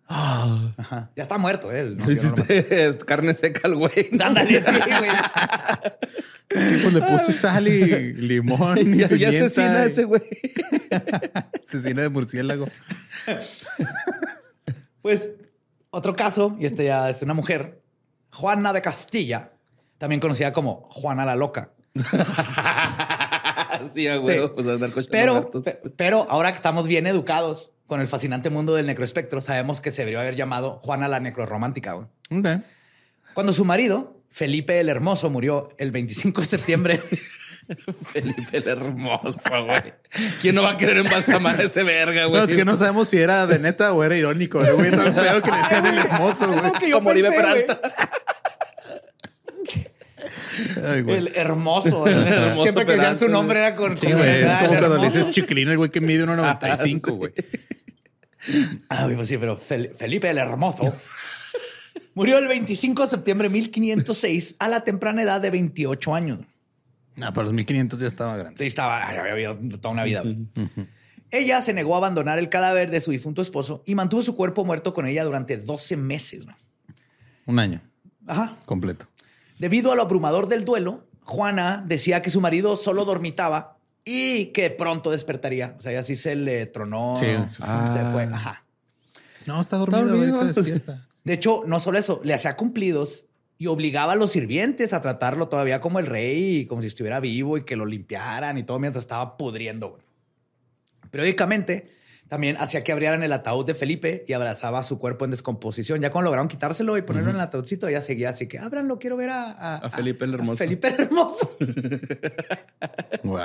Ajá. 0.07 1.11
Ya 1.15 1.23
está 1.23 1.37
muerto 1.37 1.71
¿eh? 1.71 1.79
él. 1.81 1.97
No. 1.97 2.11
Hiciste 2.11 2.97
carne 3.05 3.33
seca 3.33 3.61
al 3.63 3.75
güey. 3.75 4.09
Ándale, 4.19 4.61
sí, 4.61 4.71
güey. 4.71 5.11
Pues 6.47 6.93
le 6.93 7.01
puse 7.01 7.33
sal 7.33 7.67
y 7.67 8.13
limón 8.13 8.77
y 8.77 8.97
ya, 8.99 9.07
asesina 9.29 9.83
y- 9.83 9.87
ese 9.87 10.03
güey. 10.03 10.21
Asesina 11.67 12.03
de 12.03 12.09
murciélago. 12.09 12.67
Pues 15.01 15.31
otro 15.89 16.15
caso, 16.15 16.55
y 16.59 16.65
este 16.67 16.85
ya 16.85 17.09
es 17.09 17.21
una 17.23 17.33
mujer, 17.33 17.81
Juana 18.31 18.73
de 18.73 18.81
Castilla, 18.81 19.53
también 19.97 20.21
conocida 20.21 20.53
como 20.53 20.87
Juana 20.91 21.25
la 21.25 21.35
Loca. 21.35 21.71
sí, 23.93 24.07
a 24.07 24.17
Sí. 24.17 24.37
Pues 24.53 25.07
Pero, 25.09 25.49
pero 25.97 26.27
ahora 26.29 26.51
que 26.51 26.57
estamos 26.57 26.87
bien 26.87 27.07
educados 27.07 27.71
con 27.87 28.01
el 28.01 28.07
fascinante 28.07 28.49
mundo 28.49 28.75
del 28.75 28.85
necroespectro, 28.87 29.41
sabemos 29.41 29.81
que 29.81 29.91
se 29.91 30.01
debería 30.01 30.21
haber 30.21 30.35
llamado 30.35 30.79
Juana 30.79 31.07
la 31.07 31.19
Necroromántica. 31.19 31.93
güey. 31.93 32.07
Ok. 32.31 32.47
Cuando 33.33 33.53
su 33.53 33.65
marido, 33.65 34.21
Felipe 34.31 34.79
el 34.79 34.89
Hermoso, 34.89 35.29
murió 35.29 35.69
el 35.77 35.91
25 35.91 36.41
de 36.41 36.47
septiembre. 36.47 37.01
Felipe 38.13 38.57
el 38.57 38.67
hermoso, 38.67 39.39
güey. 39.65 39.93
¿Quién 40.41 40.53
no 40.55 40.61
va 40.63 40.71
a 40.71 40.77
querer 40.77 40.97
embalsamar 40.97 41.59
a 41.59 41.63
ese 41.63 41.83
verga, 41.83 42.25
güey? 42.25 42.39
No, 42.41 42.47
es 42.47 42.53
que 42.53 42.63
no 42.65 42.77
sabemos 42.77 43.09
si 43.09 43.17
era 43.17 43.47
de 43.47 43.57
neta 43.57 43.91
o 43.93 44.03
era 44.03 44.15
irónico. 44.15 44.61
¿no, 44.61 44.75
güey, 44.75 44.91
tan 44.91 45.13
feo 45.13 45.41
que 45.41 45.51
le 45.51 45.57
decían 45.57 45.85
el 45.87 45.97
hermoso, 45.97 46.51
güey. 46.51 46.91
Como 46.91 47.09
Oribe. 47.09 47.31
Peralta. 47.31 47.81
Ay, 50.83 51.01
güey. 51.01 51.17
El 51.17 51.35
hermoso. 51.35 52.07
hermoso 52.07 52.63
Siempre 52.63 52.85
que 52.85 52.91
decían 52.93 53.19
su 53.19 53.29
nombre 53.29 53.59
era 53.59 53.75
con. 53.75 53.95
Sí, 53.97 54.11
güey. 54.11 54.41
Es 54.41 54.47
ah, 54.49 54.59
como 54.65 54.79
cuando 54.79 54.97
le 54.97 55.05
dices 55.05 55.31
chiquilín, 55.31 55.69
el 55.69 55.77
güey 55.77 55.89
que 55.91 56.01
mide 56.01 56.25
1.95, 56.25 56.77
sí. 56.77 56.99
güey. 57.11 57.33
Ah, 58.89 59.03
güey, 59.05 59.15
pues 59.15 59.27
sí, 59.27 59.37
pero 59.37 59.57
Fel- 59.57 59.95
Felipe 59.95 60.29
el 60.29 60.37
Hermoso 60.37 60.93
murió 62.13 62.37
el 62.37 62.47
25 62.47 63.03
de 63.03 63.07
septiembre 63.07 63.49
de 63.49 63.53
1506 63.53 64.55
a 64.59 64.67
la 64.67 64.81
temprana 64.83 65.23
edad 65.23 65.41
de 65.41 65.49
28 65.51 66.15
años. 66.15 66.39
No, 67.15 67.31
para 67.33 67.45
los 67.45 67.53
1500 67.53 67.99
ya 67.99 68.07
estaba 68.07 68.37
grande. 68.37 68.57
Sí, 68.57 68.65
estaba, 68.65 69.03
había 69.03 69.33
vivido 69.33 69.57
toda 69.79 69.93
una 69.93 70.03
vida. 70.03 70.23
Ella 71.31 71.61
se 71.61 71.73
negó 71.73 71.95
a 71.95 71.97
abandonar 71.97 72.39
el 72.39 72.49
cadáver 72.49 72.91
de 72.91 73.01
su 73.01 73.11
difunto 73.11 73.41
esposo 73.41 73.83
y 73.85 73.95
mantuvo 73.95 74.21
su 74.21 74.35
cuerpo 74.35 74.63
muerto 74.63 74.93
con 74.93 75.05
ella 75.07 75.23
durante 75.23 75.57
12 75.57 75.97
meses. 75.97 76.45
Un 77.45 77.59
año 77.59 77.81
Ajá. 78.27 78.55
completo. 78.65 79.07
Debido 79.65 79.91
a 79.91 79.95
lo 79.95 80.03
abrumador 80.03 80.47
del 80.47 80.63
duelo, 80.63 81.07
Juana 81.23 81.83
decía 81.87 82.21
que 82.21 82.29
su 82.29 82.39
marido 82.39 82.77
solo 82.77 83.03
dormitaba 83.03 83.79
y 84.03 84.51
que 84.53 84.69
pronto 84.69 85.09
despertaría. 85.09 85.73
O 85.79 85.81
sea, 85.81 85.91
ella 85.91 86.03
sí 86.03 86.15
se 86.15 86.35
le 86.35 86.67
tronó. 86.67 87.15
Sí, 87.17 87.25
se 87.47 87.47
se 87.47 87.63
fue. 87.63 88.11
fue. 88.11 88.23
Ajá. 88.25 88.63
No, 89.47 89.59
está 89.59 89.77
dormido, 89.77 90.05
dormido. 90.05 90.35
ahorita 90.35 90.53
despierta. 90.53 91.07
De 91.23 91.33
hecho, 91.33 91.63
no 91.65 91.79
solo 91.79 91.97
eso, 91.97 92.21
le 92.23 92.35
hacía 92.35 92.55
cumplidos 92.55 93.25
y 93.57 93.65
obligaba 93.65 94.13
a 94.13 94.15
los 94.15 94.33
sirvientes 94.33 94.93
a 94.93 95.01
tratarlo 95.01 95.47
todavía 95.47 95.81
como 95.81 95.97
el 95.97 96.05
rey 96.05 96.57
y 96.57 96.65
como 96.67 96.83
si 96.83 96.87
estuviera 96.89 97.19
vivo 97.19 97.57
y 97.57 97.63
que 97.63 97.75
lo 97.75 97.87
limpiaran 97.87 98.59
y 98.59 98.63
todo 98.63 98.77
mientras 98.77 99.03
estaba 99.03 99.35
pudriendo. 99.35 99.97
Periódicamente 101.09 101.89
también 102.27 102.57
hacía 102.59 102.83
que 102.83 102.91
abrieran 102.91 103.21
el 103.23 103.31
ataúd 103.33 103.65
de 103.65 103.73
Felipe 103.75 104.25
y 104.27 104.33
abrazaba 104.33 104.81
su 104.83 104.97
cuerpo 104.97 105.25
en 105.25 105.31
descomposición. 105.31 106.01
Ya 106.01 106.09
cuando 106.11 106.25
lograron 106.25 106.47
quitárselo 106.47 106.97
y 106.97 107.03
ponerlo 107.03 107.29
en 107.29 107.35
el 107.35 107.41
ataúdcito, 107.41 107.87
ella 107.87 108.01
seguía 108.01 108.29
así 108.29 108.47
que 108.47 108.57
ábranlo, 108.59 108.97
quiero 108.99 109.15
ver 109.17 109.29
a, 109.29 109.77
A 109.77 109.89
Felipe 109.91 110.25
el 110.25 110.33
Hermoso. 110.33 110.57
Felipe 110.57 110.87
el 110.87 111.01
Hermoso. 111.01 111.55
Wow. 113.23 113.39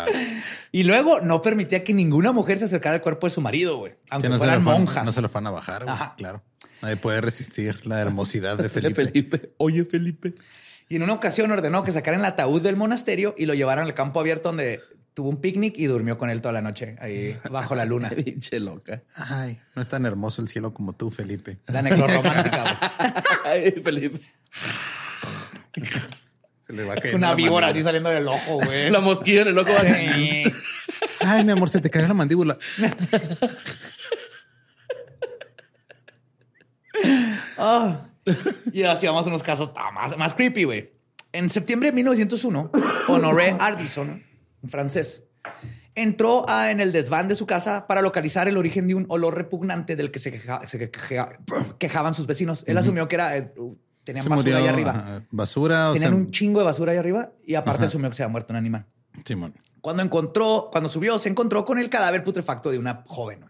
y 0.72 0.82
luego 0.82 1.20
no 1.20 1.40
permitía 1.40 1.82
que 1.84 1.94
ninguna 1.94 2.32
mujer 2.32 2.58
se 2.58 2.66
acercara 2.66 2.96
al 2.96 3.00
cuerpo 3.02 3.26
de 3.26 3.30
su 3.30 3.40
marido, 3.40 3.78
güey. 3.78 3.94
Aunque 4.10 4.28
Que 4.28 4.32
no 4.32 4.38
fueran 4.38 4.62
fan- 4.64 4.74
monjas. 4.74 5.04
no 5.04 5.12
se 5.12 5.22
lo 5.22 5.28
van 5.28 5.46
a 5.46 5.50
bajar, 5.50 5.84
güey. 5.84 5.94
Ajá. 5.94 6.14
Claro. 6.18 6.42
Nadie 6.82 6.96
puede 6.96 7.20
resistir 7.20 7.86
la 7.86 8.00
hermosidad 8.00 8.56
de 8.56 8.64
De 8.64 8.68
Felipe. 8.68 8.94
Felipe. 9.06 9.52
Oye, 9.56 9.84
Felipe. 9.84 10.34
Y 10.88 10.96
en 10.96 11.02
una 11.04 11.12
ocasión 11.14 11.50
ordenó 11.52 11.82
que 11.84 11.92
sacaran 11.92 12.20
el 12.20 12.26
ataúd 12.26 12.60
del 12.62 12.76
monasterio 12.76 13.34
y 13.38 13.46
lo 13.46 13.54
llevaran 13.54 13.86
al 13.86 13.94
campo 13.94 14.20
abierto 14.20 14.48
donde 14.50 14.80
tuvo 15.14 15.28
un 15.28 15.40
picnic 15.40 15.76
y 15.78 15.86
durmió 15.86 16.16
con 16.18 16.30
él 16.30 16.40
toda 16.40 16.52
la 16.52 16.62
noche 16.62 16.96
ahí 17.00 17.38
bajo 17.50 17.74
la 17.74 17.84
luna. 17.84 18.11
Pinche 18.11 18.61
loca. 18.61 19.02
Ay, 19.14 19.58
no 19.74 19.82
es 19.82 19.88
tan 19.88 20.06
hermoso 20.06 20.42
el 20.42 20.48
cielo 20.48 20.72
como 20.74 20.92
tú, 20.94 21.11
Felipe. 21.11 21.58
La 21.66 21.82
necroromántica. 21.82 22.62
güey. 22.62 23.12
Ay, 23.44 23.70
Felipe. 23.82 24.20
Se 26.66 26.72
le 26.72 26.84
va 26.84 26.94
cayendo 26.94 27.18
Una 27.18 27.28
la 27.30 27.34
víbora 27.34 27.66
así 27.68 27.82
saliendo 27.82 28.11
del 28.11 28.26
ojo, 28.28 28.54
güey. 28.64 28.90
La 28.90 29.00
mosquilla 29.00 29.42
en 29.42 29.48
el 29.48 29.58
ojo. 29.58 29.72
Sí. 30.14 30.44
Ay, 31.20 31.44
mi 31.44 31.52
amor, 31.52 31.68
se 31.70 31.80
te 31.80 31.90
cayó 31.90 32.06
la 32.08 32.14
mandíbula. 32.14 32.58
Ah. 37.58 38.06
Y 38.72 38.82
así 38.84 39.06
vamos 39.06 39.26
a 39.26 39.30
unos 39.30 39.42
casos 39.42 39.72
ta- 39.72 39.90
más, 39.90 40.16
más 40.16 40.34
creepy, 40.34 40.64
güey. 40.64 40.92
En 41.32 41.48
septiembre 41.48 41.90
de 41.90 41.94
1901, 41.96 42.70
Honoré 43.08 43.56
Ardison, 43.58 44.22
un 44.62 44.68
francés, 44.68 45.24
entró 45.94 46.48
a- 46.48 46.70
en 46.70 46.80
el 46.80 46.92
desván 46.92 47.28
de 47.28 47.34
su 47.34 47.46
casa 47.46 47.86
para 47.86 48.02
localizar 48.02 48.46
el 48.49 48.57
origen 48.57 48.87
de 48.88 48.95
un 48.95 49.07
olor 49.08 49.34
repugnante 49.37 49.96
del 49.96 50.11
que 50.11 50.18
se, 50.18 50.30
queja- 50.32 50.66
se 50.66 50.91
queja- 50.91 51.38
quejaban 51.78 52.14
sus 52.14 52.26
vecinos. 52.26 52.64
Él 52.66 52.78
asumió 52.78 53.08
que 53.08 53.16
era, 53.16 53.37
eh, 53.37 53.53
tenían 54.04 54.22
Se 54.22 54.28
basura 54.28 54.37
murió, 54.37 54.57
ahí 54.57 54.66
arriba. 54.68 55.22
basura, 55.30 55.91
o 55.91 55.92
Tenían 55.95 56.12
sea, 56.12 56.18
un 56.18 56.30
chingo 56.30 56.61
de 56.61 56.66
basura 56.66 56.92
ahí 56.92 56.99
arriba 56.99 57.32
y 57.45 57.54
aparte 57.54 57.80
Ajá. 57.82 57.87
asumió 57.88 58.08
que 58.11 58.16
se 58.16 58.22
había 58.22 58.32
muerto 58.32 58.53
un 58.53 58.57
animal. 58.57 58.87
Simón. 59.24 59.54
Cuando 59.80 60.03
encontró, 60.03 60.68
cuando 60.70 60.88
subió, 60.88 61.18
se 61.18 61.28
encontró 61.28 61.64
con 61.64 61.78
el 61.78 61.88
cadáver 61.91 62.22
putrefacto 62.22 62.70
de 62.70 62.78
una 62.78 63.03
joven. 63.07 63.46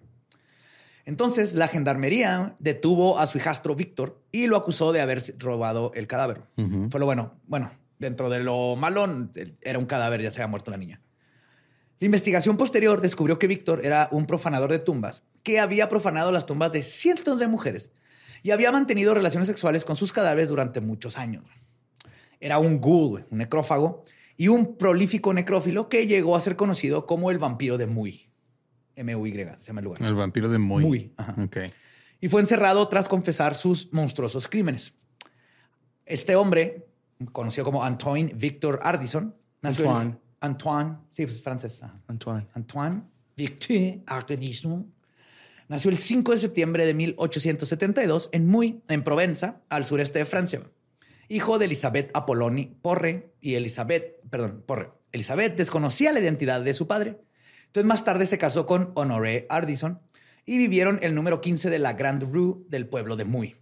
Entonces, 1.06 1.54
la 1.54 1.66
gendarmería 1.66 2.54
detuvo 2.58 3.18
a 3.18 3.26
su 3.26 3.38
hijastro 3.38 3.74
Víctor 3.74 4.20
y 4.30 4.46
lo 4.46 4.56
acusó 4.56 4.92
de 4.92 5.00
haber 5.00 5.22
robado 5.38 5.90
el 5.94 6.06
cadáver. 6.06 6.42
Fue 6.90 7.00
lo 7.00 7.06
bueno. 7.06 7.34
Bueno, 7.46 7.70
dentro 8.00 8.28
de 8.30 8.40
lo 8.40 8.74
malo, 8.74 9.28
era 9.60 9.78
un 9.78 9.86
cadáver, 9.86 10.22
ya 10.22 10.30
se 10.30 10.40
había 10.40 10.50
muerto 10.50 10.70
la 10.72 10.76
niña. 10.76 11.00
La 12.00 12.06
investigación 12.06 12.56
posterior 12.56 13.00
descubrió 13.00 13.38
que 13.38 13.46
Víctor 13.46 13.84
era 13.84 14.08
un 14.10 14.26
profanador 14.26 14.70
de 14.70 14.78
tumbas 14.78 15.22
que 15.42 15.60
había 15.60 15.88
profanado 15.88 16.32
las 16.32 16.46
tumbas 16.46 16.72
de 16.72 16.82
cientos 16.82 17.38
de 17.38 17.46
mujeres 17.46 17.92
y 18.42 18.50
había 18.52 18.72
mantenido 18.72 19.14
relaciones 19.14 19.48
sexuales 19.48 19.84
con 19.84 19.96
sus 19.96 20.12
cadáveres 20.12 20.48
durante 20.48 20.80
muchos 20.80 21.18
años. 21.18 21.44
Era 22.40 22.58
un 22.58 22.80
ghoul, 22.80 23.26
un 23.30 23.38
necrófago 23.38 24.04
y 24.36 24.48
un 24.48 24.78
prolífico 24.78 25.34
necrófilo 25.34 25.90
que 25.90 26.06
llegó 26.06 26.36
a 26.36 26.40
ser 26.40 26.56
conocido 26.56 27.06
como 27.06 27.30
el 27.30 27.38
vampiro 27.38 27.76
de 27.76 27.86
Muy. 27.86 28.30
M-U-Y, 28.96 29.32
se 29.32 29.66
llama 29.66 29.80
el 29.80 29.84
lugar. 29.84 30.02
El 30.02 30.14
vampiro 30.14 30.48
de 30.48 30.58
Muy. 30.58 30.84
Muy, 30.84 31.12
ajá. 31.18 31.34
Ok. 31.42 31.58
Y 32.22 32.28
fue 32.28 32.40
encerrado 32.40 32.88
tras 32.88 33.08
confesar 33.08 33.54
sus 33.54 33.92
monstruosos 33.92 34.48
crímenes. 34.48 34.94
Este 36.06 36.34
hombre, 36.34 36.89
conocido 37.26 37.64
como 37.64 37.84
Antoine 37.84 38.32
Victor 38.34 38.80
Ardison, 38.82 39.34
nació 39.62 39.84
en- 39.84 39.90
Antoine. 39.90 40.18
Antoine, 40.40 40.96
sí, 41.10 41.22
es 41.24 41.42
francés. 41.42 41.82
ajá. 41.82 42.00
Antoine. 42.08 42.46
Antoine 42.54 43.02
Victor 43.36 44.02
Ardison 44.06 44.92
nació 45.68 45.90
el 45.90 45.96
5 45.98 46.32
de 46.32 46.38
septiembre 46.38 46.86
de 46.86 46.94
1872 46.94 48.28
en 48.32 48.46
Muy, 48.46 48.82
en 48.88 49.04
Provenza, 49.04 49.60
al 49.68 49.84
sureste 49.84 50.18
de 50.18 50.24
Francia. 50.24 50.62
Hijo 51.28 51.58
de 51.58 51.66
Elizabeth 51.66 52.10
Apoloni 52.14 52.76
Porre 52.82 53.34
y 53.40 53.54
Elizabeth, 53.54 54.20
perdón, 54.30 54.64
Porre. 54.66 54.90
Elizabeth 55.12 55.56
desconocía 55.56 56.12
la 56.12 56.20
identidad 56.20 56.60
de 56.62 56.72
su 56.74 56.86
padre. 56.86 57.20
Entonces 57.66 57.86
más 57.86 58.02
tarde 58.04 58.26
se 58.26 58.38
casó 58.38 58.66
con 58.66 58.90
Honoré 58.94 59.46
Ardison 59.48 60.00
y 60.46 60.58
vivieron 60.58 60.98
el 61.02 61.14
número 61.14 61.40
15 61.40 61.70
de 61.70 61.78
la 61.78 61.92
Grande 61.92 62.26
Rue 62.26 62.64
del 62.68 62.88
pueblo 62.88 63.14
de 63.16 63.24
Muy. 63.24 63.56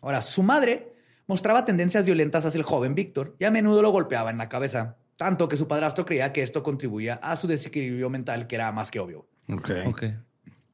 Ahora, 0.00 0.20
su 0.22 0.42
madre 0.42 0.91
Mostraba 1.26 1.64
tendencias 1.64 2.04
violentas 2.04 2.44
hacia 2.44 2.58
el 2.58 2.64
joven 2.64 2.94
Víctor 2.94 3.36
y 3.38 3.44
a 3.44 3.50
menudo 3.50 3.82
lo 3.82 3.90
golpeaba 3.90 4.30
en 4.30 4.38
la 4.38 4.48
cabeza, 4.48 4.96
tanto 5.16 5.48
que 5.48 5.56
su 5.56 5.68
padrastro 5.68 6.04
creía 6.04 6.32
que 6.32 6.42
esto 6.42 6.62
contribuía 6.62 7.14
a 7.22 7.36
su 7.36 7.46
desequilibrio 7.46 8.10
mental, 8.10 8.46
que 8.46 8.56
era 8.56 8.72
más 8.72 8.90
que 8.90 9.00
obvio. 9.00 9.26
Ok. 9.48 9.70
Ok. 9.86 10.04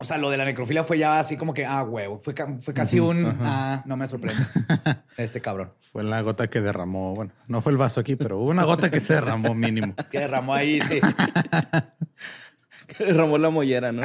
O 0.00 0.04
sea, 0.04 0.16
lo 0.16 0.30
de 0.30 0.36
la 0.36 0.44
necrofilia 0.44 0.84
fue 0.84 0.96
ya 0.96 1.18
así 1.18 1.36
como 1.36 1.52
que, 1.52 1.66
ah, 1.66 1.82
huevo, 1.82 2.20
fue, 2.20 2.32
fue 2.60 2.72
casi 2.72 3.00
un, 3.00 3.36
ah, 3.42 3.82
no 3.84 3.96
me 3.96 4.06
sorprende. 4.06 4.40
este 5.16 5.40
cabrón. 5.40 5.72
Fue 5.90 6.04
la 6.04 6.20
gota 6.20 6.48
que 6.48 6.60
derramó. 6.60 7.14
Bueno, 7.14 7.32
no 7.48 7.60
fue 7.60 7.72
el 7.72 7.78
vaso 7.78 7.98
aquí, 7.98 8.14
pero 8.14 8.38
hubo 8.38 8.50
una 8.50 8.62
gota 8.62 8.92
que 8.92 9.00
se 9.00 9.14
derramó 9.14 9.54
mínimo. 9.54 9.94
Que 10.10 10.20
derramó 10.20 10.54
ahí, 10.54 10.80
sí. 10.82 11.00
Que 12.86 13.06
derramó 13.06 13.38
la 13.38 13.50
mollera, 13.50 13.90
¿no? 13.90 14.02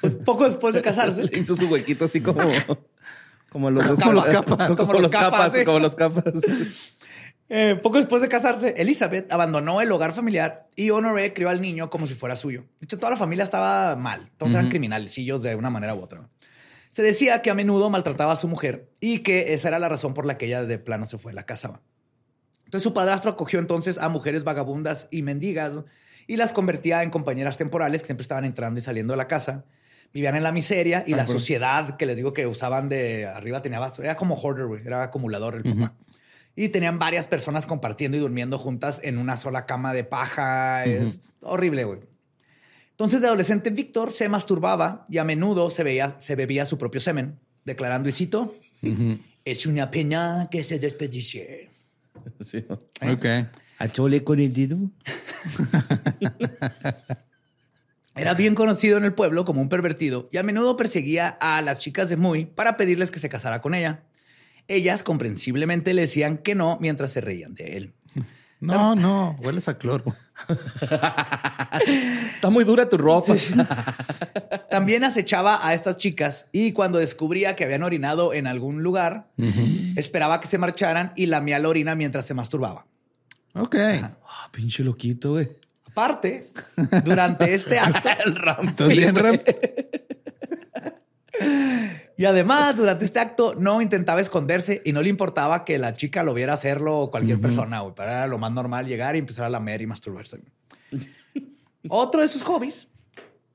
Pues 0.00 0.14
poco 0.24 0.44
después 0.44 0.74
de 0.74 0.80
casarse. 0.80 1.24
Hizo 1.32 1.54
su 1.56 1.66
huequito 1.66 2.04
así 2.06 2.20
como... 2.20 2.40
Como 3.50 3.70
los, 3.70 3.84
Como 4.00 4.12
los 4.12 4.28
capas. 4.28 4.76
Como, 4.76 4.92
los 4.94 5.10
capas, 5.10 5.52
sí. 5.52 5.64
como 5.64 5.78
los 5.78 5.94
capas. 5.94 6.24
Eh, 7.50 7.80
poco 7.82 7.96
después 7.96 8.20
de 8.20 8.28
casarse, 8.28 8.74
Elizabeth 8.76 9.32
abandonó 9.32 9.80
el 9.80 9.90
hogar 9.90 10.12
familiar 10.12 10.68
y 10.76 10.90
Honoré 10.90 11.32
crió 11.32 11.48
al 11.48 11.62
niño 11.62 11.88
como 11.88 12.06
si 12.06 12.12
fuera 12.12 12.36
suyo. 12.36 12.66
De 12.78 12.84
hecho, 12.84 12.98
toda 12.98 13.08
la 13.08 13.16
familia 13.16 13.42
estaba 13.42 13.96
mal. 13.96 14.30
Todos 14.36 14.52
eran 14.52 14.68
criminalcillos 14.68 15.42
de 15.42 15.56
una 15.56 15.70
manera 15.70 15.94
u 15.94 16.00
otra. 16.00 16.28
Se 16.90 17.02
decía 17.02 17.40
que 17.40 17.50
a 17.50 17.54
menudo 17.54 17.88
maltrataba 17.88 18.32
a 18.32 18.36
su 18.36 18.48
mujer 18.48 18.90
y 19.00 19.20
que 19.20 19.54
esa 19.54 19.68
era 19.68 19.78
la 19.78 19.88
razón 19.88 20.12
por 20.12 20.26
la 20.26 20.36
que 20.36 20.44
ella 20.44 20.64
de 20.64 20.78
plano 20.78 21.06
se 21.06 21.16
fue 21.16 21.32
de 21.32 21.36
la 21.36 21.46
casa. 21.46 21.80
Entonces 22.66 22.82
su 22.82 22.92
padrastro 22.92 23.30
acogió 23.30 23.60
entonces 23.60 23.96
a 23.96 24.10
mujeres 24.10 24.44
vagabundas 24.44 25.08
y 25.10 25.22
mendigas 25.22 25.72
y 26.26 26.36
las 26.36 26.52
convertía 26.52 27.02
en 27.02 27.08
compañeras 27.08 27.56
temporales 27.56 28.02
que 28.02 28.06
siempre 28.08 28.22
estaban 28.22 28.44
entrando 28.44 28.78
y 28.78 28.82
saliendo 28.82 29.14
de 29.14 29.16
la 29.16 29.26
casa. 29.26 29.64
Vivían 30.12 30.36
en 30.36 30.42
la 30.42 30.52
miseria 30.52 31.04
y 31.06 31.14
la 31.14 31.26
suciedad 31.26 31.96
que 31.96 32.06
les 32.06 32.16
digo 32.16 32.32
que 32.32 32.46
usaban 32.46 32.88
de 32.88 33.26
arriba 33.26 33.62
tenía 33.62 33.78
basura. 33.78 34.08
Era 34.08 34.16
como 34.16 34.34
hoarder, 34.34 34.66
güey. 34.66 34.86
Era 34.86 35.02
acumulador 35.02 35.56
el 35.56 35.62
papá. 35.62 35.94
Y 36.56 36.70
tenían 36.70 36.98
varias 36.98 37.28
personas 37.28 37.66
compartiendo 37.66 38.16
y 38.16 38.20
durmiendo 38.20 38.58
juntas 38.58 39.00
en 39.04 39.18
una 39.18 39.36
sola 39.36 39.66
cama 39.66 39.92
de 39.92 40.04
paja. 40.04 40.84
Es 40.84 41.20
horrible, 41.40 41.84
güey. 41.84 42.00
Entonces, 42.98 43.20
de 43.20 43.28
adolescente, 43.28 43.70
Víctor 43.70 44.10
se 44.10 44.28
masturbaba 44.28 45.04
y 45.08 45.18
a 45.18 45.24
menudo 45.24 45.70
se, 45.70 45.84
veía, 45.84 46.16
se 46.18 46.34
bebía 46.34 46.64
su 46.64 46.78
propio 46.78 47.00
semen, 47.00 47.38
declarando, 47.64 48.08
y 48.08 48.12
cito, 48.12 48.56
es 49.44 49.66
una 49.66 49.88
pena 49.88 50.48
que 50.50 50.64
se 50.64 50.78
desperdicie. 50.78 51.70
Sí. 52.40 52.64
Ok. 52.68 53.24
A 53.78 53.92
chole 53.92 54.24
con 54.24 54.40
el 54.40 54.52
dedo. 54.52 54.76
Era 58.18 58.34
bien 58.34 58.54
conocido 58.54 58.98
en 58.98 59.04
el 59.04 59.14
pueblo 59.14 59.44
como 59.44 59.60
un 59.60 59.68
pervertido 59.68 60.28
y 60.32 60.38
a 60.38 60.42
menudo 60.42 60.76
perseguía 60.76 61.28
a 61.40 61.62
las 61.62 61.78
chicas 61.78 62.08
de 62.08 62.16
Muy 62.16 62.46
para 62.46 62.76
pedirles 62.76 63.10
que 63.10 63.20
se 63.20 63.28
casara 63.28 63.62
con 63.62 63.74
ella. 63.74 64.02
Ellas 64.66 65.02
comprensiblemente 65.02 65.94
le 65.94 66.02
decían 66.02 66.38
que 66.38 66.54
no 66.54 66.78
mientras 66.80 67.12
se 67.12 67.20
reían 67.20 67.54
de 67.54 67.76
él. 67.76 67.94
No, 68.60 68.96
no, 68.96 69.36
hueles 69.38 69.68
a 69.68 69.78
cloro. 69.78 70.16
Está 72.34 72.50
muy 72.50 72.64
dura 72.64 72.88
tu 72.88 72.98
ropa. 72.98 73.34
También 74.68 75.04
acechaba 75.04 75.64
a 75.64 75.74
estas 75.74 75.96
chicas 75.96 76.48
y 76.50 76.72
cuando 76.72 76.98
descubría 76.98 77.54
que 77.54 77.62
habían 77.62 77.84
orinado 77.84 78.34
en 78.34 78.48
algún 78.48 78.82
lugar, 78.82 79.30
esperaba 79.94 80.40
que 80.40 80.48
se 80.48 80.58
marcharan 80.58 81.12
y 81.14 81.26
lamía 81.26 81.60
la 81.60 81.68
orina 81.68 81.94
mientras 81.94 82.26
se 82.26 82.34
masturbaba. 82.34 82.88
Ok. 83.54 83.76
Ah, 84.02 84.48
pinche 84.50 84.82
loquito, 84.82 85.34
güey. 85.34 85.48
Aparte, 85.98 86.44
durante 87.04 87.54
este 87.54 87.76
acto, 87.76 88.08
¿Estás 88.62 88.88
bien, 88.88 89.16
Ram? 89.16 89.36
y 92.16 92.24
además, 92.24 92.76
durante 92.76 93.04
este 93.04 93.18
acto 93.18 93.56
no 93.56 93.82
intentaba 93.82 94.20
esconderse 94.20 94.80
y 94.84 94.92
no 94.92 95.02
le 95.02 95.08
importaba 95.08 95.64
que 95.64 95.76
la 95.76 95.94
chica 95.94 96.22
lo 96.22 96.34
viera 96.34 96.54
hacerlo 96.54 97.00
o 97.00 97.10
cualquier 97.10 97.40
persona, 97.40 97.80
güey. 97.80 97.96
Para 97.96 98.12
era 98.12 98.26
lo 98.28 98.38
más 98.38 98.52
normal 98.52 98.86
llegar 98.86 99.16
y 99.16 99.18
empezar 99.18 99.44
a 99.46 99.50
lamer 99.50 99.82
y 99.82 99.86
masturbarse. 99.86 100.38
Otro 101.88 102.20
de 102.22 102.28
sus 102.28 102.44
hobbies 102.44 102.86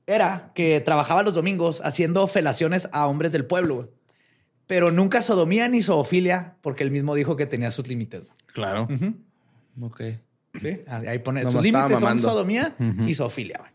era 0.06 0.52
que 0.54 0.82
trabajaba 0.82 1.22
los 1.22 1.32
domingos 1.32 1.80
haciendo 1.82 2.26
felaciones 2.26 2.90
a 2.92 3.06
hombres 3.06 3.32
del 3.32 3.46
pueblo, 3.46 3.74
güey. 3.76 3.88
pero 4.66 4.90
nunca 4.90 5.22
sodomía 5.22 5.66
ni 5.68 5.80
zoofilia, 5.80 6.56
porque 6.60 6.82
él 6.82 6.90
mismo 6.90 7.14
dijo 7.14 7.36
que 7.36 7.46
tenía 7.46 7.70
sus 7.70 7.88
límites. 7.88 8.26
Claro. 8.52 8.86
Ok. 9.80 10.02
Sí, 10.60 10.80
ahí 10.86 11.18
pone 11.18 11.40
Nomás 11.40 11.52
sus 11.54 11.62
límites 11.62 12.00
son 12.00 12.18
sodomía 12.18 12.74
y 13.06 13.14
zoofilia. 13.14 13.58
güey. 13.58 13.70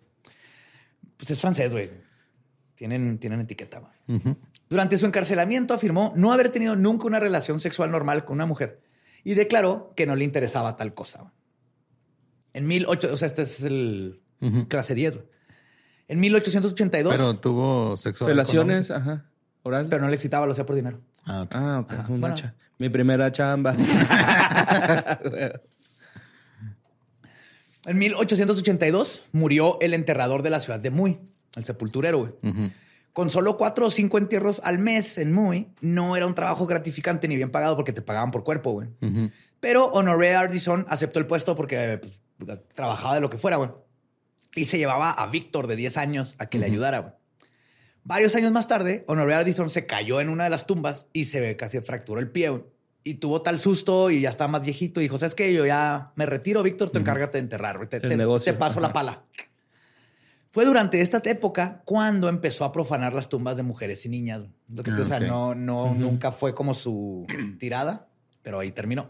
Pues 1.17 1.31
es 1.31 1.41
francés, 1.41 1.71
güey. 1.71 1.89
Tienen, 2.75 3.17
tienen 3.19 3.41
etiqueta. 3.41 3.81
güey. 4.07 4.19
Durante 4.69 4.97
su 4.97 5.05
encarcelamiento 5.05 5.73
afirmó 5.73 6.13
no 6.15 6.31
haber 6.31 6.49
tenido 6.49 6.75
nunca 6.75 7.07
una 7.07 7.19
relación 7.19 7.59
sexual 7.59 7.91
normal 7.91 8.23
con 8.23 8.35
una 8.35 8.45
mujer 8.45 8.81
y 9.23 9.33
declaró 9.33 9.93
que 9.95 10.05
no 10.05 10.15
le 10.15 10.23
interesaba 10.23 10.77
tal 10.77 10.93
cosa. 10.93 11.21
güey. 11.21 11.33
En 12.53 12.67
1800, 12.67 13.13
o 13.13 13.17
sea, 13.17 13.27
este 13.27 13.41
es 13.43 13.63
el 13.63 14.21
clase 14.69 14.95
10. 14.95 15.15
güey. 15.15 15.27
En 16.07 16.19
1882, 16.19 17.13
pero, 17.13 17.25
Pero 17.29 17.39
tuvo 17.39 17.97
sexo. 17.97 18.25
Relaciones, 18.25 18.89
ajá. 18.89 19.25
Oral. 19.63 19.89
no 19.89 20.07
le 20.07 20.15
excitaba, 20.15 20.45
lo 20.45 20.53
hacía 20.53 20.65
por 20.65 20.75
dinero. 20.75 21.01
Ah, 21.25 21.41
ok. 21.41 21.51
Ah. 21.53 21.85
Una 22.09 22.29
bueno. 22.29 22.53
Mi 22.77 22.89
primera 22.89 23.31
chamba. 23.31 23.75
En 27.89 27.97
1882 27.97 29.29
murió 29.31 29.79
el 29.81 29.95
enterrador 29.95 30.43
de 30.43 30.51
la 30.51 30.59
ciudad 30.59 30.79
de 30.79 30.91
Muy, 30.91 31.17
el 31.55 31.65
sepulturero. 31.65 32.19
güey. 32.19 32.33
Con 33.13 33.31
solo 33.31 33.57
cuatro 33.57 33.87
o 33.87 33.91
cinco 33.91 34.19
entierros 34.19 34.61
al 34.63 34.77
mes 34.77 35.17
en 35.17 35.31
Muy, 35.31 35.69
no 35.81 36.15
era 36.15 36.27
un 36.27 36.35
trabajo 36.35 36.67
gratificante 36.67 37.27
ni 37.27 37.35
bien 37.35 37.49
pagado 37.49 37.75
porque 37.75 37.91
te 37.91 38.03
pagaban 38.03 38.29
por 38.29 38.43
cuerpo, 38.43 38.73
güey. 38.73 38.89
Pero 39.59 39.85
Honoré 39.87 40.35
Ardison 40.35 40.85
aceptó 40.87 41.17
el 41.17 41.25
puesto 41.25 41.55
porque 41.55 41.99
pues, 42.37 42.59
trabajaba 42.75 43.15
de 43.15 43.21
lo 43.21 43.31
que 43.31 43.39
fuera, 43.39 43.57
güey. 43.57 43.71
Y 44.53 44.65
se 44.65 44.77
llevaba 44.77 45.09
a 45.09 45.25
Víctor 45.25 45.65
de 45.65 45.75
10 45.75 45.97
años 45.97 46.35
a 46.37 46.45
que 46.45 46.59
le 46.59 46.67
ayudara, 46.67 46.99
güey. 46.99 47.13
Varios 48.03 48.35
años 48.35 48.51
más 48.51 48.67
tarde, 48.67 49.03
Honoré 49.07 49.33
Ardison 49.33 49.71
se 49.71 49.87
cayó 49.87 50.21
en 50.21 50.29
una 50.29 50.43
de 50.43 50.51
las 50.51 50.67
tumbas 50.67 51.07
y 51.11 51.25
se 51.25 51.55
casi 51.55 51.79
fracturó 51.79 52.19
el 52.19 52.29
pie, 52.29 52.49
güey. 52.49 52.63
Y 53.03 53.15
tuvo 53.15 53.41
tal 53.41 53.59
susto 53.59 54.09
y 54.11 54.21
ya 54.21 54.29
estaba 54.29 54.49
más 54.51 54.61
viejito. 54.61 54.99
Y 54.99 55.03
dijo, 55.03 55.17
¿sabes 55.17 55.33
qué? 55.35 55.53
Yo 55.53 55.65
ya 55.65 56.11
me 56.15 56.25
retiro, 56.25 56.61
Víctor, 56.63 56.89
tú 56.89 56.99
encárgate 56.99 57.37
de 57.37 57.43
enterrar. 57.43 57.87
Te, 57.87 58.53
paso 58.53 58.79
la 58.79 58.91
pala. 58.93 59.23
Fue 60.51 60.65
durante 60.65 60.99
esta 61.01 61.21
época 61.25 61.81
cuando 61.85 62.27
empezó 62.27 62.65
a 62.65 62.71
profanar 62.71 63.13
las 63.13 63.29
tumbas 63.29 63.55
de 63.55 63.63
mujeres 63.63 64.05
y 64.05 64.09
niñas. 64.09 64.41
Lo 64.67 64.83
que 64.83 64.91
Ah, 64.91 64.95
te- 64.95 65.01
o 65.03 65.05
sea, 65.05 65.19
no, 65.19 65.53
no, 65.55 65.93
nunca 65.93 66.31
fue 66.31 66.53
como 66.55 66.73
su 66.73 67.25
tirada, 67.59 68.07
pero 68.41 68.59
ahí 68.59 68.71
terminó. 68.71 69.09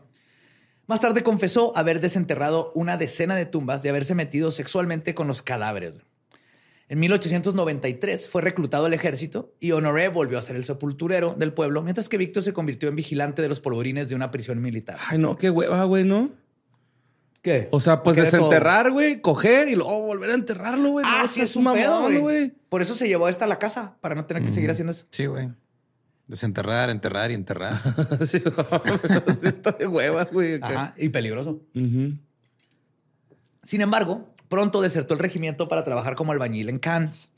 Más 0.85 0.99
tarde 0.99 1.21
confesó 1.23 1.71
haber 1.77 2.01
desenterrado 2.01 2.71
una 2.75 2.97
decena 2.97 3.35
de 3.35 3.45
tumbas 3.45 3.85
y 3.85 3.89
haberse 3.89 4.15
metido 4.15 4.51
sexualmente 4.51 5.13
con 5.15 5.27
los 5.27 5.41
cadáveres. 5.41 5.93
En 6.89 6.99
1893 6.99 8.27
fue 8.29 8.41
reclutado 8.41 8.87
al 8.87 8.93
ejército 8.95 9.53
y 9.59 9.71
Honoré 9.73 10.07
volvió 10.09 10.39
a 10.39 10.41
ser 10.41 10.55
el 10.55 10.63
sepulturero 10.63 11.35
del 11.37 11.53
pueblo, 11.53 11.83
mientras 11.83 12.09
que 12.09 12.17
Víctor 12.17 12.41
se 12.41 12.51
convirtió 12.51 12.89
en 12.89 12.95
vigilante 12.95 13.43
de 13.43 13.47
los 13.47 13.59
polvorines 13.59 14.09
de 14.09 14.15
una 14.15 14.31
prisión 14.31 14.59
militar. 14.59 14.97
Ay, 15.07 15.19
no, 15.19 15.35
qué 15.35 15.51
hueva, 15.51 15.83
güey, 15.83 16.03
¿no? 16.03 16.31
¿Qué? 17.43 17.69
O 17.71 17.79
sea, 17.79 18.01
pues 18.01 18.17
desenterrar, 18.17 18.91
güey, 18.91 19.21
coger 19.21 19.69
y 19.69 19.75
luego 19.75 20.01
volver 20.07 20.31
a 20.31 20.33
enterrarlo, 20.33 20.89
güey. 20.89 21.05
Ah, 21.07 21.19
No, 21.21 21.27
sí, 21.27 21.41
es 21.41 21.55
un 21.55 21.63
mamón, 21.65 22.19
güey. 22.21 22.51
Por 22.69 22.81
eso 22.81 22.95
se 22.95 23.07
llevó 23.07 23.29
esta 23.29 23.45
a 23.45 23.47
la 23.47 23.59
casa, 23.59 23.95
para 24.01 24.15
no 24.15 24.25
tener 24.25 24.43
que 24.43 24.51
seguir 24.51 24.71
haciendo 24.71 24.91
eso. 24.91 25.05
Sí, 25.11 25.27
güey. 25.27 25.49
Desenterrar, 26.25 26.89
enterrar 26.89 27.29
y 27.29 27.35
enterrar. 27.35 27.79
Sí, 28.25 28.41
está 29.43 29.73
de 29.73 29.85
hueva, 29.85 30.25
güey. 30.25 30.59
Ajá, 30.59 30.95
y 30.97 31.09
peligroso. 31.09 31.61
Ujú. 31.75 32.17
Sin 33.63 33.81
embargo, 33.81 34.33
pronto 34.49 34.81
desertó 34.81 35.13
el 35.13 35.19
regimiento 35.19 35.67
para 35.67 35.83
trabajar 35.83 36.15
como 36.15 36.33
albañil 36.33 36.67
en 36.69 36.79
Cannes, 36.79 37.31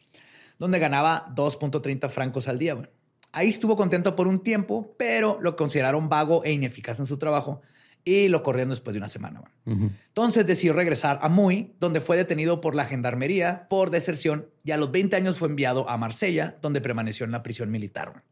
donde 0.58 0.80
ganaba 0.80 1.28
2.30 1.36 2.10
francos 2.10 2.48
al 2.48 2.58
día. 2.58 2.90
Ahí 3.34 3.50
estuvo 3.50 3.78
contento 3.78 4.16
por 4.16 4.28
un 4.28 4.42
tiempo, 4.42 4.96
pero 4.98 5.38
lo 5.42 5.56
consideraron 5.56 6.10
vago 6.10 6.44
e 6.44 6.52
ineficaz 6.52 7.00
en 7.00 7.06
su 7.06 7.18
trabajo 7.18 7.62
y 8.04 8.28
lo 8.28 8.44
corrieron 8.44 8.70
después 8.70 8.94
de 8.94 8.98
una 8.98 9.08
semana. 9.08 9.44
Entonces 9.66 10.46
decidió 10.46 10.74
regresar 10.74 11.20
a 11.22 11.30
Muy, 11.30 11.76
donde 11.80 12.02
fue 12.02 12.18
detenido 12.18 12.60
por 12.60 12.76
la 12.76 12.86
gendarmería 12.86 13.68
por 13.70 13.92
deserción 13.92 14.50
y 14.64 14.72
a 14.72 14.78
los 14.78 14.92
20 14.92 15.16
años 15.16 15.38
fue 15.38 15.48
enviado 15.48 15.88
a 15.90 15.98
Marsella, 15.98 16.58
donde 16.62 16.82
permaneció 16.82 17.26
en 17.26 17.32
la 17.32 17.44
prisión 17.44 17.70
militar. 17.70 18.24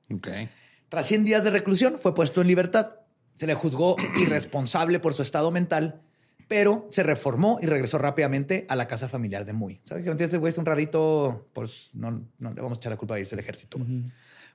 Tras 0.89 1.05
100 1.05 1.23
días 1.23 1.43
de 1.43 1.51
reclusión, 1.51 1.97
fue 1.97 2.15
puesto 2.15 2.41
en 2.41 2.47
libertad. 2.47 2.95
Se 3.35 3.45
le 3.47 3.53
juzgó 3.53 3.95
irresponsable 4.19 4.99
por 4.99 5.13
su 5.13 5.21
estado 5.21 5.51
mental, 5.51 6.01
pero 6.49 6.87
se 6.89 7.03
reformó 7.03 7.59
y 7.61 7.67
regresó 7.67 7.99
rápidamente 7.99 8.65
a 8.69 8.75
la 8.75 8.87
casa 8.87 9.07
familiar 9.07 9.45
de 9.45 9.53
Muy. 9.53 9.79
¿Sabes 9.85 10.03
que 10.03 10.23
ese 10.23 10.39
güey 10.39 10.49
es 10.49 10.57
un 10.57 10.65
rarito? 10.65 11.47
Pues 11.53 11.91
no, 11.93 12.25
no 12.39 12.53
le 12.53 12.61
vamos 12.61 12.79
a 12.79 12.81
echar 12.81 12.91
la 12.91 12.97
culpa 12.97 13.13
a 13.15 13.19
irse 13.19 13.35
el 13.35 13.39
ejército. 13.39 13.77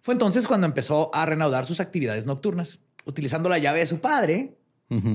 Fue 0.03 0.13
entonces 0.13 0.49
cuando 0.49 0.67
empezó 0.67 1.15
a 1.15 1.25
reanudar 1.25 1.65
sus 1.65 1.79
actividades 1.79 2.27
nocturnas, 2.27 2.81
utilizando 3.05 3.49
la 3.49 3.59
llave 3.59 3.79
de 3.79 3.87
su 3.87 4.01
padre 4.01 4.59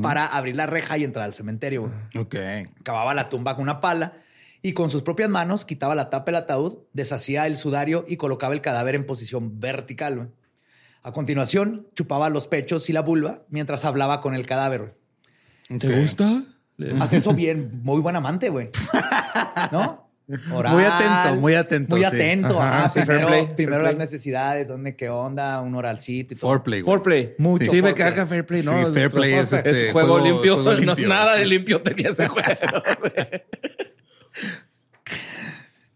para 0.01 0.25
abrir 0.25 0.55
la 0.55 0.67
reja 0.67 0.97
y 0.97 1.03
entrar 1.03 1.25
al 1.25 1.33
cementerio. 1.33 1.81
güey. 1.81 2.23
Ok. 2.23 2.71
Cavaba 2.81 3.13
la 3.13 3.27
tumba 3.27 3.55
con 3.55 3.63
una 3.63 3.81
pala 3.81 4.13
y 4.61 4.71
con 4.71 4.89
sus 4.89 5.03
propias 5.03 5.29
manos 5.29 5.65
quitaba 5.65 5.95
la 5.95 6.09
tapa 6.09 6.31
del 6.31 6.35
ataúd, 6.35 6.77
deshacía 6.93 7.45
el 7.45 7.57
sudario 7.57 8.05
y 8.07 8.15
colocaba 8.15 8.53
el 8.53 8.61
cadáver 8.61 8.95
en 8.95 9.05
posición 9.05 9.59
vertical. 9.59 10.31
A 11.03 11.11
continuación, 11.11 11.87
chupaba 11.93 12.29
los 12.29 12.47
pechos 12.47 12.89
y 12.89 12.93
la 12.93 13.01
vulva 13.01 13.43
mientras 13.49 13.83
hablaba 13.83 14.21
con 14.21 14.33
el 14.33 14.47
cadáver. 14.47 14.97
¿Te 15.67 16.01
gusta? 16.01 16.45
Hasta 16.99 17.17
eso 17.17 17.33
bien, 17.33 17.71
muy 17.83 18.01
buen 18.01 18.15
amante, 18.15 18.49
güey. 18.49 18.69
¿No? 19.71 20.07
Oral, 20.53 20.75
Muy 20.75 20.83
atento, 20.83 21.41
muy 21.41 21.55
atento, 21.55 21.89
Muy 21.95 22.01
sí. 22.01 22.05
atento. 22.05 22.61
Ajá, 22.61 22.87
sí, 22.89 22.99
primero 23.01 23.27
play, 23.29 23.47
primero 23.55 23.81
las 23.81 23.95
necesidades, 23.97 24.67
dónde, 24.67 24.95
qué 24.95 25.09
onda, 25.09 25.59
un 25.59 25.73
oralcito 25.73 26.35
y 26.35 26.37
todo. 26.37 26.51
Foreplay, 26.51 26.81
güey. 26.81 26.97
Foreplay. 26.99 27.35
Mucho 27.39 27.65
Sí, 27.65 27.77
me 27.77 27.81
foreplay. 27.93 28.09
caga 28.11 28.25
Fair 28.27 28.45
Play. 28.45 28.61
No, 28.61 28.73
Sí, 28.73 28.77
es 28.85 28.93
Fair 28.93 29.07
otro 29.07 29.19
Play 29.21 29.33
es 29.33 29.53
este, 29.53 29.91
juego, 29.91 30.19
juego- 30.19 30.23
limpio. 30.25 30.53
juego 30.55 30.71
No, 30.73 30.77
limpio. 30.85 31.07
nada 31.09 31.35
de 31.35 31.45
limpio 31.47 31.81
tenía 31.81 32.09
ese 32.11 32.27
juego. 32.27 32.47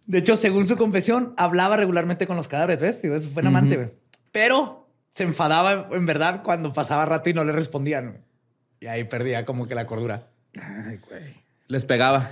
De 0.06 0.18
hecho, 0.18 0.36
según 0.36 0.66
su 0.66 0.76
confesión, 0.78 1.34
hablaba 1.38 1.78
regularmente 1.78 2.28
con 2.28 2.36
los 2.36 2.48
cadáveres, 2.48 2.82
¿ves? 2.82 3.30
Fue 3.30 3.42
un 3.42 3.48
amante, 3.48 3.76
güey. 3.78 3.90
Pero 4.32 4.90
se 5.12 5.24
enfadaba 5.24 5.88
en 5.92 6.06
verdad 6.06 6.42
cuando 6.44 6.74
pasaba 6.74 7.06
rato 7.06 7.30
y 7.30 7.34
no 7.34 7.44
le 7.44 7.54
respondían. 7.54 8.26
Y 8.80 8.88
ahí 8.88 9.06
perdía 9.06 9.46
como 9.46 9.66
que 9.68 9.76
la 9.76 9.86
cordura. 9.86 10.28
Ay, 10.62 11.00
güey. 11.10 11.36
Les 11.68 11.86
pegaba. 11.86 12.30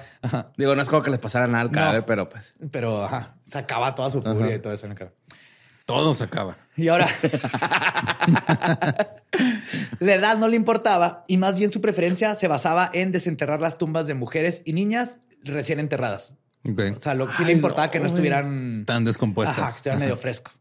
Digo, 0.58 0.76
no 0.76 0.82
es 0.82 0.90
como 0.90 1.02
que 1.02 1.10
les 1.10 1.20
pasara 1.20 1.48
nada 1.48 1.64
al 1.64 1.72
cadáver, 1.72 2.06
pero 2.06 2.30
pues. 2.30 2.54
Pero, 2.72 3.04
ajá, 3.04 3.36
sacaba 3.46 3.96
toda 3.96 4.10
su 4.10 4.22
furia 4.22 4.46
Ajá. 4.46 4.56
y 4.56 4.60
todo 4.60 4.74
eso 4.74 4.86
en 4.86 4.92
el 4.92 4.98
cara. 4.98 5.14
Todo 5.86 6.14
se 6.14 6.26
acaba. 6.26 6.58
Y 6.78 6.90
ahora, 6.90 7.08
la 10.00 10.14
edad 10.14 10.38
no 10.38 10.48
le 10.48 10.56
importaba 10.56 11.26
y 11.28 11.38
más 11.38 11.56
bien 11.56 11.72
su 11.72 11.82
preferencia 11.82 12.36
se 12.36 12.48
basaba 12.48 12.90
en 12.94 13.12
desenterrar 13.12 13.62
las 13.62 13.78
tumbas 13.78 14.08
de 14.08 14.14
mujeres 14.14 14.62
y 14.66 14.74
niñas 14.74 15.20
recién 15.44 15.80
enterradas. 15.80 16.36
O 16.64 17.02
sea, 17.02 17.16
lo 17.16 17.28
que 17.28 17.34
sí 17.34 17.44
le 17.44 17.54
importaba 17.54 17.88
no, 17.88 17.92
que 17.92 18.00
no 18.00 18.06
estuvieran 18.06 18.84
Tan 18.86 19.04
descompuestas. 19.04 19.58
Ajá, 19.58 19.72
que 19.72 19.78
estuvieran 19.78 20.02
Ajá. 20.02 20.06
medio 20.06 20.18
fresco. 20.18 20.52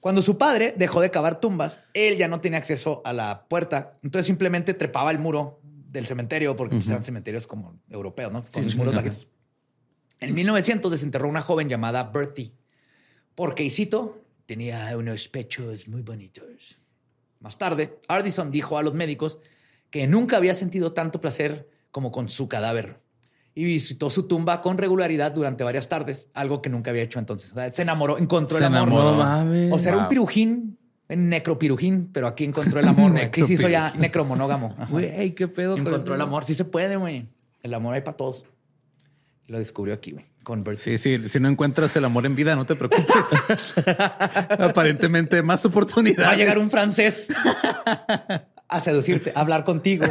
Cuando 0.00 0.20
su 0.20 0.36
padre 0.36 0.74
dejó 0.76 1.00
de 1.00 1.12
cavar 1.12 1.38
tumbas, 1.38 1.78
él 1.94 2.16
ya 2.16 2.26
no 2.26 2.40
tenía 2.40 2.58
acceso 2.58 3.02
a 3.04 3.12
la 3.12 3.46
puerta, 3.48 3.92
entonces 4.02 4.26
simplemente 4.26 4.74
trepaba 4.74 5.12
el 5.12 5.20
muro 5.20 5.60
del 5.92 6.06
cementerio 6.06 6.56
porque 6.56 6.76
pues, 6.76 6.88
eran 6.88 7.04
cementerios 7.04 7.46
como 7.46 7.78
europeos, 7.90 8.32
¿no? 8.32 8.42
Con 8.50 8.64
los 8.64 8.74
muros 8.76 8.94
largos. 8.94 9.28
En 10.20 10.34
1900 10.34 10.90
desenterró 10.90 11.28
una 11.28 11.42
joven 11.42 11.68
llamada 11.68 12.04
Bertie, 12.04 12.54
porque, 13.34 13.62
y 13.64 13.70
cito, 13.70 14.24
tenía 14.46 14.96
unos 14.96 15.28
pechos 15.28 15.88
muy 15.88 16.02
bonitos. 16.02 16.78
Más 17.40 17.58
tarde, 17.58 17.98
Ardison 18.08 18.50
dijo 18.50 18.78
a 18.78 18.82
los 18.82 18.94
médicos 18.94 19.38
que 19.90 20.06
nunca 20.06 20.38
había 20.38 20.54
sentido 20.54 20.92
tanto 20.92 21.20
placer 21.20 21.68
como 21.90 22.10
con 22.10 22.28
su 22.28 22.48
cadáver 22.48 23.00
y 23.54 23.64
visitó 23.64 24.08
su 24.08 24.26
tumba 24.28 24.62
con 24.62 24.78
regularidad 24.78 25.32
durante 25.32 25.62
varias 25.64 25.88
tardes, 25.88 26.30
algo 26.32 26.62
que 26.62 26.70
nunca 26.70 26.90
había 26.90 27.02
hecho 27.02 27.18
entonces. 27.18 27.52
O 27.52 27.54
sea, 27.54 27.70
se 27.70 27.82
enamoró, 27.82 28.16
encontró 28.16 28.56
Se 28.56 28.64
el 28.64 28.74
amor. 28.74 28.88
enamoró. 28.88 29.10
No 29.12 29.18
mames. 29.18 29.72
O 29.72 29.78
sea, 29.78 29.92
era 29.92 30.02
un 30.02 30.08
pirujín, 30.08 30.78
necropirujín, 31.16 32.08
pero 32.12 32.26
aquí 32.26 32.44
encontró 32.44 32.80
el 32.80 32.88
amor. 32.88 33.16
Aquí 33.20 33.42
se 33.44 33.54
hizo 33.54 33.68
ya 33.68 33.92
necromonógamo. 33.96 34.74
Güey, 34.90 35.34
qué 35.34 35.48
pedo. 35.48 35.72
con 35.76 35.86
Encontró 35.86 36.14
el 36.14 36.20
amor. 36.20 36.44
Sí 36.44 36.54
se 36.54 36.64
puede, 36.64 36.96
güey. 36.96 37.26
El 37.62 37.74
amor 37.74 37.94
hay 37.94 38.00
para 38.02 38.16
todos. 38.16 38.44
Lo 39.48 39.58
descubrió 39.58 39.94
aquí, 39.94 40.12
güey. 40.12 40.24
Con 40.44 40.64
Bertie. 40.64 40.98
Sí, 40.98 41.18
sí, 41.18 41.28
si 41.28 41.38
no 41.38 41.48
encuentras 41.48 41.94
el 41.96 42.04
amor 42.04 42.26
en 42.26 42.34
vida, 42.34 42.56
no 42.56 42.66
te 42.66 42.74
preocupes. 42.74 43.06
Aparentemente 44.58 45.42
más 45.42 45.64
oportunidades. 45.64 46.26
Va 46.26 46.32
a 46.32 46.36
llegar 46.36 46.58
un 46.58 46.70
francés 46.70 47.28
a 48.68 48.80
seducirte, 48.80 49.32
a 49.34 49.40
hablar 49.40 49.64
contigo, 49.64 50.04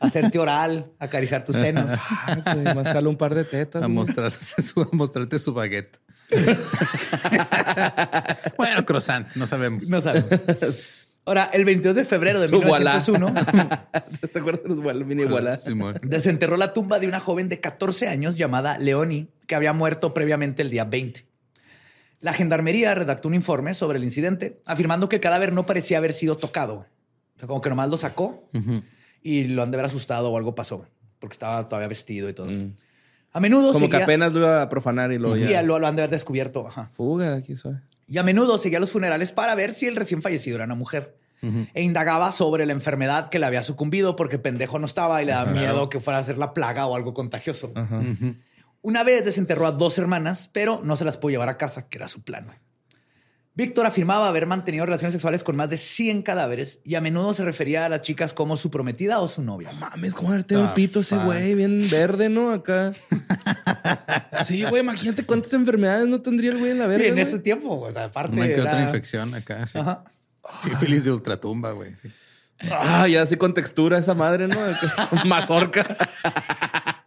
a 0.00 0.06
hacerte 0.06 0.38
oral, 0.38 0.90
a 0.98 1.04
acariciar 1.06 1.44
tus 1.44 1.56
senos. 1.56 1.90
Ay, 2.44 2.62
más 2.74 2.88
jalo 2.88 3.08
un 3.08 3.16
par 3.16 3.34
de 3.34 3.44
tetas. 3.44 3.82
a, 3.82 3.88
mostrarse 3.88 4.60
su- 4.62 4.80
a 4.82 4.88
mostrarte 4.92 5.38
su 5.38 5.54
baguette. 5.54 5.98
bueno, 8.56 8.84
croissant, 8.84 9.34
no 9.36 9.46
sabemos. 9.46 9.88
No 9.88 10.00
sabemos. 10.00 10.28
Ahora, 11.24 11.50
el 11.52 11.64
22 11.64 11.96
de 11.96 12.04
febrero 12.04 12.40
de 12.40 12.48
Su 12.48 12.60
gualá. 12.60 12.98
1901, 12.98 13.34
¿Te 14.32 14.38
acuerdas 14.38 14.62
de 14.64 14.70
los 14.70 15.06
mini 15.06 15.24
desenterró 16.02 16.56
la 16.56 16.72
tumba 16.72 16.98
de 16.98 17.08
una 17.08 17.20
joven 17.20 17.48
de 17.48 17.60
14 17.60 18.08
años 18.08 18.36
llamada 18.36 18.78
Leonie, 18.78 19.28
que 19.46 19.54
había 19.54 19.72
muerto 19.72 20.14
previamente 20.14 20.62
el 20.62 20.70
día 20.70 20.84
20. 20.84 21.26
La 22.20 22.32
gendarmería 22.32 22.94
redactó 22.94 23.28
un 23.28 23.34
informe 23.34 23.74
sobre 23.74 23.98
el 23.98 24.04
incidente, 24.04 24.60
afirmando 24.64 25.08
que 25.08 25.16
el 25.16 25.22
cadáver 25.22 25.52
no 25.52 25.66
parecía 25.66 25.98
haber 25.98 26.14
sido 26.14 26.36
tocado. 26.36 26.86
O 27.36 27.38
sea, 27.38 27.46
como 27.46 27.60
que 27.60 27.70
nomás 27.70 27.90
lo 27.90 27.96
sacó 27.96 28.48
y 29.22 29.44
lo 29.44 29.62
han 29.62 29.70
de 29.70 29.76
haber 29.76 29.86
asustado 29.86 30.30
o 30.30 30.36
algo 30.36 30.54
pasó, 30.54 30.86
porque 31.18 31.34
estaba 31.34 31.68
todavía 31.68 31.88
vestido 31.88 32.28
y 32.28 32.32
todo. 32.32 32.50
A 33.32 33.40
menudo. 33.40 33.72
Como 33.72 33.88
que 33.88 33.96
apenas 33.96 34.32
lo 34.32 34.40
iba 34.40 34.62
a 34.62 34.68
profanar 34.68 35.12
y 35.12 35.18
luego 35.18 35.36
y 35.36 35.48
ya. 35.48 35.62
lo, 35.62 35.78
lo 35.78 35.86
han 35.86 35.96
de 35.96 36.02
haber 36.02 36.10
descubierto. 36.10 36.66
Ajá. 36.66 36.90
Fuga 36.96 37.34
aquí 37.34 37.56
soy. 37.56 37.76
Y 38.08 38.18
a 38.18 38.22
menudo 38.22 38.58
seguía 38.58 38.80
los 38.80 38.90
funerales 38.90 39.32
para 39.32 39.54
ver 39.54 39.72
si 39.72 39.86
el 39.86 39.96
recién 39.96 40.20
fallecido 40.20 40.56
era 40.56 40.64
una 40.64 40.74
mujer. 40.74 41.14
E 41.72 41.82
indagaba 41.82 42.32
sobre 42.32 42.66
la 42.66 42.72
enfermedad 42.72 43.30
que 43.30 43.38
le 43.38 43.46
había 43.46 43.62
sucumbido 43.62 44.14
porque 44.14 44.38
pendejo 44.38 44.78
no 44.78 44.84
estaba 44.84 45.22
y 45.22 45.24
le 45.24 45.32
daba 45.32 45.50
miedo 45.52 45.88
que 45.88 45.98
fuera 45.98 46.18
a 46.18 46.24
ser 46.24 46.36
la 46.36 46.52
plaga 46.52 46.86
o 46.86 46.94
algo 46.94 47.14
contagioso. 47.14 47.72
Una 48.82 49.04
vez 49.04 49.24
desenterró 49.24 49.66
a 49.66 49.72
dos 49.72 49.96
hermanas, 49.96 50.50
pero 50.52 50.82
no 50.84 50.96
se 50.96 51.06
las 51.06 51.16
pudo 51.16 51.30
llevar 51.30 51.48
a 51.48 51.56
casa, 51.56 51.88
que 51.88 51.96
era 51.96 52.08
su 52.08 52.20
plan. 52.22 52.46
Víctor 53.60 53.84
afirmaba 53.84 54.26
haber 54.26 54.46
mantenido 54.46 54.86
relaciones 54.86 55.12
sexuales 55.12 55.44
con 55.44 55.54
más 55.54 55.68
de 55.68 55.76
100 55.76 56.22
cadáveres 56.22 56.80
y 56.82 56.94
a 56.94 57.02
menudo 57.02 57.34
se 57.34 57.44
refería 57.44 57.84
a 57.84 57.90
las 57.90 58.00
chicas 58.00 58.32
como 58.32 58.56
su 58.56 58.70
prometida 58.70 59.20
o 59.20 59.28
su 59.28 59.42
novia. 59.42 59.70
Mames, 59.72 60.14
cómo 60.14 60.34
The 60.42 60.56
un 60.56 60.72
pito 60.72 61.00
ese 61.00 61.18
güey, 61.18 61.54
bien 61.54 61.78
verde, 61.90 62.30
¿no? 62.30 62.52
Acá. 62.52 62.92
sí, 64.46 64.64
güey, 64.64 64.80
imagínate 64.82 65.26
cuántas 65.26 65.52
enfermedades 65.52 66.08
no 66.08 66.22
tendría 66.22 66.52
el 66.52 66.58
güey 66.58 66.70
en 66.70 66.78
la 66.78 66.86
verga. 66.86 67.04
y 67.04 67.08
en 67.10 67.18
ese 67.18 67.38
tiempo, 67.38 67.78
o 67.78 67.92
sea, 67.92 68.04
aparte. 68.06 68.34
Una 68.34 68.46
que 68.46 68.54
era- 68.54 68.62
otra 68.62 68.80
infección 68.80 69.34
acá. 69.34 69.66
Sí. 69.66 69.78
Ajá. 69.78 70.04
Sífilis 70.62 71.04
de 71.04 71.12
ultratumba, 71.12 71.72
güey. 71.72 71.94
sí. 71.96 72.08
Ah, 72.70 73.06
ya 73.08 73.20
así 73.22 73.36
con 73.36 73.52
textura 73.52 73.98
esa 73.98 74.14
madre, 74.14 74.48
¿no? 74.48 74.56
Mazorca. 75.26 75.84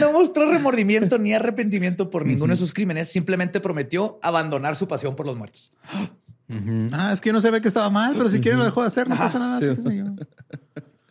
No 0.00 0.12
mostró 0.12 0.50
remordimiento 0.50 1.18
ni 1.18 1.34
arrepentimiento 1.34 2.10
por 2.10 2.26
ninguno 2.26 2.52
de 2.52 2.56
sus 2.56 2.72
crímenes, 2.72 3.08
simplemente 3.08 3.60
prometió 3.60 4.18
abandonar 4.22 4.76
su 4.76 4.86
pasión 4.86 5.16
por 5.16 5.26
los 5.26 5.36
muertos. 5.36 5.72
Ah, 6.92 7.10
es 7.12 7.20
que 7.20 7.32
no 7.32 7.40
se 7.40 7.50
ve 7.50 7.60
que 7.60 7.68
estaba 7.68 7.90
mal, 7.90 8.14
pero 8.16 8.28
si 8.30 8.40
quiere 8.40 8.56
lo 8.56 8.64
dejó 8.64 8.82
de 8.82 8.88
hacer, 8.88 9.08
no 9.08 9.16
pasa 9.16 9.38
nada. 9.38 9.58
sí. 9.60 10.02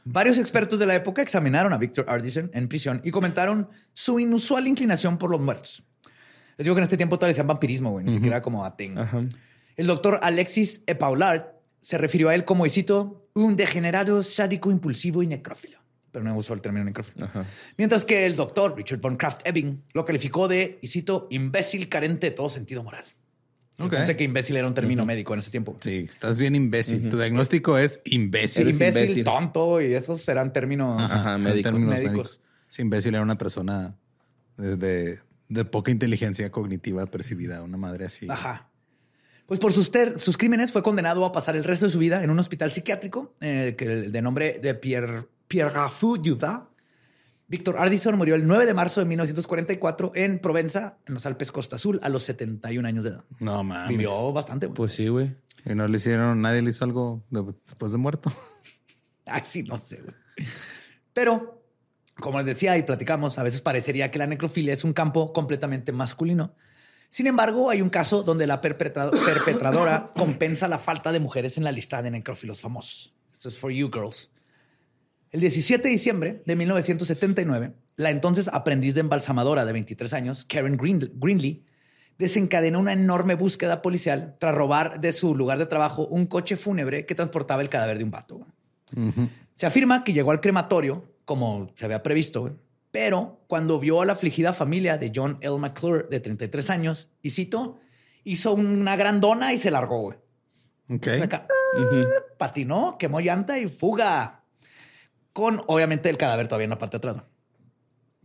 Varios 0.09 0.37
expertos 0.37 0.79
de 0.79 0.85
la 0.85 0.95
época 0.95 1.21
examinaron 1.21 1.73
a 1.73 1.77
Victor 1.77 2.05
Ardison 2.07 2.49
en 2.53 2.69
prisión 2.69 3.01
y 3.03 3.11
comentaron 3.11 3.67
su 3.91 4.19
inusual 4.19 4.65
inclinación 4.65 5.17
por 5.17 5.29
los 5.29 5.41
muertos. 5.41 5.83
Les 6.57 6.63
digo 6.63 6.75
que 6.75 6.79
en 6.79 6.83
este 6.83 6.95
tiempo 6.95 7.17
todavía 7.17 7.33
decían 7.33 7.47
vampirismo, 7.47 7.91
güey, 7.91 8.05
ni 8.05 8.13
siquiera 8.13 8.41
como 8.41 8.63
aten. 8.63 8.97
Ajá. 8.97 9.25
El 9.75 9.85
doctor 9.85 10.19
Alexis 10.23 10.81
Epaulard 10.87 11.43
se 11.81 11.97
refirió 11.97 12.29
a 12.29 12.35
él 12.35 12.45
como, 12.45 12.65
y 12.65 12.69
cito, 12.69 13.26
un 13.45 13.55
degenerado 13.55 14.23
sádico 14.23 14.71
impulsivo 14.71 15.23
y 15.23 15.27
necrófilo. 15.27 15.79
Pero 16.11 16.23
no 16.25 16.35
usó 16.35 16.53
el 16.53 16.61
término 16.61 16.83
necrófilo. 16.85 17.25
Ajá. 17.25 17.45
Mientras 17.77 18.03
que 18.05 18.25
el 18.25 18.35
doctor 18.35 18.75
Richard 18.75 18.99
von 18.99 19.17
Kraft-Ebing 19.17 19.83
lo 19.93 20.05
calificó 20.05 20.47
de, 20.47 20.79
y 20.81 20.87
cito, 20.87 21.27
imbécil 21.29 21.89
carente 21.89 22.27
de 22.27 22.31
todo 22.31 22.49
sentido 22.49 22.83
moral. 22.83 23.03
Ok. 23.79 23.91
Pensé 23.91 24.17
que 24.17 24.23
imbécil 24.23 24.55
era 24.57 24.65
un 24.67 24.73
término 24.73 25.05
médico 25.05 25.33
en 25.35 25.41
ese 25.41 25.51
tiempo. 25.51 25.77
Sí, 25.79 26.07
estás 26.09 26.37
bien 26.39 26.55
imbécil. 26.55 27.07
Tu 27.09 27.17
diagnóstico 27.17 27.77
es 27.77 28.01
imbécil. 28.05 28.69
Imbécil, 28.69 28.87
imbécil. 28.97 29.23
tonto 29.23 29.79
y 29.81 29.93
esos 29.93 30.19
serán 30.19 30.51
términos. 30.51 30.99
Ajá, 30.99 31.37
médicos. 31.37 31.73
médicos. 31.79 32.41
Sí, 32.69 32.81
imbécil 32.81 33.13
era 33.13 33.21
una 33.23 33.37
persona 33.37 33.95
de, 34.57 34.77
de- 34.77 35.19
de 35.49 35.63
poca 35.63 35.91
inteligencia 35.91 36.51
cognitiva 36.51 37.05
percibida, 37.05 37.61
una 37.63 37.77
madre 37.77 38.05
así. 38.05 38.25
Ajá. 38.29 38.67
Pues 39.47 39.59
por 39.59 39.71
sus, 39.73 39.89
ter- 39.91 40.19
sus 40.19 40.37
crímenes 40.37 40.71
fue 40.71 40.83
condenado 40.83 41.23
a 41.25 41.31
pasar 41.31 41.55
el 41.55 41.63
resto 41.63 41.85
de 41.85 41.91
su 41.91 41.99
vida 41.99 42.21
en 42.23 42.29
un 42.29 42.37
hospital 42.39 42.71
psiquiátrico 42.71 43.33
eh, 43.41 43.75
que 43.77 43.87
de 43.87 44.21
nombre 44.21 44.59
de 44.59 44.75
Pierre, 44.75 45.25
Pierre 45.47 45.69
Raffou 45.71 46.17
Juda. 46.23 46.69
Víctor 47.49 47.77
Ardison 47.77 48.17
murió 48.17 48.35
el 48.35 48.45
9 48.45 48.65
de 48.65 48.73
marzo 48.73 48.99
de 48.99 49.05
1944 49.05 50.11
en 50.15 50.39
Provenza, 50.39 50.97
en 51.07 51.13
los 51.13 51.25
Alpes 51.25 51.53
Costa 51.53 51.77
Azul, 51.77 51.97
a 52.03 52.09
los 52.09 52.23
71 52.23 52.85
años 52.85 53.05
de 53.05 53.11
edad. 53.11 53.23
No 53.39 53.63
mames. 53.63 53.87
Vivió 53.87 54.33
bastante. 54.33 54.65
güey. 54.67 54.75
Pues 54.75 54.93
sí, 54.93 55.07
güey. 55.07 55.33
Y 55.65 55.73
no 55.73 55.87
le 55.87 55.95
hicieron, 55.95 56.41
nadie 56.41 56.61
le 56.61 56.71
hizo 56.71 56.83
algo 56.83 57.23
de- 57.29 57.43
después 57.43 57.93
de 57.93 57.97
muerto. 57.99 58.29
Ay, 59.25 59.43
sí, 59.45 59.63
no 59.63 59.77
sé. 59.77 60.01
güey. 60.01 60.13
Pero, 61.13 61.63
como 62.19 62.37
les 62.39 62.47
decía 62.47 62.77
y 62.77 62.83
platicamos, 62.83 63.37
a 63.39 63.43
veces 63.43 63.61
parecería 63.61 64.11
que 64.11 64.19
la 64.19 64.27
necrofilia 64.27 64.73
es 64.73 64.83
un 64.83 64.91
campo 64.91 65.31
completamente 65.31 65.93
masculino. 65.93 66.53
Sin 67.09 67.27
embargo, 67.27 67.69
hay 67.69 67.81
un 67.81 67.89
caso 67.89 68.23
donde 68.23 68.45
la 68.47 68.61
perpetra- 68.61 69.09
perpetradora 69.11 70.11
compensa 70.17 70.67
la 70.67 70.77
falta 70.79 71.11
de 71.11 71.19
mujeres 71.19 71.57
en 71.57 71.63
la 71.63 71.71
lista 71.71 72.01
de 72.01 72.11
necrófilos 72.11 72.59
famosos. 72.59 73.13
Esto 73.31 73.49
es 73.49 73.57
for 73.57 73.71
you 73.71 73.89
girls. 73.91 74.29
El 75.31 75.41
17 75.41 75.83
de 75.83 75.89
diciembre 75.89 76.41
de 76.45 76.55
1979, 76.55 77.73
la 77.97 78.09
entonces 78.11 78.49
aprendiz 78.51 78.95
de 78.95 79.01
embalsamadora 79.01 79.65
de 79.65 79.73
23 79.73 80.13
años, 80.13 80.45
Karen 80.45 80.77
Green- 80.77 81.11
Greenlee, 81.15 81.63
desencadenó 82.17 82.79
una 82.79 82.93
enorme 82.93 83.35
búsqueda 83.35 83.81
policial 83.81 84.35
tras 84.39 84.55
robar 84.55 84.99
de 85.01 85.13
su 85.13 85.35
lugar 85.35 85.59
de 85.59 85.65
trabajo 85.67 86.07
un 86.07 86.25
coche 86.25 86.57
fúnebre 86.57 87.05
que 87.05 87.13
transportaba 87.15 87.61
el 87.61 87.69
cadáver 87.69 87.97
de 87.99 88.03
un 88.05 88.11
vato. 88.11 88.45
Se 89.53 89.65
afirma 89.65 90.03
que 90.03 90.13
llegó 90.13 90.31
al 90.31 90.39
crematorio, 90.41 91.13
como 91.25 91.71
se 91.75 91.85
había 91.85 92.01
previsto, 92.01 92.57
Pero 92.91 93.43
cuando 93.47 93.79
vio 93.79 94.01
a 94.01 94.05
la 94.05 94.13
afligida 94.13 94.53
familia 94.53 94.97
de 94.97 95.11
John 95.13 95.37
L. 95.41 95.57
McClure, 95.57 96.07
de 96.09 96.19
33 96.19 96.69
años, 96.69 97.09
y 97.21 97.31
cito, 97.31 97.79
hizo 98.23 98.53
una 98.53 98.95
gran 98.95 99.19
dona 99.19 99.53
y 99.53 99.57
se 99.57 99.71
largó, 99.71 100.01
güey. 100.01 100.17
Ok. 100.89 101.07
Acá, 101.21 101.47
Patinó, 102.37 102.97
quemó 102.97 103.19
llanta 103.19 103.59
y 103.59 103.67
fuga. 103.67 104.43
Con, 105.33 105.61
obviamente, 105.67 106.09
el 106.09 106.17
cadáver 106.17 106.47
todavía 106.47 106.65
en 106.65 106.69
la 106.71 106.77
parte 106.77 106.97
de 106.97 107.09
atrás. 107.09 107.23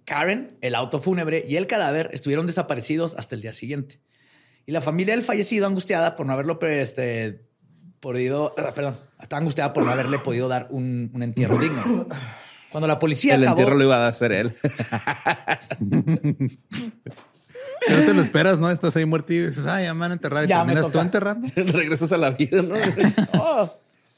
Karen, 0.05 0.59
el 0.61 0.75
auto 0.75 1.01
fúnebre 1.01 1.45
y 1.47 1.57
el 1.57 1.67
cadáver 1.67 2.11
estuvieron 2.13 2.47
desaparecidos 2.47 3.15
hasta 3.17 3.35
el 3.35 3.43
día 3.43 3.53
siguiente. 3.53 4.01
Y 4.67 4.73
la 4.73 4.81
familia 4.81 5.15
del 5.15 5.25
fallecido, 5.25 5.67
angustiada 5.67 6.17
por 6.17 6.27
no 6.27 6.33
haberlo 6.33 6.59
este, 6.63 7.45
podido, 8.01 8.55
ah, 8.59 8.73
perdón, 8.75 8.97
estaba 9.21 9.41
angustiada 9.41 9.73
por 9.73 9.85
no 9.85 9.91
haberle 9.91 10.19
podido 10.19 10.49
dar 10.49 10.69
un, 10.71 11.11
un 11.15 11.23
entierro 11.23 11.59
digno. 11.59 12.07
Cuando 12.73 12.89
la 12.89 12.99
policía 12.99 13.35
El 13.35 13.45
acabó, 13.45 13.61
entierro 13.61 13.79
lo 13.79 13.85
iba 13.85 14.07
a 14.07 14.09
hacer 14.09 14.33
él. 14.33 14.55
No 17.89 17.97
te 17.97 18.15
lo 18.15 18.23
esperas, 18.23 18.59
¿no? 18.59 18.71
Estás 18.71 18.97
ahí 18.97 19.05
muerto 19.05 19.33
y 19.33 19.39
dices, 19.39 19.67
ah, 19.67 19.83
ya 19.83 19.93
me 19.93 20.01
van 20.01 20.13
a 20.13 20.15
enterrar. 20.15 20.45
Y 20.45 20.49
Ya 20.49 20.63
me 20.65 20.73
terminas 20.73 20.93
tú 20.93 21.01
enterrando. 21.01 21.49
Regresas 21.57 22.13
a 22.13 22.17
la 22.17 22.31
vida, 22.31 22.63
¿no? 22.63 22.75
Oh, 23.39 23.69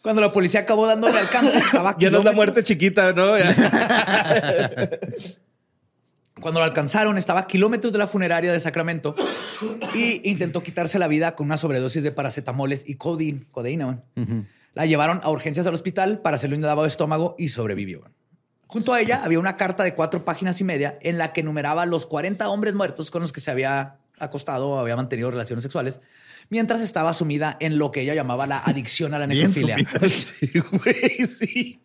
cuando 0.02 0.20
la 0.20 0.32
policía 0.32 0.60
acabó 0.60 0.86
dándole 0.86 1.18
alcance, 1.18 1.56
estaba 1.56 1.90
a 1.90 1.98
ya 1.98 2.10
no 2.10 2.18
es 2.18 2.24
la 2.24 2.32
muerte 2.32 2.62
chiquita, 2.62 3.14
¿no? 3.14 3.32
Cuando 6.42 6.60
lo 6.60 6.64
alcanzaron, 6.64 7.16
estaba 7.16 7.40
a 7.40 7.46
kilómetros 7.46 7.90
de 7.90 7.98
la 7.98 8.06
funeraria 8.06 8.52
de 8.52 8.60
Sacramento 8.60 9.14
y 9.94 10.28
intentó 10.28 10.62
quitarse 10.62 10.98
la 10.98 11.08
vida 11.08 11.34
con 11.34 11.46
una 11.46 11.56
sobredosis 11.56 12.02
de 12.02 12.12
paracetamoles 12.12 12.86
y 12.86 12.96
codeína. 12.96 13.46
codeína. 13.50 14.02
La 14.74 14.84
llevaron 14.84 15.20
a 15.22 15.30
urgencias 15.30 15.66
al 15.66 15.74
hospital 15.74 16.18
para 16.18 16.36
hacerle 16.36 16.56
un 16.56 16.62
lavado 16.62 16.82
de 16.82 16.88
estómago 16.88 17.34
y 17.38 17.48
sobrevivió. 17.48 18.04
Junto 18.74 18.92
a 18.92 19.00
ella 19.00 19.22
había 19.24 19.38
una 19.38 19.56
carta 19.56 19.84
de 19.84 19.94
cuatro 19.94 20.24
páginas 20.24 20.60
y 20.60 20.64
media 20.64 20.98
en 21.00 21.16
la 21.16 21.32
que 21.32 21.40
enumeraba 21.42 21.86
los 21.86 22.06
40 22.06 22.48
hombres 22.48 22.74
muertos 22.74 23.10
con 23.10 23.22
los 23.22 23.32
que 23.32 23.40
se 23.40 23.50
había 23.50 23.96
acostado 24.18 24.68
o 24.68 24.78
había 24.78 24.96
mantenido 24.96 25.30
relaciones 25.30 25.62
sexuales, 25.62 26.00
mientras 26.50 26.80
estaba 26.80 27.14
sumida 27.14 27.56
en 27.60 27.78
lo 27.78 27.90
que 27.90 28.00
ella 28.02 28.14
llamaba 28.14 28.46
la 28.46 28.58
adicción 28.58 29.14
a 29.14 29.18
la 29.20 29.26
Bien 29.26 29.48
necrofilia. 29.48 29.76
sumida. 29.78 30.08
Sí, 30.08 30.58
güey, 30.72 31.26
sí. 31.26 31.80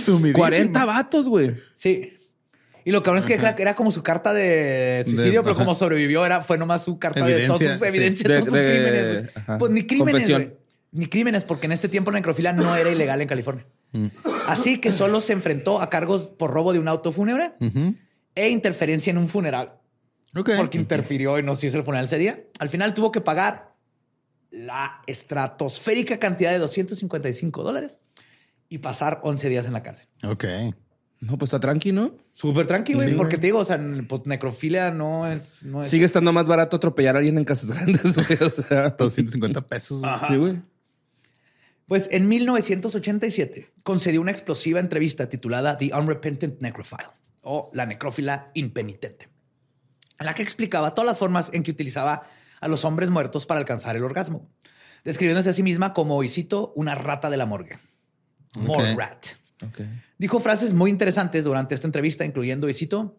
Sumidísima. 0.00 0.38
40 0.38 0.84
vatos, 0.84 1.28
güey. 1.28 1.56
Sí. 1.74 2.16
Y 2.84 2.92
lo 2.92 3.02
cabrón 3.02 3.20
es 3.22 3.26
que 3.26 3.34
era, 3.34 3.54
era 3.58 3.74
como 3.76 3.90
su 3.92 4.02
carta 4.02 4.32
de 4.32 5.02
suicidio, 5.04 5.32
De- 5.32 5.42
pero 5.42 5.50
ajá. 5.52 5.54
como 5.64 5.74
sobrevivió, 5.74 6.24
era, 6.24 6.40
fue 6.40 6.58
nomás 6.58 6.82
su 6.84 6.98
carta 6.98 7.24
de 7.24 7.46
todas 7.46 7.60
Evidencia, 7.60 7.78
sus 7.78 7.86
evidencias, 7.86 8.18
sí. 8.18 8.24
todos 8.24 8.44
sus 8.44 8.52
De- 8.52 8.64
crímenes. 8.66 9.58
Pues 9.58 9.70
ni 9.70 9.86
crímenes, 9.86 10.12
Confesión. 10.14 10.42
güey. 10.44 10.59
Ni 10.92 11.06
crímenes, 11.06 11.44
porque 11.44 11.66
en 11.66 11.72
este 11.72 11.88
tiempo 11.88 12.10
la 12.10 12.18
necrofilia 12.18 12.52
no 12.52 12.74
era 12.74 12.90
ilegal 12.90 13.20
en 13.20 13.28
California. 13.28 13.66
Mm. 13.92 14.06
Así 14.48 14.78
que 14.78 14.92
solo 14.92 15.20
se 15.20 15.32
enfrentó 15.32 15.80
a 15.80 15.90
cargos 15.90 16.30
por 16.30 16.50
robo 16.50 16.72
de 16.72 16.78
un 16.78 16.88
auto 16.88 17.12
fúnebre 17.12 17.52
e 18.34 18.48
interferencia 18.48 19.10
en 19.10 19.18
un 19.18 19.28
funeral. 19.28 19.74
Ok. 20.36 20.50
Porque 20.56 20.78
interfirió 20.78 21.38
y 21.38 21.42
no 21.42 21.54
se 21.54 21.68
hizo 21.68 21.78
el 21.78 21.84
funeral 21.84 22.06
ese 22.06 22.18
día. 22.18 22.44
Al 22.58 22.68
final 22.68 22.94
tuvo 22.94 23.12
que 23.12 23.20
pagar 23.20 23.74
la 24.50 25.00
estratosférica 25.06 26.18
cantidad 26.18 26.50
de 26.50 26.58
255 26.58 27.62
dólares 27.62 27.98
y 28.68 28.78
pasar 28.78 29.20
11 29.22 29.48
días 29.48 29.66
en 29.66 29.72
la 29.72 29.82
cárcel. 29.82 30.08
Ok. 30.24 30.44
No, 31.20 31.36
pues 31.36 31.48
está 31.48 31.60
tranqui, 31.60 31.92
¿no? 31.92 32.16
Súper 32.32 32.66
tranquilo, 32.66 33.00
güey, 33.00 33.10
Sí, 33.10 33.14
porque 33.14 33.36
te 33.36 33.48
digo, 33.48 33.58
o 33.58 33.64
sea, 33.64 33.78
pues 34.08 34.22
necrofilia 34.24 34.90
no 34.90 35.30
es, 35.30 35.62
no 35.62 35.82
es 35.82 35.90
Sigue 35.90 36.06
estando 36.06 36.32
más 36.32 36.46
barato 36.46 36.76
atropellar 36.76 37.14
a 37.14 37.18
alguien 37.18 37.36
en 37.36 37.44
casas 37.44 37.72
grandes, 37.72 38.14
güey. 38.16 38.38
O 38.40 38.48
sea, 38.48 38.90
250 38.90 39.60
pesos. 39.60 40.00
sí, 40.28 40.36
güey. 40.36 40.62
Pues 41.90 42.08
en 42.12 42.28
1987 42.28 43.72
concedió 43.82 44.20
una 44.20 44.30
explosiva 44.30 44.78
entrevista 44.78 45.28
titulada 45.28 45.76
The 45.76 45.90
Unrepentant 45.92 46.60
Necrophile 46.60 47.08
o 47.40 47.68
La 47.74 47.84
necrófila 47.84 48.52
impenitente, 48.54 49.28
en 50.20 50.26
la 50.26 50.32
que 50.32 50.44
explicaba 50.44 50.94
todas 50.94 51.06
las 51.08 51.18
formas 51.18 51.50
en 51.52 51.64
que 51.64 51.72
utilizaba 51.72 52.22
a 52.60 52.68
los 52.68 52.84
hombres 52.84 53.10
muertos 53.10 53.44
para 53.44 53.58
alcanzar 53.58 53.96
el 53.96 54.04
orgasmo, 54.04 54.48
describiéndose 55.02 55.50
a 55.50 55.52
sí 55.52 55.64
misma 55.64 55.92
como, 55.92 56.22
y 56.22 56.28
cito, 56.28 56.72
una 56.76 56.94
rata 56.94 57.28
de 57.28 57.36
la 57.38 57.46
morgue. 57.46 57.80
More 58.54 58.92
Ok. 58.92 58.96
rat. 59.00 59.26
Dijo 60.16 60.38
frases 60.38 60.72
muy 60.72 60.92
interesantes 60.92 61.42
durante 61.42 61.74
esta 61.74 61.88
entrevista, 61.88 62.24
incluyendo, 62.24 62.68
y 62.68 62.72
cito, 62.72 63.16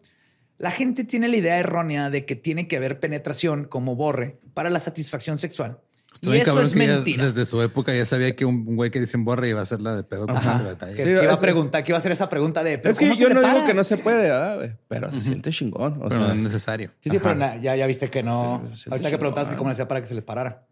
la 0.56 0.70
gente 0.70 1.04
tiene 1.04 1.28
la 1.28 1.36
idea 1.36 1.58
errónea 1.58 2.08
de 2.08 2.24
que 2.24 2.36
tiene 2.36 2.68
que 2.68 2.78
haber 2.78 3.00
penetración 3.00 3.66
como 3.66 3.96
borre 3.96 4.40
para 4.54 4.70
la 4.70 4.80
satisfacción 4.80 5.36
sexual. 5.36 5.82
Está 6.14 6.36
y 6.36 6.40
eso 6.40 6.44
cabrón 6.46 6.66
es 6.66 6.74
mentira. 6.74 7.26
desde 7.26 7.44
su 7.44 7.60
época 7.62 7.92
ya 7.94 8.06
sabía 8.06 8.36
que 8.36 8.44
un 8.44 8.64
un 8.68 8.76
güey 8.76 8.90
que 8.90 9.00
dicen 9.00 9.24
borra 9.24 9.46
iba 9.48 9.60
a 9.60 9.62
hacer 9.64 9.80
la 9.80 9.96
de 9.96 10.04
pedo 10.04 10.26
con 10.26 10.36
Ajá. 10.36 10.56
ese 10.56 10.64
detalle. 10.64 10.92
Que, 10.94 11.02
Sí, 11.02 11.08
que 11.08 11.22
iba 11.24 11.32
a 11.32 11.36
preguntar, 11.40 11.82
que 11.82 11.90
iba 11.92 11.96
a 11.96 12.00
hacer 12.00 12.12
esa 12.12 12.28
pregunta 12.28 12.62
de, 12.62 12.78
¿pero 12.78 12.92
Es 12.92 12.98
que 12.98 13.06
cómo 13.06 13.14
se 13.16 13.22
yo 13.22 13.28
le 13.28 13.34
no 13.34 13.40
para? 13.42 13.54
digo 13.54 13.66
que 13.66 13.74
no 13.74 13.82
se 13.84 13.96
puede, 13.96 14.22
¿verdad, 14.28 14.78
pero 14.88 15.10
se 15.10 15.22
siente 15.22 15.50
chingón. 15.50 15.94
O 16.02 16.08
pero 16.08 16.20
no 16.20 16.30
es 16.32 16.36
necesario. 16.36 16.90
Sí, 17.00 17.10
sí, 17.10 17.16
Ajá. 17.16 17.22
pero 17.22 17.34
na- 17.34 17.56
ya, 17.56 17.74
ya 17.76 17.86
viste 17.86 18.08
que 18.08 18.22
no. 18.22 18.62
Ahorita 18.90 19.10
que 19.10 19.18
preguntabas 19.18 19.50
que 19.50 19.56
cómo 19.56 19.68
le 19.70 19.72
hacía 19.72 19.88
para 19.88 20.00
que 20.00 20.06
se 20.06 20.14
le 20.14 20.22
parara. 20.22 20.66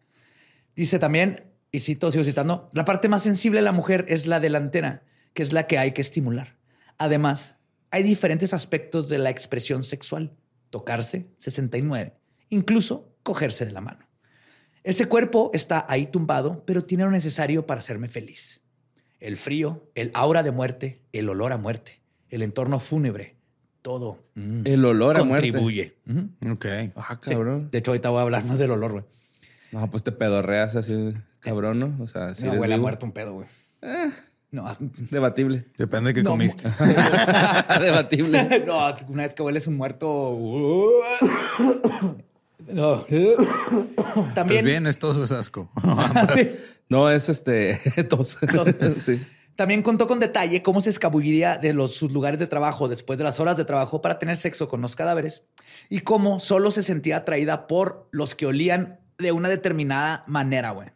Dice 0.77 0.99
también, 0.99 1.45
y 1.73 1.81
cito, 1.81 2.11
sigo 2.11 2.23
citando, 2.25 2.69
la 2.73 2.85
parte 2.85 3.09
más 3.09 3.23
sensible 3.23 3.59
de 3.59 3.65
la 3.65 3.73
mujer 3.73 4.05
es 4.09 4.27
la 4.27 4.39
delantera, 4.41 5.03
que 5.35 5.43
es 5.43 5.53
la 5.53 5.67
que 5.67 5.79
hay 5.79 5.93
que 5.93 6.01
estimular. 6.01 6.57
Además, 6.99 7.57
hay 7.91 8.03
diferentes 8.03 8.55
aspectos 8.55 9.09
de 9.09 9.19
la 9.19 9.31
expresión 9.31 9.83
sexual. 9.85 10.33
Tocarse, 10.71 11.27
69. 11.37 12.15
Incluso 12.51 13.09
cogerse 13.25 13.65
de 13.67 13.73
la 13.73 13.81
mano. 13.81 14.07
Ese 14.83 15.07
cuerpo 15.07 15.51
está 15.53 15.85
ahí 15.89 16.07
tumbado, 16.07 16.63
pero 16.67 16.85
tiene 16.85 17.05
lo 17.05 17.11
necesario 17.11 17.67
para 17.67 17.81
hacerme 17.81 18.09
feliz. 18.09 18.63
El 19.19 19.37
frío, 19.37 19.91
el 19.95 20.11
aura 20.15 20.43
de 20.43 20.51
muerte, 20.51 21.03
el 21.13 21.29
olor 21.29 21.53
a 21.53 21.59
muerte, 21.59 22.01
el 22.31 22.41
entorno 22.43 22.81
fúnebre, 22.81 23.37
todo 23.83 24.25
mm, 24.35 24.63
el 24.65 24.85
olor 24.85 25.19
a 25.19 25.25
muerte. 25.25 25.49
contribuye. 25.51 25.97
Ok. 26.51 26.67
Ah, 26.97 27.19
Sí. 27.23 27.35
De 27.71 27.79
hecho, 27.79 27.91
ahorita 27.91 28.09
voy 28.09 28.21
a 28.21 28.23
hablar 28.23 28.45
más 28.45 28.59
del 28.59 28.71
olor, 28.71 28.93
güey. 28.93 29.05
No, 29.73 29.91
pues 29.91 30.03
te 30.03 30.13
pedorreas 30.13 30.75
así, 30.77 31.13
cabrón, 31.41 31.79
¿no? 31.79 31.97
O 32.03 32.07
sea, 32.07 32.35
si 32.35 32.45
no, 32.47 32.53
huele 32.55 32.75
a 32.75 32.79
muerto 32.79 33.05
un 33.07 33.13
pedo, 33.13 33.35
güey. 33.35 33.47
No, 34.51 34.67
haz- 34.67 34.79
Debatible. 35.11 35.67
Depende 35.79 36.09
de 36.09 36.15
qué 36.15 36.23
No, 36.23 36.31
comiste. 36.31 36.69
Debatible. 37.81 38.65
no, 38.67 38.81
una 39.09 39.23
vez 39.25 39.35
que 39.35 39.43
hueles 39.43 39.67
un 39.67 39.77
muerto. 39.77 40.37
No. 42.73 43.05
Pues 44.15 44.35
También, 44.35 44.65
bien, 44.65 44.87
esto 44.87 45.23
es 45.23 45.31
asco. 45.31 45.71
Sí. 46.35 46.51
No, 46.89 47.09
es 47.09 47.29
este. 47.29 47.81
tos. 48.09 48.39
Tos. 48.41 48.69
sí. 49.01 49.25
También 49.55 49.83
contó 49.83 50.07
con 50.07 50.21
detalle 50.21 50.63
cómo 50.63 50.81
se 50.81 50.91
escabulliría 50.91 51.59
de 51.59 51.73
los, 51.75 51.95
sus 51.95 52.11
lugares 52.11 52.41
de 52.41 52.47
trabajo 52.47 52.89
después 52.89 53.19
de 53.19 53.25
las 53.25 53.41
horas 53.41 53.57
de 53.57 53.65
trabajo 53.65 54.01
para 54.01 54.19
tener 54.19 54.37
sexo 54.37 54.69
con 54.69 54.81
los 54.81 54.97
cadáveres 54.97 55.43
y 55.89 56.01
cómo 56.01 56.41
solo 56.41 56.71
se 56.71 56.83
sentía 56.83 57.19
atraída 57.19 57.67
por 57.67 58.09
los 58.11 58.35
que 58.35 58.47
olían 58.47 59.01
de 59.19 59.33
una 59.33 59.49
determinada 59.49 60.25
manera, 60.27 60.71
güey. 60.71 60.89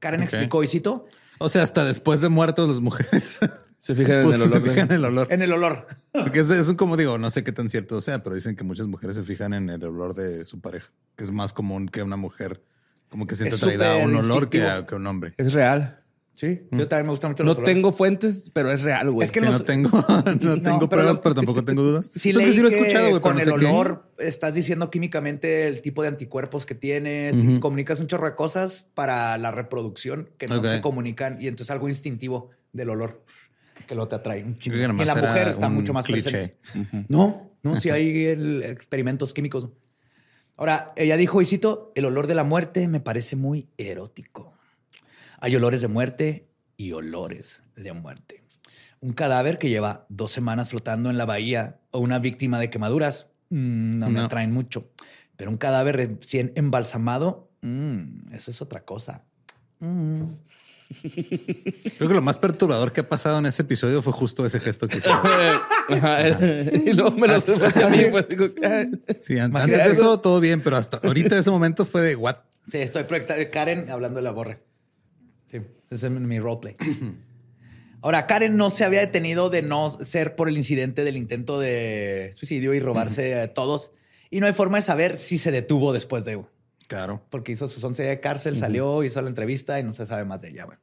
Karen 0.00 0.22
explicó, 0.22 0.64
y 0.64 0.66
cito, 0.66 1.06
O 1.38 1.48
sea, 1.48 1.62
hasta 1.62 1.84
después 1.84 2.20
de 2.20 2.28
muertos 2.28 2.68
las 2.68 2.80
mujeres. 2.80 3.38
Se 3.84 3.96
fijan 3.96 4.18
en 4.18 4.24
pues 4.26 4.36
el 4.36 4.42
sí 4.44 4.48
se 4.48 4.56
olor. 4.58 4.68
de- 4.68 4.74
fijan 4.74 4.88
en 4.90 4.96
el 4.96 5.04
olor. 5.04 5.26
en 5.30 5.42
el 5.42 5.52
olor. 5.52 5.86
Porque 6.12 6.38
es, 6.40 6.50
es 6.50 6.68
un 6.68 6.76
como 6.76 6.96
digo, 6.96 7.18
no 7.18 7.30
sé 7.30 7.42
qué 7.42 7.50
tan 7.50 7.68
cierto 7.68 8.00
sea, 8.00 8.22
pero 8.22 8.36
dicen 8.36 8.54
que 8.54 8.62
muchas 8.62 8.86
mujeres 8.86 9.16
se 9.16 9.24
fijan 9.24 9.54
en 9.54 9.68
el 9.70 9.82
olor 9.84 10.14
de 10.14 10.46
su 10.46 10.60
pareja, 10.60 10.92
que 11.16 11.24
es 11.24 11.32
más 11.32 11.52
común 11.52 11.88
que 11.88 12.00
una 12.02 12.16
mujer 12.16 12.62
como 13.08 13.26
que 13.26 13.34
siente 13.34 13.56
Es 13.56 13.62
atraída 13.62 13.94
a 13.94 13.96
un 14.06 14.14
olor 14.14 14.48
que 14.48 14.62
a, 14.62 14.86
que 14.86 14.94
un 14.94 15.04
hombre. 15.08 15.34
Es 15.36 15.52
real. 15.52 15.98
Sí, 16.34 16.62
yo 16.70 16.86
también 16.88 17.06
me 17.06 17.10
gusta 17.10 17.28
mucho 17.28 17.42
No 17.42 17.48
los 17.50 17.58
olores. 17.58 17.74
tengo 17.74 17.92
fuentes, 17.92 18.50
pero 18.54 18.70
es 18.70 18.82
real, 18.82 19.10
güey. 19.10 19.26
Es 19.26 19.32
que 19.32 19.40
Que 19.40 19.46
nos- 19.46 19.58
no 19.58 19.64
tengo, 19.64 19.90
no 20.40 20.62
tengo 20.62 20.62
pero 20.62 20.88
pruebas, 20.88 21.16
lo- 21.16 21.20
pero 21.22 21.34
tampoco 21.34 21.64
tengo 21.64 21.82
dudas. 21.82 22.06
Sí, 22.14 22.30
es 22.30 22.36
que 22.38 22.42
leí 22.44 22.52
sí 22.54 22.60
lo 22.60 22.68
he 22.68 22.70
que 22.70 22.78
escuchado, 22.78 23.08
güey, 23.10 23.20
con 23.20 23.34
no 23.36 23.42
el 23.42 23.48
qué. 23.60 23.66
olor 23.66 24.08
estás 24.18 24.54
diciendo 24.54 24.90
químicamente 24.90 25.66
el 25.66 25.82
tipo 25.82 26.02
de 26.02 26.08
anticuerpos 26.08 26.64
que 26.66 26.74
tienes 26.76 27.34
y 27.36 27.58
comunicas 27.58 27.98
un 28.00 28.06
chorro 28.06 28.26
de 28.26 28.34
cosas 28.36 28.86
para 28.94 29.36
la 29.38 29.50
reproducción 29.50 30.30
que 30.38 30.46
no 30.46 30.62
se 30.64 30.80
comunican 30.80 31.36
y 31.42 31.48
entonces 31.48 31.70
algo 31.72 31.88
instintivo 31.88 32.50
del 32.72 32.90
olor 32.90 33.22
que 33.86 33.94
lo 33.94 34.08
te 34.08 34.16
atrae 34.16 34.42
un 34.44 34.56
chingo. 34.56 34.76
Y 34.76 35.04
la 35.04 35.14
mujer 35.14 35.48
está 35.48 35.68
mucho 35.68 35.92
más 35.92 36.04
cliché. 36.04 36.56
presente. 36.72 37.06
No, 37.08 37.50
no, 37.62 37.76
sí 37.76 37.90
hay 37.90 38.26
el- 38.26 38.62
experimentos 38.62 39.32
químicos. 39.34 39.68
Ahora, 40.56 40.92
ella 40.96 41.16
dijo, 41.16 41.40
y 41.42 41.46
cito, 41.46 41.92
el 41.94 42.04
olor 42.04 42.26
de 42.26 42.34
la 42.34 42.44
muerte 42.44 42.86
me 42.88 43.00
parece 43.00 43.36
muy 43.36 43.68
erótico. 43.78 44.52
Hay 45.40 45.56
olores 45.56 45.80
de 45.80 45.88
muerte 45.88 46.48
y 46.76 46.92
olores 46.92 47.62
de 47.74 47.92
muerte. 47.92 48.44
Un 49.00 49.12
cadáver 49.12 49.58
que 49.58 49.68
lleva 49.68 50.06
dos 50.08 50.30
semanas 50.30 50.68
flotando 50.68 51.10
en 51.10 51.18
la 51.18 51.24
bahía 51.24 51.80
o 51.90 51.98
una 51.98 52.18
víctima 52.20 52.60
de 52.60 52.70
quemaduras 52.70 53.26
mm, 53.50 53.98
no 53.98 54.10
me 54.10 54.20
atraen 54.20 54.52
mucho. 54.52 54.90
Pero 55.36 55.50
un 55.50 55.56
cadáver 55.56 55.96
recién 55.96 56.52
embalsamado, 56.54 57.50
mm, 57.62 58.32
eso 58.32 58.50
es 58.52 58.62
otra 58.62 58.84
cosa. 58.84 59.24
Mm. 59.80 60.22
Creo 61.96 62.08
que 62.08 62.14
lo 62.14 62.22
más 62.22 62.38
perturbador 62.38 62.92
que 62.92 63.00
ha 63.00 63.08
pasado 63.08 63.38
en 63.38 63.46
ese 63.46 63.62
episodio 63.62 64.02
fue 64.02 64.12
justo 64.12 64.44
ese 64.46 64.60
gesto 64.60 64.88
que 64.88 64.98
hizo. 64.98 65.10
Y 66.84 66.92
luego 66.92 67.12
me 67.12 67.26
lo 67.28 67.34
hace 67.34 67.54
hacia 67.54 67.88
mí, 67.88 68.04
pues 68.10 68.28
digo, 68.28 68.46
Sí, 69.20 69.38
antes 69.38 69.66
de 69.66 69.76
eso. 69.76 69.92
eso 69.92 70.20
todo 70.20 70.40
bien, 70.40 70.62
pero 70.62 70.76
hasta 70.76 70.98
ahorita 71.06 71.38
ese 71.38 71.50
momento 71.50 71.84
fue 71.84 72.02
de 72.02 72.16
what? 72.16 72.36
Sí, 72.68 72.78
estoy 72.78 73.04
proyectando 73.04 73.44
Karen 73.50 73.90
hablando 73.90 74.16
de 74.16 74.22
la 74.22 74.30
borre. 74.30 74.62
Sí, 75.50 75.58
ese 75.90 76.06
es 76.06 76.12
mi 76.12 76.38
roleplay. 76.38 76.76
Ahora, 78.02 78.26
Karen 78.26 78.56
no 78.56 78.70
se 78.70 78.84
había 78.84 79.00
detenido 79.00 79.48
de 79.48 79.62
no 79.62 79.96
ser 80.04 80.34
por 80.34 80.48
el 80.48 80.56
incidente 80.56 81.04
del 81.04 81.16
intento 81.16 81.60
de 81.60 82.32
suicidio 82.34 82.74
y 82.74 82.80
robarse 82.80 83.40
a 83.40 83.54
todos. 83.54 83.92
Y 84.28 84.40
no 84.40 84.46
hay 84.46 84.52
forma 84.54 84.78
de 84.78 84.82
saber 84.82 85.16
si 85.16 85.38
se 85.38 85.52
detuvo 85.52 85.92
después 85.92 86.24
de... 86.24 86.42
Claro. 86.92 87.26
Porque 87.30 87.52
hizo 87.52 87.66
sus 87.68 87.82
11 87.82 88.02
de 88.02 88.20
cárcel, 88.20 88.54
salió, 88.54 89.02
hizo 89.02 89.22
la 89.22 89.30
entrevista 89.30 89.80
y 89.80 89.82
no 89.82 89.94
se 89.94 90.04
sabe 90.04 90.26
más 90.26 90.42
de 90.42 90.50
ella. 90.50 90.66
Bueno. 90.66 90.82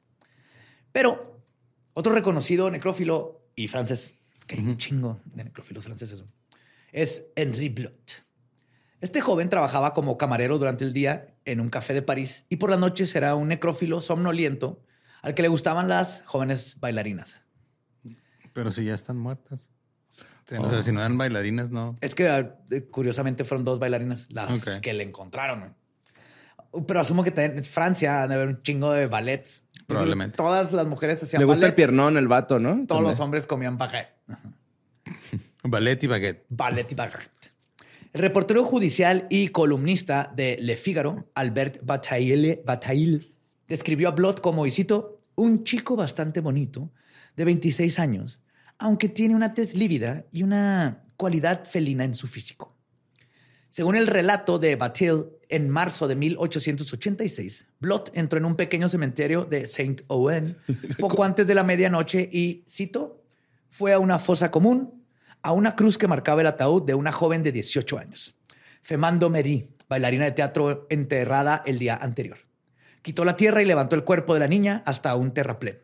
Pero 0.91 1.39
otro 1.93 2.15
reconocido 2.15 2.71
necrófilo 2.71 3.45
y 3.55 3.67
francés, 3.67 4.15
que 4.47 4.55
hay 4.55 4.61
un 4.61 4.75
chingo 4.77 5.19
de 5.25 5.43
necrófilos 5.43 5.83
franceses, 5.83 6.23
es 6.91 7.25
Henri 7.35 7.69
Blot. 7.69 8.25
Este 9.01 9.21
joven 9.21 9.49
trabajaba 9.49 9.93
como 9.93 10.17
camarero 10.17 10.57
durante 10.57 10.83
el 10.83 10.93
día 10.93 11.35
en 11.45 11.61
un 11.61 11.69
café 11.69 11.93
de 11.93 12.01
París 12.01 12.47
y 12.49 12.55
por 12.55 12.71
la 12.71 12.77
noche 12.77 13.05
será 13.05 13.35
un 13.35 13.47
necrófilo 13.47 14.01
somnoliento 14.01 14.81
al 15.21 15.35
que 15.35 15.43
le 15.43 15.47
gustaban 15.47 15.89
las 15.89 16.23
jóvenes 16.25 16.77
bailarinas. 16.79 17.43
Pero 18.53 18.71
si 18.71 18.83
ya 18.83 18.95
están 18.95 19.19
muertas. 19.19 19.69
O 20.57 20.67
sea, 20.67 20.81
si 20.81 20.91
no 20.91 21.01
eran 21.01 21.19
bailarinas, 21.19 21.69
no. 21.69 21.95
Es 22.01 22.15
que 22.15 22.27
ah, 22.29 22.57
curiosamente 22.89 23.45
fueron 23.45 23.63
dos 23.63 23.77
bailarinas 23.77 24.27
las 24.31 24.79
que 24.79 24.93
le 24.93 25.03
encontraron. 25.03 25.77
Pero 26.87 26.99
asumo 26.99 27.23
que 27.23 27.31
también 27.31 27.57
en 27.57 27.63
Francia 27.63 28.23
han 28.23 28.29
de 28.29 28.35
haber 28.35 28.47
un 28.49 28.61
chingo 28.61 28.91
de 28.91 29.07
ballets. 29.07 29.63
Probablemente. 29.87 30.37
Todas 30.37 30.71
las 30.71 30.85
mujeres 30.85 31.21
hacían 31.23 31.39
Le 31.39 31.45
gusta 31.45 31.65
el 31.65 31.73
piernón, 31.73 32.17
el 32.17 32.27
vato, 32.27 32.59
¿no? 32.59 32.75
Todos 32.75 32.87
También. 32.87 33.09
los 33.09 33.19
hombres 33.19 33.47
comían 33.47 33.77
baguette. 33.77 34.13
Ballet 35.63 36.03
y 36.03 36.07
baguette. 36.07 36.45
Ballet 36.49 36.91
y 36.91 36.95
baguette. 36.95 37.51
El 38.13 38.21
reportero 38.21 38.63
judicial 38.63 39.27
y 39.29 39.49
columnista 39.49 40.31
de 40.35 40.57
Le 40.61 40.75
Figaro, 40.75 41.29
Albert 41.35 41.79
Bataille, 41.83 42.63
Bataille 42.65 43.33
describió 43.67 44.07
a 44.07 44.11
Blot 44.11 44.41
como, 44.41 44.65
y 44.65 44.71
cito, 44.71 45.17
un 45.35 45.63
chico 45.63 45.95
bastante 45.95 46.39
bonito, 46.39 46.91
de 47.35 47.45
26 47.45 47.99
años, 47.99 48.39
aunque 48.79 49.09
tiene 49.09 49.35
una 49.35 49.53
tez 49.53 49.75
lívida 49.75 50.25
y 50.31 50.43
una 50.43 51.03
cualidad 51.17 51.65
felina 51.65 52.03
en 52.03 52.15
su 52.15 52.27
físico. 52.27 52.75
Según 53.79 53.95
el 53.95 54.07
relato 54.07 54.59
de 54.59 54.75
Bataille, 54.75 55.23
en 55.47 55.69
marzo 55.69 56.09
de 56.09 56.17
1886, 56.17 57.65
Blot 57.79 58.11
entró 58.13 58.37
en 58.37 58.43
un 58.43 58.57
pequeño 58.57 58.89
cementerio 58.89 59.45
de 59.45 59.67
Saint 59.67 60.01
Ouen 60.07 60.57
poco 60.99 61.23
antes 61.23 61.47
de 61.47 61.55
la 61.55 61.63
medianoche 61.63 62.29
y, 62.29 62.65
cito, 62.67 63.23
fue 63.69 63.93
a 63.93 63.99
una 63.99 64.19
fosa 64.19 64.51
común, 64.51 65.05
a 65.41 65.53
una 65.53 65.77
cruz 65.77 65.97
que 65.97 66.09
marcaba 66.09 66.41
el 66.41 66.47
ataúd 66.47 66.83
de 66.83 66.93
una 66.93 67.13
joven 67.13 67.41
de 67.41 67.53
18 67.53 67.97
años, 67.97 68.35
Femando 68.81 69.29
Mery, 69.29 69.69
bailarina 69.87 70.25
de 70.25 70.33
teatro 70.33 70.85
enterrada 70.89 71.63
el 71.65 71.79
día 71.79 71.95
anterior. 71.95 72.39
Quitó 73.01 73.23
la 73.23 73.37
tierra 73.37 73.61
y 73.61 73.65
levantó 73.65 73.95
el 73.95 74.03
cuerpo 74.03 74.33
de 74.33 74.41
la 74.41 74.49
niña 74.49 74.83
hasta 74.85 75.15
un 75.15 75.31
terraplén. 75.31 75.79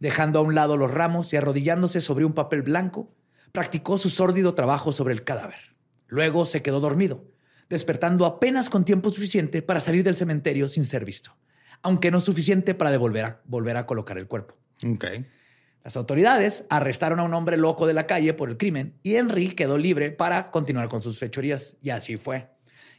Dejando 0.00 0.40
a 0.40 0.42
un 0.42 0.56
lado 0.56 0.76
los 0.76 0.90
ramos 0.90 1.32
y 1.32 1.36
arrodillándose 1.36 2.00
sobre 2.00 2.24
un 2.24 2.32
papel 2.32 2.62
blanco, 2.62 3.14
practicó 3.52 3.96
su 3.96 4.10
sórdido 4.10 4.54
trabajo 4.54 4.92
sobre 4.92 5.14
el 5.14 5.22
cadáver. 5.22 5.67
Luego 6.08 6.44
se 6.46 6.62
quedó 6.62 6.80
dormido, 6.80 7.24
despertando 7.68 8.26
apenas 8.26 8.70
con 8.70 8.84
tiempo 8.84 9.10
suficiente 9.10 9.62
para 9.62 9.80
salir 9.80 10.02
del 10.02 10.16
cementerio 10.16 10.68
sin 10.68 10.84
ser 10.84 11.04
visto, 11.04 11.36
aunque 11.82 12.10
no 12.10 12.20
suficiente 12.20 12.74
para 12.74 12.90
devolver 12.90 13.24
a, 13.24 13.42
volver 13.44 13.76
a 13.76 13.86
colocar 13.86 14.18
el 14.18 14.26
cuerpo. 14.26 14.56
Las 15.84 15.96
autoridades 15.96 16.64
arrestaron 16.68 17.20
a 17.20 17.22
un 17.22 17.34
hombre 17.34 17.56
loco 17.56 17.86
de 17.86 17.94
la 17.94 18.06
calle 18.06 18.34
por 18.34 18.50
el 18.50 18.56
crimen 18.56 18.98
y 19.02 19.14
Henry 19.14 19.50
quedó 19.54 19.78
libre 19.78 20.10
para 20.10 20.50
continuar 20.50 20.88
con 20.88 21.02
sus 21.02 21.18
fechorías. 21.18 21.76
Y 21.82 21.90
así 21.90 22.16
fue. 22.16 22.50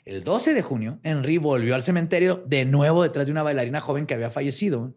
El 0.06 0.23
12 0.23 0.53
de 0.53 0.61
junio, 0.61 0.99
Henry 1.03 1.38
volvió 1.38 1.76
al 1.76 1.84
cementerio 1.84 2.44
de 2.48 2.65
nuevo 2.65 3.03
detrás 3.03 3.27
de 3.27 3.31
una 3.31 3.44
bailarina 3.44 3.81
joven 3.81 4.07
que 4.07 4.14
había 4.15 4.30
fallecido. 4.30 4.95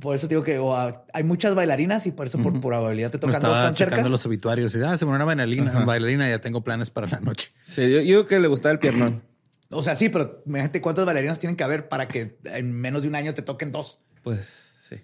Por 0.00 0.14
eso 0.14 0.28
digo 0.28 0.44
que 0.44 0.58
o, 0.58 0.76
hay 1.12 1.24
muchas 1.24 1.56
bailarinas 1.56 2.06
y 2.06 2.12
por 2.12 2.26
eso 2.26 2.38
por 2.38 2.58
probabilidad 2.60 3.10
te 3.10 3.18
Me 3.18 3.32
tocan 3.32 3.42
dos 3.42 3.58
tan 3.58 3.74
cerca. 3.74 4.08
los 4.08 4.24
obituarios 4.26 4.74
y 4.76 4.82
ah, 4.82 4.96
se 4.96 5.04
murió 5.04 5.16
una 5.16 5.24
bailarina, 5.24 5.84
bailarina, 5.84 6.28
ya 6.28 6.40
tengo 6.40 6.62
planes 6.62 6.90
para 6.90 7.08
la 7.08 7.20
noche. 7.20 7.52
Sí, 7.62 7.82
yo, 7.82 7.98
yo 7.98 8.00
digo 8.00 8.26
que 8.26 8.38
le 8.38 8.46
gustaba 8.46 8.72
el 8.72 8.78
piernón. 8.78 9.22
O 9.70 9.82
sea, 9.82 9.94
sí, 9.94 10.08
pero 10.08 10.42
imagínate 10.46 10.80
cuántas 10.80 11.04
bailarinas 11.04 11.40
tienen 11.40 11.56
que 11.56 11.64
haber 11.64 11.88
para 11.88 12.06
que 12.06 12.38
en 12.44 12.72
menos 12.72 13.02
de 13.02 13.08
un 13.08 13.16
año 13.16 13.34
te 13.34 13.42
toquen 13.42 13.72
dos. 13.72 13.98
Pues 14.22 14.76
sí. 14.82 14.96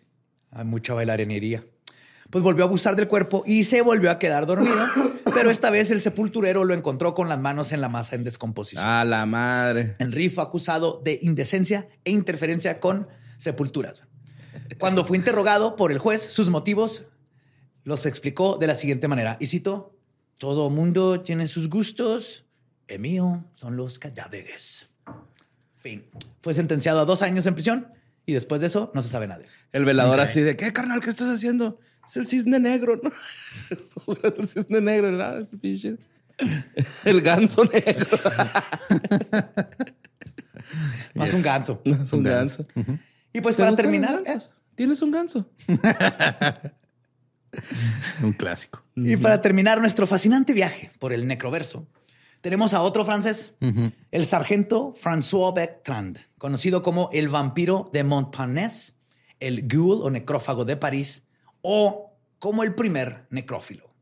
Hay 0.53 0.65
mucha 0.65 0.95
bailarinería. 0.95 1.65
Pues 2.31 2.45
volvió 2.45 2.65
a 2.65 2.67
abusar 2.67 2.95
del 2.95 3.09
cuerpo 3.09 3.43
y 3.47 3.65
se 3.65 3.81
volvió 3.81 4.11
a 4.11 4.19
quedar 4.19 4.47
dormido, 4.47 4.77
pero 5.35 5.51
esta 5.51 5.71
vez 5.71 5.91
el 5.91 6.03
sepulturero 6.03 6.65
lo 6.65 6.75
encontró 6.75 7.15
con 7.15 7.29
las 7.29 7.41
manos 7.41 7.73
en 7.73 7.81
la 7.81 7.89
masa 7.89 8.17
en 8.17 8.25
descomposición. 8.25 8.85
A 8.85 9.05
la 9.05 9.25
madre. 9.25 9.97
Henry 9.99 10.29
fue 10.29 10.45
acusado 10.45 11.01
de 11.03 11.19
indecencia 11.23 11.89
e 12.05 12.11
interferencia 12.11 12.79
con 12.79 13.09
sepulturas. 13.39 14.03
Cuando 14.79 15.05
fue 15.05 15.17
interrogado 15.17 15.77
por 15.77 15.93
el 15.93 15.99
juez, 15.99 16.23
sus 16.23 16.51
motivos 16.51 17.05
los 17.85 18.05
explicó 18.07 18.57
de 18.59 18.67
la 18.67 18.75
siguiente 18.75 19.09
manera. 19.09 19.37
Y 19.41 19.47
cito, 19.47 19.95
todo 20.37 20.69
mundo 20.71 21.21
tiene 21.21 21.47
sus 21.47 21.69
gustos, 21.71 22.45
el 22.87 22.99
mío 23.01 23.45
son 23.57 23.77
los 23.77 23.99
cadáveres. 23.99 24.89
Fin. 25.81 26.05
Fue 26.43 26.55
sentenciado 26.55 27.01
a 27.01 27.05
dos 27.05 27.23
años 27.23 27.47
en 27.47 27.55
prisión 27.55 27.89
y 28.27 28.33
después 28.35 28.61
de 28.61 28.67
eso 28.67 28.91
no 28.95 29.03
se 29.03 29.09
sabe 29.09 29.27
nada. 29.27 29.45
El 29.73 29.85
velador 29.85 30.21
así 30.21 30.41
de, 30.43 30.57
¿qué, 30.57 30.73
carnal? 30.73 31.01
¿Qué 31.01 31.11
estás 31.11 31.29
haciendo? 31.29 31.79
Es 32.07 32.17
el 32.17 32.27
cisne 32.27 32.59
negro, 32.59 33.01
¿no? 33.03 33.13
Es 33.71 33.95
el 34.39 34.49
cisne 34.49 34.81
negro, 34.81 35.11
¿verdad? 35.11 35.41
Ese 35.41 35.57
pinche- 35.57 35.99
El 37.05 37.21
ganso 37.23 37.65
negro. 37.65 38.07
Más 41.15 41.29
Yes. 41.31 41.35
un 41.35 41.43
ganso. 41.43 41.81
No, 41.85 42.03
es 42.05 42.13
un 42.13 42.19
Un 42.21 42.25
ganso. 42.25 42.67
ganso. 42.75 42.99
Y 43.33 43.41
pues 43.41 43.57
¿Te 43.57 43.63
para 43.63 43.75
terminar, 43.77 44.23
gansos? 44.23 44.51
¿Tienes 44.79 45.03
un 45.03 45.11
ganso? 45.11 45.51
Un 48.23 48.33
clásico. 48.35 48.85
Y 48.95 49.17
para 49.17 49.41
terminar 49.41 49.81
nuestro 49.81 50.07
fascinante 50.07 50.53
viaje 50.53 50.93
por 51.01 51.13
el 51.13 51.27
necroverso, 51.27 51.89
tenemos 52.43 52.75
a 52.75 52.83
otro 52.83 53.05
francés, 53.05 53.55
el 54.13 54.25
sargento 54.25 54.95
François 54.95 55.53
Bertrand, 55.53 56.17
conocido 56.39 56.85
como 56.85 57.11
el 57.13 57.29
vampiro 57.29 57.91
de 57.93 58.05
Montparnasse, 58.05 58.95
el 59.41 59.67
ghoul 59.67 60.03
o 60.05 60.11
necrófago 60.11 60.65
de 60.65 60.77
París, 60.77 61.25
o 61.61 62.17
como 62.39 62.63
el 62.63 62.73
primer 62.77 63.27
necrófilo. 63.31 63.93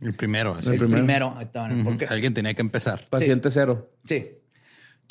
El 0.00 0.14
primero. 0.14 0.56
así. 0.56 0.70
El, 0.70 0.78
primero. 0.78 1.36
primero. 1.36 1.84
porque- 1.84 2.06
Alguien 2.06 2.34
tenía 2.34 2.54
que 2.54 2.62
empezar. 2.62 3.06
Paciente 3.08 3.48
cero. 3.52 3.92
Sí. 4.04 4.26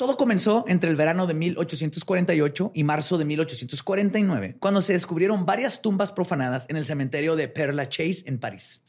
Todo 0.00 0.16
comenzó 0.16 0.64
entre 0.66 0.88
el 0.88 0.96
verano 0.96 1.26
de 1.26 1.34
1848 1.34 2.72
y 2.72 2.84
marzo 2.84 3.18
de 3.18 3.26
1849, 3.26 4.56
cuando 4.58 4.80
se 4.80 4.94
descubrieron 4.94 5.44
varias 5.44 5.82
tumbas 5.82 6.10
profanadas 6.10 6.64
en 6.70 6.76
el 6.76 6.86
cementerio 6.86 7.36
de 7.36 7.52
Père 7.52 7.74
Lachaise 7.74 8.24
en 8.26 8.38
París. 8.38 8.80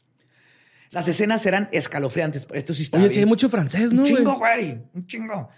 Las 0.88 1.08
escenas 1.08 1.44
eran 1.44 1.68
escalofriantes. 1.70 2.46
Esto 2.54 2.72
sí 2.72 2.84
está 2.84 2.96
Oye, 2.96 3.10
sí 3.10 3.16
bien. 3.16 3.24
hay 3.24 3.28
mucho 3.28 3.50
francés, 3.50 3.92
¿no? 3.92 4.04
Un 4.04 4.08
chingo, 4.08 4.38
güey. 4.38 4.80
Un 4.94 5.06
chingo. 5.06 5.50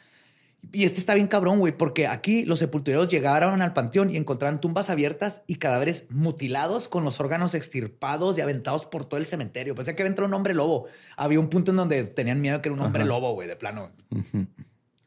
Y 0.72 0.86
este 0.86 0.98
está 0.98 1.14
bien 1.14 1.28
cabrón, 1.28 1.60
güey, 1.60 1.76
porque 1.76 2.08
aquí 2.08 2.44
los 2.44 2.58
sepultureros 2.58 3.08
llegaron 3.08 3.62
al 3.62 3.74
panteón 3.74 4.10
y 4.10 4.16
encontraron 4.16 4.60
tumbas 4.60 4.90
abiertas 4.90 5.42
y 5.46 5.54
cadáveres 5.54 6.06
mutilados 6.10 6.88
con 6.88 7.04
los 7.04 7.20
órganos 7.20 7.54
extirpados 7.54 8.36
y 8.38 8.40
aventados 8.40 8.86
por 8.86 9.04
todo 9.04 9.20
el 9.20 9.26
cementerio. 9.26 9.76
Pensé 9.76 9.94
que 9.94 10.02
había 10.02 10.08
entrado 10.08 10.26
un 10.26 10.34
hombre 10.34 10.52
lobo. 10.52 10.86
Había 11.16 11.38
un 11.38 11.48
punto 11.48 11.70
en 11.70 11.76
donde 11.76 12.08
tenían 12.08 12.40
miedo 12.40 12.60
que 12.60 12.70
era 12.70 12.74
un 12.74 12.82
hombre 12.82 13.04
lobo, 13.04 13.34
güey, 13.34 13.46
de 13.46 13.54
plano. 13.54 13.92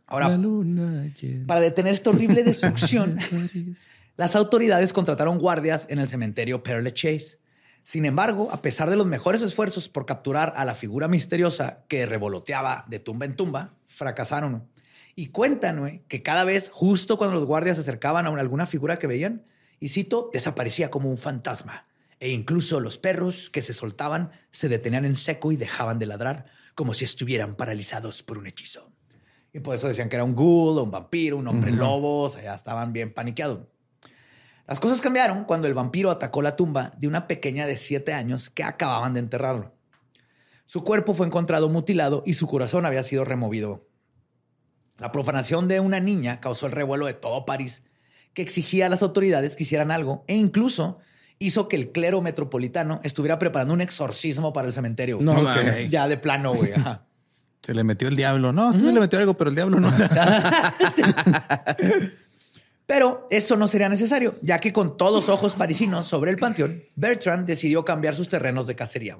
Ahora, 0.07 0.29
luna 0.37 1.11
para 1.45 1.59
detener 1.59 1.93
esta 1.93 2.09
horrible 2.09 2.43
destrucción, 2.43 3.17
las 4.17 4.35
autoridades 4.35 4.93
contrataron 4.93 5.37
guardias 5.37 5.85
en 5.89 5.99
el 5.99 6.07
cementerio 6.07 6.63
Père 6.63 6.81
Lachaise. 6.81 7.39
Sin 7.83 8.05
embargo, 8.05 8.49
a 8.51 8.61
pesar 8.61 8.89
de 8.89 8.95
los 8.97 9.05
mejores 9.07 9.41
esfuerzos 9.41 9.87
por 9.89 10.05
capturar 10.05 10.53
a 10.57 10.65
la 10.65 10.75
figura 10.75 11.07
misteriosa 11.07 11.85
que 11.87 12.05
revoloteaba 12.05 12.85
de 12.89 12.99
tumba 12.99 13.25
en 13.25 13.35
tumba, 13.35 13.75
fracasaron. 13.85 14.67
Y 15.15 15.27
cuentan 15.27 16.03
que 16.07 16.21
cada 16.21 16.43
vez, 16.43 16.69
justo 16.73 17.17
cuando 17.17 17.35
los 17.35 17.45
guardias 17.45 17.77
se 17.77 17.81
acercaban 17.81 18.25
a 18.25 18.29
una- 18.29 18.41
alguna 18.41 18.65
figura 18.65 18.99
que 18.99 19.07
veían, 19.07 19.45
y 19.79 19.89
cito, 19.89 20.29
desaparecía 20.33 20.89
como 20.91 21.09
un 21.09 21.17
fantasma. 21.17 21.85
E 22.19 22.29
incluso 22.29 22.79
los 22.79 22.97
perros 22.97 23.49
que 23.49 23.61
se 23.61 23.73
soltaban 23.73 24.31
se 24.51 24.69
detenían 24.69 25.05
en 25.05 25.15
seco 25.15 25.51
y 25.51 25.55
dejaban 25.55 25.99
de 25.99 26.07
ladrar, 26.07 26.45
como 26.75 26.93
si 26.93 27.05
estuvieran 27.05 27.55
paralizados 27.55 28.21
por 28.23 28.37
un 28.37 28.47
hechizo. 28.47 28.91
Y 29.57 29.59
por 29.59 29.73
eso 29.73 29.87
decían 29.87 30.07
que 30.07 30.15
era 30.15 30.23
un 30.23 30.35
ghoul, 30.35 30.77
o 30.77 30.83
un 30.83 30.91
vampiro, 30.91 31.35
un 31.35 31.47
hombre 31.47 31.71
lobo, 31.71 32.21
o 32.21 32.29
sea, 32.29 32.43
ya 32.43 32.53
estaban 32.53 32.93
bien 32.93 33.11
paniqueados. 33.11 33.61
Las 34.67 34.79
cosas 34.79 35.01
cambiaron 35.01 35.45
cuando 35.45 35.67
el 35.67 35.73
vampiro 35.73 36.11
atacó 36.11 36.43
la 36.43 36.55
tumba 36.55 36.91
de 36.95 37.07
una 37.07 37.25
pequeña 37.25 37.65
de 37.65 37.75
siete 37.75 38.13
años 38.13 38.51
que 38.51 38.63
acababan 38.63 39.15
de 39.15 39.19
enterrarlo. 39.21 39.73
Su 40.67 40.83
cuerpo 40.83 41.15
fue 41.15 41.25
encontrado 41.25 41.69
mutilado 41.69 42.21
y 42.23 42.35
su 42.35 42.45
corazón 42.45 42.85
había 42.85 43.01
sido 43.01 43.25
removido. 43.25 43.87
La 44.99 45.11
profanación 45.11 45.67
de 45.67 45.79
una 45.79 45.99
niña 45.99 46.39
causó 46.39 46.67
el 46.67 46.73
revuelo 46.73 47.07
de 47.07 47.13
todo 47.13 47.47
París, 47.47 47.81
que 48.35 48.43
exigía 48.43 48.85
a 48.85 48.89
las 48.89 49.01
autoridades 49.01 49.55
que 49.55 49.63
hicieran 49.63 49.89
algo 49.89 50.23
e 50.27 50.35
incluso 50.35 50.99
hizo 51.39 51.67
que 51.67 51.77
el 51.77 51.91
clero 51.91 52.21
metropolitano 52.21 52.99
estuviera 53.03 53.39
preparando 53.39 53.73
un 53.73 53.81
exorcismo 53.81 54.53
para 54.53 54.67
el 54.67 54.73
cementerio. 54.73 55.17
No. 55.19 55.51
Ya 55.87 56.07
de 56.07 56.17
plano, 56.17 56.53
güey. 56.53 56.73
ajá. 56.73 57.06
Se 57.67 57.73
le 57.73 57.83
metió 57.83 58.07
el 58.07 58.15
diablo. 58.15 58.53
No, 58.53 58.71
sí 58.71 58.79
se 58.79 58.93
le 58.93 59.01
metió 59.01 59.19
algo, 59.19 59.35
pero 59.35 59.49
el 59.49 59.55
diablo 59.57 59.81
no. 59.81 59.91
Pero 62.85 63.27
eso 63.29 63.57
no 63.57 63.67
sería 63.67 63.89
necesario, 63.89 64.35
ya 64.41 64.59
que 64.59 64.71
con 64.71 64.95
todos 64.95 65.27
ojos 65.27 65.55
parisinos 65.55 66.07
sobre 66.07 66.31
el 66.31 66.37
panteón, 66.37 66.85
Bertrand 66.95 67.45
decidió 67.45 67.83
cambiar 67.83 68.15
sus 68.15 68.29
terrenos 68.29 68.67
de 68.67 68.77
cacería. 68.77 69.19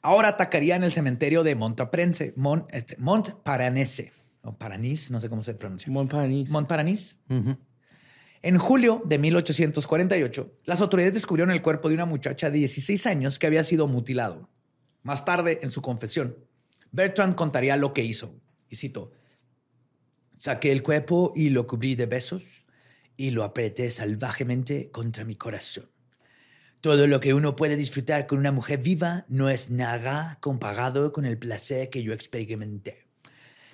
Ahora 0.00 0.28
atacaría 0.28 0.76
en 0.76 0.82
el 0.82 0.94
cementerio 0.94 1.42
de 1.42 1.54
Montprense, 1.54 2.32
Mont, 2.36 2.64
este, 2.72 2.96
Montparanese, 2.96 4.14
o 4.40 4.52
Paranís, 4.52 5.10
no 5.10 5.20
sé 5.20 5.28
cómo 5.28 5.42
se 5.42 5.52
pronuncia. 5.52 5.92
Montparnasse. 5.92 6.50
Montparanís. 6.50 7.18
En 8.40 8.56
julio 8.56 9.02
de 9.04 9.18
1848, 9.18 10.50
las 10.64 10.80
autoridades 10.80 11.12
descubrieron 11.12 11.52
el 11.52 11.60
cuerpo 11.60 11.90
de 11.90 11.96
una 11.96 12.06
muchacha 12.06 12.48
de 12.48 12.56
16 12.60 13.06
años 13.06 13.38
que 13.38 13.46
había 13.46 13.62
sido 13.62 13.88
mutilado. 13.88 14.48
Más 15.02 15.26
tarde, 15.26 15.58
en 15.62 15.70
su 15.70 15.82
confesión, 15.82 16.34
Bertrand 16.92 17.34
contaría 17.34 17.76
lo 17.76 17.92
que 17.92 18.04
hizo. 18.04 18.34
Y 18.68 18.76
cito, 18.76 19.12
saqué 20.38 20.72
el 20.72 20.82
cuerpo 20.82 21.32
y 21.34 21.50
lo 21.50 21.66
cubrí 21.66 21.94
de 21.94 22.06
besos 22.06 22.64
y 23.16 23.30
lo 23.30 23.44
apreté 23.44 23.90
salvajemente 23.90 24.90
contra 24.90 25.24
mi 25.24 25.34
corazón. 25.34 25.90
Todo 26.80 27.06
lo 27.06 27.20
que 27.20 27.32
uno 27.32 27.54
puede 27.54 27.76
disfrutar 27.76 28.26
con 28.26 28.38
una 28.38 28.50
mujer 28.50 28.80
viva 28.80 29.24
no 29.28 29.48
es 29.48 29.70
nada 29.70 30.38
comparado 30.40 31.12
con 31.12 31.24
el 31.24 31.38
placer 31.38 31.90
que 31.90 32.02
yo 32.02 32.12
experimenté. 32.12 33.06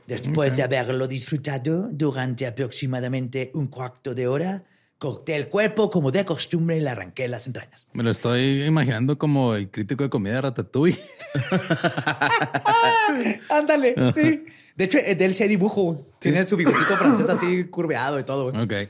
Después 0.07 0.57
de 0.57 0.63
haberlo 0.63 1.07
disfrutado 1.07 1.89
durante 1.91 2.47
aproximadamente 2.47 3.51
un 3.55 3.67
cuarto 3.67 4.15
de 4.15 4.27
hora, 4.27 4.65
corté 4.99 5.37
el 5.37 5.49
cuerpo 5.49 5.91
como 5.91 6.11
de 6.11 6.25
costumbre 6.25 6.77
y 6.77 6.81
le 6.81 6.91
arranqué 6.91 7.29
las 7.29 7.47
entrañas. 7.47 7.87
Me 7.93 8.03
lo 8.03 8.11
estoy 8.11 8.65
imaginando 8.65 9.17
como 9.17 9.55
el 9.55 9.71
crítico 9.71 10.03
de 10.03 10.11
comida 10.11 10.35
de 10.35 10.41
Ratatouille. 10.43 10.99
Ándale, 13.49 13.95
sí. 14.13 14.45
De 14.75 14.85
hecho, 14.85 14.99
de 14.99 15.25
él 15.25 15.37
hay 15.41 15.49
dibujo. 15.49 16.05
Tiene 16.19 16.45
su 16.47 16.57
bigotito 16.57 16.97
francés 16.97 17.29
así 17.29 17.65
curveado 17.65 18.19
y 18.19 18.25
todo. 18.25 18.49
Ok. 18.49 18.73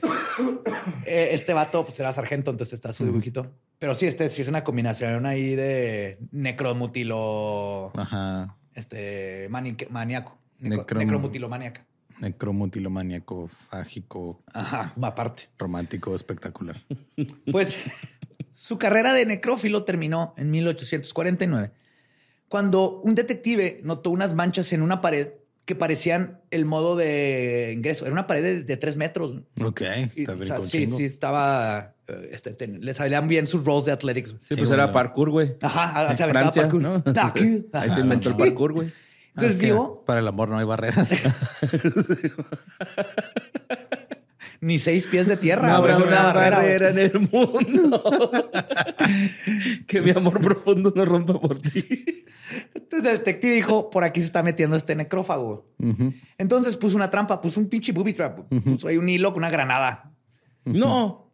Eh, 1.05 1.29
este 1.33 1.53
vato 1.53 1.83
pues, 1.83 1.99
era 1.99 2.11
sargento, 2.13 2.51
entonces 2.51 2.73
está 2.73 2.93
su 2.93 3.03
dibujito. 3.03 3.51
Pero 3.79 3.95
sí, 3.95 4.05
este 4.05 4.29
sí 4.29 4.43
es 4.43 4.47
una 4.47 4.63
combinación 4.63 5.25
ahí 5.25 5.55
de 5.55 6.19
necromutilo, 6.31 7.91
Ajá. 7.95 8.55
este, 8.75 9.47
maníaco. 9.49 10.37
Necro, 10.59 10.85
Necrom- 10.85 10.97
necromutilomaníaca. 10.99 11.85
Necromutilomaníaco, 12.21 13.47
fágico, 13.47 14.41
Ajá, 14.53 14.93
aparte. 15.01 15.49
romántico, 15.57 16.15
espectacular. 16.15 16.81
Pues 17.51 17.77
su 18.53 18.77
carrera 18.77 19.13
de 19.13 19.25
necrófilo 19.25 19.83
terminó 19.83 20.33
en 20.37 20.51
1849, 20.51 21.71
cuando 22.47 22.99
un 23.01 23.15
detective 23.15 23.81
notó 23.83 24.09
unas 24.09 24.33
manchas 24.33 24.71
en 24.73 24.81
una 24.81 25.01
pared 25.01 25.29
que 25.65 25.75
parecían 25.75 26.39
el 26.49 26.65
modo 26.65 26.95
de 26.95 27.71
ingreso. 27.75 28.05
Era 28.05 28.13
una 28.13 28.25
pared 28.25 28.41
de, 28.41 28.63
de 28.63 28.77
tres 28.77 28.97
metros. 28.97 29.43
Ok, 29.63 29.81
Y, 30.15 30.21
está 30.21 30.33
o 30.33 30.35
bien. 30.35 30.47
sea, 30.47 30.63
sí, 30.63 30.87
sí, 30.87 31.05
estaba. 31.05 31.93
eh, 32.07 32.29
Este, 32.31 32.53
ten- 32.53 32.83
le 32.83 32.93
salían 32.95 33.27
bien 33.27 33.45
sus 33.45 33.63
roles 33.63 33.85
de 33.85 33.91
athletics. 33.91 34.29
Sí, 34.31 34.37
Sí, 34.41 34.55
pues 34.55 34.69
bueno. 34.69 34.83
era 34.83 34.91
parkour, 34.91 35.29
güey. 35.29 35.55
Ajá, 35.61 36.09
En 36.09 36.17
se 36.17 36.23
aventaba 36.23 36.51
Francia, 36.51 36.61
parkour. 36.63 36.81
¿no? 36.81 37.03
Ahí 37.79 37.91
se 37.93 37.99
inventó 37.99 38.29
el 38.29 38.35
parkour, 38.35 38.73
güey. 38.73 38.91
Entonces 39.43 39.55
Es 39.55 39.61
que 39.61 39.73
vio 39.73 40.03
Para 40.05 40.19
el 40.19 40.27
amor 40.27 40.49
no 40.49 40.57
hay 40.57 40.65
barreras. 40.65 41.09
ni 44.61 44.79
seis 44.79 45.07
pies 45.07 45.27
de 45.27 45.37
tierra. 45.37 45.69
No 45.69 45.75
habrá 45.75 45.97
una 45.97 46.33
barrera 46.33 46.89
en 46.89 46.99
el 46.99 47.19
mundo. 47.19 48.31
que 49.87 50.01
mi 50.01 50.11
amor 50.11 50.41
profundo 50.41 50.91
no 50.95 51.05
rompa 51.05 51.39
por 51.39 51.59
ti. 51.59 52.25
Entonces 52.73 53.09
el 53.11 53.17
detective 53.19 53.55
dijo: 53.55 53.89
Por 53.89 54.03
aquí 54.03 54.19
se 54.19 54.27
está 54.27 54.43
metiendo 54.43 54.75
este 54.75 54.95
necrófago. 54.95 55.71
Entonces 56.37 56.77
puso 56.77 56.95
una 56.95 57.09
trampa, 57.09 57.39
puso 57.41 57.59
un 57.59 57.69
pinche 57.69 57.91
booby 57.91 58.13
trap. 58.13 58.39
Puso 58.63 58.87
ahí 58.87 58.97
un 58.97 59.07
hilo 59.07 59.31
con 59.31 59.41
una 59.41 59.49
granada. 59.49 60.11
No. 60.65 61.31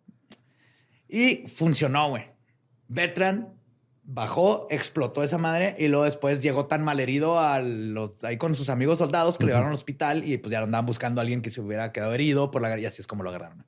Y 1.07 1.47
funcionó, 1.47 2.09
güey. 2.09 2.23
Bertrand 2.87 3.54
bajó, 4.07 4.67
explotó 4.69 5.23
esa 5.23 5.37
madre 5.37 5.75
y 5.79 5.87
luego 5.87 6.05
después 6.05 6.41
llegó 6.41 6.67
tan 6.67 6.83
malherido 6.83 7.39
a 7.39 7.59
los, 7.59 8.11
ahí 8.23 8.37
con 8.37 8.53
sus 8.53 8.69
amigos 8.69 8.99
soldados 8.99 9.37
que 9.37 9.45
lo 9.45 9.49
llevaron 9.49 9.69
al 9.69 9.73
hospital 9.75 10.23
y 10.27 10.37
pues 10.37 10.51
ya 10.51 10.59
lo 10.59 10.65
andaban 10.65 10.85
buscando 10.85 11.19
a 11.19 11.23
alguien 11.23 11.41
que 11.41 11.49
se 11.49 11.59
hubiera 11.59 11.91
quedado 11.91 12.13
herido 12.13 12.51
por 12.51 12.61
la 12.61 12.77
y 12.79 12.85
así 12.85 13.01
es 13.01 13.07
como 13.07 13.23
lo 13.23 13.29
agarraron. 13.29 13.65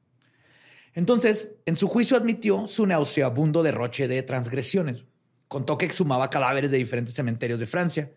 Entonces, 0.94 1.52
en 1.66 1.76
su 1.76 1.88
juicio 1.88 2.18
admitió 2.18 2.68
su 2.68 2.86
nauseabundo 2.86 3.62
derroche 3.64 4.08
de 4.08 4.24
transgresiones. 4.24 5.06
Contó 5.48 5.78
que 5.78 5.86
exhumaba 5.86 6.30
cadáveres 6.30 6.72
de 6.72 6.78
diferentes 6.78 7.14
cementerios 7.16 7.60
de 7.60 7.68
Francia 7.68 8.12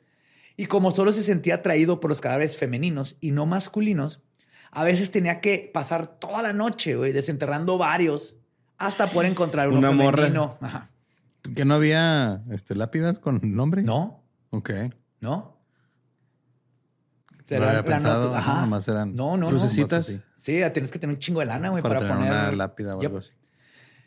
y 0.56 0.66
como 0.66 0.90
solo 0.90 1.12
se 1.12 1.22
sentía 1.22 1.56
atraído 1.56 2.00
por 2.00 2.10
los 2.10 2.20
cadáveres 2.20 2.56
femeninos 2.56 3.16
y 3.20 3.30
no 3.32 3.46
masculinos, 3.46 4.20
a 4.72 4.84
veces 4.84 5.10
tenía 5.10 5.40
que 5.40 5.70
pasar 5.72 6.18
toda 6.18 6.42
la 6.42 6.52
noche, 6.52 6.96
desenterrando 6.96 7.78
varios 7.78 8.36
hasta 8.78 9.10
poder 9.10 9.30
encontrar 9.30 9.68
uno 9.68 9.78
Una 9.78 9.90
morra. 9.92 10.16
femenino. 10.24 10.58
Ajá. 10.60 10.90
Que 11.54 11.64
no 11.64 11.74
había 11.74 12.42
este, 12.50 12.74
lápidas 12.74 13.18
con 13.18 13.40
nombre. 13.42 13.82
No, 13.82 14.22
Ok. 14.50 14.70
no. 15.20 15.58
No 17.50 17.56
Era 17.56 17.66
había 17.70 17.78
la 17.80 17.84
pensado. 17.84 18.34
ajá, 18.36 18.60
nomás 18.60 18.86
eran 18.86 19.14
No, 19.16 19.36
no, 19.36 19.50
no. 19.50 19.58
crucecitas. 19.58 20.08
así. 20.08 20.20
Sí, 20.36 20.60
tienes 20.72 20.92
que 20.92 21.00
tener 21.00 21.14
un 21.16 21.20
chingo 21.20 21.40
de 21.40 21.46
lana, 21.46 21.70
güey, 21.70 21.82
Para, 21.82 21.98
para, 21.98 22.14
poner 22.14 22.30
una 22.30 22.52
lápida 22.52 22.94
o 22.96 23.00
algo 23.00 23.18
así. 23.18 23.30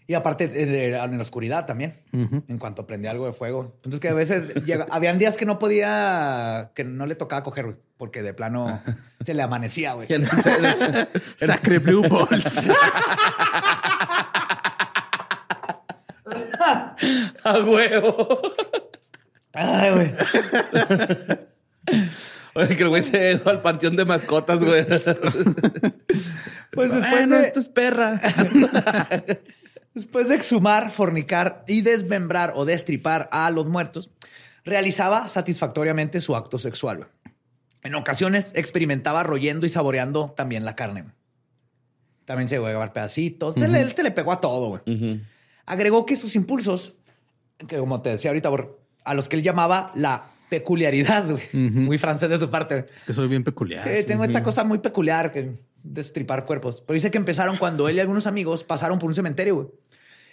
Y 0.07 0.13
aparte 0.15 0.45
eh, 0.45 0.95
en 1.01 1.15
la 1.17 1.21
oscuridad 1.21 1.65
también, 1.65 1.93
en 2.11 2.57
cuanto 2.57 2.85
prendía 2.87 3.11
algo 3.11 3.25
de 3.25 3.31
fuego. 3.33 3.73
Entonces 3.75 3.99
que 4.01 4.09
a 4.09 4.13
veces 4.13 4.53
llega- 4.65 4.87
habían 4.91 5.17
días 5.19 5.35
que 5.37 5.45
no 5.45 5.59
podía, 5.59 6.71
que 6.75 6.83
no 6.85 7.05
le 7.05 7.15
tocaba 7.15 7.43
coger, 7.43 7.65
güey, 7.65 7.77
porque 7.97 8.21
de 8.21 8.33
plano 8.33 8.81
se 9.21 9.33
le 9.33 9.41
amanecía, 9.43 9.93
güey. 9.93 10.07
Sacre 11.37 11.79
Blue 11.79 12.01
Balls. 12.07 12.69
A 17.43 17.59
huevo. 17.59 18.41
Ay, 19.53 19.91
güey. 19.93 20.11
Oye, 22.55 22.75
que 22.75 22.83
el 22.83 22.89
güey 22.89 23.03
se 23.03 23.31
ido 23.33 23.49
al 23.49 23.61
panteón 23.61 23.95
de 23.95 24.05
mascotas, 24.05 24.63
güey. 24.63 24.85
Pues 24.85 25.05
después 26.91 27.09
Bueno, 27.11 27.37
de, 27.37 27.43
esto 27.47 27.59
es 27.59 27.69
perra. 27.69 28.19
después 29.93 30.29
de 30.29 30.35
exhumar, 30.35 30.91
fornicar 30.91 31.63
y 31.67 31.81
desmembrar 31.81 32.53
o 32.55 32.65
destripar 32.65 33.29
a 33.31 33.49
los 33.51 33.67
muertos, 33.67 34.11
realizaba 34.65 35.29
satisfactoriamente 35.29 36.21
su 36.21 36.35
acto 36.35 36.57
sexual. 36.57 37.07
En 37.81 37.95
ocasiones 37.95 38.51
experimentaba 38.55 39.23
royendo 39.23 39.65
y 39.65 39.69
saboreando 39.69 40.33
también 40.37 40.63
la 40.63 40.75
carne. 40.75 41.05
También 42.25 42.47
se 42.47 42.55
iba 42.55 42.69
a 42.69 42.71
llevar 42.71 42.93
pedacitos. 42.93 43.57
Este 43.57 43.67
le- 43.67 43.81
este 43.81 44.03
le 44.03 44.11
pegó 44.11 44.31
a 44.31 44.39
todo, 44.39 44.69
güey. 44.85 45.21
Agregó 45.65 46.05
que 46.05 46.15
sus 46.15 46.35
impulsos, 46.35 46.93
que 47.67 47.77
como 47.77 48.01
te 48.01 48.09
decía 48.09 48.31
ahorita, 48.31 48.49
a 49.05 49.13
los 49.13 49.29
que 49.29 49.35
él 49.35 49.43
llamaba 49.43 49.91
la 49.95 50.29
peculiaridad, 50.49 51.25
muy 51.53 51.97
francés 51.97 52.29
de 52.29 52.37
su 52.37 52.49
parte. 52.49 52.85
Es 52.95 53.03
que 53.03 53.13
soy 53.13 53.27
bien 53.27 53.43
peculiar. 53.43 53.83
Sí, 53.83 54.03
tengo 54.03 54.23
esta 54.23 54.43
cosa 54.43 54.63
muy 54.63 54.77
peculiar 54.77 55.31
que 55.31 55.39
es 55.39 55.49
destripar 55.83 56.45
cuerpos. 56.45 56.83
Pero 56.85 56.93
dice 56.93 57.09
que 57.09 57.17
empezaron 57.17 57.57
cuando 57.57 57.89
él 57.89 57.95
y 57.95 57.99
algunos 57.99 58.27
amigos 58.27 58.63
pasaron 58.63 58.99
por 58.99 59.09
un 59.09 59.15
cementerio. 59.15 59.73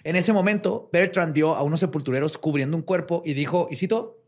En 0.05 0.17
ese 0.17 0.33
momento, 0.33 0.89
Bertrand 0.93 1.33
vio 1.33 1.55
a 1.55 1.63
unos 1.63 1.81
sepultureros 1.81 2.39
cubriendo 2.39 2.77
un 2.77 2.83
cuerpo 2.83 3.23
y 3.25 3.35
dijo, 3.35 3.69
y 3.71 3.77
cito, 3.77 4.23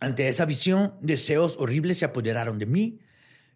ante 0.00 0.28
esa 0.28 0.44
visión, 0.46 0.94
deseos 1.00 1.56
horribles 1.58 1.98
se 1.98 2.04
apoderaron 2.04 2.58
de 2.58 2.66
mí. 2.66 2.98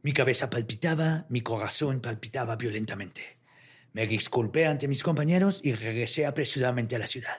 Mi 0.02 0.12
cabeza 0.12 0.50
palpitaba, 0.50 1.26
mi 1.28 1.40
corazón 1.40 2.00
palpitaba 2.00 2.56
violentamente. 2.56 3.37
Me 3.92 4.06
disculpé 4.06 4.66
ante 4.66 4.86
mis 4.88 5.02
compañeros 5.02 5.60
y 5.62 5.72
regresé 5.74 6.26
apresuradamente 6.26 6.96
a 6.96 6.98
la 6.98 7.06
ciudad. 7.06 7.36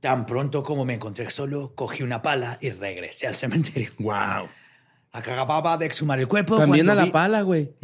Tan 0.00 0.26
pronto 0.26 0.62
como 0.62 0.84
me 0.84 0.94
encontré 0.94 1.30
solo, 1.30 1.74
cogí 1.74 2.02
una 2.02 2.22
pala 2.22 2.58
y 2.60 2.70
regresé 2.70 3.26
al 3.26 3.36
cementerio. 3.36 3.90
Wow. 3.98 4.48
Acababa 5.12 5.76
de 5.76 5.86
exhumar 5.86 6.18
el 6.20 6.28
cuerpo. 6.28 6.56
También 6.56 6.88
a 6.88 6.94
la 6.94 7.04
vi- 7.04 7.10
pala, 7.10 7.42
güey. 7.42 7.72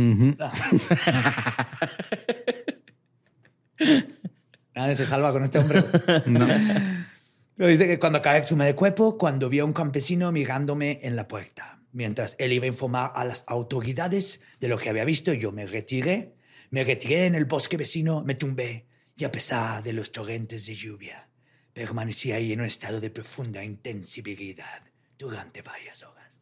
Nadie 4.74 4.96
se 4.96 5.06
salva 5.06 5.32
con 5.32 5.44
este 5.44 5.58
hombre. 5.58 5.84
Pero 7.56 7.68
dice 7.70 7.86
que 7.86 7.98
cuando 7.98 8.18
acabé 8.18 8.36
de 8.36 8.42
exhumar 8.42 8.68
el 8.68 8.74
cuerpo, 8.74 9.16
cuando 9.16 9.48
vi 9.48 9.60
a 9.60 9.64
un 9.64 9.72
campesino 9.72 10.30
mirándome 10.32 11.00
en 11.02 11.16
la 11.16 11.26
puerta. 11.26 11.80
Mientras 11.92 12.36
él 12.38 12.52
iba 12.52 12.64
a 12.66 12.68
informar 12.68 13.12
a 13.14 13.24
las 13.24 13.44
autoridades 13.46 14.40
de 14.60 14.68
lo 14.68 14.76
que 14.78 14.90
había 14.90 15.04
visto, 15.06 15.32
yo 15.32 15.50
me 15.52 15.64
retiré. 15.64 16.35
Me 16.70 16.84
retiré 16.84 17.26
en 17.26 17.34
el 17.34 17.44
bosque 17.44 17.76
vecino, 17.76 18.22
me 18.22 18.34
tumbé 18.34 18.86
y 19.16 19.24
a 19.24 19.32
pesar 19.32 19.82
de 19.82 19.92
los 19.92 20.12
torrentes 20.12 20.66
de 20.66 20.74
lluvia, 20.74 21.28
permanecí 21.72 22.32
ahí 22.32 22.52
en 22.52 22.60
un 22.60 22.66
estado 22.66 23.00
de 23.00 23.10
profunda 23.10 23.62
intensibilidad 23.64 24.82
durante 25.18 25.62
varias 25.62 26.02
horas. 26.02 26.40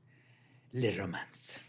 Le 0.73 0.91
romance. 0.97 1.61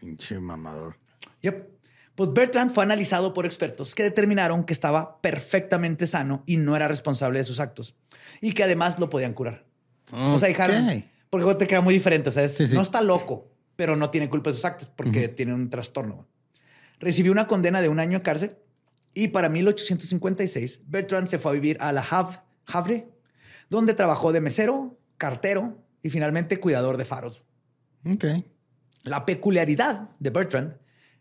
Pinche 0.00 0.38
mamador. 0.38 0.96
Yep. 1.42 1.68
Pues 2.14 2.32
Bertrand 2.32 2.70
fue 2.72 2.82
analizado 2.84 3.32
por 3.34 3.46
expertos 3.46 3.94
que 3.94 4.02
determinaron 4.02 4.64
que 4.64 4.72
estaba 4.72 5.20
perfectamente 5.20 6.06
sano 6.06 6.42
y 6.46 6.56
no 6.56 6.74
era 6.76 6.88
responsable 6.88 7.38
de 7.38 7.44
sus 7.44 7.60
actos. 7.60 7.94
Y 8.40 8.52
que 8.52 8.64
además 8.64 8.98
lo 8.98 9.08
podían 9.10 9.34
curar. 9.34 9.64
O 10.12 10.38
sea, 10.38 10.48
dijeron, 10.48 10.88
Ok. 10.88 11.04
porque 11.30 11.54
te 11.56 11.66
queda 11.66 11.80
muy 11.80 11.94
diferente. 11.94 12.28
O 12.28 12.32
sea, 12.32 12.44
es- 12.44 12.54
Sí, 12.56 12.66
sí. 12.66 12.74
no 12.74 12.82
está 12.82 13.00
loco, 13.02 13.50
pero 13.76 13.96
no 13.96 14.10
tiene 14.10 14.28
culpa 14.28 14.50
de 14.50 14.56
sus 14.56 14.64
actos 14.64 14.88
porque 14.94 15.28
tiene 15.28 15.54
un 15.54 15.68
trastorno. 15.70 16.27
Recibió 17.00 17.32
una 17.32 17.46
condena 17.46 17.80
de 17.80 17.88
un 17.88 18.00
año 18.00 18.18
de 18.18 18.22
cárcel 18.22 18.56
Y 19.14 19.28
para 19.28 19.48
1856, 19.48 20.82
Bertrand 20.86 21.28
se 21.28 21.38
fue 21.38 21.52
a 21.52 21.54
vivir 21.54 21.76
a 21.80 21.92
La 21.92 22.02
Havre, 22.02 22.40
Havre, 22.66 23.08
donde 23.70 23.94
trabajó 23.94 24.32
de 24.32 24.40
mesero, 24.40 24.98
cartero 25.16 25.82
y 26.02 26.10
finalmente 26.10 26.60
cuidador 26.60 26.96
de 26.96 27.04
faros. 27.04 27.44
Ok. 28.04 28.24
La 29.02 29.26
peculiaridad 29.26 30.10
de 30.18 30.30
Bertrand 30.30 30.76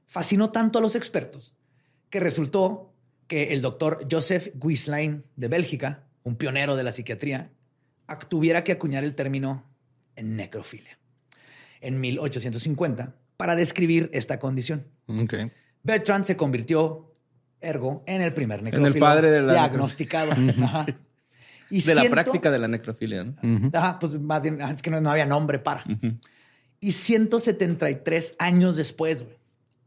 fascinó 0.06 0.52
tanto 0.52 0.80
a 0.80 0.82
los 0.82 0.95
expertos 0.95 1.56
que 2.10 2.20
resultó 2.20 2.94
que 3.28 3.54
el 3.54 3.62
doctor 3.62 4.08
Joseph 4.10 4.54
Guislain 4.56 5.26
de 5.36 5.48
Bélgica, 5.48 6.04
un 6.24 6.36
pionero 6.36 6.76
de 6.76 6.84
la 6.84 6.91
psiquiatría, 6.91 7.52
tuviera 8.30 8.64
que 8.64 8.72
acuñar 8.72 9.04
el 9.04 9.16
término 9.16 9.66
necrofilia 10.22 10.98
en 11.82 11.99
1850 11.99 13.16
para 13.36 13.56
describir 13.56 14.10
esta 14.14 14.40
condición. 14.40 14.88
Ok. 15.08 15.36
Bertrand 15.88 16.26
se 16.26 16.35
convirtió, 16.35 17.15
ergo, 17.61 18.03
en 18.05 18.22
el 18.22 18.34
primer 18.34 18.59
el 18.59 18.65
necrófilo 18.65 18.99
padre 18.99 19.31
de 19.31 19.41
la 19.41 19.53
diagnosticado. 19.53 20.31
Ajá. 20.64 20.85
Y 21.69 21.81
De 21.81 21.95
la 21.95 22.03
práctica 22.09 22.51
de 22.51 22.59
la 22.59 22.68
necrofilia, 22.68 23.23
¿no? 23.23 23.35
Ajá, 23.73 23.97
pues 23.97 24.19
más 24.19 24.43
bien, 24.43 24.59
es 24.61 24.81
que 24.81 24.89
no, 24.89 24.99
no 24.99 25.09
había 25.09 25.26
nombre 25.26 25.59
para. 25.59 25.84
Y 26.81 26.91
173 26.91 28.35
años 28.38 28.76
después, 28.76 29.23
güey, 29.23 29.38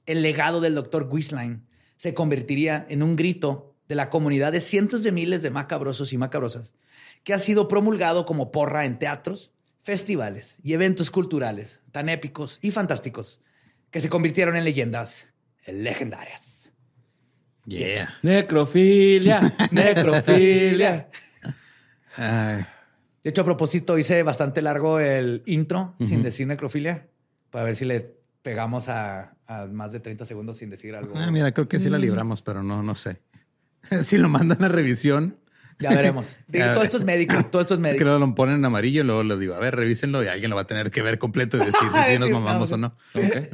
el 0.07 0.23
legado 0.23 0.61
del 0.61 0.75
doctor 0.75 1.09
Guislain 1.11 1.67
se 1.97 2.15
convertiría 2.15 2.87
en 2.89 3.03
un 3.03 3.15
grito 3.15 3.75
de 3.87 3.95
la 3.95 4.09
comunidad 4.09 4.53
de 4.53 4.61
cientos 4.61 5.03
de 5.03 5.13
miles 5.13 5.43
de 5.43 5.51
macabrosos 5.51 6.13
y 6.13 6.19
macabrosas 6.19 6.75
que 7.25 7.35
ha 7.35 7.39
sido 7.39 7.69
promulgado 7.69 8.25
como 8.25 8.51
porra 8.51 8.87
en 8.87 8.99
teatros, 8.99 9.53
festivales 9.81 10.59
y 10.63 10.73
eventos 10.73 11.11
culturales 11.11 11.83
tan 11.93 12.09
épicos 12.09 12.59
y 12.63 12.71
fantásticos 12.71 13.41
que 13.91 14.01
se 14.01 14.09
convirtieron 14.09 14.57
en 14.57 14.65
leyendas 14.65 15.30
legendarias. 15.67 16.73
Yeah. 17.67 18.15
Necrofilia, 18.23 19.55
necrofilia. 19.71 21.09
Ay, 22.17 22.65
De 23.23 23.31
hecho, 23.31 23.43
a 23.43 23.45
propósito, 23.45 23.97
hice 23.99 24.23
bastante 24.23 24.63
largo 24.63 24.99
el 24.99 25.43
intro 25.47 25.95
sin 26.01 26.23
decir 26.23 26.47
necrofilia 26.47 27.07
para 27.51 27.65
ver 27.65 27.77
si 27.77 27.85
le 27.85 28.17
pegamos 28.43 28.89
a, 28.89 29.37
a 29.47 29.67
más 29.67 29.93
de 29.93 30.01
30 30.01 30.25
segundos 30.25 30.57
sin 30.57 30.71
decir 30.71 30.95
algo. 30.97 31.15
ah, 31.17 31.31
mira, 31.31 31.53
creo 31.53 31.69
que 31.69 31.79
sí 31.79 31.91
la 31.91 31.99
Mm. 31.99 32.03
libramos, 32.03 32.43
pero 32.43 32.63
no, 32.63 32.83
no 32.83 32.95
sé. 32.95 33.21
si 34.03 34.17
lo 34.19 34.29
mandan 34.29 34.65
a 34.65 34.69
revisión, 34.69 35.37
Ya 35.79 35.91
veremos. 35.91 36.39
Digo, 36.49 36.65
todo 36.75 36.83
esto 36.83 36.97
es 36.99 37.05
médico. 37.05 37.35
Todo 37.51 37.63
esto 37.63 37.75
es 37.75 37.81
médico. 37.81 38.03
creo 38.05 38.19
que 38.19 38.27
lo 38.27 38.35
ponen 38.35 38.57
en 38.57 38.65
amarillo 38.65 39.03
y 39.03 39.05
luego 39.05 39.23
lo 39.23 39.37
digo, 39.37 39.55
a 39.55 39.59
ver, 39.61 39.77
revísenlo 39.77 40.23
y 40.25 40.27
alguien 40.29 40.51
lo 40.51 40.57
va 40.57 40.63
a 40.63 40.67
tener 40.67 40.91
que 40.91 41.03
ver 41.03 41.19
completo 41.19 41.57
y 41.59 41.61
decir 41.61 41.89
si 42.09 42.19
nos 42.19 42.31
mamamos 42.31 42.71
no, 42.71 42.77
o 42.77 42.79
no. 42.79 42.97
Ok. 43.15 43.47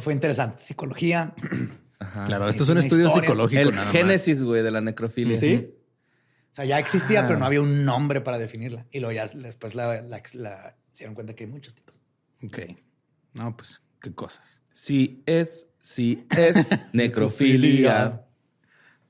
Fue 0.00 0.12
interesante. 0.12 0.62
Psicología. 0.62 1.34
Claro, 2.26 2.48
esto 2.48 2.62
es 2.64 2.68
un 2.68 2.78
estudio 2.78 3.06
historia. 3.08 3.28
psicológico. 3.28 3.60
El 3.62 3.74
nada 3.74 3.90
génesis, 3.90 4.42
güey, 4.42 4.62
de 4.62 4.70
la 4.70 4.80
necrofilia. 4.80 5.38
Sí. 5.40 5.70
O 6.52 6.54
sea, 6.56 6.64
ya 6.64 6.78
existía, 6.78 7.26
pero 7.26 7.38
no 7.38 7.44
había 7.46 7.60
un 7.60 7.84
nombre 7.84 8.20
para 8.20 8.38
definirla. 8.38 8.86
Y 8.90 9.00
luego 9.00 9.12
ya 9.12 9.26
después 9.28 9.74
la, 9.74 10.00
la- 10.02 10.22
la- 10.34 10.76
se 10.92 10.98
dieron 11.04 11.14
cuenta 11.14 11.34
que 11.34 11.44
hay 11.44 11.50
muchos 11.50 11.74
tipos. 11.74 12.00
Ok. 12.44 12.58
No, 13.34 13.54
pues, 13.56 13.82
qué 14.00 14.14
cosas. 14.14 14.60
Sí 14.72 15.22
es, 15.26 15.66
sí 15.80 16.26
es 16.36 16.68
necrofilia. 16.94 18.22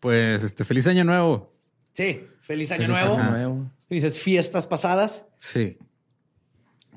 Pues, 0.00 0.42
este, 0.42 0.64
feliz 0.64 0.86
año 0.86 1.04
nuevo. 1.04 1.54
Sí. 1.92 2.26
Feliz 2.40 2.70
año 2.72 2.86
Feliz 2.86 3.00
nuevo. 3.00 3.16
año 3.18 3.30
Nuevo. 3.30 3.70
Felices 3.88 4.18
fiestas 4.20 4.66
pasadas. 4.66 5.24
Sí. 5.38 5.78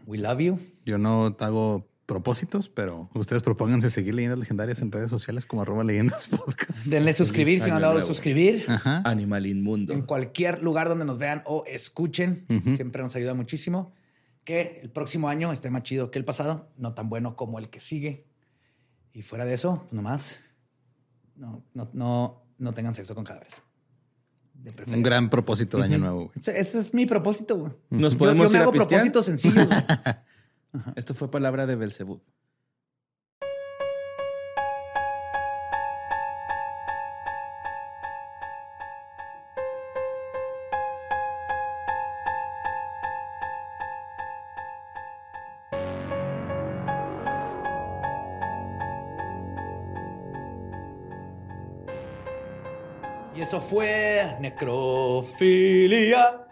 We 0.05 0.17
love 0.17 0.39
you. 0.39 0.59
Yo 0.85 0.97
no 0.97 1.35
hago 1.39 1.88
propósitos, 2.09 2.67
pero 2.67 3.09
ustedes 3.13 3.41
propónganse 3.43 3.89
seguir 3.89 4.13
leyendas 4.15 4.39
legendarias 4.39 4.81
en 4.81 4.91
redes 4.91 5.09
sociales 5.09 5.45
como 5.45 5.61
arroba 5.61 5.83
leyendas 5.85 6.27
podcast. 6.27 6.87
Denle 6.87 7.13
suscribir 7.13 7.61
si 7.61 7.69
no 7.69 7.75
han 7.77 7.81
dado 7.83 7.95
de 7.95 8.01
suscribir. 8.01 8.65
Ajá. 8.67 9.01
Animal 9.05 9.45
inmundo. 9.45 9.93
En 9.93 10.01
cualquier 10.01 10.61
lugar 10.61 10.89
donde 10.89 11.05
nos 11.05 11.17
vean 11.19 11.43
o 11.45 11.63
escuchen. 11.67 12.45
Siempre 12.75 13.01
nos 13.03 13.15
ayuda 13.15 13.33
muchísimo. 13.33 13.93
Que 14.43 14.79
el 14.83 14.89
próximo 14.89 15.29
año 15.29 15.51
esté 15.51 15.69
más 15.69 15.83
chido 15.83 16.09
que 16.11 16.17
el 16.19 16.25
pasado. 16.25 16.69
No 16.77 16.93
tan 16.95 17.07
bueno 17.07 17.35
como 17.35 17.59
el 17.59 17.69
que 17.69 17.79
sigue. 17.79 18.25
Y 19.13 19.21
fuera 19.21 19.45
de 19.45 19.53
eso, 19.53 19.81
pues 19.83 19.93
nomás 19.93 20.39
no, 21.35 21.63
no, 21.73 21.89
no, 21.93 22.43
no 22.57 22.73
tengan 22.73 22.95
sexo 22.95 23.13
con 23.15 23.23
cadáveres. 23.23 23.61
De 24.55 24.73
Un 24.93 25.03
gran 25.03 25.29
propósito 25.29 25.77
de 25.77 25.83
año 25.85 25.99
nuevo. 25.99 26.17
güey. 26.25 26.31
Ese, 26.35 26.79
es 26.79 26.93
mi 26.93 27.05
propósito, 27.05 27.55
güey. 27.57 27.71
Nos 27.91 28.13
Yo- 28.13 28.19
podemos 28.19 28.47
yo, 28.47 28.51
me 28.51 28.57
ir 28.57 28.59
a 28.59 28.63
hago 28.63 28.71
pistear? 28.73 28.87
propósitos 29.03 29.25
sencillos. 29.25 29.67
Esto 30.95 31.13
fue 31.13 31.31
palabra 31.31 31.65
de 31.65 31.75
Belcebú. 31.75 32.21
y 53.39 53.41
eso 53.41 53.61
fue 53.61 54.35
necrofilia. 54.41 56.45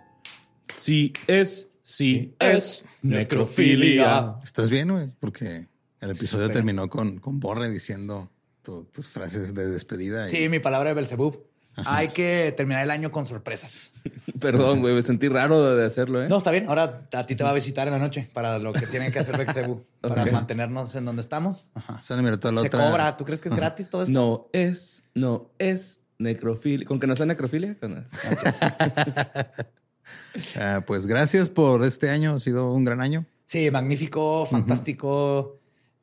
Sí 0.74 1.12
es, 1.28 1.67
sí 1.90 2.36
Es 2.40 2.84
necrofilia. 3.02 4.36
¿Estás 4.44 4.70
bien, 4.70 4.90
güey? 4.92 5.10
Porque 5.22 5.68
el 6.02 6.10
episodio 6.12 6.50
terminó 6.50 6.90
con, 6.90 7.20
con 7.20 7.40
Borre 7.40 7.70
diciendo 7.72 8.30
tu- 8.62 8.84
tus 8.86 9.08
frases 9.08 9.54
de 9.54 9.68
despedida. 9.68 10.28
y- 10.28 10.32
Sí, 10.32 10.50
mi 10.50 10.60
palabra 10.60 10.90
de 10.90 10.96
Belzebub. 10.96 11.46
Hay 11.86 12.10
que 12.10 12.54
terminar 12.58 12.82
el 12.84 12.90
año 12.92 13.12
con 13.12 13.26
sorpresas. 13.26 13.92
Perdón, 14.42 14.82
güey, 14.82 14.96
me 14.96 15.04
sentí 15.04 15.28
raro 15.30 15.76
de 15.76 15.86
hacerlo, 15.86 16.24
¿eh? 16.24 16.28
No, 16.28 16.38
está 16.38 16.50
bien. 16.52 16.68
Ahora 16.68 17.08
a 17.14 17.26
ti 17.28 17.36
te 17.36 17.44
va 17.44 17.52
a 17.52 17.54
visitar 17.54 17.88
en 17.88 17.94
la 17.94 18.00
noche 18.00 18.28
para 18.34 18.58
lo 18.60 18.74
que 18.74 18.88
tiene 18.88 19.12
que 19.12 19.20
hacer 19.20 19.38
Belzebub. 19.38 19.86
Para 20.02 20.26
mantenernos 20.26 20.94
en 20.96 21.06
donde 21.06 21.22
estamos. 21.22 21.68
Ajá. 21.76 22.02
Sale, 22.02 22.22
mira, 22.24 22.40
toda 22.40 22.52
la 22.54 22.62
Se 22.62 22.68
otra. 22.68 22.90
cobra. 22.90 23.16
¿Tú 23.18 23.26
crees 23.26 23.40
que 23.42 23.50
es 23.50 23.56
gratis 23.56 23.90
todo 23.90 24.02
esto? 24.02 24.14
No 24.14 24.48
es, 24.54 25.04
no 25.14 25.52
es 25.60 26.02
necrofilia. 26.18 26.86
¿Con 26.88 27.00
que 27.00 27.06
no 27.08 27.16
sea 27.16 27.26
necrofilia? 27.28 27.76
Con- 27.80 28.08
Ah, 30.56 30.84
pues 30.86 31.06
gracias 31.08 31.50
por 31.50 31.84
este 31.84 32.10
año. 32.10 32.36
Ha 32.36 32.40
sido 32.40 32.72
un 32.72 32.86
gran 32.86 33.02
año. 33.02 33.26
Sí, 33.46 33.72
magnífico, 33.72 34.46
fantástico. 34.46 35.60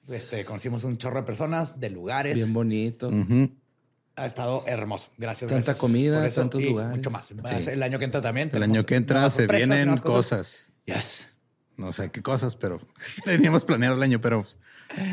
Este, 0.08 0.44
conocimos 0.44 0.84
un 0.84 0.96
chorro 0.98 1.18
de 1.20 1.22
personas, 1.22 1.78
de 1.80 1.90
lugares. 1.90 2.34
Bien 2.34 2.52
bonito. 2.52 3.08
Ujú. 3.08 3.50
Ha 4.16 4.26
estado 4.26 4.64
hermoso. 4.66 5.08
Gracias. 5.18 5.48
Tanta 5.48 5.54
gracias 5.66 5.78
comida, 5.78 6.18
por 6.18 6.26
eso 6.26 6.40
tantos 6.42 6.62
y 6.62 6.70
lugares. 6.70 6.96
Mucho 6.96 7.10
más. 7.10 7.26
Sí. 7.26 7.70
El 7.70 7.82
año 7.82 7.98
que 7.98 8.04
entra 8.04 8.20
también. 8.20 8.50
El 8.52 8.62
año 8.62 8.84
que 8.84 8.96
entra 8.96 9.28
se 9.30 9.46
vienen 9.46 9.86
nuevas 9.86 10.00
cosas. 10.02 10.72
Yes. 10.86 11.30
No 11.76 11.90
sé 11.92 12.10
qué 12.10 12.22
cosas, 12.22 12.54
pero 12.56 12.80
teníamos 13.24 13.64
planeado 13.64 13.96
el 13.96 14.02
año, 14.02 14.20
pero 14.20 14.46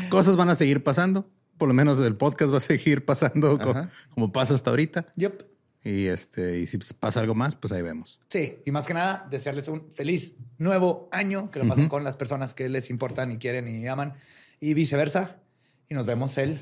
cosas 0.08 0.36
van 0.36 0.48
a 0.50 0.54
seguir 0.54 0.84
pasando. 0.84 1.28
Por 1.58 1.68
lo 1.68 1.74
menos 1.74 1.98
el 2.04 2.16
podcast 2.16 2.52
va 2.52 2.58
a 2.58 2.60
seguir 2.60 3.04
pasando 3.04 3.58
co- 3.58 3.70
Ajá. 3.70 3.90
como 4.14 4.32
pasa 4.32 4.54
hasta 4.54 4.70
ahorita. 4.70 5.06
Yep. 5.16 5.42
Y 5.84 6.06
este, 6.06 6.60
y 6.60 6.66
si 6.68 6.78
pasa 6.98 7.20
algo 7.20 7.34
más, 7.34 7.56
pues 7.56 7.72
ahí 7.72 7.82
vemos. 7.82 8.20
Sí, 8.28 8.58
y 8.64 8.70
más 8.70 8.86
que 8.86 8.94
nada, 8.94 9.26
desearles 9.30 9.66
un 9.66 9.90
feliz 9.90 10.34
nuevo 10.58 11.08
año, 11.10 11.50
que 11.50 11.58
lo 11.58 11.66
pasen 11.66 11.88
con 11.88 12.04
las 12.04 12.16
personas 12.16 12.54
que 12.54 12.68
les 12.68 12.88
importan 12.88 13.32
y 13.32 13.38
quieren 13.38 13.66
y 13.68 13.86
aman, 13.88 14.14
y 14.60 14.74
viceversa. 14.74 15.40
Y 15.88 15.94
nos 15.94 16.06
vemos 16.06 16.38
el, 16.38 16.52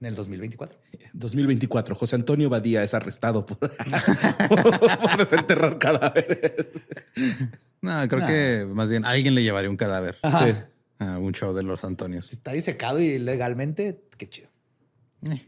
en 0.00 0.06
el 0.06 0.14
2024. 0.14 0.78
2024. 1.12 1.94
José 1.94 2.16
Antonio 2.16 2.48
Badía 2.48 2.82
es 2.82 2.94
arrestado 2.94 3.44
por, 3.44 3.58
por 4.48 5.16
desenterrar 5.18 5.78
cadáveres. 5.78 6.52
No, 7.82 8.08
creo 8.08 8.20
Nah. 8.20 8.26
que 8.26 8.66
más 8.72 8.88
bien 8.88 9.04
alguien 9.04 9.34
le 9.34 9.42
llevaría 9.42 9.68
un 9.68 9.76
cadáver 9.76 10.16
Ajá. 10.22 10.46
Sí. 10.46 10.52
a 11.00 11.18
un 11.18 11.32
show 11.32 11.52
de 11.54 11.62
los 11.64 11.84
Antonios. 11.84 12.28
Si 12.28 12.36
está 12.36 12.52
disecado 12.52 12.98
y 12.98 13.18
legalmente, 13.18 14.00
qué 14.16 14.26
chido. 14.26 14.48
Eh. 15.30 15.44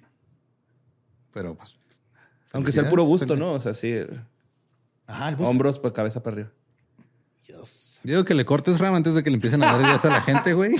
Pero 1.32 1.54
pues. 1.56 1.78
Aunque 2.56 2.72
sea 2.72 2.82
el 2.84 2.88
puro 2.88 3.04
gusto, 3.04 3.36
¿no? 3.36 3.52
O 3.52 3.60
sea, 3.60 3.74
sí. 3.74 3.94
Ajá, 5.06 5.28
el 5.28 5.36
busto. 5.36 5.50
Hombros 5.50 5.78
por 5.78 5.92
cabeza 5.92 6.22
para 6.22 6.34
arriba. 6.34 6.50
Dios. 7.46 8.00
Digo 8.02 8.24
que 8.24 8.34
le 8.34 8.44
cortes 8.44 8.78
ram 8.78 8.94
antes 8.94 9.14
de 9.14 9.22
que 9.22 9.30
le 9.30 9.36
empiecen 9.36 9.62
a 9.62 9.66
dar 9.72 9.80
ideas 9.80 10.04
a 10.04 10.08
la 10.08 10.20
gente, 10.20 10.52
güey. 10.52 10.74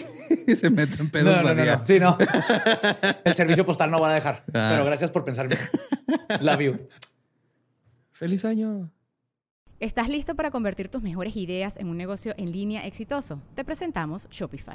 y 0.47 0.57
se 0.57 0.71
meten 0.71 1.11
pedos 1.11 1.43
No, 1.43 1.55
no, 1.55 1.55
no, 1.55 1.65
no. 1.65 1.85
Sí, 1.85 2.01
no. 2.01 2.19
el 3.25 3.35
servicio 3.35 3.65
postal 3.65 3.91
no 3.91 4.01
va 4.01 4.11
a 4.11 4.15
dejar. 4.15 4.45
Ah. 4.53 4.71
Pero 4.73 4.85
gracias 4.85 5.11
por 5.11 5.25
pensarme. 5.25 5.57
Love 6.41 6.61
you. 6.61 6.79
Feliz 8.13 8.45
año. 8.45 8.91
¿Estás 9.79 10.09
listo 10.09 10.35
para 10.35 10.51
convertir 10.51 10.89
tus 10.89 11.03
mejores 11.03 11.37
ideas 11.37 11.77
en 11.77 11.89
un 11.89 11.97
negocio 11.99 12.35
en 12.39 12.51
línea 12.51 12.87
exitoso? 12.87 13.43
Te 13.55 13.65
presentamos 13.65 14.27
Shopify. 14.31 14.75